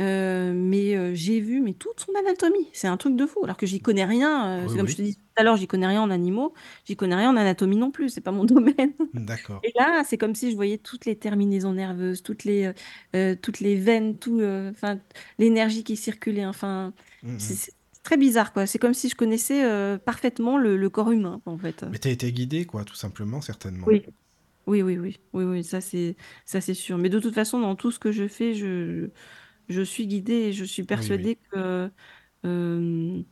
heu, 0.00 0.52
mais 0.54 0.94
heu, 0.96 1.14
j'ai 1.14 1.40
vu 1.40 1.60
mais 1.60 1.74
toute 1.74 2.00
son 2.00 2.12
anatomie. 2.18 2.68
C'est 2.72 2.88
un 2.88 2.96
truc 2.96 3.16
de 3.16 3.26
fou 3.26 3.40
alors 3.44 3.56
que 3.56 3.66
j'y 3.66 3.80
connais 3.80 4.04
rien, 4.04 4.64
heu, 4.64 4.68
Oui, 4.68 4.68
c'est 4.68 4.78
comme 4.78 4.88
je 4.88 4.94
oui. 4.94 4.96
te 4.96 5.02
disais 5.02 5.16
tout 5.16 5.40
à 5.40 5.42
l'heure, 5.44 5.56
j'y 5.56 5.66
connais 5.68 5.86
rien 5.86 6.02
en 6.02 6.10
animaux, 6.10 6.54
j'y 6.86 6.96
connais 6.96 7.14
rien 7.16 7.30
en 7.30 7.36
anatomie 7.36 7.76
non 7.76 7.90
plus, 7.90 8.08
c'est 8.10 8.20
pas 8.20 8.32
mon 8.32 8.44
domaine. 8.46 8.94
D'accord. 9.12 9.64
Et 9.64 9.72
là, 9.76 10.04
c'est 10.04 10.18
comme 10.18 10.34
si 10.34 10.50
je 10.50 10.56
voyais 10.56 10.78
toutes 10.78 11.04
les 11.06 11.18
terminaisons 11.18 11.72
nerveuses, 11.72 12.22
toutes 12.22 12.44
les, 12.44 12.66
heu 12.66 12.74
heu, 13.16 13.36
toutes 13.40 13.60
les 13.60 13.76
veines, 13.76 14.18
tout, 14.18 14.40
heu, 14.40 14.68
enfin, 14.70 15.00
l'énergie 15.38 15.84
qui 15.84 15.96
circulait, 15.96 16.46
enfin, 16.46 16.94
Mm, 17.22 17.30
c'est 17.36 17.54
mm. 17.54 17.56
c'est 17.56 17.72
très 18.04 18.16
bizarre, 18.16 18.52
quoi. 18.52 18.66
C'est 18.66 18.78
comme 18.78 18.94
si 18.94 19.08
je 19.08 19.14
connaissais, 19.16 19.64
heu, 19.64 19.98
parfaitement 19.98 20.58
le 20.58 20.76
le 20.76 20.90
corps 20.90 21.10
humain, 21.12 21.42
en 21.46 21.58
fait, 21.58 21.84
Mais 21.90 21.98
t'as 21.98 22.08
été 22.08 22.32
guidé, 22.32 22.64
quoi, 22.64 22.86
tout 22.86 22.94
simplement, 22.94 23.42
certainement. 23.42 23.90
Oui. 23.90 24.02
Oui, 24.66 24.82
oui, 24.82 24.98
oui. 24.98 25.16
Oui, 25.32 25.44
oui, 25.44 25.64
ça 25.64 25.80
c'est 25.80 26.16
ça 26.46 26.60
c'est 26.60 26.74
sûr. 26.74 26.98
Mais 26.98 27.08
de 27.10 27.20
toute 27.20 27.34
façon, 27.34 27.60
dans 27.60 27.76
tout 27.76 27.90
ce 27.90 27.98
que 27.98 28.12
je 28.12 28.28
fais, 28.28 28.54
je 28.54 29.10
je 29.68 29.82
suis 29.82 30.06
guidée 30.06 30.34
et 30.34 30.52
je 30.52 30.64
suis 30.64 30.84
Oui, 30.90 31.10
oui. 31.12 31.28
persuadée 31.28 31.36
que, 31.36 31.90
hem, 32.44 33.24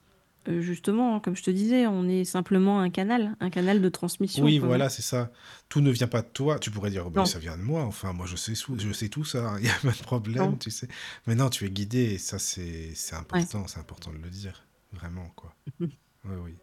heu, 0.49 0.61
justement, 0.63 1.21
comme 1.21 1.37
je 1.37 1.43
te 1.45 1.51
disais, 1.51 1.87
on 1.87 2.09
est 2.09 2.25
simplement 2.25 2.81
un 2.81 2.91
canal, 2.91 3.37
un 3.41 3.51
canal 3.51 3.83
de 3.83 3.89
transmission, 3.91 4.53
Oui, 4.53 4.59
voilà. 4.59 4.91
c'est 4.91 5.03
ça. 5.03 5.33
Tout 5.71 5.81
ne 5.81 5.91
vient 5.91 6.09
pas 6.09 6.21
de 6.23 6.29
toi. 6.29 6.59
Tu 6.59 6.71
pourrais 6.71 6.91
dire, 6.91 7.07
oh, 7.07 7.11
ben, 7.11 7.25
ça 7.25 7.39
vient 7.39 7.57
de 7.57 7.63
moi. 7.63 7.85
Enfin, 7.85 8.13
moi, 8.13 8.27
je 8.27 8.37
sais, 8.37 8.53
je 8.55 8.93
sais 8.93 9.09
tout 9.09 9.25
ça. 9.25 9.55
Il 9.59 9.63
n'y 9.65 9.71
a 9.71 9.75
pas 9.83 9.93
de 9.93 10.03
problème, 10.03 10.59
non, 10.59 10.59
tu 10.59 10.71
sais. 10.71 10.89
Mais 11.27 11.35
non, 11.35 11.49
tu 11.49 11.65
es 11.67 11.71
guidé 11.71 12.01
et 12.15 12.19
ça, 12.19 12.39
c'est 12.39 12.95
c'est 12.95 13.17
ouais. 13.33 13.47
important. 13.47 13.67
C'est 13.67 13.79
important 13.81 14.13
de 14.13 14.19
le 14.19 14.29
dire. 14.31 14.67
Vraiment, 14.93 15.31
quoi. 15.37 15.55
Oui, 16.25 16.37
oui. 16.45 16.59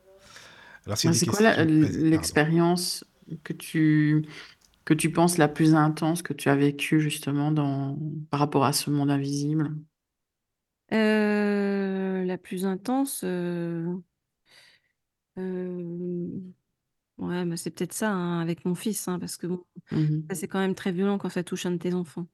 Alors, 0.86 0.98
c'est 0.98 1.26
quoi 1.28 1.42
la- 1.42 1.64
l'expérience 1.66 3.06
que 3.44 3.54
tu, 3.54 4.26
que 4.86 4.94
tu 4.94 5.12
penses 5.12 5.38
la 5.38 5.48
plus 5.48 5.76
intense 5.76 6.22
que 6.24 6.34
tu 6.34 6.50
as 6.50 6.56
vécue 6.56 7.00
justement 7.02 7.52
dans, 7.52 7.98
par 8.30 8.40
rapport 8.40 8.66
à 8.66 8.74
ce 8.74 8.90
monde 8.90 9.12
invisible? 9.12 9.76
Heu, 10.92 12.24
la 12.26 12.38
plus 12.38 12.66
intense, 12.66 13.24
heu, 13.24 14.02
hem, 15.38 16.54
ouais, 17.18 17.46
bah, 17.46 17.58
c'est 17.58 17.72
peut-être 17.72 17.94
ça, 17.94 18.12
hein, 18.12 18.42
avec 18.42 18.66
mon 18.66 18.76
fils, 18.76 19.08
hein, 19.08 19.20
parce 19.20 19.38
que 19.38 19.48
bon, 19.48 19.66
ça 20.30 20.36
Mhm. 20.36 20.38
c'est 20.38 20.48
quand 20.50 20.60
même 20.60 20.76
très 20.76 20.92
violent 20.92 21.18
quand 21.20 21.30
ça 21.30 21.44
touche 21.46 21.68
un 21.68 21.72
de 21.74 21.78
tes 21.78 21.94
enfants. 21.96 22.28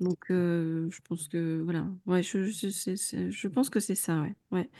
Donc 0.00 0.26
je 0.30 1.00
pense 1.04 1.28
que 1.28 1.62
voilà, 1.62 1.88
ouais, 2.06 2.22
je 2.24 2.44
je 2.44 2.70
c'est 2.70 2.96
c'est 2.96 3.30
je 3.32 3.48
pense 3.48 3.70
que 3.70 3.80
c'est 3.80 3.94
ça, 3.96 4.22
ouais, 4.22 4.36
ouais. 4.52 4.70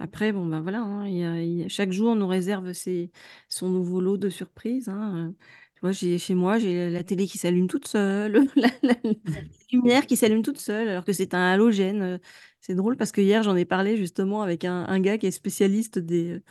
Après, 0.00 0.32
bon, 0.32 0.46
bah, 0.46 0.60
voilà, 0.60 0.82
hein, 0.82 1.06
il 1.08 1.16
y 1.18 1.24
a 1.24 1.42
il 1.42 1.54
y 1.60 1.64
a 1.64 1.68
chaque 1.68 1.92
jour 1.92 2.16
nous 2.16 2.28
réserve 2.28 2.72
ses 2.74 3.12
son 3.50 3.70
nouveau 3.70 4.00
lot 4.02 4.18
de 4.18 4.30
surprises, 4.30 4.88
hein. 4.90 5.34
Vois, 5.82 5.92
j'ai 5.92 6.18
chez 6.18 6.34
moi, 6.34 6.58
j'ai 6.58 6.90
la 6.90 7.02
télé 7.02 7.26
qui 7.26 7.38
s'allume 7.38 7.66
toute 7.66 7.88
seule, 7.88 8.46
la 8.56 8.68
la 8.82 8.94
lumière 9.72 10.06
qui 10.06 10.16
s'allume 10.16 10.42
toute 10.42 10.58
seule, 10.58 10.88
alors 10.88 11.04
que 11.04 11.12
c'est 11.12 11.34
un 11.34 11.40
halogène, 11.52 12.02
heu. 12.02 12.18
C'est 12.60 12.76
drôle 12.76 12.96
parce 12.96 13.10
que 13.10 13.20
hier, 13.20 13.42
j'en 13.42 13.56
ai 13.56 13.64
parlé 13.64 13.96
justement 13.96 14.42
avec 14.42 14.64
un 14.64 14.84
un 14.86 15.00
gars 15.00 15.18
qui 15.18 15.26
est 15.26 15.32
spécialiste 15.32 15.98
des, 15.98 16.30
heu, 16.34 16.42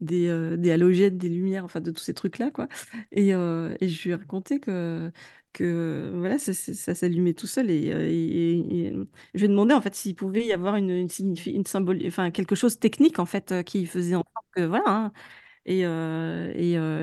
des, 0.00 0.28
heu, 0.28 0.56
des 0.58 0.72
halogènes, 0.72 1.18
des 1.18 1.28
lumières, 1.30 1.64
enfin 1.64 1.80
de 1.80 1.90
tous 1.92 2.02
ces 2.04 2.14
trucs-là, 2.14 2.50
quoi 2.50 2.68
et 3.12 3.30
et 3.30 3.88
je 3.88 4.02
lui 4.04 4.10
ai 4.10 4.14
raconté 4.16 4.60
que 4.60 5.12
que 5.54 6.12
voilà, 6.16 6.38
ça 6.38 6.52
s'allumait 6.94 7.34
tout 7.34 7.46
seul 7.46 7.70
et 7.70 7.90
je 9.34 9.38
lui 9.40 9.44
ai 9.46 9.48
demandé 9.48 9.74
en 9.74 9.80
fait 9.80 9.94
s'il 9.94 10.14
pouvait 10.16 10.44
y 10.46 10.52
avoir 10.52 10.76
une 10.76 10.90
une 10.90 11.08
une 11.46 11.64
enfin 12.06 12.30
quelque 12.30 12.54
chose 12.54 12.78
technique 12.78 13.18
en 13.18 13.26
fait, 13.26 13.62
qui 13.64 13.86
faisait 13.86 14.14
en 14.16 14.24
sorte 14.34 14.46
que 14.52 14.62
voilà, 14.62 14.84
hein 14.88 15.12
et 15.66 15.84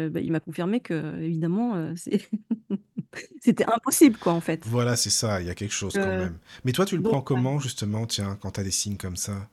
bah, 0.10 0.20
il 0.22 0.32
m'a 0.32 0.40
confirmé 0.40 0.80
qu'évidemment, 0.82 1.76
heu, 1.78 1.94
c'est 1.96 2.30
c'était 3.42 3.66
impossible 3.68 4.18
quoi, 4.20 4.34
en 4.34 4.42
fait. 4.42 4.66
Voilà, 4.66 4.96
c'est 4.96 5.10
ça, 5.12 5.40
il 5.42 5.46
y 5.48 5.50
a 5.52 5.56
quelque 5.56 5.72
chose 5.74 5.98
quand 6.00 6.14
même. 6.14 6.40
Mais 6.64 6.72
toi, 6.72 6.86
tu 6.86 6.96
le 6.96 7.02
donc 7.02 7.04
prends 7.04 7.22
comment 7.22 7.60
justement, 7.60 8.08
tiens, 8.08 8.38
quand 8.42 8.52
tu 8.54 8.60
as 8.60 8.64
des 8.64 8.72
signes 8.72 8.98
comme 8.98 9.16
ça? 9.16 9.50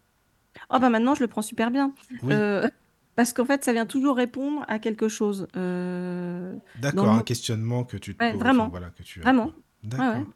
Ah 0.69 0.79
bah, 0.79 0.91
maintenant 0.91 1.15
je 1.15 1.21
le 1.23 1.29
prends 1.29 1.43
super 1.43 1.71
bien, 1.71 1.95
Oui. 2.23 2.49
parce 3.17 3.33
qu'en 3.33 3.45
fait 3.45 3.65
ça 3.65 3.73
vient 3.73 3.87
toujours 3.87 4.17
répondre 4.17 4.65
à 4.69 4.79
quelque 4.79 5.09
chose, 5.09 5.47
heu, 5.57 6.61
dans 6.93 7.07
le 7.07 7.13
D'accord, 7.13 7.13
un 7.13 7.23
questionnement 7.23 7.85
que 7.85 7.97
tu 7.99 8.17
te 8.17 8.23
ouais, 8.23 8.37
poses, 8.37 8.49
enfin 8.49 8.69
vraiment, 8.69 8.71
voilà, 8.71 8.91
que 8.91 9.03
tu 9.03 9.23
as 9.25 9.27
vraiment. 9.27 9.53
quoi. 9.53 9.55
Ouais, 9.99 10.09
ouais. 10.21 10.23
D'accord. 10.23 10.33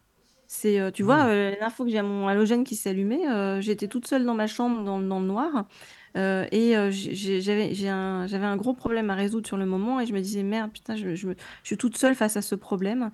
C'est, 0.54 0.78
heu, 0.80 0.92
tu 0.92 1.02
vois, 1.02 1.24
oui. 1.24 1.32
heu, 1.32 1.44
la 1.44 1.50
dernière 1.52 1.72
fois 1.72 1.86
que 1.86 1.90
j'ai 1.92 2.02
mon 2.02 2.28
halogène 2.28 2.62
qui 2.64 2.76
s'est 2.76 2.90
allumé, 2.90 3.26
heu, 3.26 3.60
j'étais 3.62 3.88
toute 3.88 4.06
seule 4.06 4.24
dans 4.26 4.34
ma 4.34 4.46
chambre 4.46 4.84
dans 4.84 5.00
dans 5.00 5.18
le 5.20 5.26
noir, 5.26 5.66
heu 6.16 6.46
et 6.52 6.76
heu, 6.76 6.90
j'ai 6.90 7.14
j'ai 7.14 7.40
j'avais 7.40 7.72
j'ai 7.74 7.88
un 7.88 8.26
j'avais 8.26 8.44
un 8.44 8.56
gros 8.58 8.74
problème 8.74 9.08
à 9.08 9.14
résoudre 9.14 9.46
sur 9.46 9.56
le 9.56 9.64
moment 9.64 9.98
et 9.98 10.04
je 10.06 10.12
me 10.12 10.20
disais: 10.20 10.42
«Merde, 10.42 10.70
putain, 10.72 10.94
je 10.94 11.14
je 11.14 11.26
me 11.28 11.34
je 11.62 11.66
suis 11.68 11.78
toute 11.78 11.96
seule 11.96 12.14
face 12.14 12.36
à 12.36 12.42
ce 12.42 12.54
problème» 12.54 13.12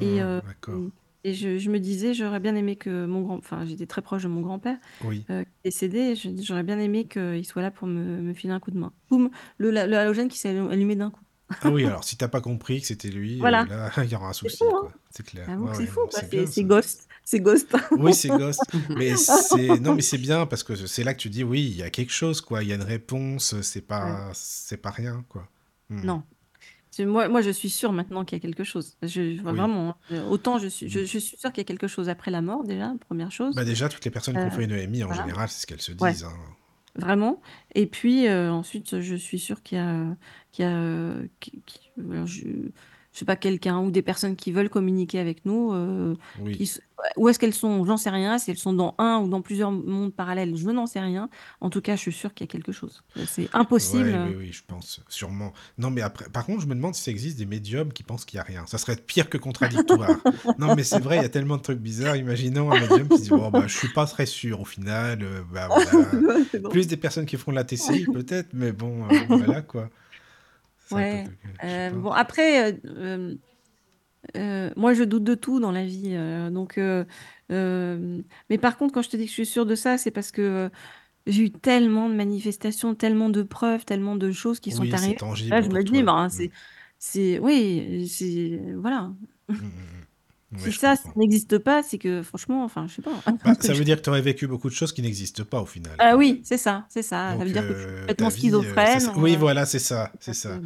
et 0.00 0.20
Mmh, 0.20 0.22
heu 0.22 0.40
d'accord. 0.42 0.90
et 1.24 1.34
je 1.34 1.58
je 1.58 1.70
me 1.70 1.80
disais: 1.80 2.14
«J'aurais 2.14 2.40
bien 2.40 2.56
aimé 2.56 2.76
que 2.76 3.06
mon 3.06 3.22
grand» 3.22 3.38
enfin, 3.38 3.64
j'étais 3.66 3.86
très 3.86 4.02
proche 4.02 4.22
de 4.24 4.28
mon 4.28 4.40
grand-père, 4.42 4.78
Oui. 5.00 5.28
heu, 5.30 5.44
décédé 5.64 5.98
et 6.00 6.16
je 6.16 6.30
dis: 6.30 6.44
«J'aurais 6.44 6.64
bien 6.64 6.78
aimé 6.80 7.08
qu'il 7.08 7.46
soit 7.46 7.62
là 7.62 7.70
pour 7.72 7.88
me 7.88 8.22
me 8.22 8.34
filer 8.34 8.52
un 8.54 8.60
coup 8.60 8.70
de 8.72 8.78
main». 8.78 8.94
Boum, 9.10 9.30
le 9.58 9.70
la 9.70 9.86
le 9.86 9.96
halogène 9.98 10.28
qui 10.28 10.38
s'est 10.38 10.50
allu 10.50 10.70
allumé 10.72 10.96
d'un 10.96 11.10
coup. 11.12 11.22
Ah 11.60 11.70
oui, 11.70 11.86
alors 11.86 12.04
si 12.04 12.16
tu 12.16 12.24
as 12.24 12.28
pas 12.28 12.40
compris 12.40 12.80
que 12.80 12.86
c'était 12.86 13.10
lui, 13.10 13.38
Voilà. 13.38 13.66
là, 13.66 13.90
il 14.04 14.10
y 14.10 14.14
aura 14.14 14.28
un 14.28 14.32
C'est 14.42 14.48
souci, 14.48 14.64
hein? 14.72 14.88
C'est 15.10 15.26
clair. 15.26 15.52
Ouais, 15.58 15.70
c'est 15.72 15.86
ouais, 15.86 15.86
fou 15.86 16.00
c'est. 16.10 16.64
Ghost, 16.64 17.08
c'est 17.24 17.40
Ghost. 17.40 17.76
Oui, 17.96 18.14
c'est 18.14 18.30
Ghost, 18.30 18.70
mais 18.94 19.16
c'est 19.16 19.80
non, 19.80 19.92
mais 19.92 20.02
c'est 20.02 20.18
bien 20.18 20.46
parce 20.46 20.62
que 20.62 20.76
c'est 20.86 21.02
là 21.02 21.12
que 21.12 21.18
tu 21.20 21.28
dis: 21.28 21.42
«Oui, 21.42 21.62
il 21.66 21.76
y 21.76 21.82
a 21.82 21.90
quelque 21.90 22.12
chose, 22.12 22.40
quoi, 22.40 22.62
il 22.62 22.68
y 22.68 22.72
a 22.72 22.76
une 22.76 22.82
réponse, 22.82 23.60
c'est 23.62 23.80
Ouais. 23.98 24.20
pas 24.20 24.30
c'est 24.32 24.76
pas 24.76 24.90
rien, 24.90 25.24
quoi». 25.28 25.48
Mh. 25.90 26.02
Non. 26.02 26.22
Moi 27.00 27.28
moi 27.28 27.42
je 27.42 27.50
suis 27.50 27.70
sûre 27.70 27.92
maintenant 27.92 28.24
qu'il 28.24 28.36
y 28.38 28.40
a 28.40 28.42
quelque 28.42 28.64
chose. 28.64 28.96
Je 29.02 29.40
enfin 29.40 29.52
Oui. 29.52 29.54
vraiment, 29.54 29.90
hein, 29.90 29.96
heu, 30.16 30.22
autant 30.24 30.58
je 30.58 30.68
suis 30.68 30.88
Mmh. 30.88 30.90
je 30.90 31.00
je 31.06 31.18
suis 31.18 31.36
sûre 31.38 31.52
qu'il 31.52 31.60
y 31.60 31.62
a 31.62 31.64
quelque 31.64 31.88
chose 31.88 32.08
après 32.10 32.30
la 32.30 32.42
mort 32.42 32.64
déjà, 32.64 32.94
1re 33.08 33.32
chose. 33.32 33.56
Bah, 33.56 33.64
déjà, 33.64 33.88
toutes 33.88 34.04
les 34.04 34.12
personnes 34.12 34.38
qui 34.38 34.46
ont 34.46 34.50
fait 34.50 34.64
une 34.64 34.70
EMI 34.72 35.02
en 35.02 35.08
voilà. 35.08 35.12
général, 35.12 35.48
c'est 35.48 35.60
ce 35.62 35.66
qu'elles 35.66 35.80
se 35.82 35.90
disent, 35.92 36.22
hein. 36.24 36.36
Vraiment. 36.96 37.40
Et 37.74 37.86
puis, 37.86 38.26
heu, 38.28 38.50
ensuite, 38.50 39.00
je 39.00 39.14
suis 39.16 39.38
sûre 39.38 39.62
qu'il 39.62 39.78
y 39.78 39.80
a, 39.80 40.06
qu'il 40.52 40.64
y 40.64 40.68
je 42.26 42.44
je 43.12 43.18
sais 43.20 43.24
pas, 43.24 43.36
quelqu'un 43.36 43.78
ou 43.80 43.90
des 43.90 44.02
personnes 44.02 44.36
qui 44.36 44.52
veulent 44.52 44.70
communiquer 44.70 45.18
avec 45.18 45.44
nous, 45.44 45.72
Oui. 46.34 46.66
ouais, 46.98 47.04
où 47.16 47.28
est-ce 47.28 47.38
qu'elles 47.38 47.54
sont? 47.54 47.84
J'en 47.84 47.96
sais 47.96 48.10
rien. 48.10 48.38
Si 48.38 48.50
elles 48.50 48.58
sont 48.58 48.72
dans 48.72 48.94
un 48.98 49.18
ou 49.20 49.28
dans 49.28 49.42
plusieurs 49.42 49.70
mondes 49.72 50.14
parallèles, 50.14 50.56
je 50.56 50.68
n'en 50.70 50.86
sais 50.86 51.00
rien. 51.00 51.28
En 51.60 51.70
tout 51.70 51.80
cas, 51.80 51.96
je 51.96 52.00
suis 52.00 52.12
sûre 52.12 52.34
qu'il 52.34 52.44
y 52.46 52.48
a 52.48 52.52
quelque 52.52 52.72
chose. 52.72 53.02
Heu, 53.18 53.24
c'est 53.26 53.48
impossible, 53.52 54.14
Ouais, 54.14 54.18
oui, 54.18 54.34
oui, 54.36 54.52
je 54.52 54.62
pense, 54.66 55.00
sûrement. 55.08 55.54
Non, 55.78 55.90
mais 55.90 56.02
après 56.02 56.28
par 56.28 56.44
contre, 56.44 56.60
je 56.60 56.66
me 56.66 56.74
demande 56.74 56.94
si 56.94 57.02
ça 57.02 57.10
existe 57.10 57.38
des 57.38 57.46
médiums 57.46 57.94
qui 57.94 58.02
pensent 58.02 58.26
qu'il 58.26 58.36
y 58.36 58.40
a 58.40 58.42
rien. 58.42 58.66
Ça 58.66 58.76
serait 58.76 58.96
pire 58.96 59.30
que 59.30 59.38
contradictoire. 59.38 60.26
Non, 60.58 60.70
mais 60.70 60.84
c'est 60.84 60.98
vrai, 60.98 61.18
il 61.18 61.22
y 61.22 61.24
a 61.24 61.30
tellement 61.30 61.56
de 61.56 61.62
trucs 61.62 61.78
bizarres. 61.78 62.16
Imaginons 62.16 62.70
un 62.70 62.76
médium 62.76 63.08
qui 63.08 63.22
dit: 63.22 63.30
«Bon, 63.30 63.50
bah, 63.50 63.66
je 63.68 63.74
suis 63.74 63.88
pas 63.88 64.04
très 64.06 64.26
sûr 64.26 64.60
au 64.60 64.66
final, 64.66 65.22
heu, 65.22 65.44
bah, 65.50 65.68
voilà». 65.70 66.24
Ouais, 66.28 66.44
c'est 66.50 66.60
drôle. 66.60 66.76
Plus 66.76 66.86
des 66.88 66.98
personnes 66.98 67.24
qui 67.26 67.38
feront 67.38 67.52
de 67.52 67.56
la 67.56 67.64
TCI 67.64 68.06
peut-être, 68.06 68.50
mais 68.52 68.72
bon, 68.72 69.24
voilà, 69.28 69.62
quoi. 69.62 69.88
Peu 70.94 70.96
Ouais, 70.96 71.30
je 71.62 71.90
pas. 71.90 71.96
bon 71.96 72.10
après, 72.10 72.72
heu, 72.72 72.80
hem, 72.98 73.38
heu, 74.36 74.72
moi 74.76 74.94
je 74.94 75.04
doute 75.04 75.24
de 75.24 75.34
tout 75.36 75.60
dans 75.60 75.72
la 75.72 75.84
vie, 75.86 76.16
donc 76.52 76.78
mais 77.50 78.58
par 78.60 78.78
contre 78.78 78.94
quand 78.94 79.02
je 79.02 79.10
te 79.10 79.16
dis 79.18 79.24
que 79.24 79.30
je 79.30 79.34
suis 79.34 79.46
sûre 79.46 79.66
de 79.66 79.74
ça, 79.76 79.98
c'est 79.98 80.10
parce 80.12 80.32
que, 80.32 80.70
j'ai 81.26 81.44
eu 81.44 81.52
tellement 81.52 82.08
de 82.10 82.14
manifestations, 82.16 82.94
tellement 82.96 83.30
de 83.30 83.42
preuves, 83.44 83.84
tellement 83.86 84.16
de 84.16 84.32
choses 84.32 84.60
qui 84.60 84.72
sont 84.72 84.84
Oui, 84.84 84.94
arrivées. 84.94 85.20
Là 85.50 85.60
tangible 85.60 85.62
je 85.62 85.68
pour 85.68 85.78
me 85.78 85.84
dis: 85.84 86.02
toi. 86.02 86.04
«Ben, 86.04 86.28
Mmh. 86.30 86.30
c'est 86.30 86.50
c'est 86.98 87.38
oui, 87.40 88.08
c'est 88.08 88.60
voilà». 88.76 89.12
Mmh 89.58 90.09
Ouais, 90.52 90.70
Si 90.70 90.72
ça, 90.72 90.96
ça 90.96 91.08
n'existe 91.16 91.58
pas, 91.58 91.82
c'est 91.82 91.98
que 91.98 92.22
franchement, 92.22 92.64
enfin 92.64 92.86
je 92.86 92.94
sais 92.96 93.02
pas. 93.02 93.22
Bah, 93.44 93.54
ça 93.60 93.74
veut 93.74 93.84
dire 93.84 93.96
que 93.98 94.02
tu 94.02 94.10
aurais 94.10 94.22
vécu 94.22 94.46
beaucoup 94.46 94.68
de 94.68 94.74
choses 94.74 94.92
qui 94.92 95.02
n'existent 95.02 95.44
pas 95.44 95.60
au 95.60 95.66
final, 95.66 95.98
Ah 95.98 96.16
oui, 96.16 96.40
c'est 96.44 96.56
ça, 96.56 96.86
c'est 96.88 97.02
ça. 97.02 97.36
Ça 97.38 97.44
veut 97.44 97.50
Donc 97.50 97.52
dire 97.52 97.66
que 97.66 97.74
je 97.74 97.80
suis 97.80 97.88
ta 97.88 97.94
complètement 98.06 98.30
vie, 98.30 98.86
c'est 98.88 99.00
schizophrène, 99.00 99.10
ça 99.12 99.12
oui, 99.16 99.36
heu, 99.36 99.36
voilà, 99.36 99.66
c'est 99.66 99.78
ça, 99.78 100.12
c'est 100.20 100.32
ça. 100.34 100.62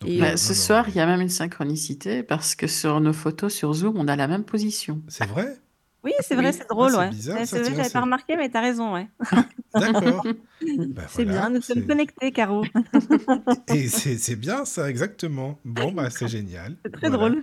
Donc 0.00 0.14
et 0.14 0.16
non, 0.16 0.36
Bah, 0.36 0.36
ce 0.36 0.54
non, 0.54 0.54
soir, 0.54 0.88
il 0.88 0.96
y 0.96 1.00
a 1.00 1.06
même 1.06 1.20
une 1.20 1.28
synchronicité 1.28 2.22
parce 2.22 2.54
que 2.56 2.66
sur 2.66 3.00
nos 3.00 3.12
photos 3.12 3.54
sur 3.54 3.72
Zoom, 3.74 3.96
on 3.98 4.08
a 4.08 4.16
la 4.16 4.28
même 4.28 4.44
position. 4.44 5.02
C'est 5.08 5.24
vrai? 5.26 5.58
Oui, 6.06 6.12
c'est 6.20 6.36
vrai, 6.36 6.52
Oui. 6.52 6.52
c'est 6.52 6.68
Ah, 6.70 6.74
drôle, 6.74 6.92
c'est 6.92 6.96
ouais. 6.96 7.10
c'est 7.46 7.60
vrai, 7.60 7.74
j'avais 7.74 7.90
pas 7.90 8.00
remarqué, 8.02 8.36
mais 8.36 8.48
tu 8.48 8.56
as 8.56 8.60
raison, 8.60 8.94
ouais. 8.94 9.08
D'accord. 9.74 10.28
Bah, 10.94 11.04
C'est 11.08 11.24
bien, 11.26 11.42
voilà, 11.42 11.50
nous 11.50 11.60
sommes 11.60 11.84
connectés, 11.84 12.32
Caro. 12.32 12.64
et 13.68 13.88
c'est 13.88 14.36
bien 14.36 14.64
ça, 14.64 14.88
exactement. 14.90 15.58
Bon, 15.64 15.92
bah, 15.92 16.10
c'est 16.10 16.28
génial, 16.28 16.76
C'est 16.84 16.92
très 16.92 17.10
voilà. 17.10 17.16
drôle. 17.18 17.42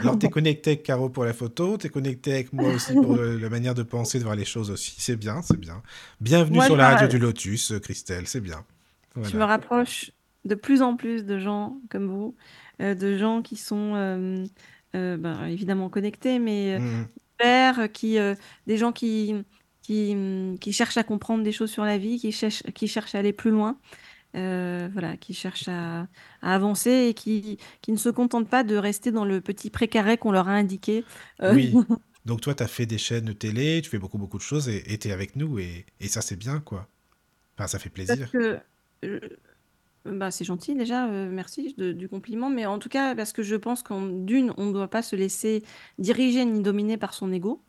Alors 0.00 0.18
tu 0.18 0.26
es 0.26 0.30
connecté 0.30 0.70
avec 0.72 0.82
Caro 0.84 1.08
pour 1.10 1.24
la 1.24 1.32
photo, 1.34 1.78
tu 1.78 1.86
es 1.86 1.90
connecté 1.90 2.32
avec 2.34 2.52
moi 2.52 2.70
aussi 2.70 2.96
pour 2.96 3.14
le 3.14 3.38
la 3.38 3.48
manière 3.50 3.74
de 3.74 3.82
penser, 3.82 4.18
de 4.18 4.24
voir 4.24 4.36
les 4.36 4.44
choses 4.44 4.70
aussi. 4.70 4.94
C'est 4.98 5.16
bien, 5.16 5.42
c'est 5.42 5.58
bien. 5.58 5.82
Bienvenue 6.20 6.56
Moi, 6.56 6.66
sur 6.66 6.76
la 6.76 6.86
radio 6.88 7.06
ra 7.06 7.08
du 7.08 7.18
Lotus, 7.18 7.72
Christelle, 7.82 8.26
c'est 8.28 8.40
bien. 8.40 8.64
je 9.22 9.36
me 9.36 9.42
Voilà. 9.42 9.44
rapproche 9.44 10.12
de 10.44 10.54
plus 10.54 10.82
en 10.82 10.96
plus 10.96 11.24
de 11.24 11.38
gens 11.38 11.80
comme 11.90 12.06
vous, 12.08 12.36
heu, 12.80 12.94
de 12.94 13.16
gens 13.16 13.42
qui 13.42 13.56
sont, 13.56 13.96
hem, 13.96 14.44
heu, 14.94 15.16
ben, 15.16 15.46
évidemment 15.46 15.88
connectés, 15.90 16.38
mais 16.38 16.78
Mmh 16.78 17.04
ouverts, 17.44 17.92
qui, 17.92 18.18
heu, 18.18 18.36
des 18.66 18.76
gens 18.76 18.92
qui 18.92 19.34
qui, 19.82 20.14
mmh, 20.16 20.58
qui 20.60 20.72
cherchent 20.72 20.96
à 20.96 21.04
comprendre 21.04 21.44
des 21.44 21.52
choses 21.52 21.70
sur 21.70 21.84
la 21.84 21.98
vie, 21.98 22.18
qui 22.18 22.32
cherchent 22.32 22.62
qui 22.74 22.88
cherchent 22.88 23.14
à 23.14 23.18
aller 23.18 23.32
plus 23.34 23.50
loin, 23.50 23.78
heu, 24.36 24.88
voilà, 24.92 25.16
qui 25.18 25.34
cherchent 25.34 25.68
à 25.68 26.08
à 26.42 26.54
avancer 26.54 27.08
et 27.10 27.14
qui 27.14 27.58
qui 27.82 27.92
ne 27.92 27.98
se 27.98 28.10
contentent 28.10 28.50
pas 28.50 28.64
de 28.64 28.76
rester 28.76 29.12
dans 29.12 29.24
le 29.26 29.40
petit 29.42 29.70
pré 29.70 29.88
carré 29.88 30.18
qu'on 30.18 30.32
leur 30.32 30.48
a 30.48 30.52
indiqué, 30.54 31.06
Oui, 31.44 31.80
donc 32.24 32.40
toi, 32.40 32.54
tu 32.54 32.62
as 32.62 32.68
fait 32.68 32.86
des 32.86 32.98
chaînes 32.98 33.24
de 33.26 33.32
télé, 33.32 33.80
tu 33.82 33.90
fais 33.90 33.98
beaucoup, 33.98 34.18
beaucoup 34.18 34.38
de 34.38 34.42
choses 34.42 34.68
et 34.68 34.98
tu 34.98 35.08
es 35.08 35.12
avec 35.12 35.36
nous 35.36 35.58
et 35.58 35.86
et 36.00 36.08
ça, 36.08 36.22
c'est 36.22 36.36
bien, 36.36 36.60
quoi. 36.60 36.88
Enfin, 37.58 37.68
ça 37.68 37.78
fait 37.80 37.90
Parce 38.06 38.24
plaisir. 38.30 38.32
que, 38.32 38.60
bah, 40.04 40.30
c'est 40.30 40.44
gentil 40.44 40.74
déjà, 40.74 41.08
heu, 41.08 41.30
merci 41.30 41.74
de 41.78 41.92
du 41.92 42.08
compliment, 42.08 42.50
mais 42.50 42.66
en 42.66 42.78
tout 42.78 42.88
cas 42.90 43.14
parce 43.14 43.32
que 43.32 43.42
je 43.42 43.56
pense 43.56 43.82
qu'en 43.82 44.02
d'1, 44.06 44.52
on 44.58 44.66
ne 44.66 44.72
doit 44.72 44.88
pas 44.88 45.02
se 45.02 45.16
laisser 45.16 45.62
diriger 45.98 46.44
ni 46.44 46.60
dominer 46.62 46.96
par 46.98 47.14
son 47.14 47.32
ego, 47.32 47.64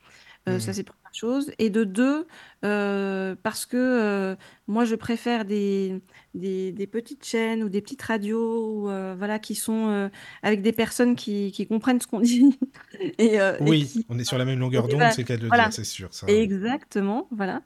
heu, 0.50 0.58
Mmh 0.58 0.60
ça 0.60 0.74
mh. 0.74 0.76
c'est 0.76 0.84
1re 0.84 1.05
chose. 1.16 1.52
Et 1.60 1.70
de 1.70 1.84
2, 1.84 2.28
heu, 2.64 3.38
parce 3.44 3.66
que, 3.66 3.78
heu, 4.34 4.38
moi 4.68 4.86
je 4.86 4.96
préfère 4.96 5.46
des 5.46 6.02
des 6.34 6.72
des 6.72 6.88
petites 6.88 7.26
chaînes 7.26 7.64
ou 7.64 7.70
des 7.70 7.82
petites 7.82 8.02
radios 8.02 8.84
ou 8.86 8.90
heu, 8.90 9.16
voilà, 9.18 9.40
qui 9.40 9.56
sont, 9.56 10.10
avec 10.44 10.62
des 10.62 10.72
personnes 10.74 11.16
qui 11.16 11.52
qui 11.52 11.68
comprennent 11.68 12.02
ce 12.02 12.08
qu'on 12.08 12.20
dit. 12.22 12.58
Et 13.20 13.40
Oui, 13.60 13.92
qui, 13.92 14.08
on 14.10 14.18
est 14.20 14.24
sur 14.24 14.38
la 14.38 14.46
même 14.46 14.60
longueur 14.60 14.88
d'onde, 14.90 15.12
bah, 15.12 15.14
c'est 15.14 15.30
le 15.30 15.38
de 15.38 15.46
le 15.46 15.52
dire, 15.52 15.72
voilà, 15.72 15.74
c'est 15.74 15.84
sûr, 15.84 16.14
ça, 16.14 16.28
exactement, 16.28 17.28
voilà, 17.32 17.64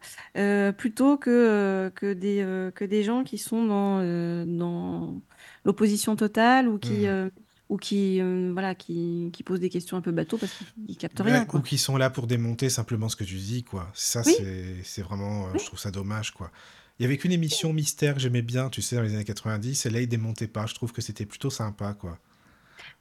plutôt 0.77 1.17
que, 1.17 1.91
que 1.95 2.13
des, 2.13 2.71
que 2.75 2.85
des 2.85 3.03
gens 3.03 3.23
qui 3.23 3.37
sont 3.37 3.65
dans, 3.65 4.03
dans 4.45 5.21
l'opposition 5.65 6.15
totale 6.15 6.67
ou 6.69 6.77
Mmh. 6.81 6.87
qui, 6.87 7.07
mh. 7.07 7.29
Ou 7.69 7.77
qui, 7.77 8.19
heu, 8.21 8.51
voilà, 8.53 8.75
qui 8.75 9.29
qui 9.33 9.43
posent 9.43 9.59
des 9.59 9.69
questions 9.69 9.97
un 9.97 10.01
peu 10.01 10.11
bateau 10.11 10.37
parce 10.37 10.53
qu'ils 10.53 10.67
ils 10.87 10.97
captent 10.97 11.19
rien, 11.21 11.47
ou 11.53 11.61
qui 11.61 11.77
sont 11.77 11.97
là 11.97 12.09
pour 12.09 12.27
démonter 12.27 12.69
simplement 12.69 13.09
ce 13.09 13.15
que 13.15 13.23
tu 13.23 13.35
dis, 13.35 13.63
quoi. 13.63 13.89
Ça, 13.93 14.23
Oui. 14.25 14.35
c'est 14.83 15.01
vraiment, 15.01 15.55
Oui. 15.55 15.59
je 15.59 15.65
trouve 15.65 15.79
ça 15.79 15.91
dommage, 15.91 16.31
quoi. 16.31 16.51
Il 16.99 17.03
y 17.03 17.05
avait 17.05 17.17
qu'une 17.17 17.31
émission 17.31 17.73
mystère 17.73 18.13
que 18.15 18.19
j'aimais 18.19 18.41
bien, 18.41 18.69
tu 18.69 18.81
sais, 18.81 18.95
dans 18.95 19.01
les 19.01 19.13
années 19.15 19.23
90 19.25 19.85
et 19.85 19.89
là, 19.89 20.01
ils 20.01 20.07
démontaient 20.07 20.47
pas. 20.47 20.65
Je 20.65 20.73
trouve 20.75 20.91
que 20.93 21.01
c'était 21.01 21.25
plutôt 21.25 21.49
sympa, 21.49 21.93
quoi. 21.93 22.19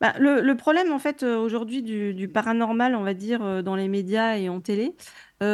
Bah, 0.01 0.15
le 0.19 0.41
le 0.43 0.57
problème 0.57 0.93
en 0.93 0.99
fait, 0.99 1.23
heu, 1.25 1.37
aujourd'hui 1.37 1.83
du 1.83 2.15
du 2.15 2.29
paranormal, 2.29 2.95
on 2.95 3.03
va 3.03 3.15
dire, 3.15 3.43
heu, 3.45 3.63
dans 3.63 3.75
les 3.75 3.89
médias 3.89 4.37
et 4.37 4.49
en 4.49 4.61
télé, 4.61 4.95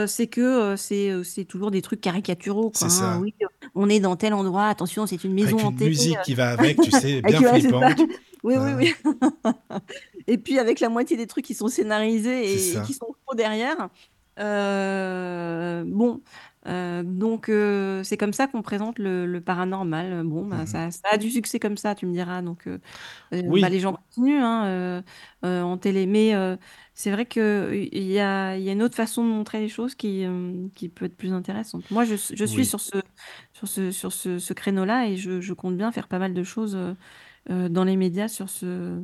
c'est 0.06 0.26
que, 0.28 0.72
heu, 0.74 0.76
c'est, 1.24 1.44
toujours 1.46 1.70
des 1.70 1.82
trucs 1.82 2.00
caricaturaux, 2.00 2.70
quoi, 2.70 2.86
C'est 2.86 2.88
hein. 2.88 3.16
ça. 3.16 3.20
Oui, 3.20 3.34
on 3.74 3.88
est 3.88 4.00
dans 4.00 4.16
tel 4.16 4.34
endroit, 4.34 4.68
attention, 4.68 5.06
c'est 5.06 5.24
une 5.24 5.34
maison 5.34 5.58
Avec 5.58 5.62
une 5.62 5.74
hantée, 5.74 5.90
musique 5.90 6.20
qui 6.22 6.34
va 6.34 6.50
avec, 6.50 6.80
tu 6.80 6.90
sais, 6.92 7.22
avec 7.22 7.24
bien 7.26 7.42
flippante, 7.42 8.06
Oui, 8.44 8.56
oui, 8.58 8.74
oui 8.74 8.94
et 10.26 10.38
puis 10.38 10.58
avec 10.58 10.80
la 10.80 10.88
moitié 10.88 11.16
des 11.16 11.26
trucs 11.26 11.44
qui 11.44 11.54
sont 11.54 11.68
scénarisés 11.68 12.72
et 12.74 12.76
et 12.76 12.80
qui 12.80 12.94
sont 12.94 13.14
faux 13.26 13.34
derrière. 13.34 13.90
Heu, 14.38 15.84
bon, 15.86 16.22
donc 17.04 17.50
c'est 18.04 18.16
comme 18.18 18.32
ça 18.32 18.46
qu'on 18.48 18.62
présente 18.62 18.98
le 18.98 19.38
paranormal. 19.40 20.24
Bon, 20.24 20.46
bah, 20.46 20.66
Mmh 20.66 20.66
ça 20.66 20.90
ça 20.90 21.00
a 21.12 21.18
du 21.18 21.30
succès 21.30 21.58
comme 21.60 21.76
ça, 21.76 21.94
tu 21.94 22.06
me 22.06 22.12
diras 22.12 22.42
donc 22.42 22.68
bah, 23.32 23.38
Oui. 23.46 23.70
les 23.70 23.80
gens 23.80 23.94
continuent, 23.94 24.40
hein, 24.42 25.02
en 25.42 25.78
télé. 25.78 26.06
Mais 26.06 26.32
c'est 26.94 27.10
vrai 27.12 27.26
qu'il 27.26 27.88
y 27.92 28.18
a 28.20 28.56
il 28.56 28.62
y 28.64 28.68
a 28.70 28.72
une 28.72 28.82
autre 28.82 28.96
façon 28.96 29.24
de 29.24 29.30
montrer 29.30 29.60
les 29.60 29.68
choses 29.68 29.94
qui, 29.94 30.24
qui 30.74 30.88
peut 30.88 31.06
être 31.06 31.16
plus 31.16 31.32
intéressante. 31.32 31.90
Moi, 31.90 32.04
je 32.04 32.16
je 32.16 32.44
suis 32.44 32.64
Oui. 32.64 32.66
sur 32.66 32.80
ce 32.80 32.98
sur 33.52 33.68
ce 33.68 33.90
sur 33.90 34.12
ce 34.12 34.38
ce 34.38 34.52
créneau-là 34.54 35.08
et 35.08 35.16
je 35.16 35.40
je 35.40 35.52
compte 35.54 35.76
bien 35.76 35.92
faire 35.92 36.08
pas 36.08 36.18
mal 36.18 36.34
de 36.34 36.42
choses, 36.44 36.78
dans 37.48 37.84
les 37.84 37.96
médias 37.96 38.28
sur 38.28 38.48
ce 38.48 39.00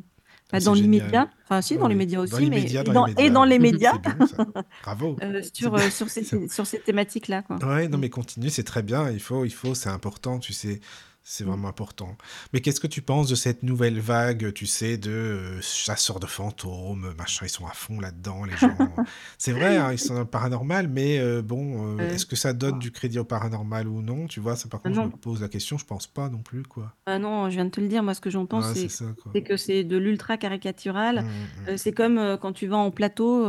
Ah, 0.53 0.59
bah, 0.59 0.61
dans 0.61 0.75
l'immédiat, 0.75 1.29
enfin 1.45 1.61
si 1.63 1.75
Oui, 1.75 1.81
dans 1.81 1.89
les 1.89 1.95
oui. 1.95 1.99
médias 1.99 2.19
Dans 2.19 2.25
aussi, 2.25 2.51
mais 2.51 2.63
et 2.63 2.83
dans 2.93 3.05
les 3.07 3.13
et 3.13 3.15
médias. 3.17 3.31
dans 3.31 3.45
les 3.45 3.59
médias, 3.59 3.93
C'est 4.05 4.17
bien 4.17 4.27
ça. 4.27 4.47
Bravo. 4.83 5.17
C'est 5.43 5.57
sur, 5.57 5.71
bien. 5.73 5.91
sur 5.91 6.09
ces 6.09 6.49
sur 6.49 6.67
ces 6.67 6.81
thématiques-là. 6.81 7.45
Ouais, 7.63 7.89
non, 7.89 7.99
Mmh. 7.99 8.01
mais 8.01 8.11
continue, 8.11 8.51
c'est 8.51 8.65
très 8.65 8.83
bien. 8.83 9.11
Il 9.11 9.21
faut, 9.21 9.45
il 9.45 9.53
faut, 9.53 9.75
c'est 9.75 9.91
important, 9.91 10.39
tu 10.39 10.53
sais. 10.53 10.81
C'est 11.23 11.45
Mmh. 11.45 11.49
vraiment 11.49 11.69
important. 11.69 12.17
Mais 12.53 12.61
qu'est-ce 12.61 12.81
que 12.81 12.87
tu 12.87 13.03
penses 13.03 13.29
de 13.29 13.35
cette 13.35 13.63
nouvelle 13.63 14.01
vague, 14.01 14.53
tu 14.53 14.67
sais, 14.67 14.97
de 14.99 15.11
euh, 15.11 15.61
chasseurs 15.61 16.19
de 16.19 16.27
fantômes, 16.27 17.15
machin, 17.17 17.47
ils 17.47 17.51
sont 17.51 17.67
à 17.67 17.73
fond 17.73 18.01
là-dedans, 18.01 18.45
les 18.45 18.57
gens. 18.57 18.77
C'est 19.39 19.53
vrai, 19.53 19.77
hein, 19.77 19.93
ils 19.93 19.99
sont 19.99 20.15
dans 20.15 20.21
le 20.21 20.27
paranormal, 20.27 20.89
mais 20.89 21.19
euh, 21.21 21.43
bon, 21.43 21.99
euh, 21.99 22.09
est-ce 22.09 22.27
que 22.27 22.37
ça 22.37 22.53
donne 22.53 22.79
du 22.79 22.91
crédit 22.91 23.19
au 23.19 23.25
paranormal 23.25 23.87
ou 23.87 24.03
non? 24.03 24.27
Tu 24.27 24.41
vois, 24.41 24.57
ça 24.57 24.69
par 24.69 24.81
contre, 24.83 24.97
je 24.97 25.03
me 25.03 25.11
pose 25.11 25.41
la 25.43 25.49
question, 25.49 25.79
je 25.79 25.85
pense 25.85 26.07
pas 26.07 26.29
non 26.31 26.43
plus, 26.43 26.63
quoi. 26.65 26.97
Ah 27.07 27.19
non, 27.19 27.49
je 27.51 27.55
viens 27.57 27.65
de 27.67 27.71
te 27.71 27.81
le 27.81 27.89
dire, 27.89 28.03
moi 28.03 28.15
ce 28.15 28.21
que 28.21 28.31
j'en 28.31 28.47
pense, 28.47 28.73
Ouais, 28.75 28.89
c'est 29.33 29.43
que 29.43 29.57
c'est 29.57 29.85
de 29.85 29.97
l'ultra 29.99 30.37
caricatural. 30.37 31.19
Hum, 31.19 31.27
Heu, 31.69 31.73
hum. 31.73 31.77
c'est 31.77 31.93
comme, 31.93 32.39
quand 32.41 32.53
tu 32.53 32.67
vas 32.67 32.77
en 32.79 32.91
plateau, 32.91 33.45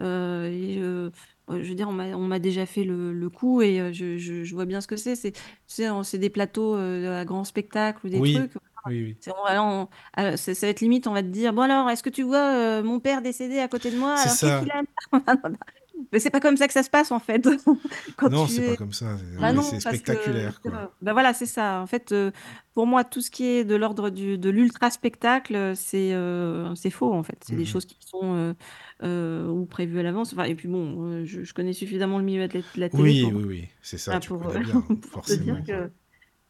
heu 0.00 0.04
heu 0.04 0.46
et 0.52 0.78
heu, 0.78 1.10
heu, 1.50 1.62
je 1.62 1.68
veux 1.68 1.74
dire, 1.74 1.88
on 1.88 1.92
m'a 1.92 2.06
on 2.16 2.26
m'a 2.26 2.38
déjà 2.38 2.66
fait 2.66 2.84
le 2.84 3.12
le 3.12 3.30
coup 3.30 3.62
et 3.62 3.80
heu, 3.80 3.92
je 3.92 4.18
je 4.18 4.44
je 4.44 4.54
vois 4.54 4.66
bien 4.66 4.80
ce 4.80 4.86
que 4.88 4.96
c'est. 4.96 5.16
C'est 5.16 5.32
tu 5.32 5.40
sais, 5.66 5.88
en 5.88 6.02
c'est 6.04 6.18
des 6.18 6.30
plateaux, 6.30 6.76
heu, 6.76 7.08
à 7.14 7.24
grand 7.24 7.44
spectacle 7.44 8.06
ou 8.06 8.10
des 8.10 8.22
Oui, 8.22 8.48
trucs, 8.48 8.52
oui, 8.86 9.02
oui. 9.02 9.18
c'est 9.20 9.32
voilà, 9.42 9.64
on 9.64 9.88
ah, 10.14 10.36
ça 10.36 10.54
ça 10.54 10.66
va 10.66 10.70
être 10.72 10.80
limite, 10.80 11.06
on 11.08 11.12
va 11.14 11.22
te 11.22 11.28
dire: 11.28 11.52
«Bon 11.54 11.62
alors, 11.62 11.90
est-ce 11.90 12.02
que 12.04 12.10
tu 12.10 12.22
vois, 12.24 12.80
heu, 12.80 12.82
mon 12.84 13.00
père 13.00 13.22
décédé 13.22 13.58
à 13.60 13.68
côté 13.68 13.90
de 13.92 13.96
moi? 13.98 14.14
C'est 14.14 14.28
Alors 14.28 14.38
qu'est-ce 14.38 14.56
qu'il 14.58 14.68
ça. 14.68 14.72
a?» 14.72 14.82
Mais 16.12 16.18
c'est 16.20 16.30
pas 16.30 16.40
comme 16.40 16.56
ça 16.56 16.66
que 16.66 16.72
ça 16.74 16.82
se 16.82 16.90
passe 16.90 17.10
en 17.12 17.18
fait. 17.20 17.46
Quand 18.16 18.28
Non, 18.28 18.46
c'est 18.48 18.62
pas 18.62 18.74
es 18.74 18.76
comme 18.76 18.92
ça. 18.92 19.16
c'est- 19.18 19.80
bah 19.80 19.80
parce 19.82 20.02
que 20.02 20.42
spectaculaire, 20.42 20.60
quoi. 20.60 20.82
bah 21.02 21.12
voilà, 21.12 21.34
c'est 21.34 21.46
ça. 21.46 21.80
En 21.82 21.86
fait, 21.86 22.12
heu, 22.12 22.32
pour 22.74 22.86
moi, 22.86 23.04
tout 23.04 23.20
ce 23.20 23.30
qui 23.30 23.44
est 23.46 23.64
de 23.64 23.74
l'ordre 23.76 24.10
du 24.10 24.38
de 24.38 24.50
l'ultra 24.50 24.90
spectacle, 24.90 25.74
c'est, 25.76 26.12
c'est 26.76 26.90
faux, 26.90 27.12
en 27.12 27.22
fait. 27.22 27.42
C'est 27.44 27.54
Hum, 27.54 27.56
des 27.56 27.64
hum. 27.66 27.66
choses 27.66 27.86
qui 27.86 27.98
sont, 28.00 28.34
heu 28.36 28.54
heu, 29.04 29.48
ou 29.50 29.66
prévues 29.66 30.00
à 30.00 30.02
l'avance. 30.02 30.32
Enfin 30.32 30.44
et 30.44 30.54
puis 30.54 30.68
bon, 30.68 31.04
heu, 31.22 31.24
je 31.24 31.42
je 31.44 31.54
connais 31.54 31.72
suffisamment 31.72 32.18
le 32.18 32.24
milieu 32.24 32.48
de 32.48 32.62
la 32.76 32.88
télé 32.90 33.14
Oui, 33.14 33.30
pour 33.32 33.32
oui, 33.32 33.44
oui, 33.44 33.68
c'est 33.82 33.98
ça, 33.98 34.16
voilà, 34.16 34.20
tu 34.20 34.32
pour, 34.38 34.40
connais 34.40 34.58
bien, 34.58 34.88
pour 35.12 35.22
te 35.24 35.32
dire 35.32 35.62
forcément, 35.62 35.64
que 35.64 35.92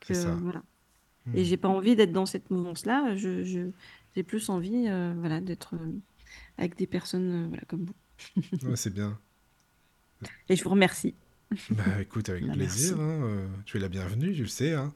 que 0.01 0.15
ça. 0.15 0.43
voilà 0.43 0.63
et 1.35 1.45
Hmm. 1.45 1.47
j'ai 1.47 1.57
pas 1.59 1.69
envie 1.69 1.97
d'être 1.97 2.13
dans 2.13 2.27
cette 2.27 2.51
mouvance-là. 2.51 3.17
Je 3.17 3.45
je 3.45 3.71
j'ai 4.17 4.23
plus 4.25 4.49
envie, 4.51 4.85
voilà, 5.19 5.41
d'être, 5.43 5.75
avec 6.59 6.77
des 6.77 6.87
personnes, 6.89 7.49
voilà, 7.49 7.65
comme 7.69 7.85
vous 7.87 7.95
Ouais, 8.63 8.77
c'est 8.77 8.91
bien. 8.91 9.19
Et 10.49 10.57
je 10.57 10.65
vous 10.65 10.71
remercie. 10.71 11.15
Bah 11.71 11.85
écoute, 12.01 12.29
avec 12.29 12.45
Bah, 12.47 12.53
plaisir, 12.55 12.99
hein, 13.01 13.21
euh, 13.25 13.47
tu 13.65 13.77
es 13.77 13.81
la 13.81 13.89
bienvenue, 13.89 14.35
tu 14.35 14.43
le 14.43 14.49
sais. 14.49 14.73
Hein. 14.73 14.93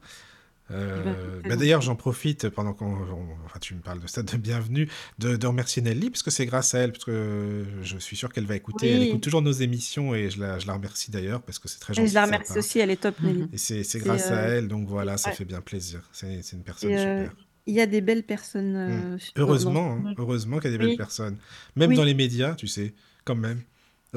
Eh 0.95 1.01
ben, 1.01 1.17
Euh, 1.17 1.41
bah 1.45 1.55
d'ailleurs, 1.57 1.81
gentil. 1.81 1.87
j'en 1.87 1.95
profite 1.95 2.49
pendant 2.49 2.73
qu'on. 2.73 2.93
on- 2.93 3.37
Enfin, 3.45 3.59
tu 3.59 3.75
me 3.75 3.81
parles 3.81 3.99
de 4.01 4.07
ça, 4.07 4.23
de 4.23 4.37
bienvenue, 4.37 4.89
de, 5.19 5.35
de 5.35 5.47
remercier 5.47 5.81
Nelly, 5.81 6.09
parce 6.09 6.23
que 6.23 6.31
c'est 6.31 6.45
grâce 6.45 6.73
à 6.75 6.79
elle, 6.79 6.93
parce 6.93 7.03
que 7.05 7.65
je 7.81 7.97
suis 7.97 8.15
sûr 8.15 8.31
qu'elle 8.31 8.45
va 8.45 8.55
écouter. 8.55 8.89
Elle 8.89 9.03
écoute 9.03 9.21
toujours 9.21 9.41
nos 9.41 9.51
émissions 9.51 10.15
et 10.15 10.29
je 10.29 10.39
la, 10.39 10.59
je 10.59 10.67
la 10.67 10.73
remercie 10.73 11.11
d'ailleurs, 11.11 11.41
parce 11.41 11.59
que 11.59 11.67
c'est 11.67 11.79
très 11.79 11.93
et 11.93 11.95
je 11.95 12.01
gentil 12.01 12.13
la 12.13 12.25
remercie 12.25 12.57
aussi, 12.57 12.79
elle 12.79 12.89
est 12.91 12.97
top, 13.01 13.19
Nelly. 13.21 13.49
Et 13.51 13.57
c'est 13.57 13.99
grâce 13.99 14.31
à 14.31 14.47
heu, 14.47 14.53
elle, 14.57 14.67
donc 14.69 14.87
voilà, 14.87 15.17
ça 15.17 15.29
ouais. 15.29 15.35
fait 15.35 15.45
bien 15.45 15.61
plaisir. 15.61 16.01
C'est 16.13 16.41
une 16.53 16.63
personne 16.63 16.91
Et 16.91 16.97
super. 16.97 17.35
il 17.65 17.73
y 17.75 17.81
a 17.81 17.85
des 17.85 18.01
belles 18.01 18.23
personnes, 18.23 18.73
dans 18.73 19.17
Heureusement, 19.35 19.99
hein, 20.05 20.13
heureusement 20.17 20.59
qu'il 20.59 20.71
y 20.71 20.73
a 20.73 20.77
des 20.77 20.83
belles 20.85 20.97
personnes. 20.97 21.37
Même 21.75 21.93
dans 21.93 22.03
les 22.03 22.13
médias, 22.13 22.55
tu 22.55 22.67
sais, 22.67 22.93
quand 23.25 23.35
même. 23.35 23.61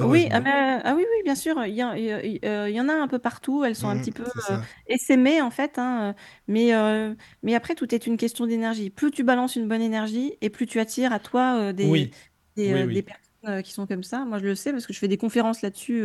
Oui, 0.03 0.27
ah 0.31 0.41
mais 0.41 0.81
ah 0.83 0.93
oui, 0.95 1.03
oui, 1.09 1.23
bien 1.23 1.35
sûr, 1.35 1.65
il 1.65 1.73
y 1.73 1.81
a 1.81 1.97
il 1.97 2.03
y 2.03 2.11
a 2.11 2.23
il 2.25 2.39
heu, 2.45 2.69
il 2.69 2.75
y 2.75 2.81
en 2.81 2.89
a 2.89 2.93
un 2.93 3.07
peu 3.07 3.17
partout, 3.19 3.63
elles 3.63 3.75
sont 3.75 3.87
un 3.87 3.97
Hmm, 3.97 3.99
petit 3.99 4.11
peu, 4.11 4.25
c'est 4.33 4.41
ça. 4.41 4.69
essaimées 4.87 5.41
en 5.41 5.51
fait, 5.51 5.79
hein, 5.79 6.11
heu, 6.11 6.15
mais 6.47 6.73
heu, 6.75 7.15
mais 7.43 7.55
après 7.55 7.75
tout 7.75 7.93
est 7.95 8.05
une 8.05 8.17
question 8.17 8.45
d'énergie. 8.45 8.89
Plus 8.89 9.11
tu 9.11 9.23
balances 9.23 9.55
une 9.55 9.67
bonne 9.69 9.81
énergie 9.81 10.37
et 10.41 10.49
plus 10.49 10.65
tu 10.67 10.79
attires 10.79 11.13
à 11.13 11.19
toi, 11.19 11.71
des 11.73 12.09
Oui, 12.09 12.17
des, 12.57 12.73
oui, 12.73 12.83
heu, 12.83 12.87
des 12.87 13.03
oui. 13.03 13.03
personnes, 13.03 13.63
qui 13.63 13.71
sont 13.71 13.87
comme 13.87 14.03
ça. 14.03 14.25
Moi 14.25 14.39
je 14.39 14.45
le 14.45 14.55
sais 14.55 14.71
parce 14.73 14.85
que 14.85 14.93
je 14.93 14.99
fais 14.99 15.07
des 15.07 15.17
conférences 15.17 15.61
là-dessus, 15.61 16.03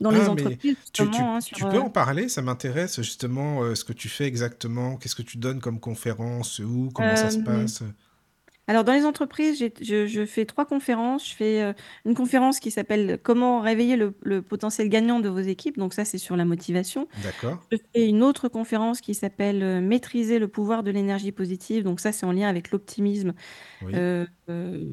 dans 0.00 0.10
les 0.10 0.28
Ah, 0.28 0.30
mais 0.30 0.58
entreprises 0.58 0.76
tu, 0.92 1.10
tu, 1.10 1.24
justement, 1.24 1.36
hein, 1.36 1.40
sur, 1.40 1.58
peux 1.66 1.78
en 1.80 1.90
parler? 1.90 2.28
Ça 2.28 2.42
m'intéresse 2.42 2.96
justement 3.00 3.62
euh, 3.62 3.74
ce 3.74 3.84
que 3.84 3.92
tu 3.92 4.08
fais 4.08 4.26
exactement. 4.26 4.96
Qu'est-ce 4.96 5.14
que 5.14 5.22
tu 5.22 5.38
donnes 5.38 5.60
comme 5.60 5.80
conférence? 5.80 6.58
Où? 6.58 6.90
Comment 6.94 7.16
ça 7.16 7.30
se 7.30 7.38
passe? 7.38 7.82
Alors, 8.68 8.84
dans 8.84 8.92
les 8.92 9.04
entreprises, 9.04 9.58
j'ai 9.58 9.72
je 9.80 10.06
je 10.06 10.24
fais 10.24 10.44
3 10.46 10.66
conférences. 10.66 11.28
Je 11.28 11.34
fais, 11.34 11.62
heu, 11.64 11.74
une 12.04 12.14
conférence 12.14 12.60
qui 12.60 12.70
s'appelle 12.70 13.18
«Comment 13.20 13.60
réveiller 13.60 13.96
le 13.96 14.14
le 14.22 14.40
potentiel 14.40 14.88
gagnant 14.88 15.18
de 15.18 15.28
vos 15.28 15.40
équipes», 15.40 15.76
donc 15.78 15.92
ça, 15.94 16.04
c'est 16.04 16.18
sur 16.18 16.36
la 16.36 16.44
motivation. 16.44 17.08
D'accord. 17.16 17.72
Je 17.72 17.78
fais 17.94 18.08
une 18.08 18.22
autre 18.22 18.48
conférence 18.48 19.00
qui 19.00 19.14
s'appelle, 19.14 19.62
heu, 19.62 19.80
«Maîtriser 19.80 20.38
le 20.38 20.48
pouvoir 20.48 20.82
de 20.84 20.92
l'énergie 20.92 21.32
positive», 21.32 21.84
donc 21.84 22.00
ça, 22.00 22.12
c'est 22.12 22.26
en 22.26 22.32
lien 22.32 22.48
avec 22.48 22.70
l'optimisme 22.72 23.34
Oui. 23.80 23.96
heu 23.96 24.26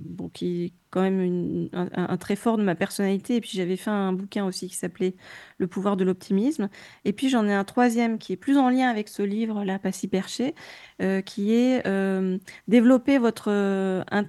bon, 0.06 0.30
qui 0.30 0.66
est 0.66 0.74
quand 0.90 1.02
même 1.02 1.70
un 1.74 2.18
trait 2.18 2.36
fort 2.36 2.58
de 2.58 2.64
ma 2.64 2.76
personnalité 2.76 3.36
et 3.36 3.42
puis 3.42 3.52
j'avais 3.54 3.76
fait 3.78 3.92
un 3.92 4.14
bouquin 4.14 4.46
aussi 4.46 4.68
qui 4.68 4.76
s'appelait 4.76 5.16
«Le 5.58 5.68
pouvoir 5.68 5.98
de 5.98 6.04
l'optimisme» 6.04 6.70
et 7.06 7.14
puis 7.14 7.30
j'en 7.30 7.48
ai 7.48 7.54
un 7.54 7.64
troisième 7.64 8.18
qui 8.18 8.34
est 8.34 8.38
plus 8.38 8.58
en 8.58 8.70
lien 8.70 8.90
avec 8.90 9.08
ce 9.08 9.22
livre-là, 9.22 9.80
Pas 9.80 9.92
si 9.92 10.08
perché, 10.08 10.56
heu, 11.02 11.22
qui 11.22 11.54
est, 11.54 11.86
hem, 11.86 12.40
«Développer 12.68 13.18
votre, 13.18 13.50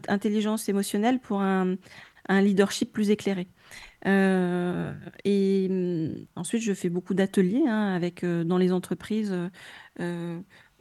intelligence 0.08 0.68
émotionnelle 0.68 1.18
pour 1.18 1.42
un 1.42 1.76
leadership 2.28 2.92
plus 2.92 3.10
éclairé». 3.10 3.48
Et 4.04 5.68
mmh, 5.70 6.26
ensuite 6.36 6.62
je 6.62 6.72
fais 6.74 6.88
beaucoup 6.88 7.14
d'ateliers, 7.14 7.64
hein, 7.66 8.00
dans 8.44 8.58
les 8.58 8.72
entreprises, 8.72 9.34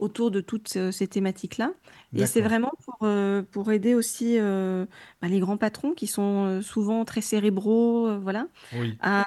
autour 0.00 0.30
de 0.32 0.40
toutes, 0.40 0.76
heu, 0.76 0.92
ces 0.92 1.06
thématiques-là 1.08 1.72
et 2.16 2.26
c'est 2.26 2.40
D'accord. 2.40 2.42
vraiment 2.42 2.72
pour, 2.84 3.06
heu, 3.06 3.46
pour 3.52 3.70
aider 3.72 3.94
aussi, 3.94 4.38
heu, 4.38 4.86
bah, 5.22 5.28
les 5.28 5.40
grands 5.40 5.56
patrons 5.58 5.92
qui 5.94 6.06
sont, 6.08 6.60
souvent 6.62 7.04
très 7.04 7.20
cérébraux, 7.22 8.18
voilà, 8.20 8.48
Oui. 8.72 9.00
à, 9.00 9.24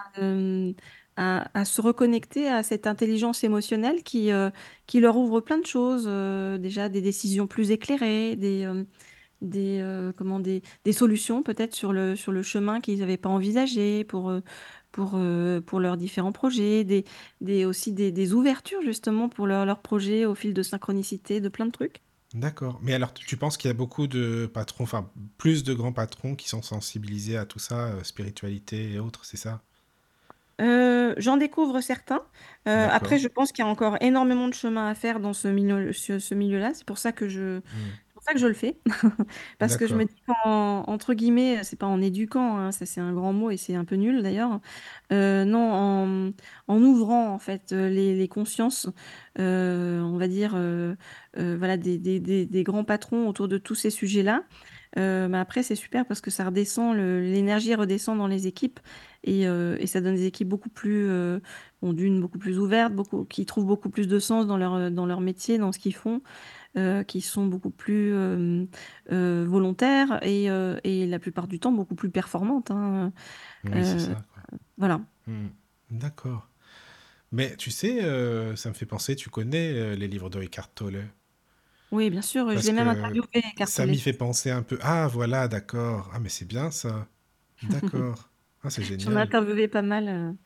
à 1.16 1.60
à 1.60 1.66
se 1.66 1.82
reconnecter 1.82 2.48
à 2.50 2.64
cette 2.64 2.88
intelligence 2.88 3.44
émotionnelle 3.44 4.04
qui, 4.04 4.30
qui 4.88 5.00
leur 5.00 5.18
ouvre 5.18 5.42
plein 5.42 5.60
de 5.60 5.66
choses, 5.66 6.06
déjà 6.60 6.90
des 6.90 7.02
décisions 7.02 7.48
plus 7.48 7.72
éclairées, 7.72 8.36
des, 8.36 8.68
des, 9.42 10.12
comment? 10.18 10.40
Des 10.40 10.62
des 10.86 10.94
solutions 10.94 11.44
peut-être 11.44 11.76
sur 11.76 11.94
le 11.94 12.16
sur 12.16 12.32
le 12.32 12.44
chemin 12.44 12.82
qu'ils 12.82 13.00
n'avaient 13.00 13.18
pas 13.18 13.30
envisagé 13.30 14.04
pour, 14.06 14.34
pour, 14.94 15.18
heu, 15.18 15.62
pour 15.66 15.82
leurs 15.82 15.98
différents 15.98 16.32
projets, 16.32 16.86
des 16.86 17.04
des 17.42 17.66
aussi 17.66 17.94
des 17.94 18.12
des 18.14 18.34
ouvertures 18.34 18.82
justement 18.84 19.30
pour 19.30 19.48
leurs 19.48 19.66
leurs 19.66 19.82
projets 19.82 20.26
au 20.26 20.36
fil 20.36 20.54
de 20.54 20.64
synchronicité, 20.64 21.42
de 21.42 21.50
plein 21.50 21.66
de 21.68 21.72
trucs. 21.72 22.04
D'accord. 22.34 22.80
Mais 22.82 22.94
alors, 22.94 23.14
tu 23.14 23.26
tu 23.26 23.38
penses 23.38 23.58
qu'il 23.58 23.68
y 23.68 23.72
a 23.72 23.74
beaucoup 23.76 24.06
de 24.08 24.46
patrons, 24.52 24.84
enfin, 24.84 25.12
plus 25.38 25.64
de 25.64 25.74
grands 25.74 25.94
patrons 25.94 26.36
qui 26.36 26.48
sont 26.50 26.62
sensibilisés 26.64 27.38
à 27.38 27.46
tout 27.46 27.60
ça, 27.60 27.94
euh, 27.94 28.04
spiritualité 28.04 28.92
et 28.94 29.00
autres, 29.00 29.24
c'est 29.26 29.38
ça? 29.38 29.64
Heu, 30.62 31.16
j'en 31.18 31.38
découvre 31.38 31.82
certains. 31.82 32.22
Après 32.66 33.18
je 33.18 33.28
pense 33.28 33.52
qu'il 33.52 33.66
y 33.66 33.68
a 33.68 33.72
encore 33.72 33.98
énormément 34.02 34.48
de 34.48 34.54
chemin 34.54 34.88
à 34.88 34.96
faire 34.96 35.20
dans 35.20 35.34
ce 35.34 35.48
milieu 35.48 35.92
ce 35.94 36.20
ce 36.20 36.36
milieu-là. 36.36 36.74
C'est 36.76 36.86
pour 36.86 36.98
ça 37.00 37.12
que 37.12 37.28
je 37.28 37.62
Hmm. 37.72 37.94
C'est 38.24 38.32
pour 38.32 38.32
ça 38.32 38.34
que 38.34 38.40
je 38.40 38.48
le 38.48 38.54
fais. 38.54 38.82
Parce 39.60 39.78
que 39.78 39.88
je 39.88 39.96
me 39.96 40.04
D'accord. 40.04 40.06
dis 40.06 40.16
qu'en 40.28 40.84
entre 40.88 41.14
guillemets, 41.14 41.64
c'est 41.64 41.78
pas 41.78 41.88
en 41.88 42.02
éduquant, 42.02 42.58
hein, 42.58 42.72
ça 42.72 42.86
c'est 42.86 43.02
un 43.02 43.14
grand 43.14 43.34
mot 43.34 43.52
et 43.52 43.58
c'est 43.58 43.76
un 43.76 43.86
peu 43.86 43.96
nul 43.96 44.24
d'ailleurs. 44.24 44.62
Heu, 45.12 45.44
non, 45.46 45.72
en 45.74 46.32
en 46.68 46.82
ouvrant 46.84 47.30
en 47.34 47.40
fait, 47.40 47.74
heu, 47.74 47.88
les 47.90 48.16
les 48.16 48.28
consciences, 48.30 48.88
on 49.38 50.18
va 50.18 50.28
dire, 50.28 50.56
voilà 51.36 51.78
des 51.78 51.98
des 52.00 52.20
des 52.20 52.46
des 52.46 52.64
grands 52.64 52.84
patrons 52.84 53.28
autour 53.28 53.48
de 53.48 53.58
tous 53.58 53.76
ces 53.76 53.90
sujets-là. 53.90 54.44
Heu, 54.98 55.28
mais 55.28 55.38
après 55.40 55.64
c'est 55.64 55.76
super 55.76 56.06
parce 56.06 56.22
que 56.22 56.32
ça 56.32 56.46
redescend, 56.46 56.96
le 56.96 57.22
l'énergie 57.22 57.76
redescend 57.76 58.18
dans 58.18 58.28
les 58.28 58.48
équipes 58.48 58.80
et 59.24 59.46
ça 59.88 60.02
donne 60.02 60.16
des 60.16 60.26
équipes 60.26 60.50
beaucoup 60.50 60.70
plus, 60.70 61.08
bon 61.82 61.94
d'une 61.94 62.20
beaucoup 62.22 62.38
plus 62.40 62.60
ouvertes, 62.60 62.94
beaucoup 62.94 63.26
qui 63.26 63.46
trouvent 63.46 63.66
beaucoup 63.66 63.90
plus 63.90 64.08
de 64.08 64.20
sens 64.20 64.48
dans 64.48 64.58
leur, 64.58 64.92
dans 64.92 65.06
leur 65.06 65.22
métier, 65.22 65.58
dans 65.58 65.72
ce 65.72 65.80
qu'ils 65.80 65.96
font, 65.96 66.22
heu, 66.78 67.04
qui 67.04 67.22
sont 67.22 67.46
beaucoup 67.48 67.72
plus, 67.72 68.14
hem, 68.16 68.68
heu, 69.12 69.44
volontaires 69.46 70.20
et 70.24 70.48
la 71.08 71.20
plupart 71.20 71.48
du 71.48 71.60
temps 71.60 71.72
beaucoup 71.72 71.96
plus 71.96 72.12
performantes, 72.12 72.72
hein, 72.72 73.14
Oui, 73.64 73.84
c'est 73.84 74.00
heu, 74.00 74.00
ça, 74.00 74.22
quoi. 74.34 74.44
voilà. 74.78 75.02
Hmm. 75.28 75.48
D'accord. 75.92 76.50
Mais 77.32 77.58
tu 77.58 77.72
sais, 77.72 78.04
euh, 78.06 78.56
ça 78.58 78.70
me 78.70 78.76
fait 78.76 78.86
penser, 78.88 79.16
tu 79.18 79.30
connais 79.30 79.74
euh, 79.74 79.96
les 79.96 80.08
livres 80.10 80.30
de 80.32 80.42
Eckhart 80.44 80.74
Tolle? 80.76 81.10
Oui, 81.92 82.10
bien 82.10 82.22
sûr, 82.22 82.58
je 82.58 82.64
Parce 82.64 82.68
l'ai 82.68 82.74
même 82.74 82.88
interviewé, 82.90 83.28
Eckhart 83.36 83.70
ça 83.70 83.88
m'y 83.88 84.00
fait 84.00 84.14
penser 84.14 84.52
un 84.52 84.64
peu. 84.64 84.78
Ah, 84.82 85.08
voilà, 85.08 85.48
d'accord. 85.48 86.12
Ah, 86.14 86.20
mais 86.20 86.30
c'est 86.30 86.46
bien 86.46 86.72
ça. 86.72 87.10
D'accord. 87.64 88.32
Ah, 88.64 88.70
c'est 88.70 88.84
J'en 89.00 89.16
ai 89.16 89.20
génial. 89.20 89.22
interviewé 89.22 89.68
pas 89.68 89.82
mal, 89.82 90.38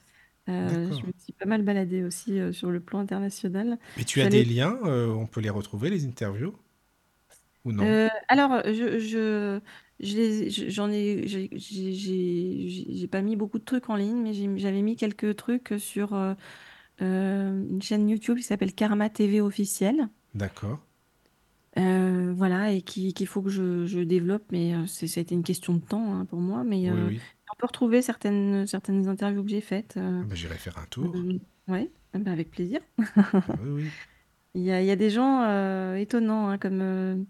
heu 0.49 0.89
je 0.91 1.05
me 1.05 1.13
suis 1.19 1.33
pas 1.33 1.45
mal 1.45 1.61
baladée 1.61 2.03
aussi, 2.03 2.39
sur 2.53 2.71
le 2.71 2.79
plan 2.79 2.99
international. 2.99 3.77
Mais 3.97 4.03
tu 4.03 4.21
as 4.21 4.29
des 4.29 4.45
liens, 4.45 4.77
on 4.83 5.25
peut 5.25 5.41
les 5.41 5.49
retrouver 5.49 5.89
les 5.89 6.05
interviews? 6.05 6.53
Ou 7.65 7.71
non? 7.71 7.85
alors, 8.27 8.61
je 8.65 8.99
je 8.99 9.59
j'en 9.99 10.91
ai 10.91 11.27
j'ai 11.27 13.07
pas 13.07 13.21
mis 13.21 13.35
beaucoup 13.35 13.59
de 13.59 13.63
trucs 13.63 13.89
en 13.89 13.95
ligne, 13.95 14.21
mais 14.21 14.33
j'avais 14.57 14.81
mis 14.81 14.95
quelques 14.95 15.35
trucs 15.35 15.73
sur, 15.77 16.13
une 16.99 17.81
chaîne 17.81 18.09
YouTube 18.09 18.37
qui 18.37 18.43
s'appelle 18.43 18.73
Karma 18.73 19.09
TV 19.09 19.41
officiel. 19.41 20.07
D'accord. 20.33 20.79
voilà 21.75 22.71
et 22.71 22.81
qu'il 22.81 23.27
faut 23.27 23.41
que 23.41 23.49
je 23.49 23.99
développe, 23.99 24.43
mais 24.51 24.73
c'est 24.87 25.07
ça 25.07 25.19
a 25.19 25.23
été 25.23 25.35
une 25.35 25.43
question 25.43 25.73
de 25.73 25.81
temps, 25.81 26.13
hein, 26.13 26.25
pour 26.25 26.39
moi, 26.39 26.63
mais 26.63 26.89
on 27.51 27.55
peut 27.57 27.67
retrouver 27.67 28.01
certaines 28.01 28.67
certaines 28.67 29.07
interviews 29.07 29.43
que 29.43 29.49
j'ai 29.49 29.61
faites, 29.61 29.95
ah 29.97 30.23
bah, 30.27 30.35
j'irai 30.35 30.55
faire 30.55 30.77
un 30.77 30.85
tour. 30.85 31.15
ouais, 31.67 31.89
ah 32.13 32.19
bah, 32.19 32.31
avec 32.31 32.51
plaisir. 32.51 32.79
Ah 33.15 33.31
oui, 33.63 33.69
oui. 33.83 33.85
Il 34.55 34.63
y 34.63 34.71
a 34.71 34.81
il 34.81 34.87
y 34.87 34.91
a 34.91 34.95
des 34.95 35.09
gens, 35.09 35.95
étonnants, 35.95 36.49
hein, 36.49 36.57
comme, 36.57 37.25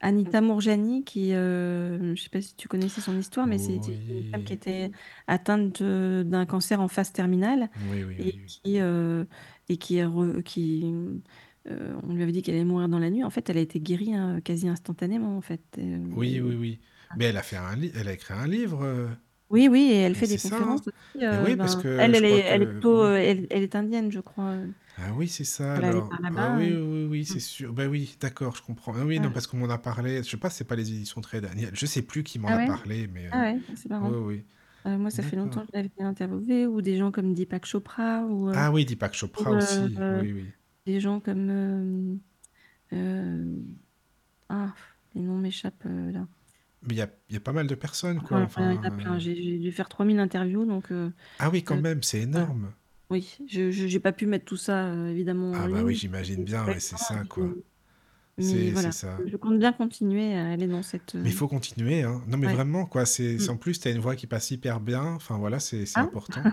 Anita 0.00 0.40
Mourjani 0.40 1.02
qui, 1.04 1.30
je 1.30 2.14
sais 2.16 2.28
pas 2.30 2.40
si 2.40 2.54
tu 2.54 2.68
connaissais 2.68 3.00
son 3.00 3.18
histoire, 3.18 3.46
mais 3.46 3.58
c'est 3.58 3.76
une 3.76 4.30
femme 4.30 4.44
qui 4.44 4.52
était 4.52 4.90
atteinte 5.26 5.82
d'un 5.82 6.46
cancer 6.46 6.80
en 6.80 6.88
phase 6.88 7.12
terminale 7.12 7.68
Oui, 7.90 8.04
oui, 8.04 8.14
et 8.18 8.32
qui, 8.46 8.78
et 9.68 9.76
qui 9.76 10.00
qui, 10.44 10.94
on 11.66 12.14
lui 12.14 12.22
avait 12.22 12.32
dit 12.32 12.42
qu'elle 12.42 12.54
allait 12.54 12.64
mourir 12.64 12.88
dans 12.88 13.00
la 13.00 13.10
nuit. 13.10 13.24
En 13.24 13.30
fait, 13.30 13.50
elle 13.50 13.58
a 13.58 13.60
été 13.60 13.80
guérie, 13.80 14.14
hein, 14.14 14.40
quasi 14.42 14.68
instantanément, 14.68 15.36
en 15.36 15.40
fait, 15.40 15.62
Oui, 15.76 16.40
oui, 16.40 16.54
oui. 16.54 16.78
Mais 17.16 17.26
elle 17.26 17.36
a 17.36 17.42
fait 17.42 17.56
un 17.56 17.78
elle 17.94 18.08
a 18.08 18.12
écrit 18.12 18.34
un 18.34 18.46
livre, 18.46 19.08
Oui, 19.50 19.68
oui 19.68 19.90
et 19.92 19.96
elle 19.96 20.14
fait 20.14 20.26
des 20.26 20.34
hein. 20.46 20.50
conférences 20.50 20.82
aussi, 20.82 21.26
oui, 21.46 21.56
parce 21.56 21.76
ben, 21.76 21.82
que 21.82 21.88
elle, 21.88 22.14
elle 22.14 22.24
est 22.24 22.38
elle 22.40 22.62
est 22.62 22.66
plutôt, 22.66 23.06
elle 23.06 23.46
elle 23.50 23.62
est 23.62 23.74
indienne, 23.74 24.12
je 24.12 24.20
crois, 24.20 24.54
ah 25.00 25.12
oui, 25.14 25.28
c'est 25.28 25.44
ça 25.44 25.74
alors. 25.74 26.10
Ah 26.36 26.56
oui, 26.58 26.74
oui, 26.74 27.06
oui, 27.08 27.24
c'est 27.24 27.36
mmh. 27.36 27.40
sûr. 27.40 27.72
Ben 27.72 27.88
oui, 27.88 28.16
d'accord, 28.20 28.56
je 28.56 28.62
comprends. 28.62 28.94
Ah 28.96 29.04
oui, 29.04 29.20
non, 29.20 29.30
parce 29.30 29.46
qu'on 29.46 29.58
m'en 29.58 29.70
a 29.70 29.78
parlé. 29.78 30.22
Je 30.22 30.28
sais 30.28 30.36
pas, 30.36 30.50
c'est 30.50 30.64
pas 30.64 30.74
les 30.74 30.90
éditions 30.90 31.20
très 31.20 31.40
Daniel. 31.40 31.70
Je 31.72 31.86
sais 31.86 32.02
plus 32.02 32.24
qui 32.24 32.38
m'en 32.38 32.48
ah 32.48 32.62
a 32.62 32.66
parlé, 32.66 33.06
mais. 33.06 33.28
Ah 33.30 33.42
ouais, 33.42 33.60
c'est 33.76 33.88
marrant. 33.88 34.10
Oui, 34.10 34.18
oui. 34.18 34.44
Euh, 34.86 34.96
moi, 34.96 35.10
ça 35.10 35.22
fait 35.22 35.36
longtemps 35.36 35.60
que 35.60 35.68
je 35.72 35.76
l'avais 35.76 35.90
interviewé, 36.00 36.66
ou 36.66 36.82
des 36.82 36.96
gens 36.96 37.10
comme 37.10 37.34
Deepak 37.34 37.66
Chopra, 37.66 38.24
ou, 38.24 38.48
euh, 38.48 38.54
Ah 38.56 38.72
oui, 38.72 38.84
Deepak 38.84 39.14
Chopra 39.14 39.50
aussi. 39.50 39.96
Euh, 39.98 40.20
oui, 40.22 40.32
oui. 40.32 40.44
des 40.86 41.00
gens 41.00 41.20
comme. 41.20 42.18
Ah, 44.50 44.72
les 45.14 45.20
noms 45.20 45.36
m'échappent 45.36 45.84
là. 45.84 46.26
Mais 46.82 46.94
il 46.94 46.98
y 46.98 47.02
a, 47.02 47.10
y 47.30 47.36
a, 47.36 47.40
pas 47.40 47.52
mal 47.52 47.66
de 47.66 47.74
personnes, 47.74 48.20
quoi. 48.22 48.38
Enfin, 48.38 48.72
il 48.72 48.76
y 48.76 48.78
en 48.78 48.84
a 48.84 48.90
plein. 48.90 49.18
J'ai 49.18 49.58
dû 49.58 49.72
faire 49.72 49.88
3000 49.88 50.18
interviews, 50.18 50.64
donc. 50.64 50.92
ah 51.38 51.50
oui, 51.50 51.62
quand 51.62 51.80
même, 51.80 52.02
c'est 52.02 52.20
énorme. 52.20 52.72
Oui, 53.10 53.38
je 53.48 53.86
n'ai 53.86 54.00
pas 54.00 54.12
pu 54.12 54.26
mettre 54.26 54.44
tout 54.44 54.58
ça, 54.58 54.88
euh, 54.88 55.08
évidemment, 55.08 55.52
Ah 55.54 55.66
bah 55.66 55.82
oui, 55.82 55.94
j'imagine 55.94 56.44
bien, 56.44 56.66
ouais, 56.66 56.78
c'est 56.78 56.98
ça, 56.98 57.24
quoi. 57.24 57.48
Mais 58.38 58.70
voilà, 58.70 58.92
ça. 58.92 59.16
je 59.26 59.36
compte 59.36 59.58
bien 59.58 59.72
continuer 59.72 60.34
à 60.34 60.50
aller 60.50 60.66
dans 60.66 60.82
cette, 60.82 61.14
Mais 61.14 61.30
il 61.30 61.34
faut 61.34 61.48
continuer, 61.48 62.02
hein. 62.02 62.22
Non, 62.28 62.38
mais 62.38 62.52
vraiment, 62.52 62.86
quoi. 62.86 63.06
C'est, 63.06 63.36
mm. 63.36 63.50
en 63.50 63.56
plus, 63.56 63.80
tu 63.80 63.88
as 63.88 63.90
une 63.90 64.00
voix 64.00 64.16
qui 64.16 64.26
passe 64.26 64.50
hyper 64.50 64.80
bien. 64.80 65.02
Enfin, 65.14 65.36
voilà, 65.38 65.60
c'est 65.60 65.84
ah. 65.94 66.00
important. 66.00 66.42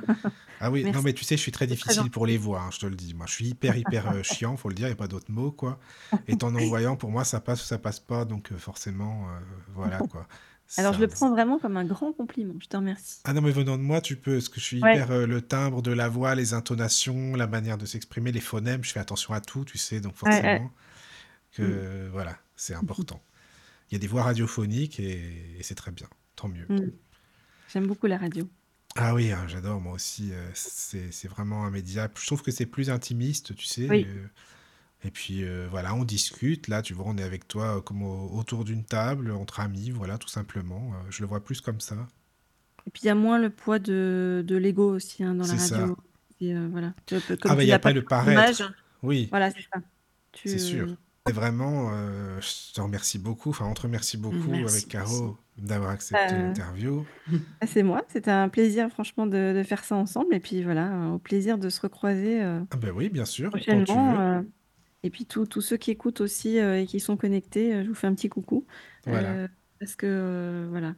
Ah 0.61 0.71
oui, 0.71 0.89
non, 0.89 1.01
mais 1.03 1.11
tu 1.11 1.25
sais, 1.25 1.35
je 1.35 1.41
suis 1.41 1.51
très 1.51 1.67
difficile 1.67 2.09
pour 2.09 2.25
les 2.25 2.37
voix, 2.37 2.61
hein, 2.61 2.69
je 2.71 2.79
te 2.79 2.85
le 2.85 2.95
dis. 2.95 3.13
Moi, 3.13 3.25
je 3.27 3.33
suis 3.33 3.47
hyper, 3.47 3.75
hyper 3.75 4.09
euh, 4.09 4.23
chiant, 4.23 4.55
faut 4.55 4.69
le 4.69 4.73
dire, 4.73 4.87
il 4.87 4.91
n'y 4.91 4.93
a 4.93 4.95
pas 4.95 5.09
d'autre 5.09 5.29
mot, 5.29 5.51
quoi. 5.51 5.79
Et 6.29 6.35
en 6.41 6.55
envoyant, 6.55 6.95
pour 6.95 7.11
moi, 7.11 7.25
ça 7.25 7.41
passe 7.41 7.61
ou 7.61 7.65
ça 7.65 7.77
passe 7.77 7.99
pas. 7.99 8.23
Donc, 8.23 8.53
euh, 8.53 8.57
forcément, 8.57 9.27
voilà, 9.75 9.99
quoi. 9.99 10.25
Alors, 10.77 10.93
je 10.93 10.99
le 10.99 11.07
prends 11.07 11.29
vraiment 11.29 11.59
comme 11.59 11.77
un 11.77 11.85
grand 11.85 12.11
compliment. 12.11 12.55
Je 12.59 12.67
te 12.67 12.75
remercie. 12.75 13.19
Ah 13.23 13.33
non, 13.33 13.41
mais 13.41 13.51
venant 13.51 13.77
de 13.77 13.83
moi, 13.83 14.01
tu 14.01 14.15
peux, 14.15 14.33
parce 14.33 14.49
que 14.49 14.59
je 14.59 14.65
suis 14.65 14.77
hyper 14.77 15.11
euh, 15.11 15.25
le 15.25 15.41
timbre 15.41 15.81
de 15.81 15.91
la 15.91 16.09
voix, 16.09 16.33
les 16.35 16.53
intonations, 16.53 17.35
la 17.35 17.47
manière 17.47 17.77
de 17.77 17.85
s'exprimer, 17.85 18.31
les 18.31 18.39
phonèmes, 18.39 18.83
je 18.83 18.91
fais 18.91 18.99
attention 18.99 19.33
à 19.33 19.41
tout, 19.41 19.63
tu 19.63 19.77
sais, 19.77 19.99
donc 19.99 20.15
forcément 20.15 20.71
que 21.55 22.09
voilà, 22.11 22.37
c'est 22.55 22.75
important. 22.75 23.21
Il 23.89 23.93
y 23.93 23.97
a 23.97 23.99
des 23.99 24.07
voix 24.07 24.23
radiophoniques 24.23 24.99
et, 24.99 25.57
c'est 25.61 25.75
très 25.75 25.91
bien, 25.91 26.07
tant 26.35 26.47
mieux. 26.47 26.65
Mm. 26.69 26.91
J'aime 27.71 27.87
beaucoup 27.87 28.07
la 28.07 28.17
radio. 28.17 28.47
Ah 28.95 29.13
oui, 29.13 29.31
hein, 29.31 29.45
j'adore 29.47 29.81
moi 29.81 29.93
aussi. 29.93 30.31
Euh, 30.31 30.49
c'est 30.53 31.27
vraiment 31.27 31.65
un 31.65 31.71
média. 31.71 32.09
Je 32.17 32.25
trouve 32.25 32.41
que 32.41 32.51
c'est 32.51 32.65
plus 32.65 32.89
intimiste, 32.89 33.53
tu 33.55 33.65
sais. 33.65 33.89
Oui. 33.89 34.07
Euh, 34.07 34.27
et 35.03 35.11
puis 35.11 35.43
euh, 35.43 35.67
voilà, 35.69 35.93
on 35.93 36.05
discute. 36.05 36.69
Là, 36.69 36.81
tu 36.81 36.93
vois, 36.93 37.05
on 37.07 37.17
est 37.17 37.23
avec 37.23 37.47
toi 37.47 37.81
comme 37.81 38.03
autour 38.03 38.63
d'une 38.63 38.85
table, 38.85 39.31
entre 39.31 39.59
amis, 39.59 39.91
voilà, 39.91 40.17
tout 40.17 40.29
simplement. 40.29 40.93
Je 41.09 41.21
le 41.21 41.27
vois 41.27 41.43
plus 41.43 41.59
comme 41.59 41.81
ça. 41.81 42.07
Et 42.87 42.91
puis 42.91 43.01
il 43.03 43.07
y 43.07 43.09
a 43.09 43.15
moins 43.15 43.37
le 43.37 43.49
poids 43.49 43.79
de, 43.79 44.43
de 44.47 44.55
l'ego 44.55 44.95
aussi 44.95 45.23
hein, 45.23 45.35
dans 45.35 45.45
la 45.45 45.55
radio. 45.55 45.97
Et, 46.39 46.53
voilà. 46.67 46.93
ah, 47.11 47.55
bah, 47.55 47.63
il 47.63 47.65
n'y 47.65 47.71
a 47.71 47.79
pas 47.79 47.91
le 47.91 48.03
paraître. 48.03 48.73
Oui. 49.03 49.27
Voilà, 49.29 49.51
c'est 49.51 49.65
ça. 49.73 49.81
C'est 50.43 50.59
sûr. 50.59 50.95
Vraiment, 51.33 51.89
je 52.39 52.73
te 52.73 52.81
remercie 52.81 53.17
beaucoup. 53.17 53.49
Enfin, 53.49 53.65
on 53.65 53.73
te 53.73 53.81
remercie 53.81 54.17
beaucoup 54.17 54.53
avec 54.53 54.87
Caro 54.87 55.37
d'avoir 55.57 55.89
accepté 55.89 56.35
l'interview. 56.35 57.05
Ah, 57.61 57.67
c'est 57.67 57.81
moi. 57.81 58.03
C'était 58.09 58.31
un 58.31 58.49
plaisir, 58.49 58.89
franchement, 58.89 59.25
de, 59.25 59.53
de, 59.55 59.63
faire 59.63 59.83
ça 59.83 59.95
ensemble. 59.95 60.35
Et 60.35 60.39
puis 60.39 60.63
voilà, 60.63 61.09
au 61.13 61.17
plaisir 61.17 61.57
de 61.57 61.69
se 61.69 61.81
recroiser. 61.81 62.41
ah 62.41 62.77
ben 62.77 62.91
oui, 62.91 63.09
bien 63.09 63.25
sûr. 63.25 63.49
Prochainement. 63.49 64.43
Et 65.05 65.11
puis 65.11 65.27
tous 65.27 65.61
ceux 65.61 65.77
qui 65.77 65.91
écoutent 65.91 66.19
aussi 66.19 66.57
euh, 66.57 66.81
et 66.81 66.87
qui 66.87 66.99
sont 66.99 67.15
connectés, 67.15 67.75
euh, 67.75 67.83
je 67.83 67.89
vous 67.89 67.93
fais 67.93 68.07
un 68.07 68.15
petit 68.15 68.27
coucou. 68.27 68.65
Euh, 69.07 69.47
parce 69.79 69.95
que 69.95 70.65
voilà, 70.71 70.95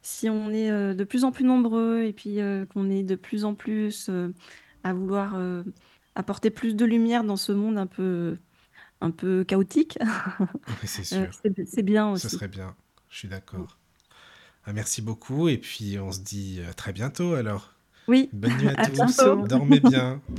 si 0.00 0.30
on 0.30 0.50
est 0.50 0.70
de 0.70 1.04
plus 1.04 1.24
en 1.24 1.32
plus 1.32 1.44
nombreux 1.44 2.04
et 2.04 2.12
puis 2.12 2.38
qu'on 2.72 2.88
est 2.88 3.02
de 3.02 3.16
plus 3.16 3.44
en 3.44 3.54
plus 3.54 4.08
à 4.84 4.92
vouloir 4.92 5.36
apporter 6.14 6.50
plus 6.50 6.76
de 6.76 6.84
lumière 6.84 7.24
dans 7.24 7.36
ce 7.36 7.50
monde 7.50 7.78
un 7.78 7.88
peu, 7.88 8.36
un 9.00 9.10
peu 9.10 9.44
chaotique, 9.44 9.98
c'est 10.84 11.04
sûr. 11.04 11.28
c'est 11.66 11.82
bien 11.82 12.10
aussi. 12.10 12.28
Ce 12.28 12.36
serait 12.36 12.48
bien, 12.48 12.74
je 13.08 13.18
suis 13.18 13.28
d'accord. 13.28 13.78
Ah, 14.64 14.72
merci 14.72 15.00
beaucoup 15.02 15.48
et 15.48 15.58
puis 15.58 15.98
on 15.98 16.12
se 16.12 16.20
dit 16.20 16.60
à 16.68 16.74
très 16.74 16.92
bientôt 16.92 17.34
alors. 17.34 17.72
Oui. 18.08 18.28
Bonne 18.32 18.56
nuit 18.58 18.68
à, 18.68 18.86
tous. 18.90 19.16
Dormez 19.48 19.80
bien. 19.80 20.20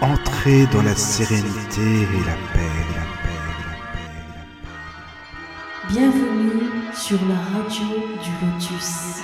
Entrez 0.00 0.66
dans 0.72 0.82
la 0.82 0.96
sérénité 0.96 1.80
et 1.80 2.24
la 2.26 2.34
paix, 2.52 2.72
la 2.96 3.04
paix, 3.22 3.38
la 3.38 3.54
paix, 3.62 4.08
la 4.28 4.42
paix. 5.88 5.92
Bienvenue 5.92 6.72
sur 6.92 7.18
la 7.28 7.36
radio 7.36 7.86
du 8.22 8.30
Lotus. 8.44 9.22